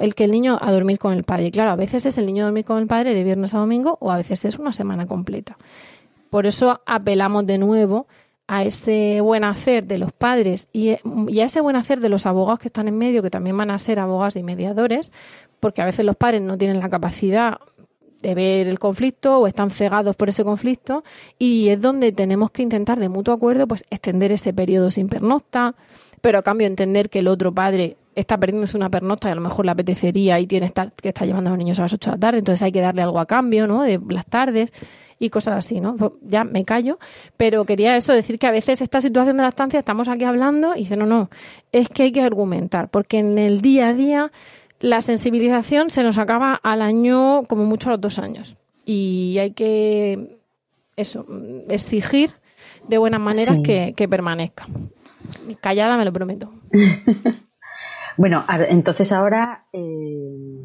el 0.00 0.14
que 0.14 0.24
el 0.24 0.30
niño 0.32 0.58
a 0.60 0.72
dormir 0.72 0.98
con 0.98 1.12
el 1.12 1.24
padre. 1.24 1.50
Claro, 1.50 1.70
a 1.70 1.76
veces 1.76 2.04
es 2.06 2.18
el 2.18 2.26
niño 2.26 2.42
a 2.42 2.46
dormir 2.46 2.64
con 2.64 2.78
el 2.78 2.86
padre 2.86 3.14
de 3.14 3.22
viernes 3.22 3.54
a 3.54 3.58
domingo 3.58 3.96
o 4.00 4.10
a 4.10 4.16
veces 4.16 4.44
es 4.44 4.58
una 4.58 4.72
semana 4.72 5.06
completa. 5.06 5.56
Por 6.30 6.46
eso 6.46 6.82
apelamos 6.84 7.46
de 7.46 7.58
nuevo 7.58 8.06
a 8.48 8.64
ese 8.64 9.20
buen 9.20 9.44
hacer 9.44 9.86
de 9.86 9.98
los 9.98 10.10
padres 10.10 10.68
y, 10.72 10.96
y, 11.28 11.40
a 11.40 11.44
ese 11.44 11.60
buen 11.60 11.76
hacer 11.76 12.00
de 12.00 12.08
los 12.08 12.24
abogados 12.26 12.58
que 12.60 12.68
están 12.68 12.88
en 12.88 12.96
medio, 12.96 13.22
que 13.22 13.30
también 13.30 13.56
van 13.56 13.70
a 13.70 13.78
ser 13.78 14.00
abogados 14.00 14.36
y 14.36 14.42
mediadores, 14.42 15.12
porque 15.60 15.82
a 15.82 15.84
veces 15.84 16.04
los 16.04 16.16
padres 16.16 16.40
no 16.40 16.56
tienen 16.56 16.80
la 16.80 16.88
capacidad 16.88 17.58
de 18.22 18.34
ver 18.34 18.66
el 18.66 18.78
conflicto 18.78 19.38
o 19.38 19.46
están 19.46 19.70
cegados 19.70 20.16
por 20.16 20.28
ese 20.28 20.44
conflicto 20.44 21.04
y 21.38 21.68
es 21.68 21.80
donde 21.80 22.10
tenemos 22.10 22.50
que 22.50 22.62
intentar 22.62 22.98
de 22.98 23.08
mutuo 23.08 23.34
acuerdo 23.34 23.68
pues 23.68 23.84
extender 23.90 24.32
ese 24.32 24.52
periodo 24.52 24.90
sin 24.90 25.08
pernocta, 25.08 25.74
pero 26.20 26.38
a 26.38 26.42
cambio 26.42 26.66
entender 26.66 27.10
que 27.10 27.20
el 27.20 27.28
otro 27.28 27.52
padre 27.52 27.96
está 28.14 28.36
perdiéndose 28.38 28.76
una 28.76 28.90
pernocta 28.90 29.28
y 29.28 29.32
a 29.32 29.36
lo 29.36 29.40
mejor 29.40 29.66
le 29.66 29.70
apetecería 29.70 30.40
y 30.40 30.46
tiene 30.46 30.66
estar, 30.66 30.90
que 30.92 31.08
está 31.08 31.24
llevando 31.24 31.50
a 31.50 31.52
los 31.52 31.58
niños 31.58 31.78
a 31.78 31.82
las 31.82 31.94
8 31.94 32.10
de 32.10 32.16
la 32.16 32.20
tarde, 32.20 32.38
entonces 32.38 32.62
hay 32.62 32.72
que 32.72 32.80
darle 32.80 33.02
algo 33.02 33.20
a 33.20 33.26
cambio, 33.26 33.66
¿no? 33.68 33.82
De 33.82 34.00
las 34.08 34.26
tardes 34.26 34.72
y 35.18 35.30
cosas 35.30 35.56
así, 35.56 35.80
¿no? 35.80 35.96
Pues 35.96 36.12
ya 36.22 36.44
me 36.44 36.64
callo, 36.64 36.98
pero 37.36 37.64
quería 37.64 37.96
eso 37.96 38.12
decir 38.12 38.38
que 38.38 38.46
a 38.46 38.50
veces 38.50 38.80
esta 38.80 39.00
situación 39.00 39.36
de 39.36 39.42
la 39.42 39.48
estancia 39.48 39.78
estamos 39.78 40.08
aquí 40.08 40.24
hablando 40.24 40.74
y 40.74 40.80
dice, 40.80 40.96
no, 40.96 41.06
no, 41.06 41.30
es 41.72 41.88
que 41.88 42.04
hay 42.04 42.12
que 42.12 42.22
argumentar, 42.22 42.88
porque 42.88 43.18
en 43.18 43.38
el 43.38 43.60
día 43.60 43.88
a 43.88 43.94
día 43.94 44.32
la 44.80 45.00
sensibilización 45.00 45.90
se 45.90 46.02
nos 46.02 46.18
acaba 46.18 46.54
al 46.54 46.82
año, 46.82 47.42
como 47.48 47.64
mucho 47.64 47.88
a 47.88 47.92
los 47.92 48.00
dos 48.00 48.18
años. 48.18 48.56
Y 48.84 49.36
hay 49.38 49.50
que, 49.50 50.38
eso, 50.96 51.26
exigir 51.68 52.32
de 52.88 52.98
buenas 52.98 53.20
maneras 53.20 53.58
que, 53.62 54.08
permanezca. 54.08 54.66
Callada 55.60 55.96
me 55.96 56.04
lo 56.04 56.12
prometo. 56.12 56.52
bueno, 58.16 58.44
entonces 58.68 59.12
ahora, 59.12 59.66
eh, 59.72 60.62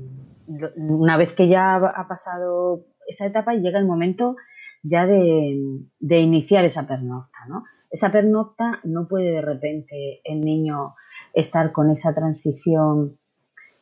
una 0.75 1.17
vez 1.17 1.33
que 1.33 1.47
ya 1.47 1.75
ha 1.75 2.07
pasado 2.07 2.85
esa 3.07 3.25
etapa, 3.25 3.53
llega 3.53 3.79
el 3.79 3.85
momento 3.85 4.35
ya 4.83 5.05
de, 5.05 5.57
iniciar 6.01 6.65
esa 6.65 6.87
pernocta, 6.87 7.45
¿no? 7.47 7.63
Esa 7.89 8.11
pernocta 8.11 8.79
no 8.83 9.07
puede 9.07 9.31
de 9.31 9.41
repente 9.41 10.21
el 10.23 10.41
niño 10.41 10.95
estar 11.33 11.71
con 11.71 11.91
esa 11.91 12.13
transición 12.13 13.17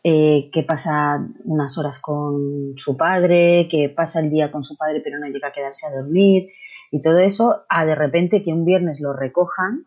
eh, 0.03 0.49
que 0.51 0.63
pasa 0.63 1.25
unas 1.45 1.77
horas 1.77 1.99
con 1.99 2.73
su 2.77 2.97
padre, 2.97 3.67
que 3.69 3.89
pasa 3.89 4.19
el 4.19 4.29
día 4.29 4.51
con 4.51 4.63
su 4.63 4.75
padre 4.75 5.01
pero 5.03 5.17
no 5.19 5.27
llega 5.27 5.49
a 5.49 5.53
quedarse 5.53 5.87
a 5.87 5.91
dormir 5.91 6.49
y 6.91 7.01
todo 7.01 7.19
eso, 7.19 7.63
a 7.69 7.85
de 7.85 7.95
repente 7.95 8.43
que 8.43 8.51
un 8.51 8.65
viernes 8.65 8.99
lo 8.99 9.13
recojan 9.13 9.85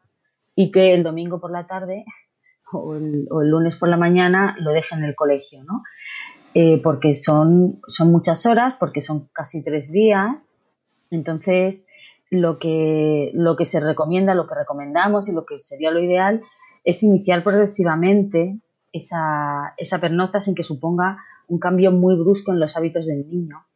y 0.55 0.71
que 0.71 0.95
el 0.95 1.03
domingo 1.03 1.41
por 1.41 1.51
la 1.51 1.67
tarde 1.67 2.05
o 2.73 2.95
el, 2.97 3.27
lunes 3.29 3.77
por 3.77 3.89
la 3.89 3.97
mañana 3.97 4.57
lo 4.59 4.73
dejen 4.73 5.01
en 5.01 5.05
el 5.05 5.15
colegio, 5.15 5.63
¿no? 5.65 5.83
Eh, 6.57 6.81
porque 6.83 7.15
son, 7.15 7.81
son 7.89 8.13
muchas 8.13 8.47
horas, 8.47 8.75
porque 8.79 9.01
son 9.01 9.29
casi 9.33 9.65
tres 9.65 9.91
días, 9.91 10.51
entonces 11.11 11.89
lo 12.31 12.61
que, 12.61 13.33
lo 13.35 13.57
que 13.57 13.67
se 13.67 13.81
recomienda, 13.81 14.37
lo 14.37 14.47
que 14.47 14.55
recomendamos 14.55 15.29
y 15.29 15.33
lo 15.33 15.45
que 15.47 15.59
sería 15.59 15.91
lo 15.91 16.01
ideal 16.01 16.43
es 16.85 17.03
iniciar 17.03 17.43
progresivamente 17.43 18.61
esa, 18.93 19.75
esa 19.79 20.01
pernocta 20.01 20.41
sin 20.43 20.55
que 20.55 20.63
suponga 20.63 21.19
un 21.49 21.59
cambio 21.59 21.91
muy 21.91 22.15
brusco 22.17 22.53
en 22.53 22.61
los 22.61 22.77
hábitos 22.77 23.07
del 23.07 23.29
niño, 23.29 23.67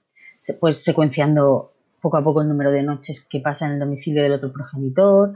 pues 0.61 0.83
secuenciando 0.85 1.73
poco 2.01 2.17
a 2.17 2.23
poco 2.23 2.43
el 2.43 2.49
número 2.49 2.71
de 2.71 2.85
noches 2.85 3.27
que 3.29 3.41
pasa 3.41 3.67
en 3.67 3.73
el 3.73 3.81
domicilio 3.81 4.23
del 4.23 4.33
otro 4.33 4.53
progenitor, 4.53 5.33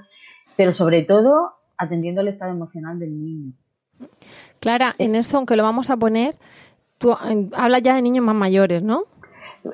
pero 0.57 0.71
sobre 0.71 1.03
todo 1.03 1.55
atendiendo 1.77 2.21
al 2.21 2.29
estado 2.29 2.53
emocional 2.53 3.01
del 3.01 3.21
niño. 3.21 3.53
Clara, 4.61 4.95
en 4.99 5.17
eso, 5.17 5.37
aunque 5.37 5.57
lo 5.57 5.65
vamos 5.65 5.91
a 5.91 5.97
poner, 5.97 6.37
tú 7.03 7.13
hablas 7.13 7.83
ya 7.83 7.97
de 7.97 8.03
niños 8.03 8.25
más 8.25 8.35
mayores, 8.35 8.83
¿no? 8.83 9.05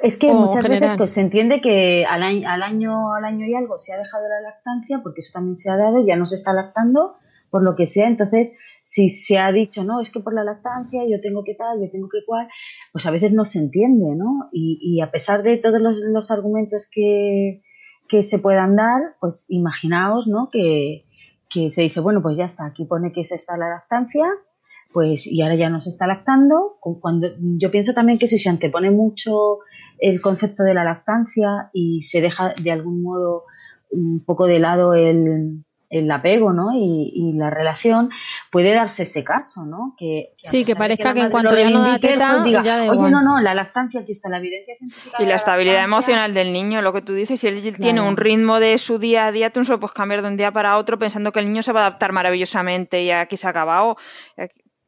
Es 0.02 0.18
que 0.18 0.32
muchas 0.32 0.68
veces 0.68 0.94
pues, 0.98 1.12
se 1.12 1.20
entiende 1.20 1.60
que 1.60 2.04
al 2.04 2.22
año, 2.22 2.48
al 2.48 2.62
año, 2.62 3.14
al 3.14 3.24
año 3.24 3.46
y 3.46 3.54
algo 3.54 3.78
se 3.78 3.94
ha 3.94 3.98
dejado 3.98 4.28
la 4.28 4.40
lactancia, 4.40 4.98
porque 5.02 5.20
eso 5.20 5.32
también 5.32 5.56
se 5.56 5.70
ha 5.70 5.76
dado, 5.76 6.04
ya 6.04 6.16
no 6.16 6.26
se 6.26 6.34
está 6.34 6.52
lactando, 6.52 7.16
por 7.50 7.62
lo 7.62 7.74
que 7.74 7.86
sea. 7.86 8.06
Entonces, 8.06 8.56
si 8.82 9.08
se 9.08 9.38
ha 9.38 9.50
dicho, 9.50 9.84
no, 9.84 10.00
es 10.00 10.10
que 10.10 10.20
por 10.20 10.34
la 10.34 10.44
lactancia 10.44 11.02
yo 11.08 11.20
tengo 11.22 11.42
que 11.44 11.54
tal, 11.54 11.80
yo 11.80 11.90
tengo 11.90 12.08
que 12.08 12.24
cual, 12.26 12.48
pues 12.92 13.06
a 13.06 13.10
veces 13.10 13.32
no 13.32 13.44
se 13.44 13.60
entiende, 13.60 14.14
¿no? 14.14 14.48
Y, 14.52 15.00
a 15.00 15.10
pesar 15.10 15.42
de 15.42 15.56
todos 15.56 15.80
los, 15.80 16.30
argumentos 16.30 16.88
que, 16.90 17.62
se 18.22 18.38
puedan 18.38 18.76
dar, 18.76 19.16
pues 19.20 19.46
imaginaos, 19.48 20.26
¿no? 20.26 20.48
Que, 20.50 21.04
se 21.50 21.80
dice, 21.80 22.00
bueno, 22.00 22.20
pues 22.20 22.36
ya 22.36 22.44
está, 22.44 22.66
aquí 22.66 22.84
pone 22.84 23.10
que 23.10 23.24
se 23.24 23.36
está 23.36 23.56
la 23.56 23.70
lactancia, 23.70 24.26
pues 24.92 25.26
y 25.26 25.42
ahora 25.42 25.54
ya 25.54 25.70
no 25.70 25.80
se 25.80 25.90
está 25.90 26.06
lactando. 26.06 26.78
Cuando, 26.80 27.28
yo 27.60 27.70
pienso 27.70 27.92
también 27.92 28.18
que 28.18 28.26
si 28.26 28.38
se 28.38 28.48
antepone 28.48 28.90
mucho 28.90 29.58
el 29.98 30.20
concepto 30.20 30.62
de 30.62 30.74
la 30.74 30.84
lactancia 30.84 31.70
y 31.72 32.02
se 32.02 32.20
deja 32.20 32.54
de 32.62 32.70
algún 32.70 33.02
modo 33.02 33.44
un 33.90 34.22
poco 34.24 34.46
de 34.46 34.58
lado 34.58 34.94
el, 34.94 35.64
el 35.90 36.10
apego 36.10 36.52
¿no? 36.52 36.70
Y, 36.74 37.32
la 37.34 37.50
relación, 37.50 38.10
puede 38.50 38.74
darse 38.74 39.04
ese 39.04 39.22
caso, 39.22 39.64
¿no? 39.64 39.94
Que, 39.96 40.34
sí, 40.42 40.64
que 40.64 40.74
parezca 40.74 41.14
que, 41.14 41.20
en 41.20 41.30
cuanto 41.30 41.56
ya 41.56 41.70
no 41.70 41.80
da 41.80 41.98
teta, 41.98 42.32
pues 42.32 42.44
diga, 42.44 42.62
ya 42.62 42.90
oye, 42.90 43.10
no, 43.10 43.22
no, 43.22 43.40
la 43.40 43.54
lactancia, 43.54 44.00
aquí 44.00 44.12
está 44.12 44.28
la 44.28 44.38
evidencia 44.38 44.74
científica. 44.76 45.16
Y 45.22 45.26
la, 45.26 45.36
estabilidad 45.36 45.84
emocional 45.84 46.34
del 46.34 46.52
niño, 46.52 46.82
lo 46.82 46.92
que 46.92 47.02
tú 47.02 47.14
dices, 47.14 47.38
si 47.40 47.46
él 47.46 47.76
tiene 47.76 48.00
un 48.00 48.16
ritmo 48.16 48.60
de 48.60 48.76
su 48.78 48.98
día 48.98 49.26
a 49.26 49.32
día, 49.32 49.50
tú 49.50 49.60
no 49.60 49.64
se 49.64 49.72
lo 49.72 49.80
puedes 49.80 49.94
cambiar 49.94 50.22
de 50.22 50.28
un 50.28 50.36
día 50.36 50.50
para 50.52 50.76
otro 50.78 50.98
pensando 50.98 51.32
que 51.32 51.40
el 51.40 51.46
niño 51.46 51.62
se 51.62 51.72
va 51.72 51.80
a 51.80 51.86
adaptar 51.86 52.12
maravillosamente 52.12 53.02
y 53.02 53.10
aquí 53.10 53.36
se 53.36 53.46
ha 53.46 53.50
acabado, 53.50 53.96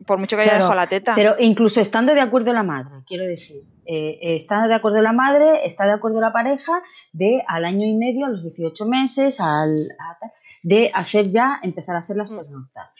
por 0.06 0.18
mucho 0.18 0.36
que 0.36 0.42
haya 0.42 0.54
dejado 0.54 0.74
la 0.74 0.86
teta. 0.86 1.14
Pero 1.14 1.36
incluso 1.38 1.80
estando 1.80 2.14
de 2.14 2.20
acuerdo 2.20 2.52
la 2.52 2.62
madre, 2.62 3.02
quiero 3.06 3.24
decir, 3.24 3.62
eh, 3.86 4.18
está 4.36 4.66
de 4.66 4.74
acuerdo 4.74 5.00
la 5.02 5.12
madre, 5.12 5.66
está 5.66 5.84
de 5.84 5.92
acuerdo 5.92 6.20
la 6.20 6.32
pareja, 6.32 6.82
de 7.12 7.42
al 7.46 7.64
año 7.64 7.86
y 7.86 7.94
medio, 7.94 8.26
a 8.26 8.28
los 8.28 8.42
18 8.42 8.86
meses, 8.86 9.40
al, 9.40 9.74
de 10.62 10.90
hacer 10.94 11.30
ya, 11.30 11.60
empezar 11.62 11.96
a 11.96 12.00
hacer 12.00 12.16
las 12.16 12.30
pernoctas. 12.30 12.94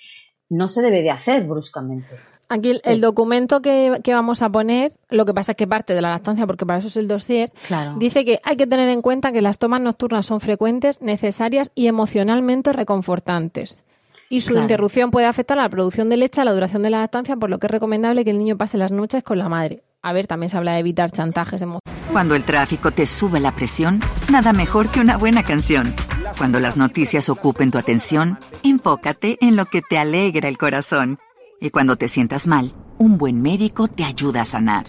No 0.48 0.68
se 0.68 0.82
debe 0.82 1.02
de 1.02 1.10
hacer 1.10 1.44
bruscamente. 1.44 2.08
Aquí 2.48 2.76
el, 2.82 3.00
documento 3.00 3.62
que, 3.62 4.00
vamos 4.08 4.42
a 4.42 4.48
poner, 4.48 4.92
lo 5.08 5.24
que 5.24 5.32
pasa 5.32 5.52
es 5.52 5.56
que 5.56 5.68
parte 5.68 5.94
de 5.94 6.02
la 6.02 6.10
lactancia, 6.10 6.48
porque 6.48 6.66
para 6.66 6.80
eso 6.80 6.88
es 6.88 6.96
el 6.96 7.06
dossier, 7.06 7.52
dice 7.96 8.24
que 8.24 8.40
hay 8.42 8.56
que 8.56 8.66
tener 8.66 8.88
en 8.88 9.02
cuenta 9.02 9.30
que 9.30 9.40
las 9.40 9.58
tomas 9.58 9.80
nocturnas 9.80 10.26
son 10.26 10.40
frecuentes, 10.40 11.00
necesarias 11.00 11.70
y 11.76 11.86
emocionalmente 11.86 12.72
reconfortantes. 12.72 13.84
Y 14.32 14.42
su 14.42 14.56
interrupción 14.56 15.10
puede 15.10 15.26
afectar 15.26 15.58
a 15.58 15.62
la 15.62 15.68
producción 15.68 16.08
de 16.08 16.16
leche, 16.16 16.40
a 16.40 16.44
la 16.44 16.52
duración 16.52 16.84
de 16.84 16.90
la 16.90 17.00
lactancia, 17.00 17.36
por 17.36 17.50
lo 17.50 17.58
que 17.58 17.66
es 17.66 17.70
recomendable 17.72 18.24
que 18.24 18.30
el 18.30 18.38
niño 18.38 18.56
pase 18.56 18.78
las 18.78 18.92
noches 18.92 19.24
con 19.24 19.38
la 19.38 19.48
madre. 19.48 19.82
A 20.02 20.12
ver, 20.12 20.28
también 20.28 20.50
se 20.50 20.56
habla 20.56 20.74
de 20.74 20.78
evitar 20.78 21.10
chantajes 21.10 21.60
emocionales. 21.60 22.12
Cuando 22.12 22.36
el 22.36 22.44
tráfico 22.44 22.92
te 22.92 23.06
sube 23.06 23.40
la 23.40 23.56
presión, 23.56 23.98
nada 24.30 24.52
mejor 24.52 24.88
que 24.88 25.00
una 25.00 25.16
buena 25.16 25.42
canción. 25.42 25.92
Cuando 26.38 26.60
las 26.60 26.76
noticias 26.76 27.28
ocupen 27.28 27.72
tu 27.72 27.78
atención, 27.78 28.38
enfócate 28.62 29.36
en 29.40 29.56
lo 29.56 29.66
que 29.66 29.82
te 29.82 29.98
alegra 29.98 30.48
el 30.48 30.58
corazón. 30.58 31.18
Y 31.60 31.70
cuando 31.70 31.96
te 31.96 32.06
sientas 32.06 32.46
mal, 32.46 32.72
un 33.00 33.16
buen 33.16 33.40
médico 33.40 33.88
te 33.88 34.04
ayuda 34.04 34.42
a 34.42 34.44
sanar. 34.44 34.86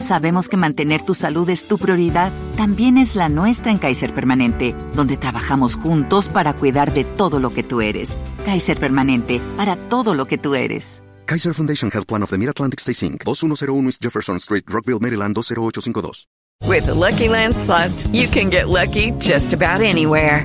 Sabemos 0.00 0.48
que 0.48 0.56
mantener 0.56 1.02
tu 1.02 1.14
salud 1.14 1.48
es 1.48 1.66
tu 1.68 1.78
prioridad, 1.78 2.32
también 2.56 2.98
es 2.98 3.14
la 3.14 3.28
nuestra 3.28 3.70
en 3.70 3.78
Kaiser 3.78 4.12
Permanente, 4.12 4.74
donde 4.94 5.16
trabajamos 5.16 5.76
juntos 5.76 6.28
para 6.28 6.54
cuidar 6.54 6.92
de 6.92 7.04
todo 7.04 7.38
lo 7.38 7.50
que 7.50 7.62
tú 7.62 7.80
eres. 7.80 8.18
Kaiser 8.44 8.78
Permanente, 8.78 9.40
para 9.56 9.76
todo 9.88 10.14
lo 10.14 10.26
que 10.26 10.36
tú 10.36 10.56
eres. 10.56 11.00
Kaiser 11.26 11.54
Foundation 11.54 11.90
Health 11.92 12.08
Plan 12.08 12.22
of 12.24 12.30
the 12.30 12.38
Mid-Atlantic 12.38 12.80
Stay 12.80 13.08
Inc. 13.08 13.22
2101 13.24 13.86
East 13.86 14.02
Jefferson 14.02 14.40
Street, 14.40 14.64
Rockville, 14.68 14.98
Maryland 14.98 15.36
20852. 15.36 16.26
With 16.66 16.86
the 16.86 16.94
Lucky 16.94 17.28
Land 17.28 17.54
slots, 17.54 18.08
you 18.08 18.26
can 18.26 18.50
get 18.50 18.68
lucky 18.68 19.12
just 19.18 19.52
about 19.52 19.80
anywhere. 19.80 20.44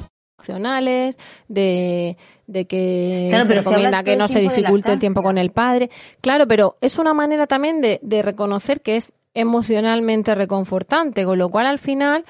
Emocionales, 0.41 1.17
de, 1.47 2.17
de 2.47 2.65
que 2.65 3.41
se 3.45 3.53
recomienda 3.55 4.03
que 4.03 4.15
no 4.15 4.27
se 4.27 4.39
dificulte 4.39 4.91
el 4.91 4.99
tiempo 4.99 5.21
con 5.23 5.37
el 5.37 5.51
padre. 5.51 5.89
Claro, 6.21 6.47
pero 6.47 6.77
es 6.81 6.97
una 6.97 7.13
manera 7.13 7.47
también 7.47 7.81
de, 7.81 7.99
de 8.01 8.21
reconocer 8.21 8.81
que 8.81 8.95
es 8.97 9.13
emocionalmente 9.33 10.35
reconfortante, 10.35 11.23
con 11.25 11.37
lo 11.37 11.49
cual 11.49 11.65
al 11.65 11.79
final 11.79 12.25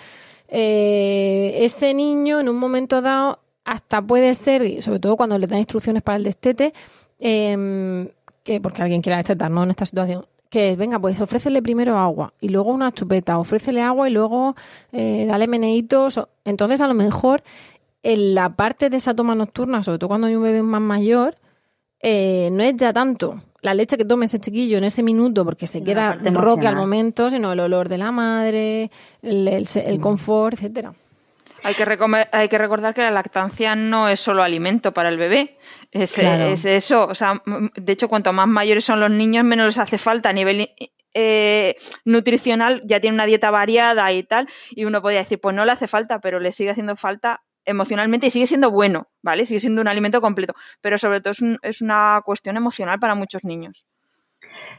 eh, 0.47 1.59
ese 1.63 1.93
niño 1.93 2.39
en 2.39 2.49
un 2.49 2.57
momento 2.57 3.01
dado 3.01 3.39
hasta 3.63 4.01
puede 4.01 4.35
ser, 4.35 4.81
sobre 4.81 4.99
todo 4.99 5.15
cuando 5.15 5.37
le 5.37 5.47
dan 5.47 5.59
instrucciones 5.59 6.03
para 6.03 6.17
el 6.17 6.23
destete, 6.23 6.73
em, 7.19 8.09
que 8.43 8.59
porque 8.59 8.81
alguien 8.81 9.01
quiera 9.01 9.17
destetar, 9.17 9.49
¿no? 9.49 9.63
En 9.63 9.69
esta 9.69 9.85
situación, 9.85 10.25
que 10.49 10.75
venga, 10.75 10.99
pues 10.99 11.21
ofrécele 11.21 11.61
primero 11.61 11.97
agua 11.97 12.33
y 12.41 12.49
luego 12.49 12.71
una 12.71 12.91
chupeta, 12.91 13.37
ofrécele 13.39 13.81
agua 13.81 14.09
y 14.09 14.13
luego 14.13 14.55
eh, 14.91 15.25
dale 15.25 15.47
meneitos. 15.47 16.19
Entonces, 16.43 16.81
a 16.81 16.87
lo 16.87 16.93
mejor 16.93 17.43
en 18.03 18.35
la 18.35 18.55
parte 18.55 18.89
de 18.89 18.97
esa 18.97 19.15
toma 19.15 19.35
nocturna, 19.35 19.83
sobre 19.83 19.99
todo 19.99 20.09
cuando 20.09 20.27
hay 20.27 20.35
un 20.35 20.43
bebé 20.43 20.63
más 20.63 20.81
mayor, 20.81 21.37
eh, 21.99 22.49
no 22.51 22.63
es 22.63 22.75
ya 22.75 22.93
tanto 22.93 23.41
la 23.61 23.73
leche 23.73 23.97
que 23.97 24.05
tome 24.05 24.25
ese 24.25 24.39
chiquillo 24.39 24.77
en 24.77 24.83
ese 24.83 25.03
minuto 25.03 25.45
porque 25.45 25.67
se 25.67 25.83
queda 25.83 26.13
roque 26.15 26.67
al 26.67 26.75
momento, 26.75 27.29
sino 27.29 27.53
el 27.53 27.59
olor 27.59 27.89
de 27.89 27.97
la 27.97 28.11
madre, 28.11 28.89
el, 29.21 29.47
el, 29.47 29.99
mm. 29.99 30.01
confort, 30.01 30.55
etcétera. 30.55 30.93
Hay 31.63 31.75
que, 31.75 32.27
hay 32.31 32.49
que 32.49 32.57
recordar 32.57 32.95
que 32.95 33.01
la 33.01 33.11
lactancia 33.11 33.75
no 33.75 34.09
es 34.09 34.19
solo 34.19 34.41
alimento 34.41 34.93
para 34.93 35.09
el 35.09 35.17
bebé, 35.17 35.59
es, 35.91 36.17
eso. 36.65 37.05
O 37.05 37.13
sea, 37.13 37.39
de 37.75 37.93
hecho, 37.93 38.07
cuanto 38.07 38.33
más 38.33 38.47
mayores 38.47 38.83
son 38.83 38.99
los 38.99 39.11
niños, 39.11 39.45
menos 39.45 39.67
les 39.67 39.77
hace 39.77 39.99
falta 39.99 40.29
a 40.29 40.33
nivel 40.33 40.71
eh, 41.13 41.75
nutricional, 42.03 42.81
ya 42.85 42.99
tiene 42.99 43.13
una 43.13 43.27
dieta 43.27 43.51
variada 43.51 44.11
y 44.11 44.23
tal, 44.23 44.47
y 44.71 44.85
uno 44.85 45.03
podría 45.03 45.19
decir, 45.19 45.39
pues 45.39 45.55
no 45.55 45.63
le 45.65 45.71
hace 45.71 45.87
falta, 45.87 46.19
pero 46.19 46.39
le 46.39 46.51
sigue 46.51 46.71
haciendo 46.71 46.95
falta 46.95 47.43
emocionalmente 47.65 48.27
y 48.27 48.31
sigue 48.31 48.47
siendo 48.47 48.71
bueno, 48.71 49.07
¿vale? 49.21 49.45
Sigue 49.45 49.59
siendo 49.59 49.81
un 49.81 49.87
alimento 49.87 50.21
completo, 50.21 50.53
pero 50.81 50.97
sobre 50.97 51.21
todo 51.21 51.33
es, 51.61 51.81
una 51.81 52.21
cuestión 52.25 52.57
emocional 52.57 52.99
para 52.99 53.15
muchos 53.15 53.43
niños. 53.43 53.85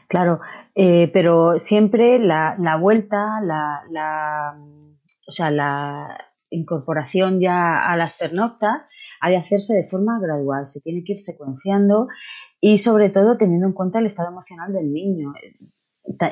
Claro, 0.07 0.41
eh, 0.75 1.09
pero 1.13 1.57
siempre 1.57 2.19
la, 2.19 2.77
vuelta, 2.79 3.39
la, 3.41 4.51
o 5.27 5.31
sea, 5.31 5.51
la 5.51 6.17
incorporación 6.49 7.39
ya 7.39 7.89
a 7.89 7.95
las 7.95 8.17
pernoctas 8.17 8.89
ha 9.21 9.29
de 9.29 9.37
hacerse 9.37 9.73
de 9.73 9.85
forma 9.85 10.19
gradual, 10.19 10.67
se 10.67 10.81
tiene 10.81 11.03
que 11.03 11.13
ir 11.13 11.19
secuenciando 11.19 12.07
y 12.59 12.77
sobre 12.77 13.09
todo 13.09 13.37
teniendo 13.37 13.67
en 13.67 13.73
cuenta 13.73 13.99
el 13.99 14.05
estado 14.05 14.29
emocional 14.29 14.73
del 14.73 14.91
niño 14.91 15.33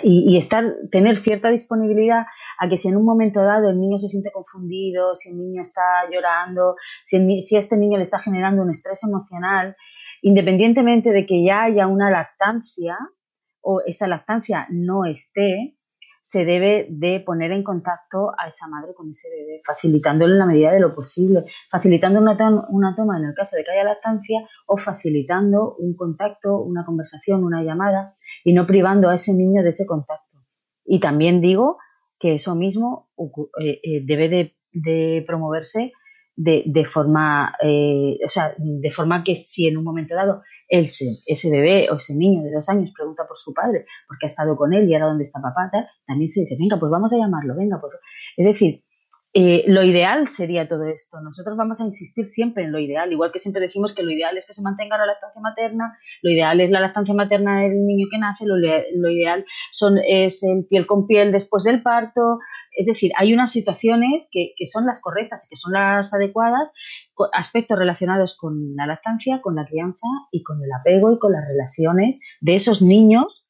y, 0.04 0.38
estar, 0.38 0.66
tener 0.92 1.18
cierta 1.18 1.50
disponibilidad 1.50 2.26
a 2.60 2.70
que 2.70 2.78
si 2.78 2.90
en 2.90 2.98
un 2.98 3.06
momento 3.06 3.42
dado 3.42 3.70
el 3.70 3.80
niño 3.80 3.98
se 3.98 4.10
siente 4.10 4.32
confundido, 4.32 5.16
si 5.16 5.30
el 5.30 5.38
niño 5.38 5.62
está 5.62 5.82
llorando, 6.12 6.76
si, 7.06 7.42
si 7.42 7.56
este 7.56 7.78
niño 7.78 7.98
le 7.98 8.04
está 8.04 8.20
generando 8.20 8.62
un 8.62 8.72
estrés 8.72 9.04
emocional, 9.04 9.76
independientemente 10.22 11.12
de 11.12 11.26
que 11.26 11.44
ya 11.44 11.64
haya 11.64 11.88
una 11.88 12.12
lactancia 12.12 12.98
o 13.62 13.82
esa 13.86 14.08
lactancia 14.08 14.68
no 14.70 15.06
esté, 15.06 15.78
se 16.22 16.46
debe 16.46 16.88
de 16.90 17.20
poner 17.20 17.52
en 17.52 17.64
contacto 17.64 18.32
a 18.38 18.48
esa 18.48 18.68
madre 18.68 18.94
con 18.94 19.10
ese 19.10 19.28
bebé, 19.30 19.62
facilitándole 19.66 20.34
en 20.34 20.40
la 20.40 20.46
medida 20.46 20.72
de 20.72 20.80
lo 20.80 20.94
posible, 20.94 21.46
facilitando 21.70 22.20
una, 22.20 22.38
una 22.70 22.96
toma 22.96 23.18
en 23.18 23.26
el 23.26 23.34
caso 23.34 23.56
de 23.56 23.64
que 23.64 23.72
haya 23.72 23.84
lactancia 23.84 24.40
o 24.68 24.78
facilitando 24.78 25.76
un 25.76 25.96
contacto, 25.96 26.62
una 26.62 26.86
conversación, 26.86 27.44
una 27.44 27.64
llamada 27.64 28.14
y 28.44 28.54
no 28.54 28.68
privando 28.68 29.10
a 29.10 29.16
ese 29.16 29.34
niño 29.34 29.64
de 29.64 29.70
ese 29.70 29.86
contacto. 29.86 30.38
Y 30.86 31.00
también 31.00 31.42
digo 31.42 31.78
que 32.20 32.36
eso 32.36 32.56
mismo 32.56 33.10
eh, 33.60 33.80
eh, 33.84 34.02
debe 34.06 34.30
de, 34.30 34.56
de 34.72 35.24
promoverse 35.26 35.92
de, 36.44 36.64
de 36.66 36.86
forma, 36.86 37.54
eh, 37.62 38.18
o 38.26 38.30
sea, 38.30 38.56
de 38.58 38.92
forma 38.92 39.24
que 39.24 39.36
si 39.36 39.68
en 39.68 39.78
un 39.78 39.84
momento 39.84 40.16
dado 40.16 40.42
él, 40.70 40.86
ese 40.86 41.50
bebé 41.52 41.88
o 41.92 41.98
ese 41.98 42.16
niño 42.16 42.42
de 42.42 42.52
dos 42.52 42.68
años 42.70 42.92
pregunta 42.96 43.28
por 43.28 43.38
su 43.38 43.54
padre, 43.54 43.86
porque 44.08 44.26
ha 44.26 44.28
estado 44.28 44.56
con 44.56 44.74
él 44.74 44.90
y 44.90 44.94
ahora 44.96 45.08
dónde 45.08 45.24
está 45.24 45.40
papá, 45.40 45.70
también 46.08 46.30
se 46.30 46.42
dice, 46.42 46.56
venga, 46.60 46.80
pues 46.80 46.92
vamos 46.92 47.14
a 47.14 47.18
llamarlo, 47.18 47.56
venga, 47.56 47.80
pues. 47.80 47.94
Es 48.38 48.46
decir, 48.46 48.82
eh, 49.34 49.64
lo 49.68 49.84
ideal 49.84 50.28
sería 50.28 50.68
todo 50.68 50.86
esto. 50.86 51.22
Nosotros 51.22 51.56
vamos 51.56 51.80
a 51.80 51.86
insistir 51.86 52.26
siempre 52.26 52.66
en 52.66 52.72
lo 52.72 52.80
ideal, 52.80 53.12
igual 53.12 53.32
que 53.32 53.40
siempre 53.40 53.62
decimos 53.62 53.94
que 53.94 54.04
lo 54.04 54.12
ideal 54.12 54.38
es 54.38 54.46
que 54.46 54.54
se 54.54 54.62
mantenga 54.62 54.98
la 54.98 55.06
lactancia 55.06 55.42
materna, 55.42 55.98
lo 56.22 56.32
ideal 56.32 56.60
es 56.60 56.70
la 56.70 56.82
lactancia 56.82 57.14
materna 57.14 57.62
del 57.62 57.86
niño 57.86 58.08
que 58.12 58.18
nace, 58.18 58.46
lo, 58.46 58.58
ideal 59.10 59.46
son, 59.72 59.98
es 60.06 60.44
el 60.44 60.66
piel 60.66 60.86
con 60.86 61.08
piel 61.08 61.32
después 61.32 61.64
del 61.64 61.82
parto. 61.82 62.40
Es 62.76 62.86
decir, 62.86 63.12
hay 63.18 63.34
unas 63.34 63.52
situaciones 63.52 64.28
que, 64.32 64.54
que 64.58 64.68
son 64.68 64.86
las 64.86 65.00
correctas 65.00 65.46
y 65.46 65.50
que 65.50 65.56
son 65.56 65.74
las 65.74 66.14
adecuadas, 66.14 66.74
aspectos 67.34 67.78
relacionados 67.78 68.36
con 68.36 68.76
la 68.76 68.86
lactancia, 68.86 69.42
con 69.42 69.56
la 69.56 69.66
crianza 69.66 70.08
y 70.32 70.44
con 70.44 70.62
el 70.64 70.72
apego 70.72 71.14
y 71.14 71.20
con 71.20 71.32
las 71.32 71.44
relaciones 71.48 72.20
de 72.42 72.56
esos 72.56 72.82
niños 72.82 73.41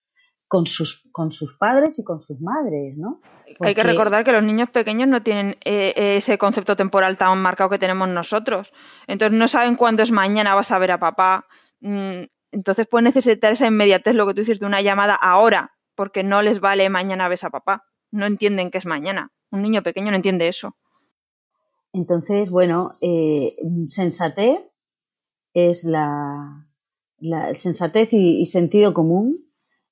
con 0.51 0.67
sus, 0.67 1.09
con 1.13 1.31
sus 1.31 1.57
padres 1.57 1.97
y 1.97 2.03
con 2.03 2.19
sus 2.19 2.41
madres, 2.41 2.97
¿no? 2.97 3.21
Hay 3.61 3.73
que 3.73 3.83
recordar 3.83 4.25
que 4.25 4.33
los 4.33 4.43
niños 4.43 4.69
pequeños 4.69 5.07
no 5.07 5.23
tienen 5.23 5.55
eh, 5.63 6.17
ese 6.17 6.37
concepto 6.37 6.75
temporal 6.75 7.17
tan 7.17 7.41
marcado 7.41 7.69
que 7.69 7.79
tenemos 7.79 8.09
nosotros. 8.09 8.73
Entonces 9.07 9.39
no 9.39 9.47
saben 9.47 9.77
cuándo 9.77 10.03
es 10.03 10.11
mañana 10.11 10.53
vas 10.53 10.71
a 10.71 10.77
ver 10.77 10.91
a 10.91 10.99
papá. 10.99 11.47
Mm, 11.79 12.23
entonces 12.51 12.85
pueden 12.85 13.05
necesitar 13.05 13.53
esa 13.53 13.65
inmediatez, 13.65 14.13
lo 14.13 14.27
que 14.27 14.33
tú 14.33 14.41
dices, 14.41 14.59
de 14.59 14.65
una 14.65 14.81
llamada 14.81 15.15
ahora, 15.15 15.71
porque 15.95 16.21
no 16.21 16.41
les 16.41 16.59
vale 16.59 16.89
mañana 16.89 17.29
ves 17.29 17.45
a 17.45 17.49
papá. 17.49 17.85
No 18.11 18.25
entienden 18.25 18.71
que 18.71 18.79
es 18.79 18.85
mañana. 18.85 19.31
Un 19.51 19.61
niño 19.61 19.83
pequeño 19.83 20.11
no 20.11 20.17
entiende 20.17 20.49
eso. 20.49 20.75
Entonces, 21.93 22.49
bueno, 22.49 22.87
eh, 23.01 23.53
sensatez 23.87 24.59
es 25.53 25.85
la, 25.85 26.67
sensatez 27.53 28.09
y 28.11 28.45
sentido 28.45 28.93
común 28.93 29.49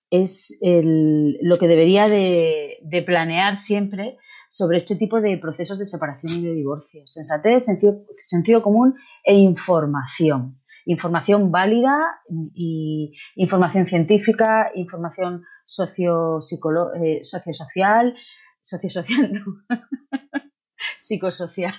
es 0.09 0.57
lo 0.61 1.57
que 1.57 1.67
debería 1.67 2.07
de, 2.07 3.03
planear 3.05 3.57
siempre 3.57 4.17
sobre 4.49 4.77
este 4.77 4.95
tipo 4.95 5.21
de 5.21 5.37
procesos 5.37 5.77
de 5.77 5.85
separación 5.85 6.33
y 6.33 6.41
de 6.41 6.53
divorcio. 6.53 7.03
Sensatez, 7.05 7.65
sentido, 7.65 8.63
común 8.63 8.95
e 9.23 9.35
información. 9.35 10.59
Información 10.85 11.51
válida 11.51 12.21
y 12.53 13.13
información 13.35 13.85
científica, 13.85 14.71
información 14.73 15.43
socio, 15.65 16.39
eh, 16.39 17.19
sociosocial, 17.23 18.13
sociosocial, 18.61 19.43
psicosocial. 20.97 21.75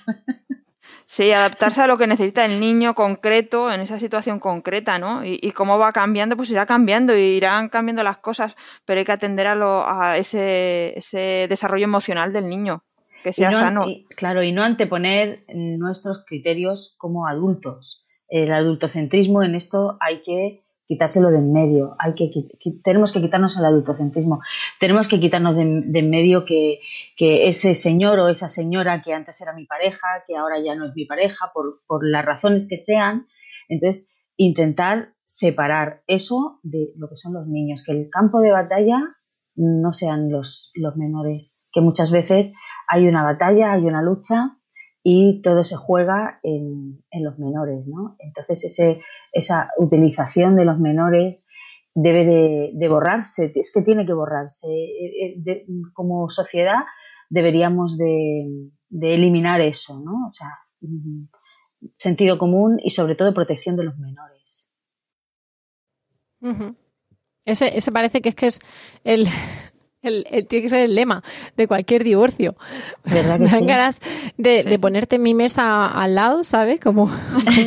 Sí, 1.11 1.33
adaptarse 1.33 1.81
a 1.81 1.87
lo 1.87 1.97
que 1.97 2.07
necesita 2.07 2.45
el 2.45 2.57
niño 2.57 2.95
concreto 2.95 3.69
en 3.69 3.81
esa 3.81 3.99
situación 3.99 4.39
concreta, 4.39 4.97
¿no? 4.97 5.25
Y, 5.25 5.51
cómo 5.51 5.77
va 5.77 5.91
cambiando, 5.91 6.37
pues 6.37 6.49
irá 6.51 6.65
cambiando, 6.65 7.17
y 7.17 7.35
irán 7.35 7.67
cambiando 7.67 8.01
las 8.01 8.19
cosas, 8.19 8.55
pero 8.85 8.99
hay 8.99 9.05
que 9.05 9.11
atender 9.11 9.45
a, 9.47 9.55
lo, 9.55 9.85
a 9.85 10.15
ese, 10.15 10.97
ese 10.97 11.47
desarrollo 11.49 11.83
emocional 11.83 12.31
del 12.31 12.47
niño, 12.47 12.85
que 13.23 13.33
sea 13.33 13.51
sano. 13.51 13.87
claro, 14.15 14.41
y 14.41 14.53
no 14.53 14.63
anteponer 14.63 15.39
nuestros 15.53 16.23
criterios 16.25 16.95
como 16.97 17.27
adultos. 17.27 18.05
El 18.29 18.53
adultocentrismo 18.53 19.43
en 19.43 19.55
esto 19.55 19.97
hay 19.99 20.21
que 20.21 20.63
quitárselo 20.91 21.29
de 21.29 21.37
en 21.37 21.53
medio. 21.53 21.95
Hay 21.99 22.15
que, 22.15 22.29
tenemos 22.83 23.13
que 23.13 23.21
quitarnos 23.21 23.57
el 23.57 23.63
adultocentrismo. 23.63 24.41
Tenemos 24.77 25.07
que 25.07 25.21
quitarnos 25.21 25.55
de, 25.55 25.61
en 25.61 26.09
medio 26.09 26.43
que, 26.43 26.81
ese 27.17 27.75
señor 27.75 28.19
o 28.19 28.27
esa 28.27 28.49
señora 28.49 29.01
que 29.01 29.13
antes 29.13 29.39
era 29.39 29.53
mi 29.53 29.65
pareja, 29.65 30.25
que 30.27 30.35
ahora 30.35 30.59
ya 30.59 30.75
no 30.75 30.87
es 30.87 30.91
mi 30.93 31.05
pareja, 31.05 31.53
por, 31.53 32.05
las 32.05 32.25
razones 32.25 32.67
que 32.67 32.77
sean. 32.77 33.25
Entonces, 33.69 34.11
intentar 34.35 35.13
separar 35.23 36.03
eso 36.07 36.59
de 36.61 36.91
lo 36.97 37.07
que 37.07 37.15
son 37.15 37.35
los 37.35 37.47
niños, 37.47 37.85
que 37.85 37.93
el 37.93 38.09
campo 38.09 38.41
de 38.41 38.51
batalla 38.51 38.99
no 39.55 39.93
sean 39.93 40.29
los, 40.29 40.71
los 40.75 40.97
menores, 40.97 41.57
que 41.71 41.79
muchas 41.79 42.11
veces 42.11 42.51
hay 42.89 43.07
una 43.07 43.23
batalla, 43.23 43.71
hay 43.71 43.85
una 43.85 44.01
lucha 44.01 44.57
y 45.03 45.41
todo 45.41 45.63
se 45.63 45.75
juega 45.75 46.39
en, 46.43 47.03
los 47.11 47.39
menores, 47.39 47.85
¿no? 47.87 48.15
Entonces 48.19 48.65
ese, 48.65 49.01
esa 49.31 49.69
utilización 49.77 50.55
de 50.55 50.65
los 50.65 50.79
menores 50.79 51.47
debe 51.93 52.71
de, 52.73 52.87
borrarse, 52.87 53.51
es 53.55 53.71
que 53.73 53.81
tiene 53.81 54.05
que 54.05 54.13
borrarse. 54.13 54.67
Eh, 54.71 55.41
eh, 55.45 55.65
como 55.93 56.29
sociedad 56.29 56.83
deberíamos 57.29 57.97
de, 57.97 58.69
eliminar 59.01 59.61
eso, 59.61 59.99
¿no? 59.99 60.27
O 60.27 60.33
sea, 60.33 60.49
mm, 60.81 61.21
sentido 61.31 62.37
común 62.37 62.77
y 62.81 62.91
sobre 62.91 63.15
todo 63.15 63.33
protección 63.33 63.75
de 63.75 63.83
los 63.85 63.97
menores. 63.97 64.73
ese, 67.45 67.77
ese 67.77 67.91
parece 67.91 68.21
que 68.21 68.29
es 68.29 68.35
que 68.35 68.47
es 68.47 68.59
el, 69.03 69.27
el, 70.01 70.25
tiene 70.47 70.63
que 70.63 70.69
ser 70.69 70.81
el 70.81 70.95
lema 70.95 71.23
de 71.55 71.67
cualquier 71.67 72.03
divorcio. 72.03 72.53
¿Verdad 73.05 73.37
que 73.37 73.43
Me 73.61 73.67
ganas 73.67 73.99
de, 74.37 74.77
ponerte 74.79 75.17
en 75.17 75.23
mi 75.23 75.33
mesa 75.33 75.87
al 75.87 76.15
lado, 76.15 76.43
¿sabes? 76.43 76.79
Como, 76.79 77.11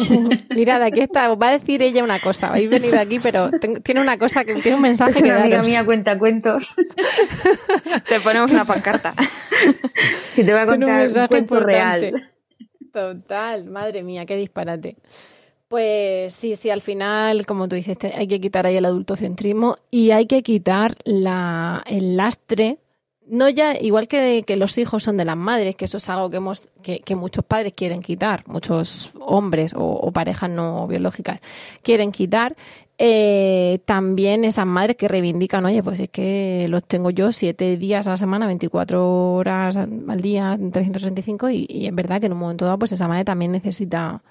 mira, 0.54 0.78
de 0.78 0.86
aquí 0.86 1.00
está, 1.00 1.34
va 1.34 1.48
a 1.48 1.52
decir 1.52 1.82
ella 1.82 2.02
una 2.02 2.18
cosa. 2.18 2.48
Habéis 2.48 2.70
venido 2.70 2.98
aquí, 2.98 3.20
pero 3.20 3.50
tiene 3.82 4.00
una 4.00 4.18
cosa, 4.18 4.44
que 4.44 4.54
tiene 4.56 4.76
un 4.76 4.82
mensaje 4.82 5.18
es 5.18 5.22
una 5.22 5.42
amiga 5.42 5.62
mía 5.62 5.84
cuenta 5.84 6.18
cuentos. 6.18 6.74
te 8.08 8.20
ponemos 8.20 8.50
una 8.50 8.64
pancarta. 8.64 9.14
Y 10.36 10.42
te 10.42 10.52
va 10.52 10.62
a 10.62 10.66
contar 10.66 11.08
un, 11.08 11.26
cuento 11.28 11.60
real. 11.60 12.30
Total, 12.92 13.64
madre 13.64 14.02
mía, 14.02 14.24
qué 14.26 14.36
disparate. 14.36 14.96
Pues 15.74 16.34
sí, 16.34 16.54
sí, 16.54 16.70
al 16.70 16.82
final, 16.82 17.46
como 17.46 17.66
tú 17.66 17.74
dices, 17.74 17.98
hay 18.16 18.28
que 18.28 18.40
quitar 18.40 18.64
ahí 18.64 18.76
el 18.76 18.84
adultocentrismo 18.84 19.76
y 19.90 20.12
hay 20.12 20.26
que 20.26 20.44
quitar 20.44 20.94
la, 21.02 21.82
el 21.86 22.16
lastre. 22.16 22.78
No 23.26 23.48
ya, 23.48 23.74
igual 23.80 24.06
que, 24.06 24.44
los 24.56 24.78
hijos 24.78 25.02
son 25.02 25.16
de 25.16 25.24
las 25.24 25.36
madres, 25.36 25.74
que 25.74 25.86
eso 25.86 25.96
es 25.96 26.08
algo 26.08 26.30
que, 26.30 26.36
hemos, 26.36 26.70
que, 26.80 27.00
que 27.00 27.16
muchos 27.16 27.44
padres 27.44 27.72
quieren 27.72 28.02
quitar, 28.02 28.44
muchos 28.46 29.10
hombres 29.18 29.74
o, 29.74 29.84
o 29.84 30.12
parejas 30.12 30.48
no 30.48 30.86
biológicas 30.86 31.40
quieren 31.82 32.12
quitar, 32.12 32.54
eh, 32.96 33.80
también 33.84 34.44
esas 34.44 34.66
madres 34.66 34.94
que 34.94 35.08
reivindican, 35.08 35.64
oye, 35.64 35.82
pues 35.82 35.98
es 35.98 36.08
que 36.08 36.66
los 36.68 36.84
tengo 36.84 37.10
yo 37.10 37.32
siete 37.32 37.76
días 37.78 38.06
a 38.06 38.10
la 38.10 38.16
semana, 38.16 38.46
24 38.46 39.34
horas 39.34 39.74
al 39.74 40.20
día, 40.20 40.56
365, 40.56 41.50
y, 41.50 41.66
y 41.68 41.86
es 41.88 41.94
verdad 41.96 42.20
que 42.20 42.26
en 42.26 42.32
un 42.32 42.38
momento 42.38 42.64
dado, 42.64 42.78
pues 42.78 42.92
esa 42.92 43.08
madre 43.08 43.24
también 43.24 43.50
necesita 43.50 44.22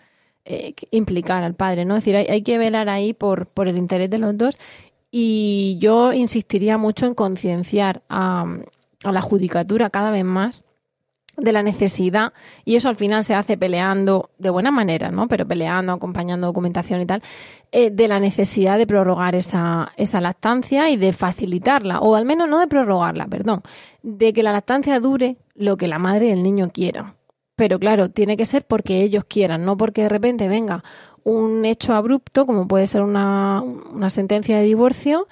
eh, 0.46 0.74
implicar 0.92 1.44
al 1.44 1.54
padre, 1.54 1.86
¿no? 1.86 1.96
Es 1.96 2.04
decir, 2.04 2.16
hay, 2.16 2.26
hay 2.28 2.42
que 2.42 2.58
velar 2.58 2.90
ahí 2.90 3.14
por, 3.14 3.48
por 3.48 3.68
el 3.68 3.78
interés 3.78 4.10
de 4.10 4.18
los 4.18 4.38
dos 4.38 4.58
y 5.10 5.78
yo 5.80 6.12
insistiría 6.12 6.78
mucho 6.78 7.06
en 7.06 7.14
concienciar 7.14 8.02
a, 8.10 8.46
a 9.04 9.12
la 9.12 9.22
judicatura 9.22 9.90
cada 9.90 10.12
vez 10.12 10.26
más 10.26 10.64
de 11.38 11.52
la 11.52 11.64
necesidad 11.64 12.34
y 12.64 12.76
eso 12.76 12.90
al 12.90 12.96
final 12.96 13.24
se 13.24 13.34
hace 13.34 13.58
peleando 13.58 14.30
de 14.38 14.50
buena 14.50 14.72
manera, 14.72 15.12
¿no? 15.12 15.28
Pero 15.28 15.48
peleando, 15.48 15.94
acompañando 15.94 16.48
documentación 16.48 17.02
y 17.02 17.06
tal, 17.06 17.24
eh, 17.72 17.90
de 17.90 18.08
la 18.08 18.20
necesidad 18.20 18.78
de 18.78 18.86
prorrogar 18.86 19.36
esa, 19.36 19.92
esa 19.98 20.22
lactancia 20.22 20.90
y 20.90 20.98
de 20.98 21.14
facilitarla, 21.14 22.00
o 22.00 22.16
al 22.16 22.26
menos 22.26 22.50
no 22.50 22.60
de 22.60 22.68
prorrogarla, 22.68 23.28
perdón, 23.28 23.62
de 24.04 24.34
que 24.34 24.44
la 24.44 24.52
lactancia 24.52 25.00
dure 25.00 25.38
lo 25.56 25.78
que 25.78 25.88
la 25.88 26.00
madre 26.00 26.28
y 26.28 26.32
el 26.32 26.44
niño 26.44 26.70
quieran. 26.72 27.16
Pero 27.56 27.80
claro, 27.80 28.10
tiene 28.10 28.36
que 28.38 28.46
ser 28.46 28.66
porque 28.66 29.02
ellos 29.02 29.26
quieran, 29.26 29.64
no 29.66 29.78
porque 29.78 30.04
de 30.04 30.10
repente 30.10 30.48
venga 30.48 30.84
un 31.24 31.66
hecho 31.66 31.94
abrupto, 31.94 32.46
como 32.46 32.68
puede 32.68 32.88
ser 32.88 33.02
una, 33.04 33.62
una 33.62 34.10
sentencia 34.10 34.58
de 34.58 34.64
divorcio, 34.64 35.28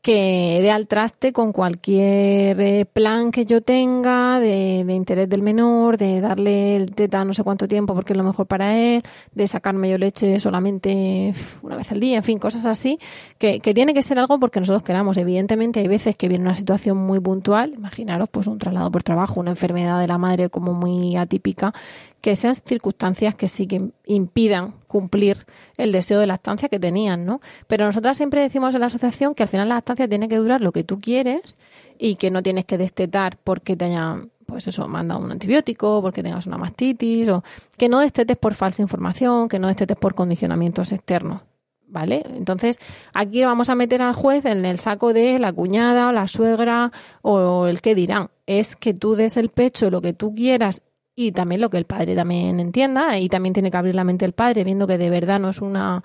que 0.00 0.60
dé 0.62 0.70
al 0.70 0.86
traste 0.86 1.32
con 1.32 1.52
cualquier 1.52 2.60
eh, 2.60 2.86
plan 2.86 3.32
que 3.32 3.44
yo 3.44 3.62
tenga 3.62 4.38
de, 4.38 4.84
de, 4.84 4.94
interés 4.94 5.28
del 5.28 5.42
menor, 5.42 5.98
de 5.98 6.20
darle 6.20 6.76
el 6.76 6.94
teta 6.94 7.24
no 7.24 7.34
sé 7.34 7.42
cuánto 7.42 7.66
tiempo 7.66 7.94
porque 7.94 8.12
es 8.12 8.16
lo 8.16 8.24
mejor 8.24 8.46
para 8.46 8.78
él, 8.78 9.02
de 9.32 9.48
sacarme 9.48 9.90
yo 9.90 9.98
leche 9.98 10.38
solamente 10.40 11.34
una 11.62 11.76
vez 11.76 11.90
al 11.90 12.00
día, 12.00 12.18
en 12.18 12.22
fin, 12.22 12.38
cosas 12.38 12.64
así, 12.66 12.98
que, 13.38 13.60
que 13.60 13.74
tiene 13.74 13.92
que 13.92 14.02
ser 14.02 14.18
algo 14.18 14.38
porque 14.38 14.60
nosotros 14.60 14.82
queramos. 14.82 15.16
Evidentemente 15.16 15.80
hay 15.80 15.88
veces 15.88 16.16
que 16.16 16.28
viene 16.28 16.44
una 16.44 16.54
situación 16.54 16.96
muy 16.96 17.20
puntual, 17.20 17.74
imaginaros 17.74 18.28
pues 18.28 18.46
un 18.46 18.58
traslado 18.58 18.90
por 18.90 19.02
trabajo, 19.02 19.40
una 19.40 19.50
enfermedad 19.50 19.98
de 20.00 20.06
la 20.06 20.18
madre 20.18 20.48
como 20.48 20.74
muy 20.74 21.16
atípica, 21.16 21.74
que 22.20 22.34
sean 22.36 22.54
circunstancias 22.54 23.34
que 23.34 23.48
sí 23.48 23.66
que 23.66 23.90
impidan 24.06 24.74
cumplir 24.86 25.46
el 25.76 25.92
deseo 25.92 26.20
de 26.20 26.26
lactancia 26.26 26.68
que 26.68 26.80
tenían, 26.80 27.24
¿no? 27.24 27.40
Pero 27.66 27.84
nosotras 27.84 28.16
siempre 28.16 28.42
decimos 28.42 28.74
en 28.74 28.80
la 28.80 28.86
asociación 28.86 29.34
que 29.34 29.44
al 29.44 29.48
final 29.48 29.68
la 29.68 29.76
lactancia 29.76 30.08
tiene 30.08 30.28
que 30.28 30.36
durar 30.36 30.60
lo 30.60 30.72
que 30.72 30.84
tú 30.84 31.00
quieres 31.00 31.56
y 31.98 32.16
que 32.16 32.30
no 32.30 32.42
tienes 32.42 32.64
que 32.64 32.78
destetar 32.78 33.36
porque 33.42 33.76
te 33.76 33.86
hayan, 33.86 34.30
pues 34.46 34.66
eso, 34.66 34.88
mandado 34.88 35.20
un 35.20 35.30
antibiótico, 35.30 36.02
porque 36.02 36.22
tengas 36.22 36.46
una 36.46 36.58
mastitis, 36.58 37.28
o 37.28 37.44
que 37.76 37.88
no 37.88 38.00
destetes 38.00 38.36
por 38.36 38.54
falsa 38.54 38.82
información, 38.82 39.48
que 39.48 39.58
no 39.58 39.68
destetes 39.68 39.96
por 39.96 40.14
condicionamientos 40.14 40.92
externos. 40.92 41.42
¿Vale? 41.90 42.22
Entonces, 42.36 42.78
aquí 43.14 43.42
vamos 43.44 43.70
a 43.70 43.74
meter 43.74 44.02
al 44.02 44.12
juez 44.12 44.44
en 44.44 44.66
el 44.66 44.78
saco 44.78 45.14
de 45.14 45.38
la 45.38 45.54
cuñada 45.54 46.08
o 46.08 46.12
la 46.12 46.28
suegra 46.28 46.92
o 47.22 47.66
el 47.66 47.80
que 47.80 47.94
dirán. 47.94 48.28
Es 48.44 48.76
que 48.76 48.92
tú 48.92 49.14
des 49.14 49.38
el 49.38 49.48
pecho 49.48 49.88
lo 49.88 50.02
que 50.02 50.12
tú 50.12 50.34
quieras 50.34 50.82
y 51.20 51.32
también 51.32 51.60
lo 51.60 51.68
que 51.68 51.78
el 51.78 51.84
padre 51.84 52.14
también 52.14 52.60
entienda 52.60 53.18
y 53.18 53.28
también 53.28 53.52
tiene 53.52 53.72
que 53.72 53.76
abrir 53.76 53.96
la 53.96 54.04
mente 54.04 54.24
el 54.24 54.34
padre 54.34 54.62
viendo 54.62 54.86
que 54.86 54.98
de 54.98 55.10
verdad 55.10 55.40
no 55.40 55.48
es 55.48 55.60
una 55.60 56.00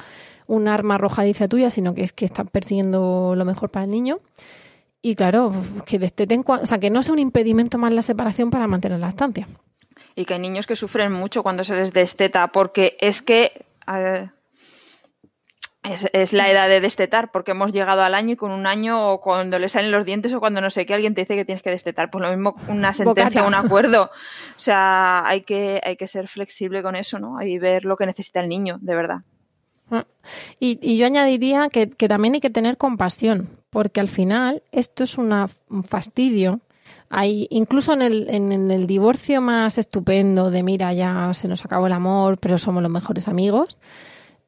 un 0.48 0.68
arma 0.68 0.96
arrojadiza 0.96 1.48
tuya, 1.48 1.70
sino 1.70 1.94
que 1.94 2.02
es 2.02 2.14
que 2.14 2.26
estás 2.26 2.50
persiguiendo 2.50 3.36
lo 3.38 3.46
mejor 3.46 3.70
para 3.70 3.86
el 3.86 3.92
niño. 3.92 4.22
Y 5.04 5.16
claro, 5.16 5.54
que 5.86 6.00
desteten, 6.00 6.44
o 6.48 6.66
sea, 6.66 6.80
que 6.80 6.90
no 6.90 7.04
sea 7.04 7.14
un 7.14 7.20
impedimento 7.20 7.78
más 7.78 7.92
la 7.94 8.02
separación 8.02 8.50
para 8.50 8.68
mantener 8.68 9.00
la 9.00 9.10
estancia. 9.10 9.48
Y 10.16 10.26
que 10.26 10.34
hay 10.34 10.40
niños 10.40 10.66
que 10.66 10.76
sufren 10.76 11.12
mucho 11.12 11.44
cuando 11.44 11.64
se 11.64 11.76
les 11.76 11.94
desteta, 11.94 12.48
porque 12.48 12.98
es 13.00 13.22
que 13.22 13.66
es, 15.84 16.08
es, 16.14 16.34
la 16.34 16.50
edad 16.50 16.70
de 16.70 16.80
destetar, 16.80 17.32
porque 17.32 17.52
hemos 17.52 17.74
llegado 17.74 18.02
al 18.02 18.16
año 18.16 18.34
y 18.34 18.36
con 18.36 18.52
un 18.52 18.66
año 18.66 19.10
o 19.10 19.20
cuando 19.20 19.60
le 19.60 19.68
salen 19.68 19.92
los 19.92 20.06
dientes 20.06 20.34
o 20.34 20.40
cuando 20.40 20.62
no 20.62 20.70
sé 20.70 20.86
qué, 20.86 20.94
alguien 20.94 21.14
te 21.14 21.22
dice 21.22 21.36
que 21.36 21.46
tienes 21.46 21.62
que 21.62 21.72
destetar. 21.72 22.10
Pues 22.10 22.22
lo 22.22 22.30
mismo 22.30 22.56
una 22.70 22.94
sentencia, 22.94 23.42
Bocata. 23.44 23.48
un 23.48 23.66
acuerdo. 23.66 24.12
O 24.56 24.60
sea, 24.64 25.28
hay 25.28 25.42
que, 25.42 25.82
hay 25.84 25.98
que 25.98 26.08
ser 26.08 26.28
flexible 26.28 26.84
con 26.84 26.96
eso, 26.96 27.20
¿no? 27.20 27.42
Y 27.42 27.58
ver 27.58 27.84
lo 27.86 27.98
que 27.98 28.06
necesita 28.06 28.40
el 28.40 28.48
niño, 28.48 28.78
de 28.80 28.96
verdad. 28.96 29.18
Y, 30.60 30.80
y 30.82 30.98
yo 30.98 31.08
añadiría 31.08 31.68
que, 31.70 31.90
que, 31.90 32.08
también 32.08 32.36
hay 32.36 32.40
que 32.40 32.50
tener 32.50 32.78
compasión, 32.78 33.50
porque 33.72 34.00
al 34.00 34.08
final 34.08 34.64
esto 34.72 35.04
es 35.04 35.18
una, 35.18 35.50
un 35.70 35.84
fastidio. 35.84 36.62
Hay, 37.10 37.48
incluso 37.50 37.94
en 37.94 38.04
el, 38.04 38.30
en, 38.30 38.52
en 38.52 38.72
el 38.72 38.88
divorcio 38.88 39.42
más 39.42 39.78
estupendo 39.78 40.50
de 40.50 40.64
mira, 40.64 40.94
ya 40.94 41.34
se 41.34 41.48
nos 41.48 41.66
acabó 41.66 41.88
el 41.88 41.94
amor, 41.94 42.38
pero 42.38 42.58
somos 42.58 42.82
los 42.82 42.92
mejores 42.92 43.28
amigos 43.28 43.78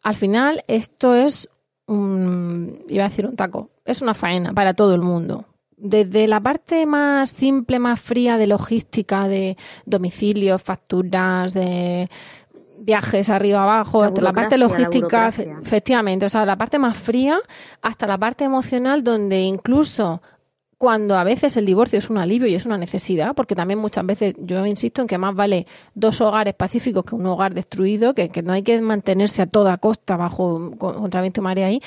al 0.06 0.14
final 0.14 0.64
esto 0.68 1.16
es 1.16 1.49
un, 1.88 2.80
iba 2.89 3.06
a 3.06 3.10
decir 3.10 3.26
un 3.26 3.36
taco, 3.36 3.72
es 3.86 4.03
una 4.03 4.14
faena 4.14 4.53
para 4.53 4.76
todo 4.76 4.93
el 4.93 5.01
mundo. 5.01 5.45
Desde 5.78 6.28
la 6.28 6.39
parte 6.39 6.86
más 6.86 7.32
simple, 7.32 7.80
más 7.80 7.99
fría 7.99 8.38
de 8.38 8.45
logística, 8.45 9.28
de 9.28 9.58
domicilios, 9.88 10.62
facturas, 10.62 11.56
de 11.56 12.08
viajes 12.86 13.30
arriba 13.30 13.64
abajo, 13.64 14.03
hasta 14.03 14.22
la 14.22 14.32
parte 14.32 14.60
logística, 14.60 15.22
la 15.22 15.60
efectivamente, 15.64 16.28
o 16.28 16.30
sea, 16.30 16.45
la 16.45 16.56
parte 16.56 16.78
más 16.78 16.95
fría, 16.95 17.39
hasta 17.82 18.06
la 18.06 18.20
parte 18.20 18.43
emocional, 18.43 19.03
donde 19.03 19.41
incluso 19.41 20.22
cuando 20.86 21.17
a 21.17 21.23
veces 21.23 21.57
el 21.57 21.65
divorcio 21.65 21.97
es 21.97 22.11
un 22.11 22.19
alivio 22.19 22.47
y 22.47 22.53
es 22.53 22.67
una 22.67 22.77
necesidad, 22.77 23.33
porque 23.33 23.55
también 23.55 23.79
muchas 23.79 24.05
veces 24.05 24.36
yo 24.38 24.63
insisto 24.67 25.01
en 25.01 25.07
que 25.07 25.17
más 25.17 25.33
vale 25.33 25.65
dos 25.95 26.21
hogares 26.21 26.53
pacíficos 26.53 27.03
que 27.03 27.15
un 27.15 27.25
hogar 27.25 27.55
destruido, 27.55 28.13
que, 28.13 28.29
que 28.29 28.43
no 28.43 28.53
hay 28.53 28.61
que 28.61 28.79
mantenerse 28.81 29.41
a 29.41 29.47
toda 29.47 29.77
costa 29.77 30.15
bajo 30.15 30.77
contra 30.77 31.21
viento 31.21 31.41
y 31.41 31.43
marea 31.43 31.65
ahí. 31.65 31.81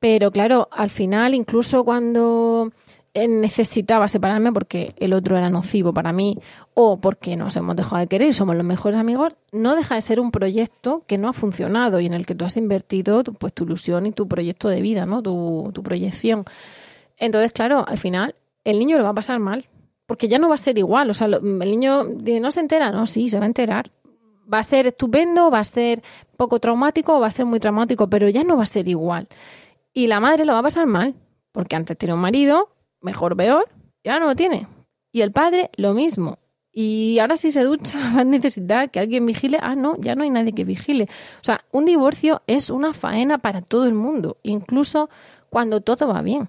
Pero 0.00 0.32
claro, 0.32 0.66
al 0.72 0.90
final, 0.90 1.34
incluso 1.34 1.84
cuando 1.84 2.72
necesitaba 3.14 4.08
separarme 4.08 4.52
porque 4.52 4.92
el 4.98 5.12
otro 5.12 5.36
era 5.36 5.48
nocivo 5.48 5.94
para 5.94 6.12
mí 6.12 6.36
o 6.74 7.00
porque 7.00 7.36
nos 7.36 7.54
hemos 7.54 7.76
dejado 7.76 8.00
de 8.00 8.08
querer 8.08 8.30
y 8.30 8.32
somos 8.32 8.56
los 8.56 8.66
mejores 8.66 8.98
amigos, 8.98 9.34
no 9.52 9.76
deja 9.76 9.94
de 9.94 10.00
ser 10.00 10.18
un 10.18 10.32
proyecto 10.32 11.04
que 11.06 11.16
no 11.16 11.28
ha 11.28 11.32
funcionado 11.32 12.00
y 12.00 12.06
en 12.06 12.14
el 12.14 12.26
que 12.26 12.34
tú 12.34 12.44
has 12.44 12.56
invertido 12.56 13.22
pues 13.22 13.52
tu 13.52 13.62
ilusión 13.62 14.04
y 14.06 14.10
tu 14.10 14.26
proyecto 14.26 14.68
de 14.68 14.82
vida, 14.82 15.06
¿no? 15.06 15.22
Tu 15.22 15.82
proyección. 15.84 16.44
Entonces, 17.22 17.52
claro, 17.52 17.84
al 17.86 17.98
final 17.98 18.34
el 18.64 18.80
niño 18.80 18.98
lo 18.98 19.04
va 19.04 19.10
a 19.10 19.14
pasar 19.14 19.38
mal, 19.38 19.68
porque 20.06 20.26
ya 20.26 20.40
no 20.40 20.48
va 20.48 20.56
a 20.56 20.58
ser 20.58 20.76
igual. 20.76 21.08
O 21.08 21.14
sea, 21.14 21.28
lo, 21.28 21.36
el 21.38 21.70
niño 21.70 22.02
no 22.02 22.50
se 22.50 22.58
entera, 22.58 22.90
no, 22.90 23.06
sí, 23.06 23.30
se 23.30 23.38
va 23.38 23.44
a 23.44 23.46
enterar. 23.46 23.92
Va 24.52 24.58
a 24.58 24.64
ser 24.64 24.88
estupendo, 24.88 25.48
va 25.48 25.60
a 25.60 25.64
ser 25.64 26.02
poco 26.36 26.58
traumático, 26.58 27.20
va 27.20 27.28
a 27.28 27.30
ser 27.30 27.46
muy 27.46 27.60
traumático, 27.60 28.10
pero 28.10 28.28
ya 28.28 28.42
no 28.42 28.56
va 28.56 28.64
a 28.64 28.66
ser 28.66 28.88
igual. 28.88 29.28
Y 29.94 30.08
la 30.08 30.18
madre 30.18 30.44
lo 30.44 30.54
va 30.54 30.58
a 30.58 30.62
pasar 30.64 30.86
mal, 30.86 31.14
porque 31.52 31.76
antes 31.76 31.96
tenía 31.96 32.16
un 32.16 32.20
marido, 32.20 32.74
mejor, 33.00 33.36
peor, 33.36 33.66
y 34.02 34.08
ahora 34.08 34.18
no 34.18 34.26
lo 34.26 34.34
tiene. 34.34 34.66
Y 35.12 35.20
el 35.20 35.30
padre, 35.30 35.70
lo 35.76 35.94
mismo. 35.94 36.40
Y 36.72 37.20
ahora 37.20 37.36
si 37.36 37.52
se 37.52 37.62
ducha 37.62 37.98
va 38.16 38.22
a 38.22 38.24
necesitar 38.24 38.90
que 38.90 38.98
alguien 38.98 39.26
vigile. 39.26 39.60
Ah, 39.62 39.76
no, 39.76 39.94
ya 40.00 40.16
no 40.16 40.24
hay 40.24 40.30
nadie 40.30 40.54
que 40.54 40.64
vigile. 40.64 41.04
O 41.40 41.44
sea, 41.44 41.64
un 41.70 41.84
divorcio 41.84 42.42
es 42.48 42.68
una 42.68 42.92
faena 42.92 43.38
para 43.38 43.62
todo 43.62 43.84
el 43.84 43.94
mundo, 43.94 44.38
incluso 44.42 45.08
cuando 45.50 45.82
todo 45.82 46.08
va 46.08 46.20
bien 46.22 46.48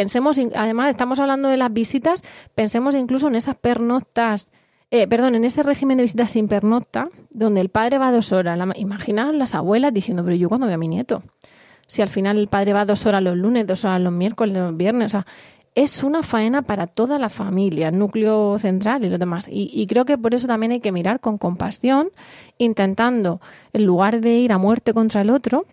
pensemos, 0.00 0.38
además 0.54 0.88
estamos 0.88 1.20
hablando 1.20 1.50
de 1.50 1.58
las 1.58 1.70
visitas, 1.70 2.22
pensemos 2.54 2.94
incluso 2.94 3.28
en 3.28 3.34
esas 3.34 3.54
pernoctas, 3.54 4.48
eh, 4.90 5.06
perdón, 5.06 5.34
en 5.34 5.44
ese 5.44 5.62
régimen 5.62 5.98
de 5.98 6.04
visitas 6.04 6.30
sin 6.30 6.48
pernocta, 6.48 7.10
donde 7.28 7.60
el 7.60 7.68
padre 7.68 7.98
va 7.98 8.10
dos 8.10 8.32
horas. 8.32 8.56
La, 8.56 8.72
imaginaos 8.76 9.34
las 9.34 9.54
abuelas 9.54 9.92
diciendo, 9.92 10.24
pero 10.24 10.36
yo 10.36 10.48
cuando 10.48 10.66
veo 10.66 10.76
a 10.76 10.78
mi 10.78 10.88
nieto. 10.88 11.22
Si 11.86 12.00
al 12.00 12.08
final 12.08 12.38
el 12.38 12.48
padre 12.48 12.72
va 12.72 12.86
dos 12.86 13.04
horas 13.04 13.22
los 13.22 13.36
lunes, 13.36 13.66
dos 13.66 13.84
horas 13.84 14.00
los 14.00 14.12
miércoles, 14.12 14.56
los 14.56 14.74
viernes, 14.74 15.06
o 15.06 15.08
sea, 15.10 15.26
es 15.74 16.02
una 16.02 16.22
faena 16.22 16.62
para 16.62 16.86
toda 16.86 17.18
la 17.18 17.28
familia, 17.28 17.88
el 17.88 17.98
núcleo 17.98 18.58
central 18.58 19.04
y 19.04 19.10
lo 19.10 19.18
demás. 19.18 19.48
Y, 19.50 19.86
creo 19.86 20.06
que 20.06 20.16
por 20.16 20.34
eso 20.34 20.46
también 20.46 20.72
hay 20.72 20.80
que 20.80 20.92
mirar 20.92 21.20
con 21.20 21.36
compasión, 21.36 22.08
intentando, 22.56 23.42
en 23.74 23.84
lugar 23.84 24.22
de 24.22 24.38
ir 24.38 24.52
a 24.52 24.56
muerte 24.56 24.94
contra 24.94 25.20
el 25.20 25.28
otro, 25.28 25.66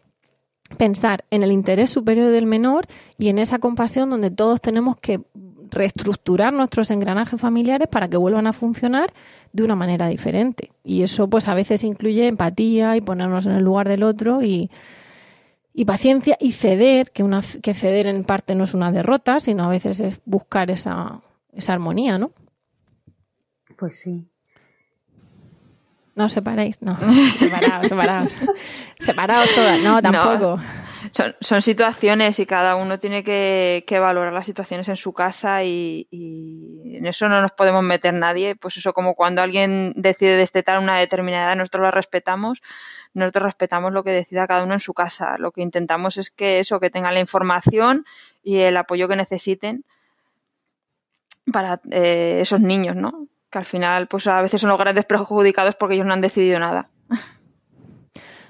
pensar 0.76 1.24
en 1.32 1.44
el 1.44 1.52
interés 1.52 1.90
superior 1.90 2.30
del 2.30 2.46
menor 2.46 2.88
y 3.18 3.30
en 3.30 3.40
esa 3.40 3.60
compasión 3.60 4.10
donde 4.10 4.32
todos 4.32 4.60
tenemos 4.62 4.98
que 4.98 5.22
reestructurar 5.70 6.54
nuestros 6.54 6.92
engranajes 6.92 7.40
familiares 7.40 7.88
para 7.88 8.10
que 8.10 8.18
vuelvan 8.18 8.48
a 8.48 8.54
funcionar 8.54 9.12
de 9.54 9.64
una 9.64 9.76
manera 9.76 10.08
diferente. 10.08 10.72
Y 10.84 11.04
eso 11.04 11.30
pues 11.30 11.48
a 11.48 11.54
veces 11.54 11.84
incluye 11.84 12.28
empatía 12.28 12.96
y 12.96 13.02
ponernos 13.02 13.46
en 13.48 13.54
el 13.54 13.64
lugar 13.64 13.88
del 13.88 14.04
otro 14.04 14.42
y, 14.42 14.70
y 15.74 15.86
paciencia 15.86 16.38
y 16.40 16.54
ceder, 16.54 17.12
que, 17.12 17.24
una, 17.24 17.42
que 17.62 17.74
ceder 17.74 18.08
en 18.08 18.24
parte 18.24 18.56
no 18.56 18.64
es 18.64 18.74
una 18.74 18.92
derrota, 18.92 19.40
sino 19.40 19.64
a 19.64 19.70
veces 19.70 20.00
es 20.00 20.22
buscar 20.26 20.72
esa, 20.72 21.22
esa 21.54 21.74
armonía, 21.74 22.18
¿no? 22.18 22.32
Pues 23.78 24.00
sí. 24.00 24.28
No 26.18 26.26
os 26.26 26.34
separéis, 26.34 26.82
no. 26.82 26.98
Separados, 27.38 27.88
separados. 27.88 28.34
Separados 29.00 29.54
todas, 29.54 29.80
no, 29.80 30.02
tampoco. 30.02 30.60
son, 31.40 31.62
situaciones 31.62 32.40
y 32.40 32.48
cada 32.48 32.76
uno 32.76 32.98
tiene 32.98 33.24
que, 33.24 34.00
valorar 34.02 34.34
las 34.34 34.48
situaciones 34.48 34.90
en 34.90 34.96
su 34.96 35.14
casa 35.14 35.64
y, 35.64 36.08
en 36.12 37.06
eso 37.06 37.30
no 37.30 37.40
nos 37.40 37.52
podemos 37.52 37.84
meter 37.84 38.16
nadie. 38.16 38.56
Pues 38.56 38.78
eso, 38.78 38.94
como 38.94 39.14
cuando 39.14 39.44
alguien 39.44 39.94
decide 39.96 40.38
destetar 40.38 40.80
una 40.80 40.98
determinada 40.98 41.50
edad, 41.50 41.56
nosotros 41.56 41.84
la 41.84 41.92
respetamos, 41.92 42.64
nosotros 43.14 43.44
respetamos 43.44 43.94
lo 43.94 44.04
que 44.04 44.10
decida 44.10 44.48
cada 44.48 44.64
uno 44.64 44.74
en 44.74 44.80
su 44.80 44.96
casa. 44.96 45.38
Lo 45.38 45.52
que 45.52 45.62
intentamos 45.62 46.18
es 46.18 46.32
que 46.32 46.58
eso, 46.58 46.80
que 46.80 46.90
tengan 46.90 47.14
la 47.14 47.20
información 47.20 48.06
y 48.42 48.58
el 48.58 48.76
apoyo 48.78 49.08
que 49.08 49.18
necesiten 49.18 49.86
para 51.54 51.80
eh, 51.92 52.40
esos 52.42 52.60
niños, 52.60 52.96
¿no? 52.96 53.28
Que 53.50 53.60
al 53.60 53.66
final, 53.66 54.08
pues 54.08 54.28
a 54.28 54.42
veces 54.42 54.62
son 54.62 54.70
los 54.70 54.80
grandes 54.80 55.06
perjudicados 55.06 55.76
porque 55.76 55.96
ellos 55.96 56.08
no 56.08 56.14
han 56.14 56.22
decidido 56.22 56.60
nada. 56.60 56.86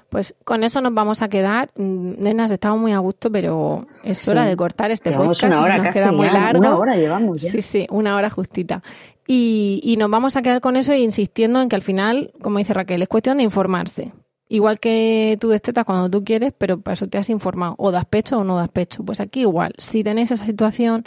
Pues 0.08 0.34
con 0.44 0.64
eso 0.64 0.80
nos 0.80 0.94
vamos 0.94 1.20
a 1.20 1.28
quedar. 1.28 1.70
Mm, 1.76 2.22
nenas, 2.22 2.50
estamos 2.50 2.80
muy 2.80 2.92
a 2.92 2.98
gusto, 2.98 3.30
pero 3.30 3.84
es 4.04 4.26
hora 4.26 4.44
de 4.46 4.56
cortar 4.56 4.90
este 4.90 5.10
llevamos 5.10 5.38
podcast. 5.38 5.52
Una 5.52 5.62
hora 5.62 5.78
nos 5.78 5.92
queda 5.92 6.12
muy 6.12 6.28
largo. 6.28 6.60
Una 6.60 6.76
hora 6.78 6.96
llevamos 6.96 7.42
Sí, 7.42 7.60
sí, 7.60 7.86
una 7.90 8.16
hora 8.16 8.30
justita. 8.30 8.82
Y, 9.26 9.80
y 9.84 9.98
nos 9.98 10.10
vamos 10.10 10.36
a 10.36 10.42
quedar 10.42 10.62
con 10.62 10.76
eso 10.76 10.94
insistiendo 10.94 11.60
en 11.60 11.68
que 11.68 11.76
al 11.76 11.82
final, 11.82 12.32
como 12.40 12.58
dice 12.58 12.72
Raquel, 12.72 13.02
es 13.02 13.08
cuestión 13.08 13.36
de 13.36 13.42
informarse. 13.42 14.12
Igual 14.48 14.80
que 14.80 15.36
tú 15.38 15.50
destetas 15.50 15.84
cuando 15.84 16.08
tú 16.08 16.24
quieres, 16.24 16.54
pero 16.56 16.80
para 16.80 16.94
eso 16.94 17.06
te 17.06 17.18
has 17.18 17.28
informado. 17.28 17.74
O 17.76 17.90
das 17.90 18.06
pecho 18.06 18.38
o 18.38 18.44
no 18.44 18.56
das 18.56 18.70
pecho. 18.70 19.04
Pues 19.04 19.20
aquí 19.20 19.40
igual. 19.40 19.74
Si 19.76 20.02
tenéis 20.02 20.30
esa 20.30 20.46
situación, 20.46 21.04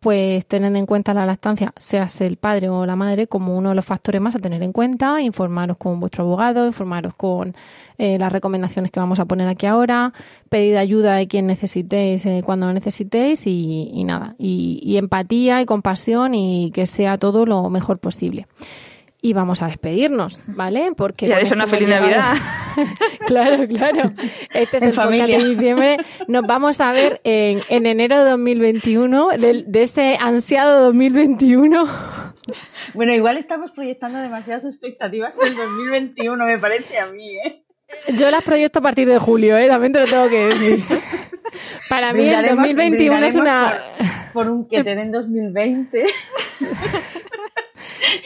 pues 0.00 0.46
tened 0.46 0.74
en 0.76 0.86
cuenta 0.86 1.12
la 1.12 1.26
lactancia, 1.26 1.74
seas 1.76 2.22
el 2.22 2.38
padre 2.38 2.70
o 2.70 2.86
la 2.86 2.96
madre, 2.96 3.26
como 3.26 3.56
uno 3.56 3.68
de 3.68 3.74
los 3.74 3.84
factores 3.84 4.20
más 4.22 4.34
a 4.34 4.38
tener 4.38 4.62
en 4.62 4.72
cuenta, 4.72 5.20
informaros 5.20 5.76
con 5.76 6.00
vuestro 6.00 6.24
abogado, 6.24 6.66
informaros 6.66 7.14
con 7.14 7.54
eh, 7.98 8.18
las 8.18 8.32
recomendaciones 8.32 8.90
que 8.90 8.98
vamos 8.98 9.20
a 9.20 9.26
poner 9.26 9.46
aquí 9.48 9.66
ahora, 9.66 10.14
pedid 10.48 10.76
ayuda 10.76 11.16
de 11.16 11.28
quien 11.28 11.46
necesitéis 11.46 12.24
eh, 12.24 12.40
cuando 12.42 12.66
lo 12.66 12.72
necesitéis 12.72 13.46
y, 13.46 14.02
nada, 14.04 14.36
y, 14.38 14.80
y 14.82 14.96
empatía 14.96 15.60
y 15.60 15.66
compasión 15.66 16.34
y 16.34 16.70
que 16.72 16.86
sea 16.86 17.18
todo 17.18 17.44
lo 17.44 17.68
mejor 17.68 17.98
posible 17.98 18.46
y 19.22 19.32
vamos 19.32 19.62
a 19.62 19.66
despedirnos, 19.66 20.40
¿vale? 20.46 20.92
Porque 20.96 21.28
ya 21.28 21.40
es 21.40 21.52
una 21.52 21.66
feliz 21.66 21.88
Navidad. 21.88 22.34
claro, 23.26 23.66
claro. 23.68 24.12
Este 24.52 24.78
es 24.78 24.82
el 24.82 24.92
familia. 24.92 25.38
de 25.38 25.54
diciembre. 25.54 25.96
Nos 26.28 26.46
vamos 26.46 26.80
a 26.80 26.92
ver 26.92 27.20
en, 27.24 27.60
en 27.68 27.86
enero 27.86 28.24
de 28.24 28.30
2021, 28.30 29.28
de, 29.38 29.64
de 29.66 29.82
ese 29.82 30.16
ansiado 30.20 30.84
2021. 30.84 31.86
Bueno, 32.94 33.12
igual 33.12 33.36
estamos 33.36 33.72
proyectando 33.72 34.18
demasiadas 34.18 34.64
expectativas 34.64 35.38
en 35.38 35.48
el 35.48 35.56
2021, 35.56 36.44
me 36.44 36.58
parece 36.58 36.98
a 36.98 37.06
mí, 37.06 37.36
¿eh? 37.36 37.64
Yo 38.14 38.30
las 38.30 38.42
proyecto 38.42 38.78
a 38.78 38.82
partir 38.82 39.08
de 39.08 39.18
julio, 39.18 39.56
¿eh? 39.56 39.68
También 39.68 39.92
te 39.92 39.98
lo 40.00 40.06
tengo 40.06 40.28
que 40.28 40.46
decir. 40.46 40.84
Para 41.88 42.12
mí 42.12 42.28
el 42.28 42.46
2021 42.46 43.26
es 43.26 43.34
una... 43.34 43.80
Por, 44.32 44.44
por 44.44 44.52
un 44.52 44.68
que 44.68 44.84
te 44.84 44.94
den 44.94 45.10
2020. 45.10 46.04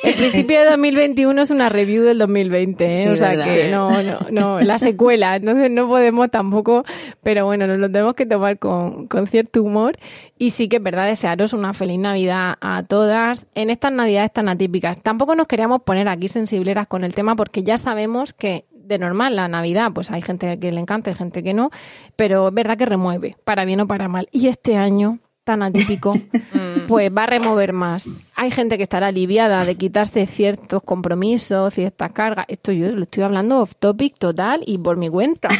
El 0.03 0.15
principio 0.15 0.61
de 0.61 0.71
2021 0.71 1.43
es 1.43 1.51
una 1.51 1.69
review 1.69 2.05
del 2.05 2.19
2020, 2.19 2.87
¿eh? 2.87 3.11
o 3.11 3.17
sea 3.17 3.37
que 3.37 3.71
no, 3.71 4.03
no, 4.03 4.19
no, 4.31 4.61
la 4.61 4.79
secuela, 4.79 5.37
entonces 5.37 5.71
no 5.71 5.89
podemos 5.89 6.31
tampoco, 6.31 6.85
pero 7.23 7.45
bueno, 7.47 7.67
nos 7.67 7.79
lo 7.79 7.91
tenemos 7.91 8.15
que 8.15 8.27
tomar 8.27 8.59
con, 8.59 9.07
con 9.07 9.27
cierto 9.27 9.63
humor 9.63 9.97
y 10.39 10.51
sí 10.51 10.69
que 10.69 10.77
es 10.77 10.83
verdad 10.83 11.07
desearos 11.07 11.53
una 11.53 11.73
feliz 11.73 11.99
Navidad 11.99 12.57
a 12.61 12.83
todas 12.83 13.47
en 13.55 13.71
estas 13.71 13.93
Navidades 13.93 14.33
tan 14.33 14.49
atípicas. 14.49 15.01
Tampoco 15.03 15.35
nos 15.35 15.47
queríamos 15.47 15.83
poner 15.83 16.09
aquí 16.09 16.29
sensibleras 16.29 16.87
con 16.87 17.05
el 17.05 17.15
tema 17.15 17.37
porque 17.37 17.63
ya 17.63 17.79
sabemos 17.79 18.33
que 18.33 18.65
de 18.85 18.99
normal 18.99 19.37
la 19.37 19.49
Navidad, 19.49 19.93
pues 19.95 20.11
hay 20.11 20.23
gente 20.23 20.59
que 20.59 20.73
le 20.73 20.81
encanta 20.81 21.11
y 21.11 21.15
gente 21.15 21.43
que 21.43 21.55
no, 21.55 21.71
pero 22.17 22.49
es 22.49 22.55
verdad 22.55 22.77
que 22.77 22.87
remueve, 22.87 23.37
para 23.45 23.65
bien 23.65 23.81
o 23.81 23.87
para 23.87 24.09
mal. 24.09 24.29
Y 24.31 24.49
este 24.49 24.77
año 24.77 25.19
tan 25.45 25.63
atípico, 25.63 26.15
mm. 26.15 26.87
pues 26.89 27.11
va 27.17 27.25
a 27.25 27.27
remover 27.27 27.73
más. 27.73 28.07
Hay 28.35 28.51
gente 28.51 28.77
que 28.77 28.83
estará 28.83 29.09
aliviada 29.09 29.65
de 29.65 29.77
quitarse 29.77 30.27
ciertos 30.27 30.83
compromisos, 30.83 31.75
ciertas 31.75 32.13
cargas. 32.13 32.47
Esto 32.49 32.73
yo 32.73 32.91
lo 32.97 33.03
estoy 33.03 33.23
hablando 33.23 33.61
off 33.61 33.75
topic 33.79 34.19
total 34.19 34.63
y 34.67 34.79
por 34.79 34.97
mi 34.97 35.09
cuenta. 35.09 35.51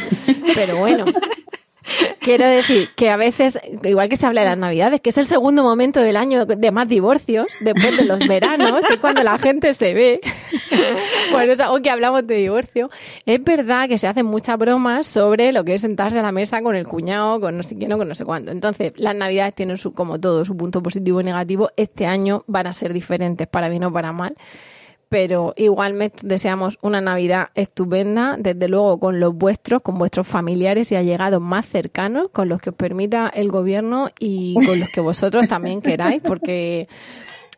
Pero 0.55 0.77
bueno, 0.77 1.05
Quiero 2.19 2.47
decir 2.47 2.89
que 2.95 3.09
a 3.09 3.17
veces, 3.17 3.59
igual 3.83 4.09
que 4.09 4.15
se 4.15 4.25
habla 4.25 4.41
de 4.41 4.47
las 4.47 4.57
navidades, 4.57 5.01
que 5.01 5.11
es 5.11 5.17
el 5.17 5.25
segundo 5.25 5.63
momento 5.63 6.01
del 6.01 6.17
año 6.17 6.45
de 6.45 6.71
más 6.71 6.89
divorcios, 6.89 7.47
después 7.61 7.95
de 7.97 8.05
los 8.05 8.19
veranos, 8.19 8.81
que 8.87 8.95
es 8.95 8.99
cuando 8.99 9.23
la 9.23 9.37
gente 9.37 9.73
se 9.73 9.93
ve. 9.93 10.19
Por 11.31 11.43
eso, 11.43 11.63
aunque 11.65 11.89
hablamos 11.89 12.25
de 12.25 12.35
divorcio, 12.35 12.89
es 13.25 13.43
verdad 13.43 13.87
que 13.87 13.97
se 13.97 14.07
hacen 14.07 14.25
muchas 14.25 14.57
bromas 14.57 15.07
sobre 15.07 15.51
lo 15.51 15.63
que 15.63 15.75
es 15.75 15.81
sentarse 15.81 16.19
a 16.19 16.21
la 16.21 16.31
mesa 16.31 16.61
con 16.61 16.75
el 16.75 16.87
cuñado, 16.87 17.39
con 17.39 17.57
no 17.57 17.63
sé 17.63 17.75
quién 17.75 17.93
o 17.93 17.97
con 17.97 18.07
no 18.07 18.15
sé 18.15 18.25
cuánto. 18.25 18.51
Entonces, 18.51 18.93
las 18.95 19.15
navidades 19.15 19.53
tienen 19.53 19.77
su, 19.77 19.93
como 19.93 20.19
todo, 20.19 20.45
su 20.45 20.57
punto 20.57 20.81
positivo 20.81 21.21
y 21.21 21.23
negativo. 21.23 21.69
Este 21.77 22.07
año 22.07 22.43
van 22.47 22.67
a 22.67 22.73
ser 22.73 22.93
diferentes 22.93 23.47
para 23.47 23.69
bien 23.69 23.83
o 23.83 23.91
para 23.91 24.11
mal 24.11 24.35
pero 25.09 25.53
igualmente 25.57 26.19
deseamos 26.23 26.77
una 26.81 27.01
Navidad 27.01 27.49
estupenda, 27.55 28.35
desde 28.37 28.67
luego 28.67 28.99
con 28.99 29.19
los 29.19 29.35
vuestros, 29.35 29.81
con 29.81 29.97
vuestros 29.97 30.27
familiares 30.27 30.91
y 30.91 30.95
allegados 30.95 31.41
más 31.41 31.65
cercanos, 31.65 32.29
con 32.31 32.49
los 32.49 32.61
que 32.61 32.71
os 32.71 32.75
permita 32.75 33.29
el 33.29 33.49
gobierno 33.49 34.09
y 34.19 34.55
con 34.65 34.79
los 34.79 34.89
que 34.89 35.01
vosotros 35.01 35.47
también 35.47 35.81
queráis, 35.81 36.21
porque 36.23 36.87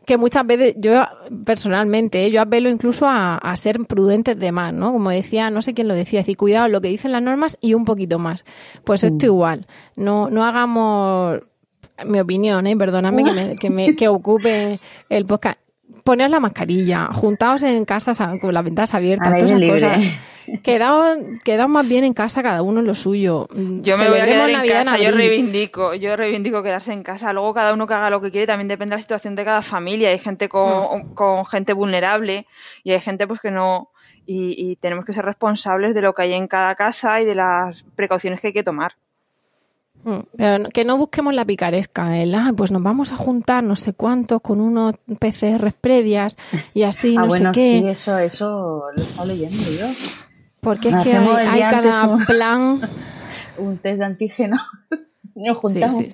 que 0.08 0.16
muchas 0.16 0.48
veces 0.48 0.76
yo 0.78 1.04
personalmente, 1.44 2.32
yo 2.32 2.42
apelo 2.42 2.70
incluso 2.70 3.06
a, 3.10 3.54
ser 3.58 3.80
prudentes 3.86 4.40
de 4.40 4.54
más, 4.54 4.74
¿no? 4.74 4.94
Como 4.94 5.10
decía, 5.10 5.50
no 5.50 5.62
sé 5.62 5.74
quién 5.74 5.90
lo 5.90 5.96
decía, 5.96 6.22
decir, 6.22 6.38
cuidado 6.38 6.70
lo 6.70 6.80
que 6.80 6.88
dicen 6.88 7.12
las 7.12 7.22
normas 7.22 7.58
y 7.60 7.74
un 7.74 7.84
poquito 7.84 8.18
más. 8.18 8.46
Pues 8.86 9.04
esto 9.04 9.26
mm. 9.26 9.30
igual, 9.30 9.68
no, 9.98 10.30
no 10.30 10.46
hagamos 10.46 11.42
mi 12.06 12.20
opinión, 12.22 12.68
¿eh? 12.68 12.78
perdóname 12.78 13.24
que, 13.26 13.34
me, 13.34 13.56
que, 13.60 13.70
me, 13.70 13.96
que 13.96 14.08
ocupe 14.08 14.80
el 15.10 15.26
podcast 15.26 15.60
poneos 16.04 16.30
la 16.30 16.40
mascarilla, 16.40 17.08
juntaos 17.14 17.64
en 17.64 17.86
casa 17.86 18.14
con 18.40 18.54
las 18.54 18.64
ventanas 18.64 18.94
abiertas, 18.94 19.38
todas 19.38 19.52
esas 19.52 19.70
cosas. 19.70 20.00
Quedaos, 20.64 21.18
más 21.68 21.88
bien 21.88 22.06
en 22.06 22.14
casa 22.14 22.42
cada 22.42 22.62
uno 22.62 22.80
en 22.80 22.88
lo 22.88 22.94
suyo. 22.94 23.48
Yo 23.52 23.98
me 23.98 24.08
voy 24.08 24.20
a 24.20 24.26
quedar 24.26 24.50
en 24.50 24.66
casa, 24.66 24.98
yo 24.98 25.12
reivindico, 25.12 25.94
yo 25.94 26.16
reivindico 26.16 26.64
quedarse 26.64 26.94
en 26.94 27.04
casa. 27.04 27.34
Luego 27.34 27.54
cada 27.54 27.74
uno 27.74 27.86
que 27.86 27.94
haga 27.94 28.10
lo 28.10 28.22
que 28.22 28.32
quiere, 28.32 28.48
también 28.48 28.70
depende 28.70 28.92
de 28.92 28.98
la 28.98 29.02
situación 29.02 29.36
de 29.36 29.44
cada 29.44 29.62
familia. 29.62 30.10
Hay 30.10 30.20
gente 30.20 30.48
con, 30.48 31.10
mm. 31.10 31.14
con 31.16 31.46
gente 31.46 31.74
vulnerable 31.74 32.48
y 32.84 32.94
hay 32.94 33.02
gente 33.02 33.28
pues 33.28 33.42
que 33.42 33.52
no 33.52 33.90
y, 34.26 34.56
y 34.58 34.76
tenemos 34.78 35.04
que 35.04 35.12
ser 35.12 35.26
responsables 35.26 35.94
de 35.94 36.02
lo 36.02 36.14
que 36.14 36.22
hay 36.22 36.34
en 36.34 36.48
cada 36.48 36.76
casa 36.76 37.20
y 37.20 37.26
de 37.26 37.36
las 37.36 37.84
precauciones 37.96 38.40
que 38.40 38.48
hay 38.48 38.54
que 38.54 38.64
tomar. 38.64 38.94
Mm, 40.08 40.20
pero 40.38 40.70
que 40.70 40.86
no 40.86 40.98
busquemos 40.98 41.34
la 41.34 41.44
picaresca, 41.44 42.18
el, 42.18 42.34
ah, 42.34 42.54
pues 42.56 42.72
nos 42.72 42.82
vamos 42.82 43.12
a 43.12 43.18
juntar 43.18 43.62
no 43.62 43.76
sé 43.76 43.92
cuántos 43.92 44.42
con 44.42 44.62
unos 44.62 44.96
PCR 45.20 45.74
previas 45.74 46.38
y 46.74 46.84
así, 46.84 47.16
ah, 47.20 47.26
no 47.26 47.30
sé 47.30 47.44
qué. 47.52 47.80
Sí, 47.82 47.88
eso, 47.90 48.18
eso 48.18 48.84
lo 48.96 49.24
he 49.24 49.28
leyendo 49.28 49.70
yo. 49.78 49.86
Porque 50.62 50.90
es 50.90 51.04
que 51.04 51.14
hay, 51.14 51.60
cada 51.60 52.26
plan. 52.26 52.80
Un 53.58 53.80
test 53.80 54.00
de 54.00 54.06
antígeno. 54.06 54.56
Nos 55.36 55.58
juntamos. 55.58 56.06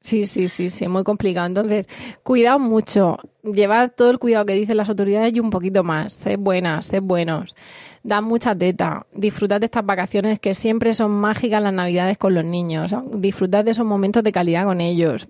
Sí, 0.00 0.24
sí. 0.24 0.48
Sí, 0.48 0.70
sí, 0.70 0.88
muy 0.88 1.04
complicado. 1.04 1.46
Entonces, 1.46 1.88
cuidado 2.22 2.58
mucho. 2.58 3.18
Llevad 3.42 3.90
todo 3.94 4.10
el 4.10 4.18
cuidado 4.18 4.46
que 4.46 4.54
dicen 4.54 4.78
las 4.78 4.88
autoridades 4.88 5.34
y 5.34 5.40
un 5.40 5.50
poquito 5.50 5.84
más. 5.84 6.14
Sed 6.14 6.38
buenas, 6.38 6.86
sed 6.86 7.02
buenos 7.02 7.54
dan 8.02 8.24
mucha 8.24 8.54
teta. 8.54 9.06
Disfrutad 9.12 9.60
de 9.60 9.66
estas 9.66 9.84
vacaciones 9.84 10.38
que 10.38 10.54
siempre 10.54 10.94
son 10.94 11.12
mágicas 11.12 11.62
las 11.62 11.72
navidades 11.72 12.18
con 12.18 12.34
los 12.34 12.44
niños. 12.44 12.94
Disfrutad 13.12 13.64
de 13.64 13.72
esos 13.72 13.86
momentos 13.86 14.22
de 14.22 14.32
calidad 14.32 14.64
con 14.64 14.80
ellos. 14.80 15.28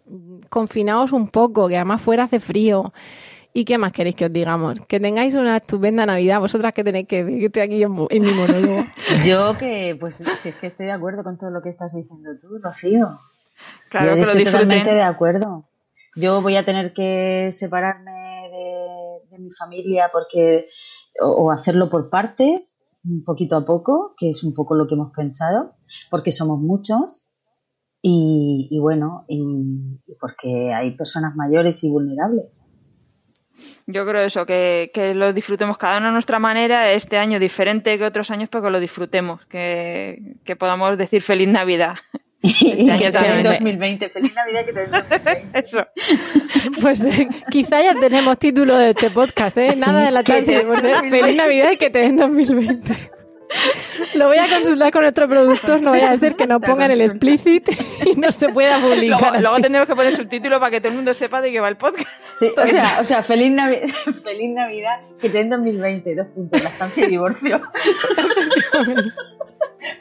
Confinaos 0.48 1.12
un 1.12 1.28
poco, 1.28 1.68
que 1.68 1.76
además 1.76 2.02
fuera 2.02 2.24
hace 2.24 2.40
frío. 2.40 2.92
¿Y 3.52 3.64
qué 3.64 3.78
más 3.78 3.92
queréis 3.92 4.14
que 4.14 4.26
os 4.26 4.32
digamos? 4.32 4.78
Que 4.86 5.00
tengáis 5.00 5.34
una 5.34 5.56
estupenda 5.56 6.06
Navidad. 6.06 6.38
Vosotras 6.38 6.72
que 6.72 6.84
tenéis 6.84 7.08
que 7.08 7.24
decir, 7.24 7.40
que 7.40 7.46
estoy 7.46 7.62
aquí 7.62 7.82
en, 7.82 8.22
mi 8.22 8.32
monólogo. 8.32 8.86
Yo 9.24 9.58
que, 9.58 9.96
pues, 9.98 10.16
si 10.16 10.48
es 10.50 10.54
que 10.54 10.68
estoy 10.68 10.86
de 10.86 10.92
acuerdo 10.92 11.24
con 11.24 11.36
todo 11.36 11.50
lo 11.50 11.60
que 11.60 11.68
estás 11.68 11.94
diciendo 11.94 12.30
tú, 12.40 12.60
Rocío. 12.62 13.18
Claro, 13.88 14.10
Yo 14.10 14.14
que 14.14 14.22
estoy 14.22 14.44
totalmente 14.44 14.94
de 14.94 15.02
acuerdo. 15.02 15.64
Yo 16.14 16.42
voy 16.42 16.56
a 16.56 16.64
tener 16.64 16.92
que 16.92 17.50
separarme 17.52 18.48
de 19.30 19.38
mi 19.38 19.50
familia 19.50 20.10
porque 20.12 20.66
o, 21.20 21.50
hacerlo 21.50 21.90
por 21.90 22.10
partes, 22.10 22.86
poquito 23.24 23.56
a 23.56 23.64
poco, 23.64 24.14
que 24.16 24.30
es 24.30 24.42
un 24.44 24.54
poco 24.54 24.74
lo 24.74 24.86
que 24.86 24.94
hemos 24.94 25.12
pensado, 25.12 25.74
porque 26.10 26.32
somos 26.32 26.60
muchos 26.60 27.28
y, 28.02 28.78
bueno, 28.80 29.24
y, 29.28 29.98
porque 30.18 30.72
hay 30.72 30.96
personas 30.96 31.34
mayores 31.36 31.84
y 31.84 31.90
vulnerables. 31.90 32.46
Yo 33.86 34.06
creo 34.06 34.22
eso, 34.22 34.46
que, 34.46 34.90
que, 34.94 35.14
lo 35.14 35.32
disfrutemos 35.32 35.76
cada 35.76 35.98
uno 35.98 36.08
a 36.08 36.12
nuestra 36.12 36.38
manera, 36.38 36.92
este 36.92 37.18
año 37.18 37.38
diferente 37.38 37.98
que 37.98 38.04
otros 38.04 38.30
años, 38.30 38.48
pero 38.50 38.64
que 38.64 38.70
lo 38.70 38.80
disfrutemos, 38.80 39.44
que, 39.46 40.36
que 40.44 40.56
podamos 40.56 40.96
decir 40.96 41.20
feliz 41.20 41.48
Navidad. 41.48 41.96
Y 42.42 42.48
Este 42.48 42.84
que 42.84 42.90
año 42.92 42.98
te 42.98 43.04
den 43.04 43.12
también. 43.12 43.42
2020. 43.44 44.08
Feliz 44.08 44.34
Navidad 44.34 44.64
que 44.64 44.72
te 44.72 44.80
den 44.80 44.90
2020. 44.90 45.50
Eso. 45.58 45.86
Pues 46.80 47.00
eh, 47.04 47.28
quizá 47.50 47.82
ya 47.82 47.94
tenemos 47.94 48.38
título 48.38 48.76
de 48.78 48.90
este 48.90 49.10
podcast, 49.10 49.58
¿eh? 49.58 49.74
Sí, 49.74 49.80
Nada 49.86 50.06
de 50.06 50.10
la 50.10 50.22
2020. 50.22 51.10
Feliz 51.10 51.36
Navidad 51.36 51.70
y 51.72 51.76
que 51.76 51.90
te 51.90 51.98
den 51.98 52.16
2020. 52.16 53.10
Lo 54.14 54.28
voy 54.28 54.38
a 54.38 54.48
consultar 54.48 54.92
con 54.92 55.02
nuestro 55.02 55.26
productor, 55.26 55.82
no 55.82 55.90
vaya 55.90 56.12
a 56.12 56.16
ser 56.16 56.36
que 56.36 56.46
nos 56.46 56.60
La 56.60 56.68
pongan 56.68 56.92
el 56.92 57.00
explicit 57.00 57.68
y 58.06 58.14
no 58.18 58.30
se 58.30 58.48
pueda 58.50 58.78
publicar 58.78 59.40
Luego, 59.40 59.56
tendremos 59.60 59.88
que 59.88 59.96
poner 59.96 60.14
subtítulos 60.14 60.60
para 60.60 60.70
que 60.70 60.78
todo 60.80 60.90
el 60.90 60.94
mundo 60.94 61.12
sepa 61.14 61.40
de 61.42 61.50
qué 61.50 61.58
va 61.58 61.68
el 61.68 61.76
podcast. 61.76 62.06
Sí, 62.38 62.52
o 62.56 62.66
sea, 62.68 62.98
o 63.00 63.04
sea 63.04 63.22
feliz, 63.24 63.50
Navi- 63.50 63.80
feliz 64.22 64.50
Navidad 64.54 65.00
que 65.20 65.30
te 65.30 65.38
den 65.38 65.50
2020. 65.50 66.14
Dos 66.14 66.26
puntos. 66.28 66.62
La 66.62 66.68
estancia 66.68 67.04
y 67.04 67.08
divorcio. 67.08 67.60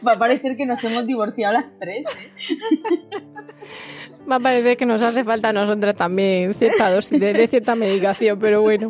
Va 0.06 0.14
a 0.14 0.20
parecer 0.20 0.56
que 0.56 0.66
nos 0.66 0.84
hemos 0.84 1.06
divorciado 1.06 1.54
las 1.54 1.78
tres. 1.80 2.06
¿eh? 2.06 2.30
Va 4.30 4.36
a 4.36 4.40
parecer 4.40 4.78
que 4.78 4.86
nos 4.86 5.02
hace 5.02 5.24
falta 5.24 5.50
a 5.50 5.54
nosotras 5.54 5.96
también 5.96 6.54
cierta 6.54 6.92
dosis 6.92 7.20
de, 7.20 7.34
de 7.34 7.48
cierta 7.48 7.76
medicación, 7.76 8.40
pero 8.40 8.62
bueno. 8.62 8.88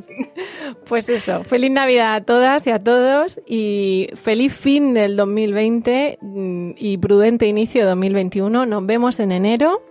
Pues 0.85 1.07
eso, 1.09 1.43
feliz 1.43 1.71
Navidad 1.71 2.15
a 2.15 2.21
todas 2.21 2.67
y 2.67 2.71
a 2.71 2.83
todos 2.83 3.39
y 3.47 4.09
feliz 4.15 4.53
fin 4.53 4.93
del 4.93 5.15
2020 5.15 6.17
mm, 6.21 6.71
y 6.77 6.97
prudente 6.97 7.45
inicio 7.45 7.83
de 7.83 7.89
2021. 7.89 8.65
Nos 8.65 8.85
vemos 8.85 9.19
en 9.19 9.31
enero. 9.31 9.81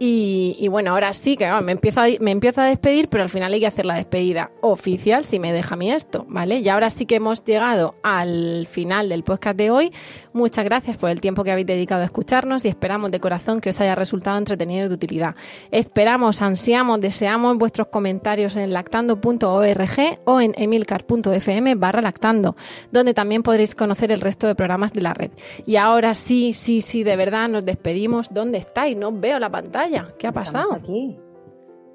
Y, 0.00 0.56
y 0.60 0.68
bueno, 0.68 0.92
ahora 0.92 1.12
sí 1.12 1.36
que 1.36 1.50
me, 1.60 1.72
empiezo 1.72 2.60
a, 2.60 2.64
despedir, 2.64 3.08
pero 3.08 3.24
al 3.24 3.28
final 3.28 3.52
hay 3.52 3.60
que 3.60 3.66
hacer 3.66 3.84
la 3.84 3.94
despedida 3.94 4.52
oficial 4.60 5.24
si 5.24 5.40
me 5.40 5.52
deja 5.52 5.74
a 5.74 5.78
mí 5.78 5.90
esto, 5.90 6.24
¿vale? 6.28 6.58
Y 6.58 6.68
ahora 6.68 6.88
sí 6.90 7.04
que 7.04 7.16
hemos 7.16 7.44
llegado 7.44 7.96
al 8.04 8.68
final 8.70 9.08
del 9.08 9.24
podcast 9.24 9.56
de 9.56 9.72
hoy. 9.72 9.92
Muchas 10.32 10.64
gracias 10.64 10.96
por 10.96 11.10
el 11.10 11.20
tiempo 11.20 11.42
que 11.42 11.50
habéis 11.50 11.66
dedicado 11.66 12.02
a 12.02 12.04
escucharnos 12.04 12.64
y 12.64 12.68
esperamos 12.68 13.10
de 13.10 13.18
corazón 13.18 13.60
que 13.60 13.70
os 13.70 13.80
haya 13.80 13.96
resultado 13.96 14.38
entretenido 14.38 14.86
y 14.86 14.88
de 14.88 14.94
utilidad. 14.94 15.34
Esperamos, 15.72 16.42
ansiamos, 16.42 17.00
deseamos 17.00 17.58
vuestros 17.58 17.88
comentarios 17.88 18.54
en 18.54 18.72
lactando.org 18.72 20.18
o 20.24 20.40
en 20.40 20.54
emilcar.fm 20.56 21.74
barra 21.74 22.02
lactando, 22.02 22.54
donde 22.92 23.14
también 23.14 23.42
podréis 23.42 23.74
conocer 23.74 24.12
el 24.12 24.20
resto 24.20 24.46
de 24.46 24.54
programas 24.54 24.92
de 24.92 25.00
la 25.00 25.14
red. 25.14 25.32
Y 25.66 25.74
ahora 25.74 26.14
sí, 26.14 26.54
sí, 26.54 26.82
sí, 26.82 27.02
de 27.02 27.16
verdad 27.16 27.48
nos 27.48 27.64
despedimos. 27.64 28.32
¿Dónde 28.32 28.58
estáis? 28.58 28.96
No 28.96 29.10
veo 29.10 29.40
la 29.40 29.50
pantalla. 29.50 29.87
¿Qué 30.18 30.26
ha 30.26 30.32
pasado? 30.32 30.74
Aquí. 30.74 31.18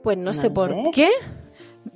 Pues 0.03 0.17
no, 0.17 0.25
¿No 0.25 0.33
sé 0.33 0.49
por 0.49 0.75
ves? 0.75 0.87
qué. 0.93 1.09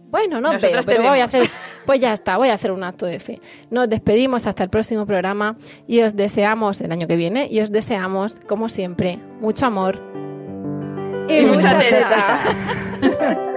Bueno, 0.10 0.40
no 0.40 0.50
os 0.50 0.54
Nosotros 0.56 0.86
veo, 0.86 0.96
pero 0.98 1.10
voy 1.10 1.20
a 1.20 1.26
hacer, 1.26 1.44
pues 1.86 2.00
ya 2.00 2.14
está, 2.14 2.38
voy 2.38 2.48
a 2.48 2.54
hacer 2.54 2.72
un 2.72 2.84
acto 2.86 3.06
de 3.06 3.20
fe. 3.20 3.42
Nos 3.70 3.90
despedimos 3.90 4.48
hasta 4.48 4.64
el 4.64 4.70
próximo 4.70 5.06
programa 5.06 5.58
y 5.86 6.02
os 6.02 6.16
deseamos 6.16 6.80
el 6.80 6.92
año 6.94 7.08
que 7.08 7.18
viene 7.18 7.48
y 7.52 7.60
os 7.60 7.72
deseamos, 7.72 8.40
como 8.48 8.70
siempre, 8.70 9.20
mucho 9.42 9.66
amor 9.66 10.00
y, 11.28 11.36
Y 11.40 11.42
mucha 11.46 11.76
mucha 11.76 11.80
teta. 11.80 12.40
teta. 13.02 13.54